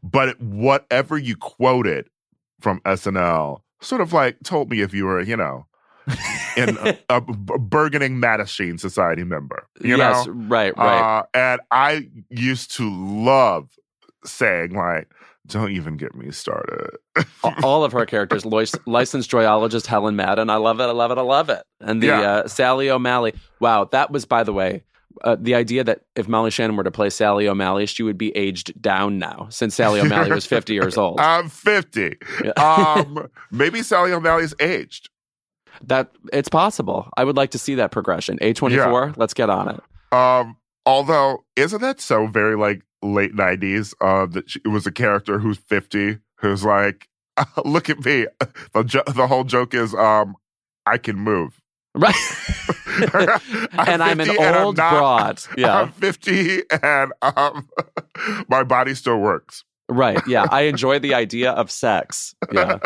but 0.03 0.39
whatever 0.39 1.17
you 1.17 1.35
quoted 1.35 2.07
from 2.59 2.81
SNL 2.81 3.61
sort 3.81 4.01
of 4.01 4.13
like 4.13 4.37
told 4.43 4.69
me 4.69 4.81
if 4.81 4.93
you 4.93 5.05
were 5.05 5.21
you 5.21 5.35
know 5.37 5.65
in 6.57 6.77
a, 6.77 6.97
a 7.09 7.21
burgeoning 7.21 8.21
Mattachine 8.21 8.79
society 8.79 9.23
member 9.23 9.67
you 9.81 9.97
yes, 9.97 10.25
know 10.25 10.33
right, 10.33 10.77
right. 10.77 11.19
uh, 11.19 11.23
and 11.33 11.61
I 11.71 12.09
used 12.29 12.75
to 12.77 12.89
love 12.89 13.69
saying 14.23 14.73
like, 14.73 15.07
"Don't 15.47 15.71
even 15.71 15.97
get 15.97 16.15
me 16.15 16.31
started." 16.31 16.91
All 17.63 17.83
of 17.83 17.91
her 17.91 18.05
characters, 18.05 18.45
lic- 18.45 18.69
licensed 18.87 19.29
joyologist 19.29 19.85
Helen 19.85 20.15
Madden. 20.15 20.49
I 20.49 20.55
love 20.55 20.79
it. 20.79 20.83
I 20.85 20.91
love 20.91 21.11
it. 21.11 21.17
I 21.17 21.21
love 21.21 21.49
it. 21.49 21.63
And 21.79 22.01
the 22.01 22.07
Yeah. 22.07 22.21
uh, 22.21 22.47
Sally 22.47 22.89
O'Malley. 22.89 23.33
Wow, 23.59 23.85
that 23.85 24.09
was, 24.11 24.25
by 24.25 24.43
the 24.43 24.53
way, 24.53 24.83
uh, 25.23 25.35
the 25.39 25.55
idea 25.55 25.83
that 25.83 26.01
if 26.15 26.27
Molly 26.27 26.51
Shannon 26.51 26.75
were 26.75 26.83
to 26.83 26.91
play 26.91 27.09
Sally 27.09 27.47
O'Malley, 27.47 27.85
she 27.85 28.03
would 28.03 28.17
be 28.17 28.35
aged 28.35 28.79
down 28.81 29.17
now, 29.19 29.47
since 29.49 29.75
Sally 29.75 29.99
O'Malley 30.01 30.31
was 30.31 30.45
fifty 30.45 30.73
years 30.79 30.97
old. 30.97 31.19
I'm 31.19 31.49
50. 31.49 32.17
Yeah. 32.43 32.51
Um, 32.51 33.27
maybe 33.51 33.81
Sally 33.81 34.11
O'Malley's 34.11 34.53
aged. 34.59 35.09
that 35.87 36.11
it's 36.33 36.49
possible. 36.49 37.09
I 37.17 37.23
would 37.23 37.35
like 37.35 37.51
to 37.51 37.57
see 37.59 37.75
that 37.75 37.91
progression. 37.91 38.37
A 38.41 38.53
twenty 38.53 38.77
four. 38.77 39.13
Let's 39.17 39.33
get 39.33 39.49
on 39.49 39.69
it. 39.69 40.15
Um, 40.15 40.57
although, 40.85 41.43
isn't 41.55 41.81
that 41.81 41.99
so 41.99 42.27
very 42.27 42.55
like 42.55 42.81
late 43.01 43.35
90s? 43.35 43.93
Uh, 44.01 44.25
that 44.27 44.49
she, 44.49 44.59
it 44.63 44.69
was 44.69 44.87
a 44.87 44.91
character 44.91 45.39
who's 45.39 45.57
50 45.57 46.19
who's 46.37 46.63
like, 46.63 47.07
"Look 47.65 47.89
at 47.89 48.03
me." 48.05 48.27
The 48.73 48.83
jo- 48.83 49.03
the 49.07 49.27
whole 49.27 49.43
joke 49.45 49.73
is, 49.73 49.93
um, 49.93 50.35
I 50.85 50.97
can 50.97 51.17
move. 51.17 51.61
Right. 51.95 52.15
I'm 53.73 53.87
and 53.87 54.03
I'm 54.03 54.19
an 54.19 54.27
50 54.27 54.41
and 54.43 54.55
I'm 54.55 54.65
old 54.65 54.77
not- 54.77 54.91
broad. 54.91 55.41
Yeah. 55.57 55.81
I'm 55.81 55.91
50 55.91 56.61
and 56.83 57.13
um, 57.21 57.69
my 58.49 58.63
body 58.63 58.93
still 58.95 59.17
works. 59.19 59.63
Right. 59.87 60.19
Yeah. 60.27 60.45
I 60.51 60.61
enjoy 60.63 60.99
the 60.99 61.13
idea 61.13 61.51
of 61.51 61.71
sex. 61.71 62.35
Yeah. 62.51 62.79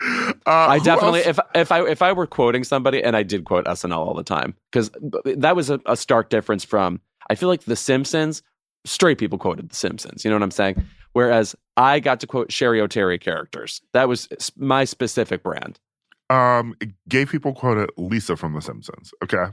Uh, 0.00 0.10
I 0.46 0.78
definitely, 0.78 1.20
if 1.20 1.38
if 1.54 1.72
I 1.72 1.84
if 1.86 2.02
I 2.02 2.12
were 2.12 2.26
quoting 2.26 2.62
somebody, 2.62 3.02
and 3.02 3.16
I 3.16 3.24
did 3.24 3.44
quote 3.44 3.64
SNL 3.66 3.96
all 3.96 4.14
the 4.14 4.22
time, 4.22 4.54
because 4.70 4.90
that 5.24 5.56
was 5.56 5.70
a, 5.70 5.80
a 5.86 5.96
stark 5.96 6.30
difference 6.30 6.64
from. 6.64 7.00
I 7.28 7.34
feel 7.34 7.48
like 7.48 7.62
The 7.64 7.74
Simpsons, 7.76 8.42
straight 8.86 9.18
people 9.18 9.38
quoted 9.38 9.68
The 9.70 9.74
Simpsons. 9.74 10.24
You 10.24 10.30
know 10.30 10.36
what 10.36 10.44
I'm 10.44 10.50
saying? 10.52 10.82
Whereas 11.14 11.56
I 11.76 11.98
got 12.00 12.20
to 12.20 12.26
quote 12.28 12.48
Cheri 12.48 12.78
Oteri 12.78 13.20
characters. 13.20 13.82
That 13.92 14.08
was 14.08 14.28
my 14.56 14.84
specific 14.84 15.42
brand. 15.42 15.80
Um, 16.30 16.74
gay 17.08 17.24
people 17.26 17.52
quoted 17.54 17.90
Lisa 17.96 18.36
from 18.36 18.54
The 18.54 18.60
Simpsons. 18.62 19.12
Okay, 19.24 19.46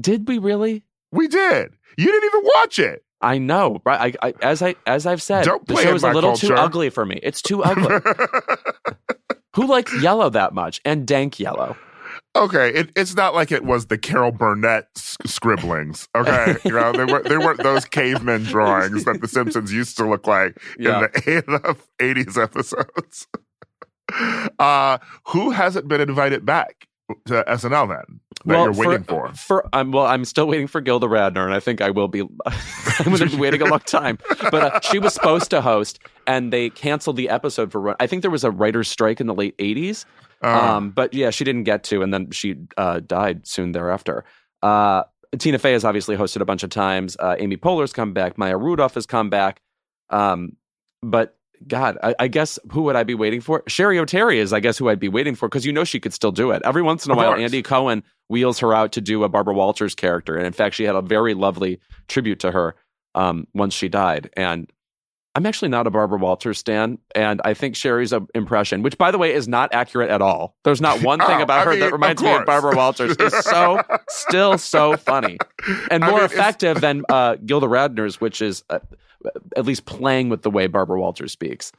Did 0.00 0.28
we 0.28 0.38
really? 0.38 0.84
we 1.12 1.28
did. 1.28 1.70
You 1.96 2.04
didn't 2.06 2.24
even 2.24 2.42
watch 2.56 2.78
it. 2.78 3.04
I 3.20 3.38
know, 3.38 3.80
right? 3.84 4.14
I, 4.22 4.28
I 4.28 4.34
as 4.42 4.62
I 4.62 4.74
as 4.86 5.06
I've 5.06 5.22
said, 5.22 5.44
Don't 5.44 5.66
the 5.66 5.76
show 5.76 5.94
is 5.94 6.04
a 6.04 6.12
little 6.12 6.36
too 6.36 6.54
ugly 6.54 6.90
for 6.90 7.04
me. 7.04 7.18
It's 7.22 7.42
too 7.42 7.64
ugly. 7.64 7.96
Who 9.56 9.66
likes 9.66 9.92
yellow 10.00 10.30
that 10.30 10.54
much 10.54 10.80
and 10.84 11.06
dank 11.06 11.40
yellow? 11.40 11.76
okay, 12.36 12.68
it, 12.72 12.90
it's 12.94 13.16
not 13.16 13.34
like 13.34 13.50
it 13.50 13.64
was 13.64 13.86
the 13.86 13.98
Carol 13.98 14.30
Burnett 14.30 14.86
scribblings. 14.96 16.08
Okay, 16.14 16.56
you 16.64 16.70
know 16.72 16.92
they 16.92 17.04
were 17.12 17.22
they 17.22 17.38
weren't 17.38 17.62
those 17.62 17.84
caveman 17.84 18.44
drawings 18.44 19.04
that 19.04 19.20
The 19.20 19.26
Simpsons 19.26 19.72
used 19.72 19.96
to 19.96 20.08
look 20.08 20.26
like 20.28 20.56
Yeah. 20.78 21.06
in 21.26 21.42
the 21.46 21.76
80s 21.98 22.40
episodes. 22.40 23.26
Uh, 24.58 24.98
who 25.28 25.50
hasn't 25.50 25.86
been 25.86 26.00
invited 26.00 26.44
back 26.44 26.88
to 27.26 27.44
SNL 27.46 27.88
then 27.88 28.20
that 28.44 28.54
you're 28.64 28.72
waiting 28.72 29.04
for? 29.04 29.32
For 29.34 29.68
um, 29.72 29.92
well, 29.92 30.06
I'm 30.06 30.24
still 30.24 30.46
waiting 30.46 30.66
for 30.66 30.80
Gilda 30.80 31.06
Radner, 31.06 31.44
and 31.44 31.54
I 31.54 31.60
think 31.60 31.80
I 31.80 31.90
will 31.90 32.08
be. 32.08 32.20
I'm 32.46 33.04
going 33.04 33.18
to 33.18 33.26
be 33.26 33.36
waiting 33.36 33.62
a 33.62 33.66
long 33.66 33.80
time. 33.80 34.18
But 34.50 34.54
uh, 34.54 34.80
she 34.80 34.98
was 34.98 35.14
supposed 35.14 35.50
to 35.50 35.60
host, 35.60 36.00
and 36.26 36.52
they 36.52 36.70
canceled 36.70 37.16
the 37.16 37.28
episode 37.28 37.70
for. 37.70 37.94
I 38.02 38.06
think 38.06 38.22
there 38.22 38.30
was 38.30 38.44
a 38.44 38.50
writer's 38.50 38.88
strike 38.88 39.20
in 39.20 39.26
the 39.28 39.34
late 39.34 39.56
'80s. 39.58 40.04
Uh, 40.42 40.48
Um, 40.48 40.90
but 40.90 41.14
yeah, 41.14 41.30
she 41.30 41.44
didn't 41.44 41.64
get 41.64 41.84
to, 41.84 42.02
and 42.02 42.12
then 42.12 42.30
she 42.30 42.56
uh, 42.76 43.00
died 43.00 43.46
soon 43.46 43.72
thereafter. 43.72 44.24
Uh, 44.62 45.04
Tina 45.38 45.58
Fey 45.58 45.72
has 45.72 45.84
obviously 45.84 46.16
hosted 46.16 46.40
a 46.40 46.44
bunch 46.44 46.62
of 46.62 46.70
times. 46.70 47.16
Uh, 47.20 47.36
Amy 47.38 47.56
Poehler's 47.56 47.92
come 47.92 48.12
back. 48.12 48.38
Maya 48.38 48.56
Rudolph 48.56 48.94
has 48.94 49.06
come 49.06 49.30
back. 49.30 49.60
Um, 50.10 50.56
but 51.02 51.37
God, 51.66 51.98
I, 52.02 52.14
I 52.20 52.28
guess 52.28 52.58
who 52.70 52.82
would 52.82 52.96
I 52.96 53.02
be 53.04 53.14
waiting 53.14 53.40
for? 53.40 53.62
Cheri 53.62 53.96
Oteri 53.98 54.36
is, 54.36 54.52
I 54.52 54.60
guess, 54.60 54.78
who 54.78 54.88
I'd 54.88 55.00
be 55.00 55.08
waiting 55.08 55.34
for 55.34 55.48
because 55.48 55.66
you 55.66 55.72
know 55.72 55.84
she 55.84 55.98
could 56.00 56.12
still 56.14 56.32
do 56.32 56.50
it. 56.50 56.62
Every 56.64 56.82
once 56.82 57.04
in 57.04 57.10
a 57.10 57.14
Of 57.14 57.16
while, 57.18 57.30
course. 57.32 57.40
Andy 57.42 57.62
Cohen 57.62 58.02
wheels 58.28 58.58
her 58.60 58.72
out 58.74 58.92
to 58.92 59.00
do 59.00 59.24
a 59.24 59.28
Barbara 59.28 59.54
Walters 59.54 59.94
character, 59.94 60.36
and 60.36 60.46
in 60.46 60.52
fact, 60.52 60.74
she 60.76 60.84
had 60.84 60.94
a 60.94 61.02
very 61.02 61.34
lovely 61.34 61.80
tribute 62.08 62.40
to 62.40 62.50
her 62.52 62.76
um, 63.14 63.46
once 63.54 63.74
she 63.74 63.88
died. 63.88 64.30
And 64.36 64.70
I'm 65.34 65.46
actually 65.46 65.68
not 65.68 65.86
a 65.86 65.90
Barbara 65.90 66.18
Walters 66.18 66.58
stan, 66.58 66.98
and 67.14 67.40
I 67.44 67.54
think 67.54 67.74
Cheri's 67.76 68.12
impression, 68.34 68.82
which 68.82 68.98
by 68.98 69.10
the 69.10 69.18
way 69.18 69.32
is 69.32 69.46
not 69.46 69.72
accurate 69.72 70.10
at 70.10 70.20
all. 70.22 70.56
There's 70.64 70.80
not 70.80 71.02
one 71.04 71.18
thing 71.20 71.38
Oh, 71.38 71.42
about 71.42 71.60
I 71.60 71.64
her 71.64 71.70
mean, 71.72 71.80
that 71.80 71.86
of 71.86 71.92
reminds 71.92 72.22
me 72.22 72.32
of. 72.32 72.44
Barbara 72.44 72.76
Walters. 72.76 73.16
Is 73.18 73.32
so 73.44 73.80
still 74.08 74.58
so 74.58 74.96
funny 74.96 75.38
and 75.90 76.04
I 76.04 76.10
more 76.10 76.18
mean, 76.20 76.24
effective 76.26 76.80
than 76.80 77.02
uh, 77.08 77.36
Gilda 77.44 77.66
Radner's, 77.66 78.20
which 78.20 78.40
is 78.42 78.64
uh, 78.70 78.78
at 79.56 79.64
least 79.64 79.84
playing 79.86 80.28
with 80.28 80.42
the 80.42 80.50
way 80.50 80.66
Barbara 80.66 81.00
Walters 81.00 81.32
speaks. 81.32 81.72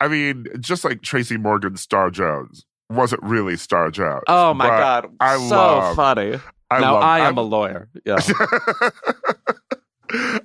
I 0.00 0.08
mean, 0.08 0.46
just 0.60 0.84
like 0.84 1.02
Tracy 1.02 1.36
Morgan's 1.36 1.80
Star 1.80 2.10
Jones 2.10 2.64
wasn't 2.90 3.22
really 3.22 3.56
Star 3.56 3.90
Jones. 3.90 4.22
Oh 4.28 4.52
my 4.54 4.66
god, 4.66 5.06
I 5.20 5.36
so 5.36 5.42
love- 5.56 5.96
funny. 5.96 6.38
I 6.70 6.80
now 6.80 6.94
love, 6.94 7.02
I 7.02 7.18
am 7.20 7.24
I'm- 7.26 7.38
a 7.38 7.42
lawyer. 7.42 7.88
Yeah. 8.04 8.16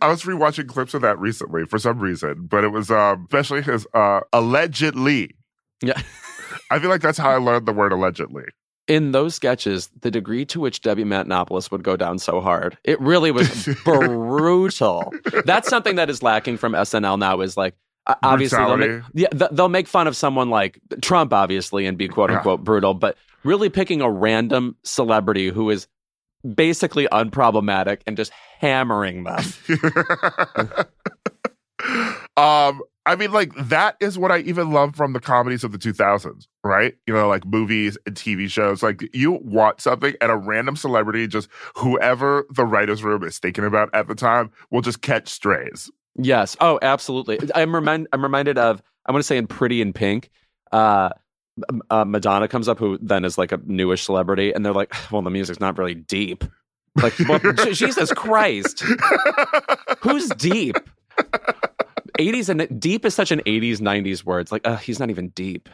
I 0.02 0.08
was 0.08 0.24
rewatching 0.24 0.68
clips 0.68 0.94
of 0.94 1.02
that 1.02 1.20
recently 1.20 1.66
for 1.66 1.78
some 1.78 2.00
reason, 2.00 2.48
but 2.50 2.64
it 2.64 2.70
was 2.70 2.90
um, 2.90 3.26
especially 3.30 3.62
his 3.62 3.86
uh, 3.94 4.22
allegedly. 4.34 5.36
Yeah. 5.82 6.02
I 6.72 6.80
feel 6.80 6.90
like 6.90 7.02
that's 7.02 7.18
how 7.18 7.30
I 7.30 7.38
learned 7.38 7.66
the 7.68 7.74
word 7.74 7.92
allegedly. 7.92 8.46
In 8.90 9.14
those 9.14 9.36
sketches, 9.36 9.90
the 10.02 10.12
degree 10.12 10.44
to 10.46 10.60
which 10.60 10.82
Debbie 10.82 11.06
Matenopoulos 11.06 11.72
would 11.72 11.84
go 11.84 11.96
down 11.96 12.20
so 12.20 12.42
hard, 12.42 12.78
it 12.84 13.00
really 13.00 13.32
was 13.32 13.70
brutal. 13.86 15.14
That's 15.46 15.70
something 15.70 15.96
that 15.96 16.10
is 16.10 16.22
lacking 16.22 16.58
from 16.58 16.74
SNL 16.74 17.18
now. 17.20 17.40
Is 17.40 17.56
like 17.56 17.76
obviously 18.24 18.58
they'll 18.58 18.76
make, 18.78 19.02
yeah 19.14 19.28
they'll 19.52 19.70
make 19.70 19.88
fun 19.88 20.08
of 20.08 20.16
someone 20.18 20.50
like 20.50 20.80
Trump, 21.02 21.32
obviously, 21.32 21.86
and 21.86 21.98
be 21.98 22.08
quote 22.10 22.32
Yeah. 22.32 22.38
unquote 22.38 22.64
brutal, 22.64 22.94
but 22.96 23.16
really 23.44 23.70
picking 23.70 24.02
a 24.02 24.10
random 24.10 24.76
celebrity 24.84 25.50
who 25.50 25.70
is 25.70 25.88
basically 26.56 27.08
unproblematic 27.12 28.00
and 28.08 28.18
just 28.18 28.32
hammering 28.60 29.24
them. 29.24 29.44
um, 32.40 32.82
I 33.06 33.16
mean, 33.16 33.32
like 33.32 33.54
that 33.56 33.96
is 34.00 34.18
what 34.18 34.32
I 34.32 34.40
even 34.40 34.72
love 34.72 34.96
from 34.96 35.14
the 35.14 35.20
comedies 35.20 35.64
of 35.64 35.72
the 35.72 35.78
2000s, 35.78 36.48
right? 36.64 36.96
You 37.08 37.14
know, 37.14 37.28
like 37.28 37.46
movies 37.46 37.98
and 38.06 38.16
TV 38.16 38.50
shows. 38.50 38.84
Like 38.84 39.02
you 39.14 39.40
want 39.44 39.82
something 39.82 40.14
and 40.22 40.32
a 40.32 40.38
random 40.38 40.76
celebrity, 40.76 41.28
just 41.28 41.50
whoever 41.76 42.46
the 42.52 42.66
writers' 42.66 43.04
room 43.04 43.24
is 43.24 43.40
thinking 43.40 43.66
about 43.66 43.90
at 43.94 44.08
the 44.08 44.16
time, 44.16 44.52
will 44.70 44.82
just 44.82 45.02
catch 45.02 45.28
strays. 45.28 45.90
Yes. 46.16 46.56
Oh, 46.62 46.78
absolutely. 46.82 47.40
I'm 47.56 47.74
remind 47.74 48.08
I'm 48.14 48.22
reminded 48.22 48.58
of 48.58 48.82
I 49.06 49.12
want 49.12 49.24
to 49.24 49.28
say 49.28 49.38
in 49.38 49.48
Pretty 49.48 49.82
in 49.82 49.92
Pink, 49.92 50.30
uh, 50.72 51.10
uh, 51.90 52.06
Madonna 52.06 52.48
comes 52.48 52.68
up, 52.68 52.78
who 52.78 53.00
then 53.02 53.26
is 53.26 53.38
like 53.38 53.52
a 53.52 53.60
newish 53.66 54.04
celebrity, 54.04 54.52
and 54.52 54.66
they're 54.66 54.74
like, 54.74 54.94
"Well, 55.12 55.22
the 55.22 55.30
music's 55.30 55.60
not 55.60 55.78
really 55.78 55.96
deep." 55.96 56.44
Like, 57.02 57.18
well, 57.28 57.40
Jesus 57.72 58.12
Christ, 58.14 58.84
who's 60.02 60.30
deep? 60.30 60.78
80s 62.20 62.50
and 62.50 62.80
deep 62.80 63.06
is 63.06 63.16
such 63.16 63.32
an 63.32 63.40
80s 63.46 63.78
90s 63.80 64.24
word. 64.24 64.42
It's 64.42 64.52
like, 64.52 64.68
uh, 64.68 64.78
he's 64.78 65.00
not 65.00 65.10
even 65.10 65.30
deep. 65.30 65.70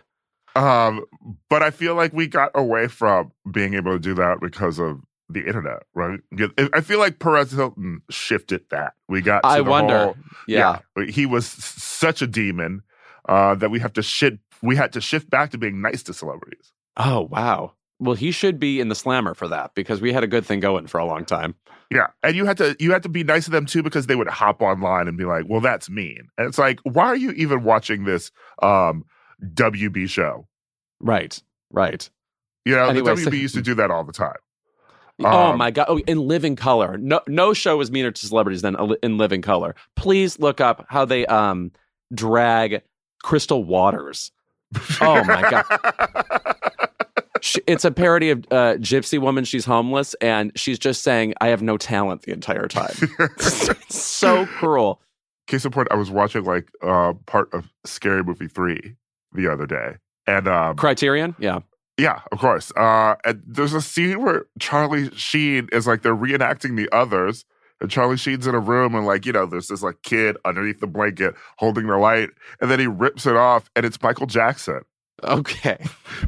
Um, 0.56 1.04
but 1.50 1.62
I 1.64 1.72
feel 1.72 1.96
like 1.96 2.14
we 2.14 2.28
got 2.28 2.52
away 2.56 2.88
from 2.88 3.32
being 3.52 3.74
able 3.74 3.92
to 3.92 4.00
do 4.00 4.14
that 4.16 4.40
because 4.40 4.80
of 4.80 5.02
the 5.28 5.46
internet, 5.46 5.84
right? 5.94 6.20
I 6.74 6.82
feel 6.82 7.00
like 7.00 7.20
Perez 7.20 7.52
Hilton 7.52 8.02
shifted 8.10 8.62
that. 8.70 8.94
We 9.10 9.22
got. 9.22 9.42
To 9.42 9.48
I 9.48 9.62
wonder. 9.62 9.98
whole- 10.06 10.18
yeah. 10.48 10.80
he 11.10 11.26
was 11.26 11.48
such 11.48 12.22
a 12.22 12.28
demon 12.28 12.84
uh, 13.28 13.56
that 13.56 13.70
we 13.72 13.80
have 13.80 13.94
to 13.94 14.02
shit. 14.02 14.40
We 14.62 14.76
had 14.76 14.94
to 14.94 15.02
shift 15.02 15.30
back 15.30 15.52
to 15.52 15.58
being 15.58 15.82
nice 15.82 16.04
to 16.04 16.14
celebrities. 16.14 16.72
Oh 16.96 17.22
wow. 17.30 17.74
Well, 18.00 18.16
he 18.16 18.32
should 18.32 18.60
be 18.60 18.80
in 18.80 18.90
the 18.90 18.96
slammer 18.96 19.34
for 19.34 19.48
that 19.48 19.72
because 19.74 20.02
we 20.02 20.14
had 20.14 20.24
a 20.24 20.28
good 20.28 20.46
thing 20.46 20.60
going 20.60 20.88
for 20.88 21.00
a 21.00 21.06
long 21.06 21.26
time. 21.26 21.56
Yeah, 21.92 22.08
and 22.24 22.36
you 22.36 22.46
had 22.46 22.58
to 22.58 22.76
you 22.80 22.92
had 22.92 23.04
to 23.04 23.10
be 23.10 23.24
nice 23.24 23.46
to 23.46 23.52
them 23.52 23.66
too 23.66 23.84
because 23.84 24.08
they 24.08 24.16
would 24.16 24.28
hop 24.28 24.62
online 24.62 25.08
and 25.08 25.18
be 25.18 25.26
like, 25.26 25.46
"Well, 25.48 25.62
that's 25.62 25.90
mean," 25.90 26.28
and 26.38 26.48
it's 26.48 26.58
like, 26.58 26.80
why 26.84 27.06
are 27.06 27.16
you 27.16 27.32
even 27.32 27.64
watching 27.64 28.06
this 28.06 28.32
um, 28.62 29.06
WB 29.54 30.10
show? 30.10 30.48
Right. 31.00 31.40
Right. 31.72 32.10
You 32.66 32.76
know, 32.76 32.86
Anyway, 32.90 33.14
the 33.16 33.22
so- 33.22 33.30
WB 33.30 33.40
used 33.40 33.56
to 33.56 33.62
do 33.62 33.76
that 33.76 33.92
all 33.92 34.04
the 34.04 34.14
time. 34.14 34.34
oh 35.24 35.52
Um, 35.52 35.58
my 35.60 35.70
god! 35.72 35.86
Oh, 35.88 36.00
in 36.00 36.20
Living 36.20 36.56
Color, 36.56 36.98
no 36.98 37.22
no 37.28 37.54
show 37.54 37.80
is 37.82 37.92
meaner 37.92 38.12
to 38.12 38.26
celebrities 38.28 38.64
than 38.64 38.76
in 39.04 39.18
Living 39.18 39.42
Color. 39.44 39.76
Please 39.96 40.40
look 40.40 40.60
up 40.60 40.86
how 40.90 41.06
they 41.06 41.26
um 41.28 41.72
drag 42.14 42.82
Crystal 43.24 43.64
Waters. 43.64 44.32
Oh 45.02 45.24
my 45.24 45.42
god! 45.50 46.55
She, 47.46 47.62
it's 47.68 47.86
a 47.86 47.92
parody 47.92 48.32
of 48.32 48.40
uh, 48.50 48.74
Gypsy 48.78 49.20
Woman. 49.20 49.46
She's 49.46 49.66
homeless 49.66 50.16
and 50.16 50.52
she's 50.56 50.80
just 50.80 51.04
saying, 51.04 51.36
"I 51.42 51.50
have 51.50 51.62
no 51.62 51.78
talent" 51.78 52.24
the 52.24 52.32
entire 52.32 52.68
time. 52.68 52.96
So 53.88 54.48
cruel. 54.48 55.00
Case 55.46 55.64
in 55.64 55.70
point, 55.70 55.90
I 55.92 55.96
was 55.96 56.10
watching 56.10 56.44
like 56.44 56.72
uh, 56.82 57.14
part 57.28 57.54
of 57.54 57.72
Scary 57.86 58.24
Movie 58.24 58.48
three 58.48 58.96
the 59.32 59.48
other 59.48 59.68
day, 59.68 59.98
and 60.26 60.48
um, 60.48 60.76
Criterion, 60.76 61.36
yeah. 61.38 61.60
yeah, 62.00 62.22
of 62.32 62.40
course. 62.40 62.72
Uh, 62.76 63.16
and 63.24 63.44
there's 63.46 63.74
a 63.74 63.82
scene 63.82 64.24
where 64.24 64.48
Charlie 64.60 65.12
Sheen 65.12 65.70
is 65.72 65.86
like 65.86 66.02
they're 66.02 66.16
reenacting 66.16 66.76
the 66.76 66.90
others, 66.92 67.46
and 67.80 67.92
Charlie 67.92 68.18
Sheen's 68.18 68.48
in 68.48 68.56
a 68.56 68.60
room, 68.60 68.96
and 68.96 69.06
like 69.06 69.24
you 69.28 69.34
know, 69.34 69.46
there's 69.46 69.68
this 69.68 69.84
like 69.84 70.02
kid 70.02 70.36
underneath 70.46 70.80
the 70.80 70.88
blanket 70.88 71.36
holding 71.58 71.86
the 71.86 71.98
light, 71.98 72.30
and 72.60 72.72
then 72.72 72.80
he 72.80 72.88
rips 72.88 73.28
it 73.28 73.36
off, 73.36 73.70
and 73.76 73.86
it's 73.86 74.02
Michael 74.02 74.26
Jackson. 74.26 74.82
Okay, 75.24 75.78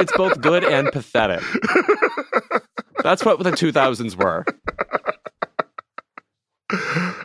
it's 0.00 0.16
both 0.16 0.40
good 0.40 0.64
and 0.64 0.90
pathetic. 0.90 1.42
That's 3.02 3.24
what 3.24 3.38
the 3.42 3.50
2000s 3.52 4.16
were. 4.16 4.44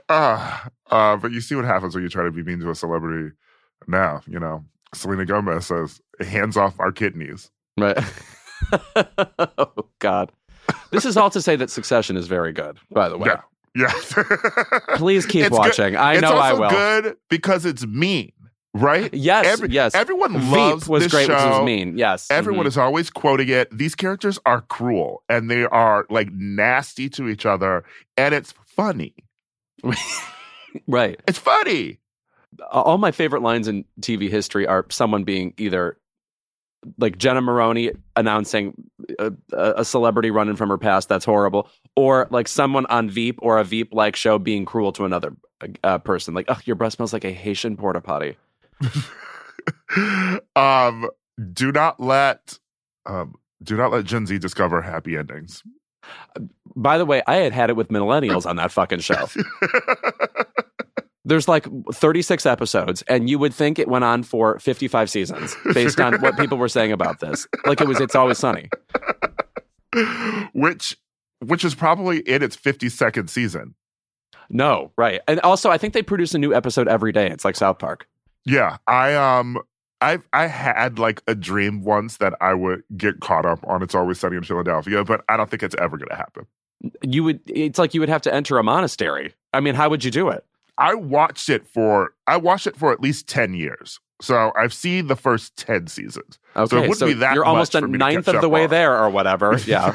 Ah, 0.09 0.69
uh, 0.91 1.15
but 1.17 1.31
you 1.31 1.41
see 1.41 1.55
what 1.55 1.65
happens 1.65 1.95
when 1.95 2.03
you 2.03 2.09
try 2.09 2.23
to 2.23 2.31
be 2.31 2.43
mean 2.43 2.59
to 2.59 2.69
a 2.69 2.75
celebrity 2.75 3.33
now, 3.87 4.21
you 4.27 4.39
know. 4.39 4.63
Selena 4.93 5.25
Gomez 5.25 5.65
says, 5.65 5.99
hands 6.19 6.55
off 6.55 6.79
our 6.79 6.91
kidneys. 6.91 7.49
Right. 7.77 7.97
oh 9.57 9.85
God. 9.99 10.31
This 10.91 11.05
is 11.05 11.17
all 11.17 11.29
to 11.31 11.41
say 11.41 11.55
that 11.55 11.69
Succession 11.71 12.15
is 12.15 12.27
very 12.27 12.53
good. 12.53 12.77
By 12.91 13.09
the 13.09 13.17
way, 13.17 13.29
Yeah. 13.29 13.41
Yeah. 13.75 13.91
please 14.95 15.25
keep 15.25 15.41
It's 15.45 15.49
good- 15.49 15.57
watching. 15.57 15.95
I 15.95 16.13
it's 16.13 16.21
know 16.21 16.35
I 16.37 16.53
will. 16.53 16.69
good 16.69 17.17
because 17.29 17.65
it's 17.65 17.85
mean, 17.85 18.31
right? 18.73 19.11
Yes, 19.13 19.45
Every- 19.47 19.69
yes. 19.69 19.95
Everyone 19.95 20.33
Veep 20.39 20.51
loves 20.51 20.87
was 20.87 21.03
this 21.03 21.11
great, 21.11 21.27
show. 21.27 21.33
was 21.59 21.65
mean. 21.65 21.97
Yes, 21.97 22.27
Everyone 22.29 22.65
Mhm. 22.65 22.69
is 22.69 22.77
always 22.77 23.09
quoting 23.09 23.49
it. 23.49 23.75
These 23.75 23.95
characters 23.95 24.37
are 24.45 24.61
cruel 24.61 25.23
and 25.27 25.49
they 25.49 25.63
are 25.65 26.05
like 26.09 26.29
nasty 26.31 27.09
to 27.09 27.27
each 27.27 27.45
other, 27.45 27.83
and 28.17 28.33
it's 28.35 28.53
funny. 28.67 29.15
right. 30.87 31.19
It's 31.27 31.37
funny. 31.39 31.99
All 32.71 32.97
my 32.99 33.11
favorite 33.11 33.41
lines 33.41 33.67
in 33.67 33.85
TV 33.99 34.29
history 34.29 34.67
are 34.67 34.85
someone 34.89 35.23
being 35.23 35.53
either 35.57 35.97
like 36.97 37.17
Jenna 37.17 37.41
Maroney 37.41 37.91
announcing 38.15 38.73
a, 39.19 39.31
a 39.51 39.85
celebrity 39.85 40.31
running 40.31 40.55
from 40.55 40.69
her 40.69 40.77
past. 40.77 41.09
That's 41.09 41.25
horrible. 41.25 41.69
Or 41.95 42.27
like 42.31 42.47
someone 42.47 42.85
on 42.87 43.09
Veep 43.09 43.39
or 43.41 43.57
a 43.57 43.63
Veep 43.63 43.93
like 43.93 44.15
show 44.15 44.39
being 44.39 44.65
cruel 44.65 44.91
to 44.93 45.05
another 45.05 45.35
uh, 45.83 45.97
person. 45.99 46.33
Like, 46.33 46.45
oh, 46.49 46.59
your 46.65 46.75
breath 46.75 46.93
smells 46.93 47.13
like 47.13 47.25
a 47.25 47.31
Haitian 47.31 47.77
porta 47.77 48.01
potty. 48.01 48.37
um, 50.55 51.09
do 51.53 51.71
not 51.71 51.99
let 51.99 52.57
um, 53.05 53.35
do 53.61 53.75
not 53.77 53.91
let 53.91 54.05
Gen 54.05 54.25
Z 54.25 54.37
discover 54.39 54.81
happy 54.81 55.17
endings. 55.17 55.63
By 56.75 56.97
the 56.97 57.05
way, 57.05 57.21
I 57.27 57.35
had 57.35 57.53
had 57.53 57.69
it 57.69 57.75
with 57.75 57.89
millennials 57.89 58.45
on 58.45 58.57
that 58.57 58.71
fucking 58.71 58.99
show. 58.99 59.27
There's 61.25 61.47
like 61.47 61.67
36 61.93 62.45
episodes, 62.45 63.01
and 63.03 63.29
you 63.29 63.39
would 63.39 63.53
think 63.53 63.79
it 63.79 63.87
went 63.87 64.03
on 64.03 64.23
for 64.23 64.59
55 64.59 65.09
seasons 65.09 65.55
based 65.73 65.99
on 65.99 66.19
what 66.21 66.37
people 66.37 66.57
were 66.57 66.67
saying 66.67 66.91
about 66.91 67.19
this. 67.19 67.47
Like 67.65 67.79
it 67.79 67.87
was, 67.87 68.01
it's 68.01 68.15
always 68.15 68.37
sunny. 68.37 68.69
which, 70.53 70.97
which 71.39 71.63
is 71.63 71.75
probably 71.75 72.19
in 72.19 72.43
its 72.43 72.57
52nd 72.57 73.29
season. 73.29 73.75
No, 74.49 74.91
right. 74.97 75.21
And 75.27 75.39
also, 75.41 75.69
I 75.69 75.77
think 75.77 75.93
they 75.93 76.03
produce 76.03 76.33
a 76.33 76.37
new 76.37 76.53
episode 76.53 76.87
every 76.87 77.11
day. 77.11 77.29
It's 77.29 77.45
like 77.45 77.55
South 77.55 77.79
Park. 77.79 78.07
Yeah, 78.45 78.77
I 78.87 79.15
um, 79.15 79.57
I 80.01 80.19
I 80.33 80.47
had 80.47 80.99
like 80.99 81.21
a 81.27 81.35
dream 81.35 81.81
once 81.81 82.17
that 82.17 82.33
I 82.41 82.53
would 82.53 82.83
get 82.97 83.21
caught 83.21 83.45
up 83.45 83.59
on 83.65 83.81
It's 83.81 83.95
Always 83.95 84.19
Sunny 84.19 84.35
in 84.35 84.43
Philadelphia, 84.43 85.03
but 85.03 85.23
I 85.29 85.37
don't 85.37 85.49
think 85.49 85.63
it's 85.63 85.75
ever 85.79 85.97
going 85.97 86.09
to 86.09 86.15
happen. 86.15 86.45
You 87.01 87.23
would. 87.23 87.39
It's 87.47 87.79
like 87.79 87.93
you 87.93 88.01
would 88.01 88.09
have 88.09 88.21
to 88.23 88.33
enter 88.33 88.57
a 88.57 88.63
monastery. 88.63 89.33
I 89.53 89.61
mean, 89.61 89.75
how 89.75 89.89
would 89.89 90.03
you 90.03 90.11
do 90.11 90.27
it? 90.29 90.45
I 90.77 90.95
watched 90.95 91.49
it 91.49 91.67
for 91.67 92.13
I 92.27 92.37
watched 92.37 92.67
it 92.67 92.75
for 92.75 92.91
at 92.91 92.99
least 92.99 93.27
ten 93.27 93.53
years. 93.53 93.99
So 94.21 94.51
I've 94.55 94.73
seen 94.73 95.07
the 95.07 95.15
first 95.15 95.57
ten 95.57 95.87
seasons. 95.87 96.39
Okay, 96.55 96.69
so 96.69 96.77
it 96.77 96.81
wouldn't 96.81 96.97
so 96.97 97.07
be 97.07 97.13
that 97.13 97.35
you're 97.35 97.45
almost 97.45 97.75
a 97.75 97.81
much 97.81 97.83
for 97.83 97.87
me 97.89 97.93
to 97.93 97.97
ninth 97.97 98.27
of 98.27 98.41
the 98.41 98.49
way 98.49 98.63
on. 98.65 98.69
there, 98.69 98.97
or 98.97 99.09
whatever. 99.09 99.57
Yeah. 99.65 99.93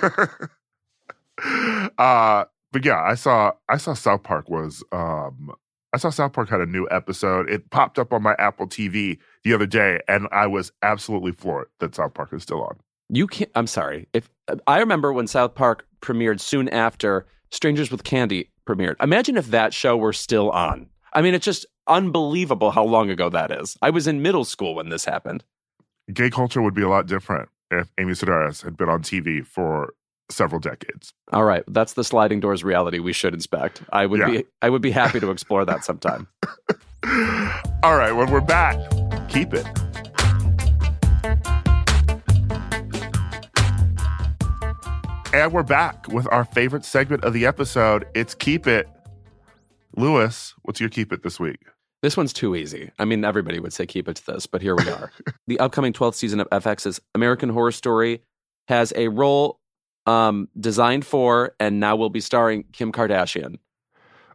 uh, 1.99 2.45
but 2.73 2.85
yeah, 2.85 3.01
I 3.03 3.15
saw 3.15 3.53
I 3.69 3.77
saw 3.77 3.95
South 3.95 4.23
Park 4.23 4.49
was 4.49 4.83
um 4.93 5.53
I 5.93 5.97
saw 5.99 6.11
South 6.11 6.33
Park 6.33 6.51
had 6.51 6.61
a 6.61 6.67
new 6.67 6.87
episode. 6.91 7.49
It 7.49 7.71
popped 7.71 7.99
up 7.99 8.13
on 8.13 8.23
my 8.23 8.35
Apple 8.39 8.67
TV 8.67 9.19
the 9.45 9.55
other 9.55 9.67
day, 9.67 10.01
and 10.09 10.29
I 10.33 10.47
was 10.47 10.73
absolutely 10.83 11.33
floored 11.33 11.69
that 11.81 11.95
South 11.95 12.15
Park 12.15 12.33
is 12.33 12.43
still 12.43 12.63
on. 12.63 12.79
You 13.09 13.27
can't. 13.27 13.51
I'm 13.55 13.67
sorry. 13.67 14.09
If 14.13 14.29
I 14.67 14.79
remember 14.81 15.13
when 15.13 15.27
South 15.27 15.55
Park 15.55 15.87
premiered 16.03 16.41
soon 16.41 16.69
after 16.69 17.27
Strangers 17.51 17.91
with 17.91 18.05
Candy 18.05 18.51
premiered. 18.69 18.97
Imagine 19.03 19.37
if 19.37 19.49
that 19.49 19.73
show 19.73 19.97
were 19.97 20.13
still 20.13 20.51
on. 20.51 20.89
I 21.15 21.23
mean, 21.23 21.35
it's 21.35 21.45
just 21.45 21.65
unbelievable 21.87 22.71
how 22.71 22.85
long 22.85 23.09
ago 23.11 23.31
that 23.31 23.51
is. 23.51 23.77
I 23.81 23.91
was 23.91 24.07
in 24.07 24.21
middle 24.21 24.45
school 24.45 24.75
when 24.75 24.91
this 24.91 25.05
happened. 25.07 25.43
Gay 26.13 26.29
culture 26.31 26.61
would 26.63 26.75
be 26.75 26.83
a 26.83 26.89
lot 26.89 27.07
different 27.07 27.49
if 27.71 27.89
Amy 27.99 28.13
Sedaris 28.13 28.63
had 28.63 28.77
been 28.77 28.89
on 28.89 29.03
TV 29.03 29.45
for 29.47 29.95
several 30.31 30.61
decades. 30.61 31.15
All 31.33 31.45
right, 31.45 31.65
that's 31.69 31.95
the 31.95 32.05
sliding 32.05 32.41
doors 32.41 32.63
reality 32.63 32.99
we 32.99 33.15
should 33.15 33.33
inspect. 33.33 33.83
I 33.91 34.05
would 34.05 34.21
Yeah. 34.21 34.31
be 34.31 34.45
I 34.61 34.69
would 34.69 34.83
be 34.83 34.91
happy 34.91 35.21
to 35.21 35.31
explore 35.31 35.65
that 35.65 35.85
sometime. 35.85 36.27
All 37.83 37.97
right, 37.97 38.13
when 38.13 38.31
we're 38.31 38.41
back, 38.43 38.77
keep 39.29 39.55
it. 39.55 39.67
And 45.39 45.53
we're 45.53 45.63
back 45.63 46.09
with 46.09 46.27
our 46.33 46.45
favorite 46.45 46.85
segment 46.85 47.23
of 47.23 47.33
the 47.33 47.47
episode. 47.47 48.09
It's 48.13 48.35
Keep 48.35 48.67
It. 48.67 48.89
Louis, 49.97 50.53
what's 50.63 50.81
your 50.81 50.89
Keep 50.89 51.13
It 51.13 51.23
this 51.23 51.39
week? 51.39 51.61
This 52.03 52.17
one's 52.17 52.33
too 52.33 52.57
easy. 52.57 52.91
I 52.99 53.05
mean, 53.05 53.25
everybody 53.25 53.61
would 53.61 53.73
say 53.73 53.87
keep 53.87 54.09
it 54.09 54.17
to 54.17 54.27
this, 54.27 54.49
but 54.49 54.63
here 54.63 54.75
we 54.75 54.91
are. 54.91 55.13
the 55.47 55.61
upcoming 55.61 55.93
12th 55.93 56.17
season 56.17 56.41
of 56.41 56.51
FX's 56.51 57.01
American 57.15 57.51
Horror 57.51 57.71
Story 57.71 58.25
has 58.67 58.93
a 58.97 59.07
role 59.07 59.61
um, 60.07 60.49
designed 60.59 61.07
for 61.07 61.55
and 61.61 61.79
now 61.79 61.95
will 61.95 62.11
be 62.11 62.21
starring 62.21 62.65
Kim 62.73 62.91
Kardashian. 62.91 63.59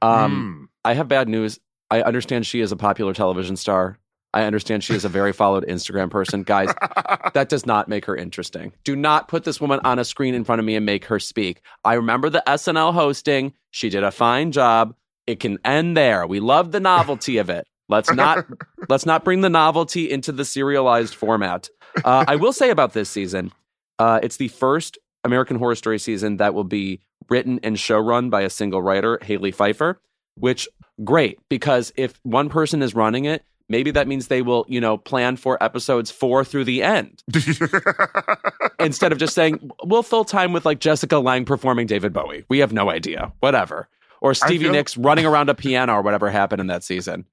Um, 0.01 0.69
I 0.85 0.93
have 0.93 1.09
bad 1.09 1.27
news. 1.27 1.59
I 1.91 2.01
understand 2.01 2.45
she 2.45 2.61
is 2.61 2.71
a 2.71 2.77
popular 2.77 3.13
television 3.13 3.57
star. 3.57 3.99
I 4.33 4.43
understand 4.43 4.83
she 4.83 4.95
is 4.95 5.05
a 5.05 5.09
very 5.09 5.31
followed 5.31 5.65
Instagram 5.67 6.09
person. 6.09 6.43
Guys, 6.43 6.73
that 7.33 7.49
does 7.49 7.65
not 7.65 7.87
make 7.87 8.05
her 8.05 8.15
interesting. 8.15 8.73
Do 8.83 8.95
not 8.95 9.27
put 9.27 9.43
this 9.43 9.61
woman 9.61 9.79
on 9.83 9.99
a 9.99 10.05
screen 10.05 10.33
in 10.33 10.43
front 10.43 10.59
of 10.59 10.65
me 10.65 10.75
and 10.75 10.85
make 10.85 11.05
her 11.05 11.19
speak. 11.19 11.61
I 11.85 11.93
remember 11.93 12.29
the 12.29 12.43
SNL 12.47 12.93
hosting. 12.93 13.53
She 13.71 13.89
did 13.89 14.03
a 14.03 14.11
fine 14.11 14.51
job. 14.51 14.95
It 15.27 15.39
can 15.39 15.59
end 15.63 15.95
there. 15.95 16.25
We 16.25 16.39
love 16.39 16.71
the 16.71 16.79
novelty 16.79 17.37
of 17.37 17.49
it. 17.49 17.67
Let's 17.89 18.11
not 18.11 18.45
let's 18.89 19.05
not 19.05 19.23
bring 19.23 19.41
the 19.41 19.49
novelty 19.49 20.09
into 20.09 20.31
the 20.31 20.45
serialized 20.45 21.15
format. 21.15 21.69
Uh, 22.03 22.25
I 22.27 22.35
will 22.37 22.53
say 22.53 22.71
about 22.71 22.93
this 22.93 23.09
season, 23.09 23.51
uh, 23.99 24.19
it's 24.23 24.37
the 24.37 24.47
first 24.47 24.97
American 25.23 25.57
Horror 25.57 25.75
Story 25.75 25.99
season 25.99 26.37
that 26.37 26.53
will 26.53 26.63
be 26.63 27.01
written 27.29 27.59
and 27.61 27.77
showrun 27.77 28.29
by 28.29 28.41
a 28.41 28.49
single 28.49 28.81
writer, 28.81 29.19
Halley 29.21 29.51
Feiffer. 29.51 29.97
Which 30.35 30.67
great 31.03 31.39
because 31.49 31.93
if 31.95 32.19
one 32.23 32.49
person 32.49 32.81
is 32.81 32.95
running 32.95 33.25
it, 33.25 33.43
maybe 33.73 33.89
that 33.91 34.07
means 34.07 34.27
they 34.27 34.41
will, 34.43 34.65
you 34.69 34.79
know, 34.79 34.97
plan 34.97 35.35
for 35.35 35.61
episodes 35.61 36.11
four 36.11 36.45
through 36.45 36.63
the 36.63 36.83
end 36.83 37.23
instead 38.79 39.11
of 39.11 39.17
just 39.17 39.33
saying 39.33 39.71
we'll 39.83 40.03
fill 40.03 40.23
time 40.23 40.53
with 40.53 40.63
like 40.65 40.79
Jessica 40.79 41.17
Lange 41.17 41.43
performing 41.45 41.87
David 41.87 42.13
Bowie. 42.13 42.45
We 42.49 42.59
have 42.59 42.71
no 42.71 42.89
idea. 42.91 43.33
Whatever. 43.39 43.89
Or 44.21 44.33
Stevie 44.35 44.65
feel- 44.65 44.71
Nicks 44.73 44.95
running 44.95 45.25
around 45.25 45.49
a 45.49 45.55
piano 45.55 45.95
or 45.95 46.01
whatever 46.03 46.29
happened 46.29 46.61
in 46.61 46.67
that 46.67 46.83
season. 46.83 47.25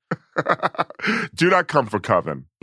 Do 1.34 1.50
not 1.50 1.68
come 1.68 1.86
for 1.86 2.00
Coven. 2.00 2.46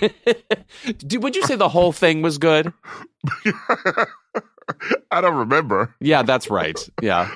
Would 0.00 1.34
you 1.36 1.42
say 1.46 1.56
the 1.56 1.68
whole 1.68 1.92
thing 1.92 2.22
was 2.22 2.38
good? 2.38 2.72
I 5.10 5.20
don't 5.20 5.36
remember. 5.36 5.94
Yeah, 6.00 6.22
that's 6.22 6.48
right. 6.50 6.78
Yeah. 7.02 7.32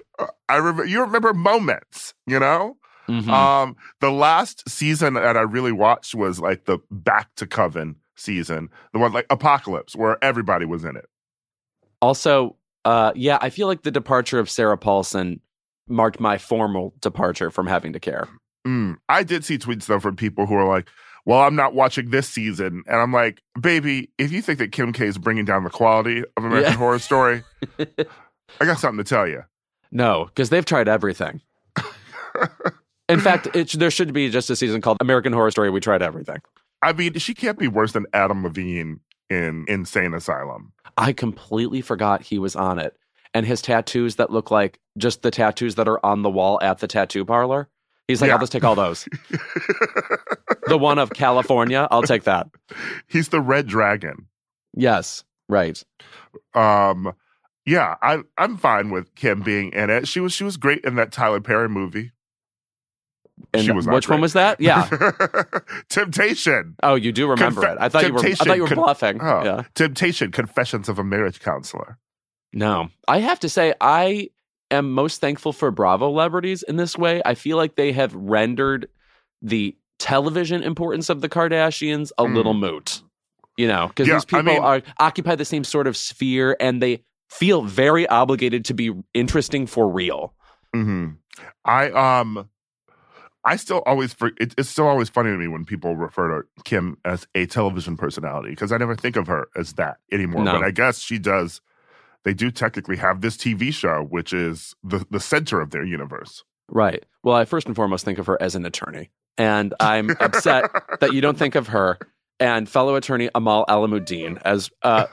I 0.48 0.56
remember. 0.56 0.84
You 0.84 1.00
remember 1.00 1.34
moments, 1.34 2.14
you 2.26 2.38
know. 2.38 2.76
Mhm. 3.08 3.28
Um, 3.28 3.76
the 4.00 4.10
last 4.10 4.68
season 4.68 5.14
that 5.14 5.36
I 5.36 5.42
really 5.42 5.72
watched 5.72 6.14
was 6.14 6.40
like 6.40 6.64
the 6.64 6.78
Back 6.90 7.28
to 7.36 7.46
Coven 7.46 7.96
season, 8.16 8.68
the 8.92 8.98
one 8.98 9.12
like 9.12 9.26
Apocalypse, 9.30 9.94
where 9.96 10.22
everybody 10.22 10.64
was 10.64 10.84
in 10.84 10.96
it. 10.96 11.06
also, 12.00 12.56
uh, 12.84 13.12
yeah, 13.14 13.38
I 13.40 13.48
feel 13.50 13.66
like 13.66 13.82
the 13.82 13.90
departure 13.90 14.38
of 14.38 14.48
Sarah 14.50 14.76
Paulson 14.78 15.40
marked 15.88 16.20
my 16.20 16.38
formal 16.38 16.94
departure 17.00 17.50
from 17.50 17.66
having 17.66 17.92
to 17.94 18.00
care. 18.00 18.28
Mm. 18.66 18.96
I 19.08 19.22
did 19.22 19.44
see 19.44 19.58
tweets 19.58 19.86
though 19.86 20.00
from 20.00 20.16
people 20.16 20.46
who 20.46 20.54
are 20.54 20.66
like, 20.66 20.88
"Well, 21.26 21.40
I'm 21.40 21.54
not 21.56 21.74
watching 21.74 22.10
this 22.10 22.28
season," 22.28 22.82
and 22.86 22.96
I'm 23.00 23.12
like, 23.12 23.42
"Baby, 23.60 24.10
if 24.18 24.32
you 24.32 24.40
think 24.42 24.58
that 24.58 24.72
Kim 24.72 24.92
K 24.92 25.06
is 25.06 25.18
bringing 25.18 25.44
down 25.44 25.64
the 25.64 25.70
quality 25.70 26.20
of 26.36 26.44
American 26.44 26.72
Yeah. 26.72 26.78
Horror 26.78 26.98
Story, 26.98 27.42
I 27.78 28.64
got 28.64 28.78
something 28.78 29.02
to 29.02 29.08
tell 29.08 29.26
you." 29.26 29.42
No, 29.90 30.26
because 30.26 30.48
they've 30.50 30.64
tried 30.64 30.88
everything. 30.88 31.40
In 33.08 33.20
fact, 33.20 33.48
it, 33.54 33.70
there 33.72 33.90
should 33.90 34.12
be 34.12 34.30
just 34.30 34.48
a 34.50 34.56
season 34.56 34.80
called 34.80 34.98
American 35.00 35.32
Horror 35.32 35.50
Story. 35.50 35.70
We 35.70 35.80
tried 35.80 36.02
everything. 36.02 36.38
I 36.82 36.92
mean, 36.92 37.14
she 37.14 37.34
can't 37.34 37.58
be 37.58 37.68
worse 37.68 37.92
than 37.92 38.06
Adam 38.12 38.42
Levine 38.42 39.00
in 39.30 39.64
Insane 39.68 40.14
Asylum. 40.14 40.72
I 40.96 41.12
completely 41.12 41.80
forgot 41.80 42.22
he 42.22 42.38
was 42.38 42.56
on 42.56 42.78
it. 42.78 42.96
And 43.32 43.44
his 43.44 43.60
tattoos 43.60 44.16
that 44.16 44.30
look 44.30 44.50
like 44.50 44.78
just 44.96 45.22
the 45.22 45.30
tattoos 45.30 45.74
that 45.74 45.88
are 45.88 46.04
on 46.06 46.22
the 46.22 46.30
wall 46.30 46.58
at 46.62 46.78
the 46.78 46.86
tattoo 46.86 47.24
parlor. 47.24 47.68
He's 48.06 48.20
like, 48.20 48.28
Yeah. 48.28 48.34
I'll 48.34 48.40
just 48.40 48.52
take 48.52 48.64
all 48.64 48.74
those. 48.74 49.08
the 50.66 50.78
one 50.78 50.98
of 50.98 51.10
California, 51.10 51.88
I'll 51.90 52.02
take 52.02 52.24
that. 52.24 52.48
He's 53.08 53.30
the 53.30 53.40
Red 53.40 53.66
Dragon. 53.66 54.28
Yes, 54.74 55.24
right. 55.48 55.82
Um, 56.54 57.12
yeah, 57.66 57.96
I 58.02 58.20
I'm 58.36 58.56
fine 58.56 58.90
with 58.90 59.14
Kim 59.14 59.40
being 59.40 59.72
in 59.72 59.90
it. 59.90 60.06
She 60.06 60.20
was 60.20 60.32
she 60.32 60.44
was 60.44 60.56
great 60.56 60.84
in 60.84 60.96
that 60.96 61.12
Tyler 61.12 61.40
Perry 61.40 61.68
movie. 61.68 62.12
And 63.52 63.64
She 63.64 63.72
was 63.72 63.86
which 63.86 64.08
one 64.08 64.20
was 64.20 64.32
that? 64.34 64.60
Yeah. 64.60 64.88
Temptation. 65.88 66.76
Oh, 66.82 66.94
you 66.94 67.12
do 67.12 67.28
remember 67.28 67.62
Confe- 67.62 67.72
it. 67.72 67.78
I 67.80 67.88
thought 67.88 68.06
you 68.06 68.12
were. 68.14 68.20
I 68.24 68.32
thought 68.34 68.56
you 68.56 68.62
were 68.62 68.68
con- 68.68 68.78
bluffing. 68.78 69.18
Oh, 69.20 69.44
Yeah. 69.44 69.62
Temptation. 69.74 70.30
Confessions 70.30 70.88
of 70.88 70.98
a 70.98 71.04
Marriage 71.04 71.40
Counselor. 71.40 71.98
No, 72.52 72.88
I 73.08 73.18
have 73.18 73.40
to 73.40 73.48
say, 73.48 73.74
I 73.80 74.30
am 74.70 74.92
most 74.92 75.20
thankful 75.20 75.52
for 75.52 75.70
Bravo 75.72 76.08
celebrities 76.10 76.62
in 76.62 76.76
this 76.76 76.96
way. 76.96 77.20
I 77.24 77.34
feel 77.34 77.56
like 77.56 77.74
they 77.74 77.92
have 77.92 78.14
rendered 78.14 78.88
the 79.42 79.76
television 79.98 80.62
importance 80.62 81.10
of 81.10 81.20
the 81.20 81.28
Kardashians 81.28 82.12
a 82.18 82.24
Mm. 82.24 82.34
little 82.34 82.54
moot. 82.54 83.02
You 83.56 83.68
know, 83.68 83.88
because 83.88 84.08
Yeah, 84.08 84.14
these 84.14 84.22
I 84.24 84.26
people 84.26 84.42
mean- 84.54 84.62
are 84.62 84.82
occupy 85.00 85.34
the 85.36 85.44
same 85.44 85.64
sort 85.64 85.86
of 85.86 85.96
sphere, 85.96 86.56
and 86.60 86.80
they 86.82 87.02
feel 87.30 87.62
very 87.62 88.06
obligated 88.08 88.64
to 88.66 88.74
be 88.74 88.92
interesting 89.14 89.66
for 89.66 89.88
real. 89.88 90.34
hmm 90.72 91.10
I 91.64 91.90
um, 91.90 92.48
I 93.44 93.56
still 93.56 93.82
always 93.86 94.14
it, 94.40 94.54
it's 94.56 94.68
still 94.68 94.86
always 94.86 95.08
funny 95.08 95.30
to 95.30 95.36
me 95.36 95.48
when 95.48 95.64
people 95.64 95.96
refer 95.96 96.42
to 96.42 96.62
Kim 96.64 96.96
as 97.04 97.26
a 97.34 97.46
television 97.46 97.96
personality 97.96 98.50
because 98.50 98.72
I 98.72 98.78
never 98.78 98.96
think 98.96 99.16
of 99.16 99.26
her 99.26 99.48
as 99.56 99.74
that 99.74 99.98
anymore. 100.10 100.44
No. 100.44 100.52
But 100.52 100.64
I 100.64 100.70
guess 100.70 100.98
she 100.98 101.18
does. 101.18 101.60
They 102.24 102.32
do 102.32 102.50
technically 102.50 102.96
have 102.96 103.20
this 103.20 103.36
TV 103.36 103.72
show, 103.72 104.06
which 104.08 104.32
is 104.32 104.74
the 104.82 105.06
the 105.10 105.20
center 105.20 105.60
of 105.60 105.70
their 105.70 105.84
universe. 105.84 106.42
Right. 106.68 107.04
Well, 107.22 107.36
I 107.36 107.44
first 107.44 107.66
and 107.66 107.76
foremost 107.76 108.04
think 108.04 108.18
of 108.18 108.26
her 108.26 108.40
as 108.40 108.54
an 108.54 108.64
attorney. 108.64 109.10
And 109.36 109.74
I'm 109.80 110.10
upset 110.20 110.70
that 111.00 111.12
you 111.12 111.20
don't 111.20 111.36
think 111.36 111.54
of 111.54 111.68
her 111.68 111.98
and 112.40 112.68
fellow 112.68 112.94
attorney 112.96 113.30
Amal 113.34 113.64
Alamuddin 113.66 114.40
as 114.44 114.70
uh 114.82 115.06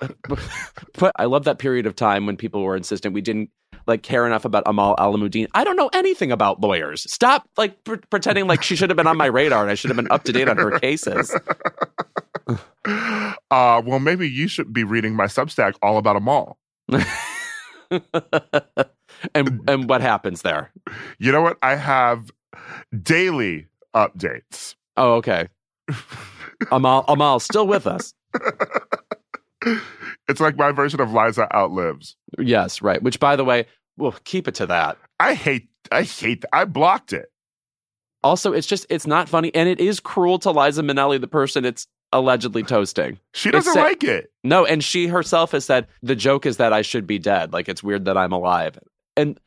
but 0.97 1.11
I 1.15 1.25
love 1.25 1.43
that 1.45 1.59
period 1.59 1.85
of 1.85 1.95
time 1.95 2.25
when 2.25 2.37
people 2.37 2.63
were 2.63 2.75
insistent 2.75 3.13
we 3.13 3.21
didn't 3.21 3.49
like 3.87 4.03
care 4.03 4.25
enough 4.25 4.45
about 4.45 4.63
Amal 4.65 4.95
Alamuddin. 4.97 5.47
I 5.53 5.63
don't 5.63 5.75
know 5.75 5.89
anything 5.93 6.31
about 6.31 6.61
lawyers. 6.61 7.11
Stop 7.11 7.47
like 7.57 7.83
pre- 7.83 7.97
pretending 8.09 8.47
like 8.47 8.63
she 8.63 8.75
should 8.75 8.89
have 8.89 8.97
been 8.97 9.07
on 9.07 9.17
my 9.17 9.27
radar 9.27 9.61
and 9.63 9.71
I 9.71 9.75
should 9.75 9.89
have 9.89 9.97
been 9.97 10.11
up 10.11 10.23
to 10.25 10.31
date 10.31 10.47
on 10.47 10.57
her 10.57 10.79
cases. 10.79 11.35
uh, 12.85 13.81
well, 13.85 13.99
maybe 13.99 14.29
you 14.29 14.47
should 14.47 14.73
be 14.73 14.83
reading 14.83 15.15
my 15.15 15.25
Substack 15.25 15.75
all 15.81 15.97
about 15.97 16.15
Amal. 16.15 16.57
and 19.35 19.61
and 19.67 19.89
what 19.89 20.01
happens 20.01 20.41
there? 20.41 20.71
You 21.19 21.31
know 21.31 21.41
what? 21.41 21.57
I 21.61 21.75
have 21.75 22.31
daily 23.01 23.67
updates. 23.95 24.75
Oh, 24.97 25.13
okay. 25.15 25.47
Amal 26.71 27.05
Amal 27.07 27.39
still 27.39 27.67
with 27.67 27.87
us. 27.87 28.13
It's 30.27 30.39
like 30.39 30.55
my 30.57 30.71
version 30.71 30.99
of 31.01 31.11
Liza 31.13 31.53
outlives. 31.55 32.15
Yes, 32.39 32.81
right. 32.81 33.01
Which 33.01 33.19
by 33.19 33.35
the 33.35 33.43
way, 33.45 33.65
we'll 33.97 34.15
keep 34.23 34.47
it 34.47 34.55
to 34.55 34.65
that. 34.67 34.97
I 35.19 35.33
hate 35.33 35.67
I 35.91 36.03
hate 36.03 36.45
I 36.53 36.65
blocked 36.65 37.13
it. 37.13 37.31
Also, 38.23 38.53
it's 38.53 38.67
just 38.67 38.85
it's 38.89 39.07
not 39.07 39.27
funny 39.27 39.53
and 39.55 39.67
it 39.67 39.79
is 39.79 39.99
cruel 39.99 40.39
to 40.39 40.51
Liza 40.51 40.83
Minnelli, 40.83 41.19
the 41.19 41.27
person 41.27 41.65
it's 41.65 41.87
allegedly 42.13 42.61
toasting. 42.63 43.19
She 43.33 43.51
doesn't 43.51 43.73
sa- 43.73 43.81
like 43.81 44.03
it. 44.03 44.31
No, 44.43 44.65
and 44.65 44.83
she 44.83 45.07
herself 45.07 45.51
has 45.53 45.65
said 45.65 45.87
the 46.03 46.15
joke 46.15 46.45
is 46.45 46.57
that 46.57 46.73
I 46.73 46.81
should 46.81 47.07
be 47.07 47.17
dead. 47.19 47.51
Like 47.53 47.67
it's 47.69 47.81
weird 47.83 48.05
that 48.05 48.17
I'm 48.17 48.31
alive. 48.31 48.77
And 49.17 49.39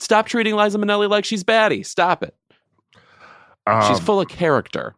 stop 0.00 0.26
treating 0.26 0.56
Liza 0.56 0.78
Minnelli 0.78 1.08
like 1.08 1.24
she's 1.24 1.44
baddie. 1.44 1.84
Stop 1.84 2.22
it. 2.22 2.34
she's 3.86 3.98
Um, 3.98 4.04
full 4.04 4.20
of 4.20 4.28
character. 4.28 4.94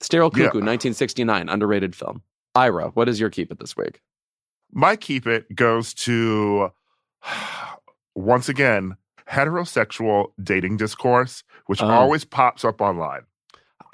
Sterile 0.00 0.30
Yeah. 0.32 0.44
Cuckoo, 0.46 0.58
1969, 0.58 1.48
underrated 1.48 1.94
film. 1.94 2.22
Ira, 2.54 2.88
what 2.90 3.08
is 3.08 3.20
your 3.20 3.30
keep 3.30 3.50
it 3.52 3.58
this 3.58 3.76
week? 3.76 4.00
My 4.72 4.96
keep 4.96 5.26
it 5.26 5.54
goes 5.54 5.94
to 5.94 6.70
once 8.14 8.48
again 8.48 8.96
heterosexual 9.28 10.28
dating 10.42 10.76
discourse, 10.76 11.42
which 11.66 11.82
Oh. 11.82 11.86
always 11.88 12.24
pops 12.24 12.64
up 12.64 12.80
online. 12.80 13.22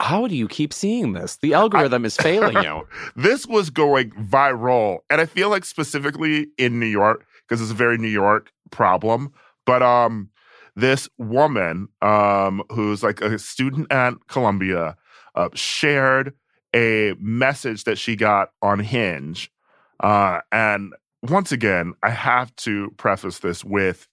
How 0.01 0.27
do 0.27 0.35
you 0.35 0.49
keep 0.49 0.73
seeing 0.73 1.13
this? 1.13 1.37
The 1.37 1.55
algorithm 1.55 2.05
is 2.05 2.17
failing 2.17 2.63
you. 2.63 2.87
This 3.17 3.47
was 3.47 3.71
going 3.71 4.11
viral, 4.11 4.99
and 5.09 5.21
I 5.21 5.27
feel 5.27 5.49
like 5.51 5.65
specifically 5.65 6.49
in 6.59 6.81
New 6.81 6.87
York 6.87 7.25
because 7.47 7.61
it's 7.61 7.71
a 7.71 7.75
very 7.75 7.97
New 7.99 8.09
York 8.09 8.51
problem. 8.71 9.33
But 9.67 9.83
um, 9.83 10.31
this 10.75 11.09
woman 11.19 11.89
um, 12.03 12.63
who's 12.73 13.03
like 13.03 13.21
a 13.21 13.39
student 13.39 13.91
at 13.93 14.15
Columbia 14.29 14.97
uh, 15.37 15.49
shared 15.55 16.35
a 16.75 17.15
message 17.21 17.85
that 17.85 17.97
she 17.99 18.17
got 18.17 18.51
on 18.63 18.81
Hinge, 18.81 19.51
uh, 20.01 20.41
and 20.53 20.95
once 21.23 21.53
again, 21.53 21.95
I 22.03 22.11
have 22.11 22.55
to 22.57 22.93
preface 22.97 23.39
this 23.39 23.65
with. 23.65 24.09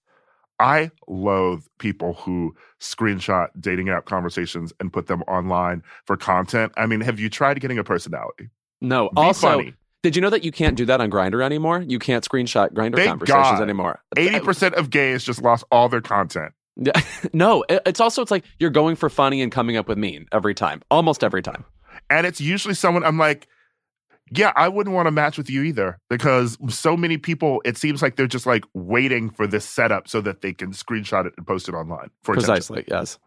I 0.59 0.91
loathe 1.07 1.63
people 1.79 2.13
who 2.13 2.55
screenshot 2.79 3.47
dating 3.59 3.89
app 3.89 4.05
conversations 4.05 4.71
and 4.79 4.93
put 4.93 5.07
them 5.07 5.23
online 5.23 5.81
for 6.05 6.15
content. 6.15 6.71
I 6.77 6.85
mean, 6.85 7.01
have 7.01 7.19
you 7.19 7.31
tried 7.31 7.59
getting 7.59 7.79
a 7.79 7.83
personality? 7.83 8.49
No. 8.79 9.09
Be 9.09 9.13
also, 9.17 9.47
funny. 9.57 9.73
did 10.03 10.15
you 10.15 10.21
know 10.21 10.29
that 10.29 10.43
you 10.43 10.51
can't 10.51 10.77
do 10.77 10.85
that 10.85 11.01
on 11.01 11.09
Grindr 11.09 11.43
anymore? 11.43 11.83
You 11.87 11.97
can't 11.97 12.23
screenshot 12.23 12.73
Grindr 12.73 13.03
conversations 13.03 13.27
God. 13.27 13.61
anymore. 13.61 14.03
Eighty 14.15 14.39
percent 14.39 14.75
of 14.75 14.91
gays 14.91 15.23
just 15.23 15.41
lost 15.41 15.63
all 15.71 15.89
their 15.89 16.01
content. 16.01 16.53
No, 17.33 17.63
it's 17.69 17.99
also 17.99 18.21
it's 18.21 18.31
like 18.31 18.43
you're 18.59 18.71
going 18.71 18.95
for 18.95 19.09
funny 19.09 19.41
and 19.41 19.51
coming 19.51 19.77
up 19.77 19.87
with 19.87 19.97
mean 19.97 20.27
every 20.31 20.53
time, 20.53 20.81
almost 20.89 21.23
every 21.23 21.41
time. 21.41 21.65
And 22.09 22.25
it's 22.25 22.41
usually 22.41 22.73
someone 22.73 23.03
I'm 23.03 23.17
like, 23.17 23.47
yeah, 24.33 24.53
I 24.55 24.69
wouldn't 24.69 24.95
want 24.95 25.07
to 25.07 25.11
match 25.11 25.37
with 25.37 25.49
you 25.49 25.61
either 25.63 25.99
because 26.09 26.57
so 26.69 26.95
many 26.95 27.17
people, 27.17 27.61
it 27.65 27.77
seems 27.77 28.01
like 28.01 28.15
they're 28.15 28.27
just 28.27 28.45
like 28.45 28.63
waiting 28.73 29.29
for 29.29 29.45
this 29.45 29.65
setup 29.65 30.07
so 30.07 30.21
that 30.21 30.41
they 30.41 30.53
can 30.53 30.71
screenshot 30.71 31.25
it 31.25 31.33
and 31.37 31.45
post 31.45 31.67
it 31.67 31.73
online. 31.73 32.09
For 32.23 32.33
attention. 32.33 32.53
Precisely. 32.53 32.85
Yes. 32.87 33.19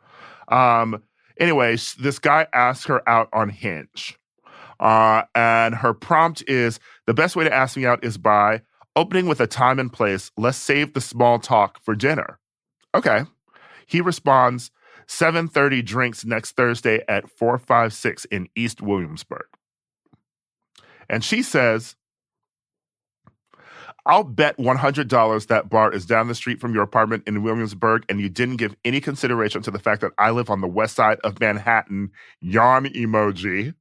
Um, 0.49 1.03
anyways, 1.39 1.95
this 1.95 2.19
guy 2.19 2.47
asked 2.55 2.87
her 2.87 3.07
out 3.09 3.29
on 3.35 3.51
Hinge. 3.51 4.19
Uh, 4.81 5.23
and 5.35 5.75
her 5.75 5.93
prompt 5.93 6.43
is 6.49 6.81
the 7.07 7.15
best 7.15 7.37
way 7.37 7.45
to 7.45 7.53
ask 7.53 7.77
me 7.77 7.85
out 7.85 8.03
is 8.03 8.17
by 8.17 8.63
opening 8.97 9.27
with 9.27 9.41
a 9.41 9.47
time 9.47 9.79
and 9.79 9.93
place. 9.93 10.31
Let's 10.39 10.59
save 10.59 10.95
the 10.95 11.01
small 11.03 11.39
talk 11.39 11.79
for 11.83 11.95
dinner. 11.95 12.39
Okay. 12.95 13.25
He 13.87 14.01
responds, 14.01 14.71
7:30 15.07 15.85
drinks 15.85 16.25
next 16.25 16.53
Thursday 16.53 17.05
at 17.09 17.29
456 17.29 18.25
in 18.27 18.49
East 18.57 18.81
Williamsburg. 18.81 19.47
And 21.09 21.25
she 21.25 21.43
says, 21.43 21.97
I'll 24.07 24.25
bet 24.25 24.59
$100 24.59 25.47
that 25.47 25.71
bar 25.71 25.93
is 25.93 26.05
down 26.05 26.29
the 26.29 26.35
street 26.35 26.61
from 26.61 26.75
your 26.75 26.83
apartment 26.83 27.25
in 27.27 27.43
Williamsburg, 27.43 28.05
and 28.09 28.21
you 28.21 28.29
didn't 28.29 28.57
give 28.57 28.77
any 28.85 29.01
consideration 29.01 29.63
to 29.63 29.71
the 29.71 29.79
fact 29.79 30.03
that 30.03 30.13
I 30.19 30.31
live 30.31 30.51
on 30.51 30.61
the 30.61 30.69
west 30.69 30.97
side 30.97 31.19
of 31.25 31.41
Manhattan. 31.41 32.11
Yawn 32.41 32.85
emoji. 32.87 33.75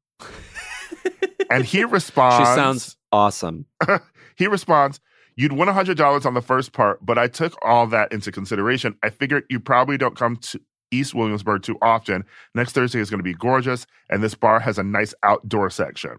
and 1.50 1.66
he 1.66 1.84
responds, 1.84 2.38
She 2.50 2.56
sounds 2.56 2.98
awesome. 3.12 3.66
he 4.38 4.48
responds, 4.48 5.02
You'd 5.36 5.52
win 5.52 5.68
$100 5.68 6.26
on 6.26 6.34
the 6.36 6.42
first 6.42 6.74
part, 6.74 7.04
but 7.04 7.18
I 7.18 7.28
took 7.28 7.58
all 7.66 7.88
that 7.88 8.14
into 8.14 8.32
consideration. 8.32 8.96
I 9.02 9.10
figured 9.10 9.46
you 9.50 9.60
probably 9.60 9.98
don't 9.98 10.16
come 10.16 10.38
to 10.38 10.62
East 10.92 11.16
Williamsburg 11.16 11.64
too 11.64 11.78
often. 11.82 12.24
Next 12.54 12.74
Thursday 12.74 13.00
is 13.00 13.10
going 13.10 13.20
to 13.20 13.24
be 13.24 13.34
gorgeous, 13.34 13.88
and 14.10 14.24
this 14.24 14.36
bar 14.36 14.60
has 14.60 14.78
a 14.78 14.84
nice 14.84 15.14
outdoor 15.24 15.70
section. 15.72 16.18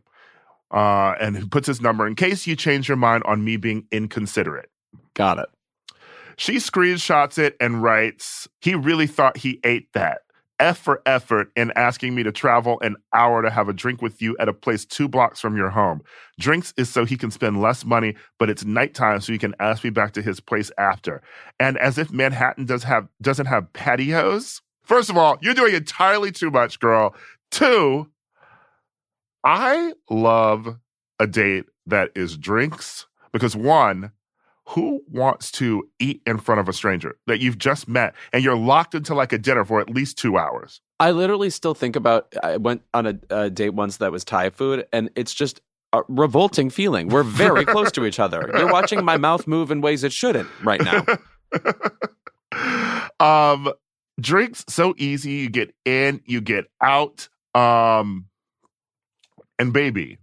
Uh, 0.74 1.14
and 1.20 1.36
he 1.36 1.46
puts 1.46 1.68
his 1.68 1.80
number 1.80 2.06
in 2.06 2.16
case 2.16 2.46
you 2.46 2.56
change 2.56 2.88
your 2.88 2.96
mind 2.96 3.22
on 3.24 3.44
me 3.44 3.56
being 3.56 3.86
inconsiderate. 3.92 4.68
Got 5.14 5.38
it. 5.38 5.46
She 6.36 6.56
screenshots 6.56 7.38
it 7.38 7.56
and 7.60 7.80
writes, 7.80 8.48
He 8.60 8.74
really 8.74 9.06
thought 9.06 9.36
he 9.36 9.60
ate 9.62 9.92
that. 9.92 10.22
F 10.60 10.78
for 10.78 11.02
effort 11.04 11.50
in 11.56 11.72
asking 11.76 12.14
me 12.14 12.22
to 12.22 12.32
travel 12.32 12.78
an 12.80 12.96
hour 13.12 13.42
to 13.42 13.50
have 13.50 13.68
a 13.68 13.72
drink 13.72 14.02
with 14.02 14.22
you 14.22 14.36
at 14.38 14.48
a 14.48 14.52
place 14.52 14.84
two 14.84 15.08
blocks 15.08 15.40
from 15.40 15.56
your 15.56 15.70
home. 15.70 16.00
Drinks 16.38 16.72
is 16.76 16.88
so 16.88 17.04
he 17.04 17.16
can 17.16 17.30
spend 17.30 17.60
less 17.60 17.84
money, 17.84 18.14
but 18.38 18.50
it's 18.50 18.64
nighttime 18.64 19.20
so 19.20 19.32
he 19.32 19.38
can 19.38 19.54
ask 19.58 19.82
me 19.82 19.90
back 19.90 20.12
to 20.12 20.22
his 20.22 20.40
place 20.40 20.70
after. 20.78 21.22
And 21.58 21.76
as 21.78 21.98
if 21.98 22.12
Manhattan 22.12 22.66
does 22.66 22.84
have 22.84 23.08
doesn't 23.20 23.46
have 23.46 23.72
patios. 23.72 24.60
First 24.84 25.10
of 25.10 25.16
all, 25.16 25.38
you're 25.40 25.54
doing 25.54 25.74
entirely 25.74 26.30
too 26.30 26.50
much, 26.50 26.78
girl. 26.78 27.14
Two, 27.50 28.08
I 29.44 29.92
love 30.08 30.78
a 31.20 31.26
date 31.26 31.66
that 31.86 32.10
is 32.14 32.36
drinks 32.36 33.06
because 33.32 33.54
one, 33.54 34.12
who 34.68 35.02
wants 35.10 35.50
to 35.52 35.88
eat 35.98 36.22
in 36.26 36.38
front 36.38 36.60
of 36.60 36.68
a 36.68 36.72
stranger 36.72 37.16
that 37.26 37.40
you've 37.40 37.58
just 37.58 37.86
met 37.86 38.14
and 38.32 38.42
you're 38.42 38.56
locked 38.56 38.94
into 38.94 39.14
like 39.14 39.32
a 39.32 39.38
dinner 39.38 39.64
for 39.64 39.80
at 39.80 39.90
least 39.90 40.16
two 40.16 40.38
hours? 40.38 40.80
I 40.98 41.10
literally 41.10 41.50
still 41.50 41.74
think 41.74 41.96
about. 41.96 42.32
I 42.42 42.56
went 42.56 42.82
on 42.94 43.06
a, 43.06 43.18
a 43.28 43.50
date 43.50 43.74
once 43.74 43.98
that 43.98 44.10
was 44.10 44.24
Thai 44.24 44.50
food, 44.50 44.86
and 44.92 45.10
it's 45.14 45.34
just 45.34 45.60
a 45.92 46.02
revolting 46.08 46.70
feeling. 46.70 47.08
We're 47.08 47.24
very 47.24 47.66
close 47.66 47.92
to 47.92 48.06
each 48.06 48.18
other. 48.18 48.50
You're 48.56 48.72
watching 48.72 49.04
my 49.04 49.18
mouth 49.18 49.46
move 49.46 49.70
in 49.70 49.82
ways 49.82 50.02
it 50.04 50.12
shouldn't 50.12 50.48
right 50.62 50.80
now. 50.80 51.04
um, 53.52 53.70
drinks 54.18 54.64
so 54.68 54.94
easy. 54.96 55.32
You 55.32 55.50
get 55.50 55.74
in, 55.84 56.22
you 56.24 56.40
get 56.40 56.64
out. 56.80 57.28
Um, 57.54 58.26
and 59.58 59.72
baby, 59.72 60.18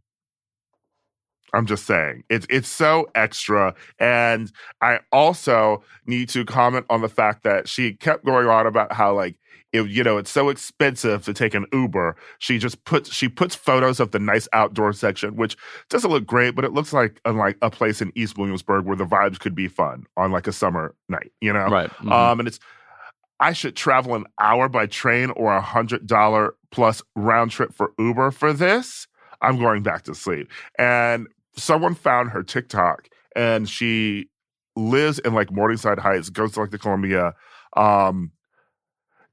I'm 1.53 1.65
just 1.65 1.85
saying 1.85 2.23
it's 2.29 2.45
it's 2.49 2.69
so 2.69 3.09
extra. 3.15 3.73
And 3.99 4.51
I 4.81 4.99
also 5.11 5.83
need 6.05 6.29
to 6.29 6.45
comment 6.45 6.85
on 6.89 7.01
the 7.01 7.09
fact 7.09 7.43
that 7.43 7.67
she 7.67 7.93
kept 7.93 8.23
going 8.25 8.47
on 8.47 8.65
about 8.67 8.93
how 8.93 9.13
like 9.13 9.35
if 9.73 9.87
you 9.89 10.03
know 10.03 10.17
it's 10.17 10.31
so 10.31 10.49
expensive 10.49 11.23
to 11.25 11.33
take 11.33 11.53
an 11.53 11.65
Uber. 11.73 12.15
She 12.39 12.57
just 12.57 12.83
puts 12.85 13.13
she 13.13 13.27
puts 13.27 13.53
photos 13.55 13.99
of 13.99 14.11
the 14.11 14.19
nice 14.19 14.47
outdoor 14.53 14.93
section, 14.93 15.35
which 15.35 15.57
doesn't 15.89 16.09
look 16.09 16.25
great, 16.25 16.55
but 16.55 16.63
it 16.65 16.71
looks 16.73 16.93
like 16.93 17.19
like 17.25 17.57
a 17.61 17.69
place 17.69 18.01
in 18.01 18.11
East 18.15 18.37
Williamsburg 18.37 18.85
where 18.85 18.95
the 18.95 19.05
vibes 19.05 19.39
could 19.39 19.55
be 19.55 19.67
fun 19.67 20.05
on 20.17 20.31
like 20.31 20.47
a 20.47 20.53
summer 20.53 20.95
night, 21.09 21.31
you 21.41 21.51
know? 21.51 21.67
Right. 21.67 21.89
Mhm. 21.99 22.11
Um, 22.11 22.39
and 22.39 22.47
it's 22.47 22.59
I 23.39 23.53
should 23.53 23.75
travel 23.75 24.15
an 24.15 24.25
hour 24.39 24.69
by 24.69 24.85
train 24.85 25.31
or 25.31 25.53
a 25.53 25.61
hundred 25.61 26.05
dollar 26.05 26.55
plus 26.71 27.01
round 27.15 27.51
trip 27.51 27.73
for 27.73 27.91
Uber 27.97 28.31
for 28.31 28.53
this. 28.53 29.07
I'm 29.41 29.57
going 29.59 29.83
back 29.83 30.03
to 30.03 30.15
sleep. 30.15 30.49
And 30.77 31.27
someone 31.57 31.95
found 31.95 32.29
her 32.31 32.43
TikTok 32.43 33.07
and 33.35 33.67
she 33.69 34.29
lives 34.75 35.19
in 35.19 35.33
like 35.33 35.51
Morningside 35.51 35.99
Heights, 35.99 36.29
goes 36.29 36.53
to 36.53 36.61
like 36.61 36.71
the 36.71 36.77
Columbia, 36.77 37.33
um, 37.75 38.31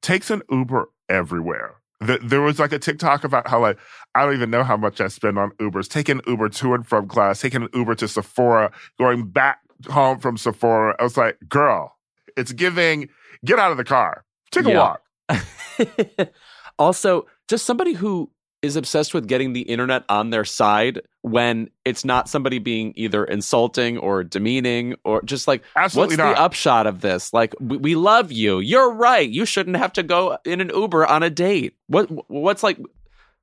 takes 0.03 0.31
an 0.31 0.43
Uber 0.51 0.89
everywhere. 1.09 1.75
Th- 2.05 2.21
There 2.23 2.41
was 2.41 2.59
like 2.59 2.73
a 2.73 2.79
TikTok 2.79 3.25
about 3.25 3.49
how 3.49 3.61
like 3.61 3.79
I 4.15 4.25
don't 4.25 4.35
even 4.35 4.51
know 4.51 4.63
how 4.65 4.77
much 4.77 5.01
I 5.01 5.09
spend 5.09 5.39
on 5.39 5.51
Ubers. 5.53 5.89
Taking 5.89 6.21
Uber 6.27 6.49
to 6.51 6.75
and 6.75 6.87
from 6.87 7.09
class, 7.09 7.41
taking 7.41 7.63
an 7.65 7.69
Uber 7.75 7.95
to 7.97 8.09
Sephora, 8.09 8.71
going 8.99 9.29
back 9.29 9.59
home 9.89 10.19
from 10.19 10.37
Sephora. 10.37 10.95
I 10.99 11.03
was 11.03 11.17
like, 11.17 11.39
girl, 11.49 11.97
it's 12.37 12.53
giving. 12.53 13.09
Get 13.45 13.59
out 13.59 13.71
of 13.73 13.77
the 13.77 13.85
car. 13.85 14.25
Take 14.51 14.67
a 14.67 14.71
Yeah. 14.71 14.79
walk. 14.79 16.29
also, 16.79 17.27
just 17.49 17.67
somebody 17.67 17.93
who 17.93 18.31
is 18.63 18.77
obsessed 18.77 19.15
with 19.15 19.29
getting 19.29 19.53
the 19.53 19.63
internet 19.63 20.05
on 20.09 20.31
their 20.31 20.45
side 20.45 21.01
when 21.23 21.71
it's 21.85 22.05
not 22.05 22.29
somebody 22.29 22.59
being 22.59 22.93
either 22.97 23.25
insulting 23.25 23.99
or 23.99 24.25
demeaning 24.25 24.97
or 25.05 25.23
just 25.23 25.47
like 25.47 25.63
Absolutely 25.77 26.15
what's 26.15 26.19
not. 26.19 26.37
the 26.37 26.41
upshot 26.41 26.87
of 26.87 27.01
this? 27.01 27.33
Like 27.33 27.55
we, 27.61 27.77
we 27.77 27.95
love 27.95 28.33
you. 28.33 28.59
You're 28.59 28.93
right. 28.93 29.29
You 29.29 29.45
shouldn't 29.45 29.77
have 29.77 29.93
to 29.95 30.03
go 30.03 30.39
in 30.45 30.61
an 30.61 30.71
uber 30.75 31.07
on 31.07 31.23
a 31.23 31.31
date. 31.31 31.77
What 31.87 32.09
what's 32.29 32.63
like 32.63 32.79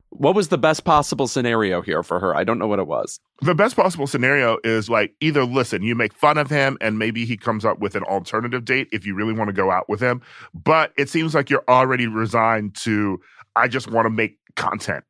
what 0.09 0.35
was 0.35 0.47
the 0.47 0.57
best 0.57 0.85
possible 0.85 1.27
scenario 1.27 1.81
here 1.81 2.03
for 2.03 2.19
her? 2.19 2.35
I 2.35 2.43
don't 2.43 2.57
know 2.57 2.67
what 2.67 2.79
it 2.79 2.87
was. 2.87 3.19
The 3.41 3.55
best 3.55 3.75
possible 3.75 4.07
scenario 4.07 4.57
is 4.63 4.89
like 4.89 5.13
either 5.19 5.43
listen, 5.43 5.83
you 5.83 5.95
make 5.95 6.13
fun 6.13 6.37
of 6.37 6.49
him 6.49 6.77
and 6.79 6.97
maybe 6.97 7.25
he 7.25 7.35
comes 7.37 7.65
up 7.65 7.79
with 7.79 7.95
an 7.95 8.03
alternative 8.03 8.63
date 8.65 8.87
if 8.91 9.05
you 9.05 9.13
really 9.13 9.33
want 9.33 9.49
to 9.49 9.53
go 9.53 9.71
out 9.71 9.89
with 9.89 9.99
him. 9.99 10.21
But 10.53 10.93
it 10.97 11.09
seems 11.09 11.35
like 11.35 11.49
you're 11.49 11.65
already 11.67 12.07
resigned 12.07 12.75
to, 12.77 13.19
I 13.55 13.67
just 13.67 13.89
want 13.89 14.05
to 14.05 14.09
make 14.09 14.37
content. 14.55 15.03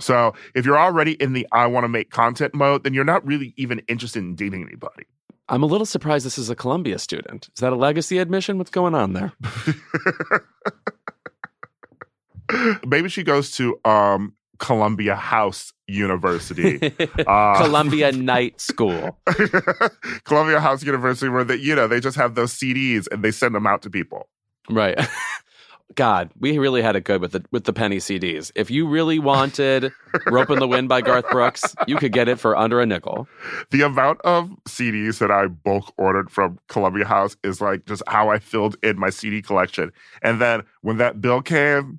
So 0.00 0.34
if 0.54 0.64
you're 0.64 0.78
already 0.78 1.12
in 1.12 1.32
the 1.34 1.46
I 1.52 1.66
want 1.66 1.84
to 1.84 1.88
make 1.88 2.10
content 2.10 2.54
mode, 2.54 2.84
then 2.84 2.94
you're 2.94 3.04
not 3.04 3.26
really 3.26 3.52
even 3.56 3.80
interested 3.88 4.20
in 4.20 4.34
dating 4.34 4.62
anybody. 4.66 5.04
i'm 5.48 5.62
a 5.62 5.66
little 5.66 5.84
surprised 5.86 6.24
this 6.24 6.38
is 6.38 6.48
a 6.48 6.54
columbia 6.54 6.98
student 6.98 7.48
is 7.54 7.60
that 7.60 7.72
a 7.72 7.76
legacy 7.76 8.18
admission 8.18 8.56
what's 8.56 8.70
going 8.70 8.94
on 8.94 9.12
there 9.14 9.32
maybe 12.86 13.08
she 13.08 13.22
goes 13.22 13.50
to 13.52 13.78
um 13.84 14.34
Columbia 14.58 15.16
House 15.16 15.72
University. 15.88 16.92
Uh, 17.26 17.56
columbia 17.62 18.12
night 18.32 18.60
school 18.60 19.18
Columbia 20.24 20.60
House 20.60 20.82
University, 20.82 21.28
where 21.30 21.44
they, 21.44 21.56
you 21.56 21.74
know, 21.74 21.86
they 21.88 22.00
just 22.00 22.16
have 22.16 22.34
those 22.34 22.52
CDs 22.52 23.06
and 23.10 23.22
they 23.22 23.30
send 23.30 23.54
them 23.54 23.66
out 23.66 23.82
to 23.82 23.90
people. 23.90 24.28
Right. 24.68 24.98
God, 25.96 26.30
we 26.38 26.56
really 26.58 26.82
had 26.82 26.94
it 26.96 27.04
good 27.04 27.20
with 27.20 27.32
the 27.32 27.44
with 27.50 27.64
the 27.64 27.72
penny 27.72 27.96
CDs. 27.96 28.52
If 28.54 28.70
you 28.70 28.86
really 28.86 29.18
wanted 29.18 29.92
"Ropin' 30.28 30.58
the 30.60 30.68
Wind" 30.68 30.88
by 30.88 31.00
Garth 31.02 31.28
Brooks, 31.30 31.74
you 31.86 31.96
could 31.96 32.12
get 32.12 32.28
it 32.28 32.38
for 32.38 32.56
under 32.56 32.80
a 32.80 32.86
nickel. 32.86 33.28
The 33.70 33.82
amount 33.82 34.20
of 34.22 34.50
CDs 34.68 35.18
that 35.18 35.30
I 35.32 35.48
bulk 35.48 35.92
ordered 35.96 36.30
from 36.30 36.58
Columbia 36.68 37.04
House 37.06 37.36
is 37.42 37.60
like 37.60 37.86
just 37.86 38.02
how 38.06 38.28
I 38.28 38.38
filled 38.38 38.76
in 38.82 38.98
my 38.98 39.10
CD 39.10 39.42
collection. 39.42 39.92
And 40.22 40.40
then 40.40 40.62
when 40.82 40.98
that 40.98 41.20
bill 41.20 41.42
came, 41.42 41.98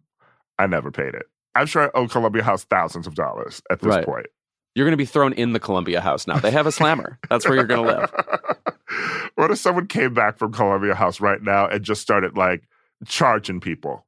I 0.57 0.67
never 0.67 0.89
paid 0.91 1.13
it. 1.13 1.23
I'm 1.53 1.65
sure 1.67 1.83
I 1.83 1.89
owe 1.93 2.07
Columbia 2.07 2.43
House 2.43 2.63
thousands 2.63 3.07
of 3.07 3.15
dollars 3.15 3.61
at 3.69 3.79
this 3.81 3.89
Right. 3.93 4.05
point. 4.05 4.27
You're 4.73 4.85
going 4.85 4.93
to 4.93 4.97
be 4.97 5.03
thrown 5.05 5.33
in 5.33 5.51
the 5.51 5.59
Columbia 5.59 5.99
House 5.99 6.27
now. 6.27 6.37
They 6.39 6.51
have 6.51 6.65
a 6.65 6.71
slammer. 6.71 7.19
That's 7.29 7.45
where 7.45 7.55
you're 7.55 7.65
going 7.67 7.85
to 7.85 7.93
live. 7.93 8.13
what 9.35 9.51
if 9.51 9.57
someone 9.57 9.87
came 9.87 10.13
back 10.13 10.37
from 10.37 10.53
Columbia 10.53 10.95
House 10.95 11.19
right 11.19 11.41
now 11.41 11.67
and 11.67 11.83
just 11.83 12.01
started 12.01 12.37
like 12.37 12.63
charging 13.05 13.59
people? 13.59 14.05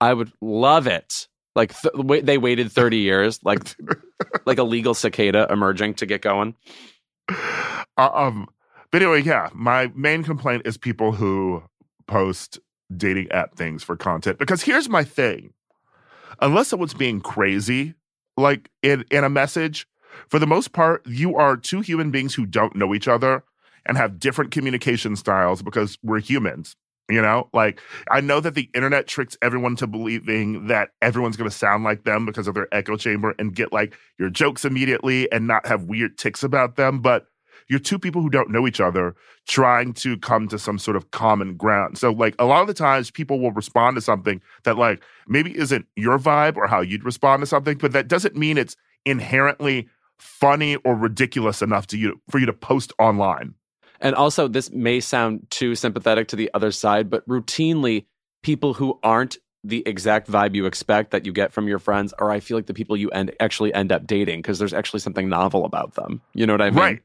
I 0.00 0.14
would 0.14 0.32
love 0.40 0.86
it. 0.86 1.28
Like 1.54 1.78
th- 1.80 1.94
wait, 1.94 2.26
they 2.26 2.38
waited 2.38 2.70
30 2.70 2.96
years, 2.98 3.40
like 3.42 3.76
like 4.46 4.58
a 4.58 4.64
legal 4.64 4.94
cicada 4.94 5.46
emerging 5.50 5.94
to 5.94 6.06
get 6.06 6.22
going. 6.22 6.54
Uh, 7.28 8.10
um, 8.14 8.48
but 8.90 9.02
anyway, 9.02 9.22
yeah, 9.22 9.48
my 9.52 9.90
main 9.94 10.22
complaint 10.22 10.62
is 10.64 10.76
people 10.78 11.12
who 11.12 11.62
post 12.06 12.58
dating 12.96 13.30
app 13.32 13.54
things 13.54 13.82
for 13.82 13.96
content. 13.96 14.38
Because 14.38 14.62
here's 14.62 14.88
my 14.88 15.04
thing: 15.04 15.52
unless 16.40 16.68
someone's 16.68 16.94
being 16.94 17.20
crazy, 17.20 17.94
like 18.36 18.70
in 18.82 19.04
in 19.10 19.24
a 19.24 19.28
message, 19.28 19.86
for 20.28 20.38
the 20.38 20.46
most 20.46 20.72
part, 20.72 21.06
you 21.06 21.36
are 21.36 21.56
two 21.56 21.80
human 21.80 22.10
beings 22.10 22.34
who 22.34 22.46
don't 22.46 22.76
know 22.76 22.94
each 22.94 23.08
other 23.08 23.44
and 23.86 23.96
have 23.96 24.18
different 24.18 24.50
communication 24.50 25.16
styles 25.16 25.62
because 25.62 25.98
we're 26.02 26.20
humans. 26.20 26.76
You 27.10 27.22
know, 27.22 27.48
like 27.54 27.80
I 28.10 28.20
know 28.20 28.40
that 28.40 28.54
the 28.54 28.68
internet 28.74 29.06
tricks 29.06 29.36
everyone 29.40 29.76
to 29.76 29.86
believing 29.86 30.66
that 30.66 30.90
everyone's 31.00 31.38
going 31.38 31.48
to 31.48 31.56
sound 31.56 31.82
like 31.82 32.04
them 32.04 32.26
because 32.26 32.46
of 32.46 32.54
their 32.54 32.68
echo 32.70 32.96
chamber 32.96 33.34
and 33.38 33.54
get 33.54 33.72
like 33.72 33.96
your 34.18 34.28
jokes 34.28 34.64
immediately 34.64 35.30
and 35.32 35.46
not 35.46 35.66
have 35.66 35.84
weird 35.84 36.18
ticks 36.18 36.42
about 36.42 36.76
them. 36.76 37.00
But 37.00 37.26
you're 37.68 37.78
two 37.78 37.98
people 37.98 38.22
who 38.22 38.30
don't 38.30 38.50
know 38.50 38.66
each 38.66 38.80
other 38.80 39.14
trying 39.46 39.92
to 39.92 40.16
come 40.18 40.48
to 40.48 40.58
some 40.58 40.78
sort 40.78 40.96
of 40.96 41.10
common 41.10 41.56
ground. 41.56 41.98
So, 41.98 42.12
like, 42.12 42.34
a 42.38 42.44
lot 42.44 42.62
of 42.62 42.66
the 42.66 42.74
times 42.74 43.10
people 43.10 43.40
will 43.40 43.52
respond 43.52 43.96
to 43.96 44.00
something 44.00 44.40
that, 44.64 44.78
like, 44.78 45.02
maybe 45.26 45.56
isn't 45.56 45.86
your 45.96 46.18
vibe 46.18 46.56
or 46.56 46.66
how 46.66 46.80
you'd 46.80 47.04
respond 47.04 47.42
to 47.42 47.46
something, 47.46 47.78
but 47.78 47.92
that 47.92 48.08
doesn't 48.08 48.36
mean 48.36 48.58
it's 48.58 48.76
inherently 49.04 49.88
funny 50.18 50.76
or 50.76 50.94
ridiculous 50.94 51.62
enough 51.62 51.86
to 51.88 51.98
you 51.98 52.20
for 52.30 52.38
you 52.38 52.46
to 52.46 52.52
post 52.52 52.92
online. 52.98 53.54
And 54.00 54.14
also, 54.14 54.48
this 54.48 54.70
may 54.70 55.00
sound 55.00 55.46
too 55.50 55.74
sympathetic 55.74 56.28
to 56.28 56.36
the 56.36 56.50
other 56.54 56.70
side, 56.70 57.10
but 57.10 57.26
routinely, 57.28 58.06
people 58.42 58.74
who 58.74 58.98
aren't 59.02 59.38
the 59.64 59.82
exact 59.86 60.30
vibe 60.30 60.54
you 60.54 60.66
expect 60.66 61.10
that 61.10 61.26
you 61.26 61.32
get 61.32 61.52
from 61.52 61.66
your 61.66 61.80
friends 61.80 62.12
are, 62.14 62.30
I 62.30 62.40
feel 62.40 62.56
like, 62.56 62.66
the 62.66 62.74
people 62.74 62.96
you 62.96 63.10
end 63.10 63.34
actually 63.40 63.74
end 63.74 63.90
up 63.90 64.06
dating 64.06 64.40
because 64.40 64.58
there's 64.58 64.72
actually 64.72 65.00
something 65.00 65.28
novel 65.28 65.64
about 65.64 65.94
them. 65.94 66.22
You 66.32 66.46
know 66.46 66.54
what 66.54 66.62
I 66.62 66.70
mean? 66.70 66.78
Right. 66.78 67.02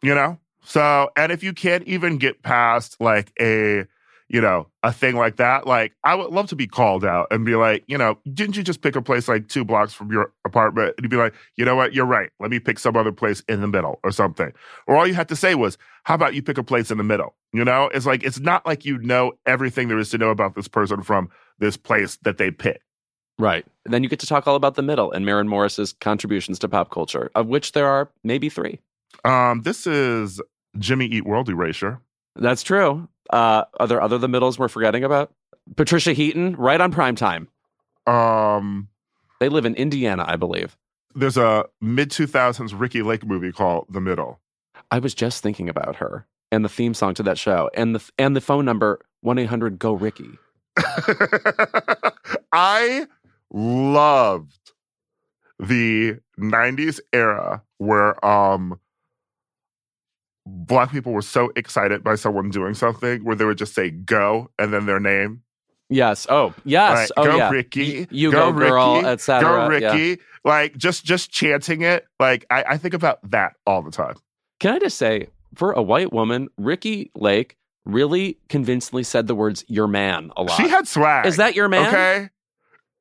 You 0.00 0.14
know? 0.14 0.38
So, 0.64 1.10
and 1.16 1.32
if 1.32 1.42
you 1.42 1.52
can't 1.52 1.84
even 1.84 2.18
get 2.18 2.42
past 2.42 3.00
like 3.00 3.32
a, 3.40 3.86
you 4.28 4.40
know, 4.40 4.66
a 4.82 4.92
thing 4.92 5.16
like 5.16 5.36
that, 5.36 5.66
like 5.66 5.94
I 6.04 6.14
would 6.14 6.30
love 6.30 6.48
to 6.48 6.56
be 6.56 6.66
called 6.66 7.04
out 7.04 7.28
and 7.30 7.46
be 7.46 7.54
like, 7.54 7.84
you 7.86 7.96
know, 7.96 8.18
didn't 8.32 8.56
you 8.56 8.62
just 8.62 8.82
pick 8.82 8.94
a 8.94 9.02
place 9.02 9.26
like 9.26 9.48
two 9.48 9.64
blocks 9.64 9.94
from 9.94 10.12
your 10.12 10.32
apartment? 10.44 10.94
And 10.96 11.04
you'd 11.04 11.10
be 11.10 11.16
like, 11.16 11.34
you 11.56 11.64
know 11.64 11.76
what? 11.76 11.94
You're 11.94 12.06
right. 12.06 12.30
Let 12.38 12.50
me 12.50 12.58
pick 12.60 12.78
some 12.78 12.96
other 12.96 13.12
place 13.12 13.42
in 13.48 13.62
the 13.62 13.66
middle 13.66 14.00
or 14.04 14.10
something. 14.10 14.52
Or 14.86 14.96
all 14.96 15.06
you 15.06 15.14
had 15.14 15.28
to 15.28 15.36
say 15.36 15.54
was, 15.54 15.78
how 16.04 16.14
about 16.14 16.34
you 16.34 16.42
pick 16.42 16.58
a 16.58 16.62
place 16.62 16.90
in 16.90 16.98
the 16.98 17.04
middle? 17.04 17.34
You 17.52 17.64
know, 17.64 17.90
it's 17.94 18.04
like, 18.04 18.22
it's 18.22 18.38
not 18.38 18.66
like 18.66 18.84
you 18.84 18.98
know 18.98 19.32
everything 19.46 19.88
there 19.88 19.98
is 19.98 20.10
to 20.10 20.18
know 20.18 20.28
about 20.28 20.54
this 20.54 20.68
person 20.68 21.02
from 21.02 21.30
this 21.58 21.78
place 21.78 22.18
that 22.22 22.36
they 22.36 22.50
pick. 22.50 22.82
Right. 23.38 23.64
And 23.84 23.94
then 23.94 24.02
you 24.02 24.10
get 24.10 24.18
to 24.20 24.26
talk 24.26 24.46
all 24.46 24.56
about 24.56 24.74
the 24.74 24.82
middle 24.82 25.12
and 25.12 25.24
Maren 25.24 25.48
Morris's 25.48 25.94
contributions 25.94 26.58
to 26.58 26.68
pop 26.68 26.90
culture, 26.90 27.30
of 27.34 27.46
which 27.46 27.72
there 27.72 27.86
are 27.86 28.10
maybe 28.24 28.50
three. 28.50 28.80
Um, 29.24 29.62
this 29.62 29.86
is 29.86 30.40
Jimmy 30.78 31.06
Eat 31.06 31.24
World 31.24 31.48
Erasure. 31.48 32.00
That's 32.38 32.62
true. 32.62 33.08
Uh, 33.30 33.64
are 33.78 33.86
there 33.86 34.00
other 34.00 34.16
the 34.18 34.28
middles 34.28 34.58
we're 34.58 34.68
forgetting 34.68 35.04
about? 35.04 35.32
Patricia 35.76 36.12
Heaton, 36.12 36.56
right 36.56 36.80
on 36.80 36.92
prime 36.92 37.14
time. 37.16 37.48
Um, 38.06 38.88
They 39.40 39.48
live 39.50 39.66
in 39.66 39.74
Indiana, 39.74 40.24
I 40.26 40.36
believe. 40.36 40.76
there's 41.14 41.36
a 41.36 41.66
mid 41.80 42.10
2000s 42.10 42.72
Ricki 42.78 43.02
Lake 43.02 43.26
movie 43.26 43.52
called 43.52 43.86
The 43.90 44.00
Middle. 44.00 44.40
I 44.90 44.98
was 45.00 45.14
just 45.14 45.42
thinking 45.42 45.68
about 45.68 45.96
her 45.96 46.26
and 46.50 46.64
the 46.64 46.68
theme 46.70 46.94
song 46.94 47.12
to 47.14 47.22
that 47.24 47.36
show 47.38 47.68
and 47.74 47.94
the 47.94 48.10
and 48.18 48.34
the 48.34 48.40
phone 48.40 48.64
number 48.64 49.00
one 49.20 49.36
eight 49.38 49.46
hundred 49.46 49.78
go 49.78 49.92
Ricki. 49.92 50.30
I 52.52 53.06
loved 53.52 54.72
the 55.58 56.18
90s 56.38 57.00
era 57.12 57.62
where 57.78 58.24
um 58.24 58.78
black 60.48 60.90
people 60.90 61.12
were 61.12 61.22
so 61.22 61.50
excited 61.56 62.02
by 62.02 62.14
someone 62.14 62.50
doing 62.50 62.74
something 62.74 63.24
where 63.24 63.36
they 63.36 63.44
would 63.44 63.58
just 63.58 63.74
say 63.74 63.90
go 63.90 64.50
and 64.58 64.72
then 64.72 64.86
their 64.86 65.00
name. 65.00 65.42
Yes. 65.90 66.26
Oh, 66.28 66.52
yes. 66.64 67.10
Oh, 67.16 67.24
go 67.24 67.36
yeah. 67.36 67.50
Ricki. 67.50 68.00
Y- 68.00 68.06
You 68.10 68.30
go, 68.30 68.52
girl, 68.52 68.96
Ricki, 68.96 69.06
etc. 69.06 69.42
Go 69.42 69.76
Yeah. 69.78 69.92
Ricki. 69.94 70.22
Like 70.44 70.76
just 70.76 71.04
just 71.04 71.30
chanting 71.30 71.82
it. 71.82 72.06
Like 72.20 72.44
I, 72.50 72.62
I 72.70 72.76
think 72.78 72.94
about 72.94 73.18
that 73.30 73.54
all 73.66 73.82
the 73.82 73.90
time. 73.90 74.16
Can 74.60 74.74
I 74.74 74.78
just 74.78 74.98
say, 74.98 75.28
for 75.54 75.72
a 75.72 75.82
white 75.82 76.12
woman, 76.12 76.48
Ricki 76.58 77.10
Lake 77.14 77.56
really 77.84 78.38
convincingly 78.48 79.02
said 79.02 79.26
the 79.28 79.34
words 79.34 79.64
"your 79.68 79.86
man" 79.86 80.30
a 80.36 80.42
lot. 80.42 80.56
She 80.56 80.68
had 80.68 80.86
swag. 80.86 81.26
Is 81.26 81.36
that 81.36 81.54
your 81.54 81.68
man? 81.68 81.88
Okay. 81.88 82.28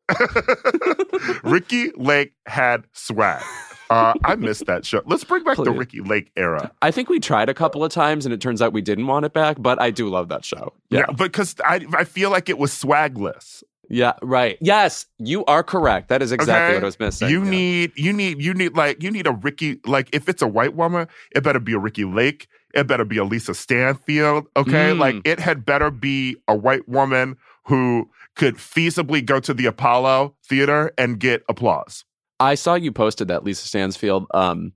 Ricki 1.44 1.92
Lake 1.98 2.34
had 2.46 2.86
swag. 2.94 3.44
Uh, 3.90 4.14
I 4.26 4.36
missed 4.36 4.66
that 4.66 4.86
show. 4.86 5.02
Let's 5.06 5.24
bring 5.24 5.44
back 5.44 5.58
the 5.58 5.72
Ricki 5.72 6.02
Lake 6.02 6.32
era. 6.36 6.72
I 6.82 6.92
think 6.92 7.10
we 7.10 7.20
tried 7.20 7.50
a 7.50 7.54
couple 7.54 7.84
of 7.84 7.92
times, 7.92 8.26
and 8.26 8.34
it 8.34 8.42
turns 8.42 8.62
out 8.62 8.74
we 8.74 8.82
didn't 8.82 9.08
want 9.08 9.26
it 9.26 9.34
back. 9.34 9.58
But 9.60 9.82
I 9.82 9.92
do 9.92 10.10
love 10.10 10.28
that 10.30 10.44
show. 10.44 10.74
Yeah. 10.90 11.06
Yeah, 11.08 11.14
because 11.16 11.56
I 11.64 11.86
I 11.94 12.04
feel 12.04 12.30
like 12.30 12.50
it 12.50 12.58
was 12.58 12.72
swagless. 12.72 13.64
Yeah. 13.90 14.14
Right. 14.22 14.58
Yes, 14.60 15.06
you 15.18 15.46
are 15.46 15.64
correct. 15.64 16.10
That 16.10 16.22
is 16.22 16.34
exactly 16.34 16.66
Okay? 16.66 16.74
what 16.76 16.84
I 16.84 16.86
was 16.88 17.00
missing. 17.00 17.30
You 17.30 17.44
Yeah. 17.46 17.50
need 17.50 17.92
you 17.96 18.12
need 18.12 18.42
you 18.42 18.54
need 18.54 18.76
like 18.76 19.02
you 19.02 19.10
need 19.12 19.28
a 19.28 19.32
Ricki 19.32 19.80
like 19.86 20.10
if 20.12 20.28
it's 20.28 20.42
a 20.42 20.48
white 20.48 20.76
woman, 20.76 21.08
it 21.34 21.42
better 21.44 21.60
be 21.62 21.72
a 21.74 21.80
Ricki 21.80 22.04
Lake. 22.04 22.48
It 22.74 22.86
better 22.88 23.06
be 23.06 23.18
a 23.18 23.24
Lisa 23.24 23.54
Stansfield. 23.54 24.48
Okay, 24.58 24.92
Mm. 24.92 25.00
like 25.00 25.16
it 25.26 25.40
had 25.40 25.66
better 25.66 25.90
be 25.90 26.36
a 26.50 26.56
white 26.56 26.88
woman 26.90 27.38
who 27.68 28.10
could 28.36 28.56
feasibly 28.56 29.26
go 29.26 29.40
to 29.40 29.54
the 29.54 29.66
Apollo 29.66 30.36
Theater 30.46 30.92
and 30.98 31.18
get 31.20 31.44
applause. 31.48 32.04
I 32.40 32.56
saw 32.56 32.76
you 32.76 32.92
posted 32.92 33.28
that 33.30 33.44
Lisa 33.44 33.68
Stansfield 33.68 34.28
um, 34.34 34.74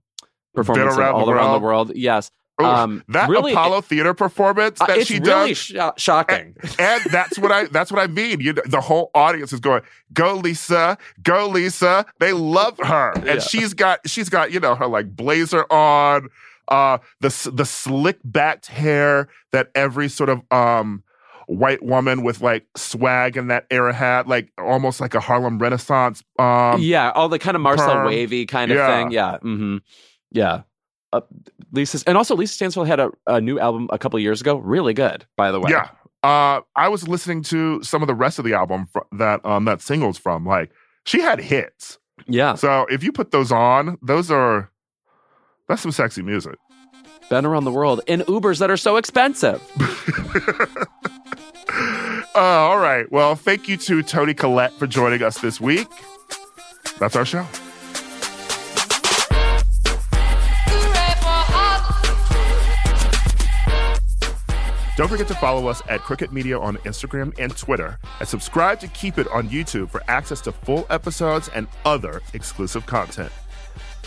performance 0.54 0.98
Around 0.98 1.16
all 1.16 1.30
around 1.30 1.54
the 1.54 1.66
World. 1.66 1.92
Yes. 1.96 2.32
Oof, 2.62 2.68
Um, 2.68 3.04
that 3.10 3.30
really- 3.30 3.54
Apollo 3.54 3.82
Theater 3.82 4.14
performance 4.14 4.80
Uh, 4.82 4.86
that 4.88 4.98
it's 4.98 5.08
she 5.08 5.16
really 5.20 5.50
does, 5.50 5.58
sho- 5.58 5.94
shocking. 5.98 6.56
and 6.78 7.04
that's 7.12 7.40
what 7.40 7.52
I 7.52 7.66
that's 7.66 7.92
what 7.92 8.02
I 8.02 8.08
mean. 8.08 8.40
You 8.42 8.54
know, 8.54 8.62
the 8.66 8.82
whole 8.82 9.10
audience 9.16 9.52
is 9.54 9.60
going, 9.60 9.82
"Go 10.14 10.36
Lisa, 10.36 10.98
go 11.24 11.48
Lisa!" 11.48 12.06
They 12.20 12.34
love 12.34 12.78
her, 12.84 13.14
and 13.16 13.26
Yeah. 13.26 13.40
she's 13.40 13.74
got 13.74 14.02
she's 14.08 14.30
got 14.30 14.52
you 14.52 14.60
know 14.60 14.76
her 14.76 14.86
like 14.88 15.16
blazer 15.16 15.66
on, 15.72 16.28
uh, 16.68 16.98
the 17.22 17.52
the 17.54 17.66
slick 17.66 18.20
backed 18.24 18.68
hair 18.68 19.28
that 19.54 19.72
every 19.74 20.10
sort 20.10 20.30
of 20.30 20.42
um 20.52 21.04
white 21.48 21.84
woman 21.84 22.24
with 22.24 22.42
like 22.42 22.66
swag 22.76 23.38
and 23.38 23.50
that 23.52 23.66
era 23.70 23.94
hat, 23.94 24.28
like 24.28 24.52
almost 24.58 25.00
like 25.02 25.14
a 25.16 25.20
Harlem 25.20 25.60
Renaissance. 25.60 26.24
Um, 26.40 26.82
yeah, 26.82 27.12
all 27.12 27.30
the 27.30 27.40
kind 27.40 27.56
of 27.56 27.62
Marcel 27.62 27.88
perm. 27.94 28.06
Wavy 28.08 28.46
kind 28.46 28.72
of 28.72 28.78
Yeah. 28.78 28.88
thing. 28.88 29.12
Yeah. 29.12 29.38
hmm 29.40 29.78
Yeah. 30.32 30.62
Uh, 31.14 31.22
Lisa, 31.74 32.02
and 32.08 32.18
also 32.18 32.36
Lisa 32.36 32.54
Stansfield 32.54 32.88
had 32.88 33.00
a, 33.02 33.12
a 33.28 33.42
new 33.42 33.60
album 33.60 33.90
a 33.92 33.98
couple 34.00 34.18
years 34.20 34.40
ago. 34.40 34.56
Really 34.58 34.94
good, 34.94 35.26
by 35.36 35.52
the 35.52 35.60
way. 35.60 35.70
Yeah. 35.72 35.90
Uh, 36.24 36.62
I 36.76 36.88
was 36.88 37.08
listening 37.08 37.42
to 37.44 37.82
some 37.84 38.02
of 38.02 38.08
the 38.08 38.14
rest 38.16 38.40
of 38.40 38.46
the 38.46 38.54
album 38.54 38.86
fr- 38.86 39.00
that 39.18 39.44
um 39.46 39.66
that 39.66 39.82
singles 39.82 40.18
from. 40.18 40.46
Like 40.46 40.72
she 41.06 41.20
had 41.20 41.40
hits. 41.42 41.98
Yeah. 42.28 42.54
So 42.56 42.86
if 42.90 43.04
you 43.04 43.12
put 43.12 43.32
those 43.32 43.52
on, 43.52 43.98
those 44.02 44.30
are 44.32 44.70
that's 45.68 45.82
some 45.82 45.92
sexy 45.92 46.22
music. 46.22 46.56
Been 47.32 47.46
around 47.46 47.64
the 47.64 47.72
world 47.72 48.02
in 48.08 48.20
Ubers 48.24 48.60
that 48.60 48.70
are 48.70 48.76
so 48.78 48.98
expensive. 48.98 49.62
Uh, 52.34 52.40
all 52.40 52.78
right. 52.78 53.12
Well, 53.12 53.36
thank 53.36 53.68
you 53.68 53.76
to 53.76 54.02
Toni 54.02 54.34
Collette 54.34 54.72
for 54.74 54.88
joining 54.88 55.22
us 55.22 55.40
this 55.40 55.60
week. 55.60 55.88
That's 56.98 57.18
our 57.18 57.26
show. 57.26 57.46
Don't 64.96 65.10
forget 65.10 65.28
to 65.28 65.36
follow 65.36 65.68
us 65.68 65.82
at 65.90 66.00
Crooked 66.02 66.32
Media 66.32 66.58
on 66.58 66.78
Instagram 66.78 67.38
and 67.38 67.56
Twitter, 67.58 68.00
and 68.20 68.30
subscribe 68.30 68.80
to 68.80 68.88
Keep 68.88 69.18
It 69.18 69.28
on 69.28 69.50
YouTube 69.50 69.90
for 69.90 70.02
access 70.08 70.40
to 70.42 70.54
full 70.54 70.86
episodes 70.90 71.50
and 71.54 71.68
other 71.84 72.22
exclusive 72.34 72.86
content. 72.86 73.32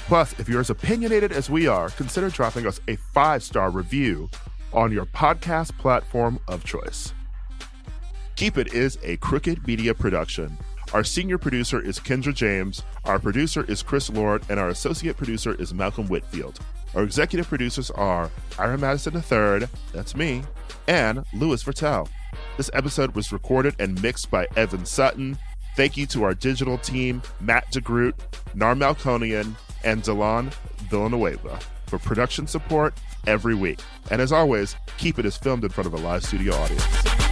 Plus, 0.06 0.39
if 0.39 0.48
you're 0.48 0.60
as 0.60 0.68
opinionated 0.68 1.32
as 1.32 1.48
we 1.48 1.66
are, 1.66 1.89
consider 1.90 2.28
dropping 2.28 2.66
us 2.66 2.78
a 2.89 2.97
five 2.97 3.43
star 3.43 3.70
review 3.70 4.28
on 4.72 4.93
your 4.93 5.06
podcast 5.06 5.76
platform 5.78 6.39
of 6.47 6.62
choice. 6.62 7.14
Keep 8.36 8.59
It 8.59 8.74
is 8.74 8.98
a 9.02 9.16
Crooked 9.18 9.66
Media 9.66 9.94
production. 9.94 10.59
Our 10.93 11.05
senior 11.05 11.39
producer 11.39 11.81
is 11.81 11.98
Kendra 11.98 12.35
James, 12.35 12.82
our 13.05 13.18
producer 13.18 13.64
is 13.64 13.82
Chris 13.82 14.10
Lord, 14.10 14.43
and 14.51 14.60
our 14.60 14.68
associate 14.68 15.16
producer 15.16 15.55
is 15.55 15.72
Malcolm 15.72 16.06
Whitfield. 16.09 16.59
Our 16.94 17.02
executive 17.02 17.48
producers 17.48 17.90
are 17.93 18.31
Ira 18.59 18.76
Madison 18.76 19.14
III, 19.14 19.68
that's 19.93 20.14
me, 20.14 20.43
and 20.86 21.24
Louis 21.32 21.64
Virtel. 21.64 22.09
This 22.56 22.70
episode 22.74 23.14
was 23.16 23.32
recorded 23.32 23.74
and 23.78 24.01
mixed 24.02 24.31
by 24.31 24.47
Evan 24.55 24.85
Sutton. 24.85 25.39
Thank 25.76 25.97
you 25.97 26.06
to 26.09 26.24
our 26.24 26.35
digital 26.35 26.78
team, 26.78 27.22
Matt 27.40 27.72
DeGroot, 27.72 28.14
Nar 28.55 28.74
Melkonian, 28.74 29.55
and 29.85 30.02
Delon 30.02 30.52
Villanueva 30.90 31.59
for 31.86 31.98
production 31.98 32.47
support 32.47 32.94
every 33.27 33.55
week. 33.55 33.81
And 34.11 34.20
as 34.20 34.32
always, 34.32 34.77
Keep 34.98 35.19
it 35.19 35.27
as 35.27 35.36
filmed 35.36 35.65
in 35.65 35.70
front 35.70 35.86
of 35.86 35.94
a 35.94 35.98
live 35.98 36.24
studio 36.24 36.55
audience. 36.55 37.23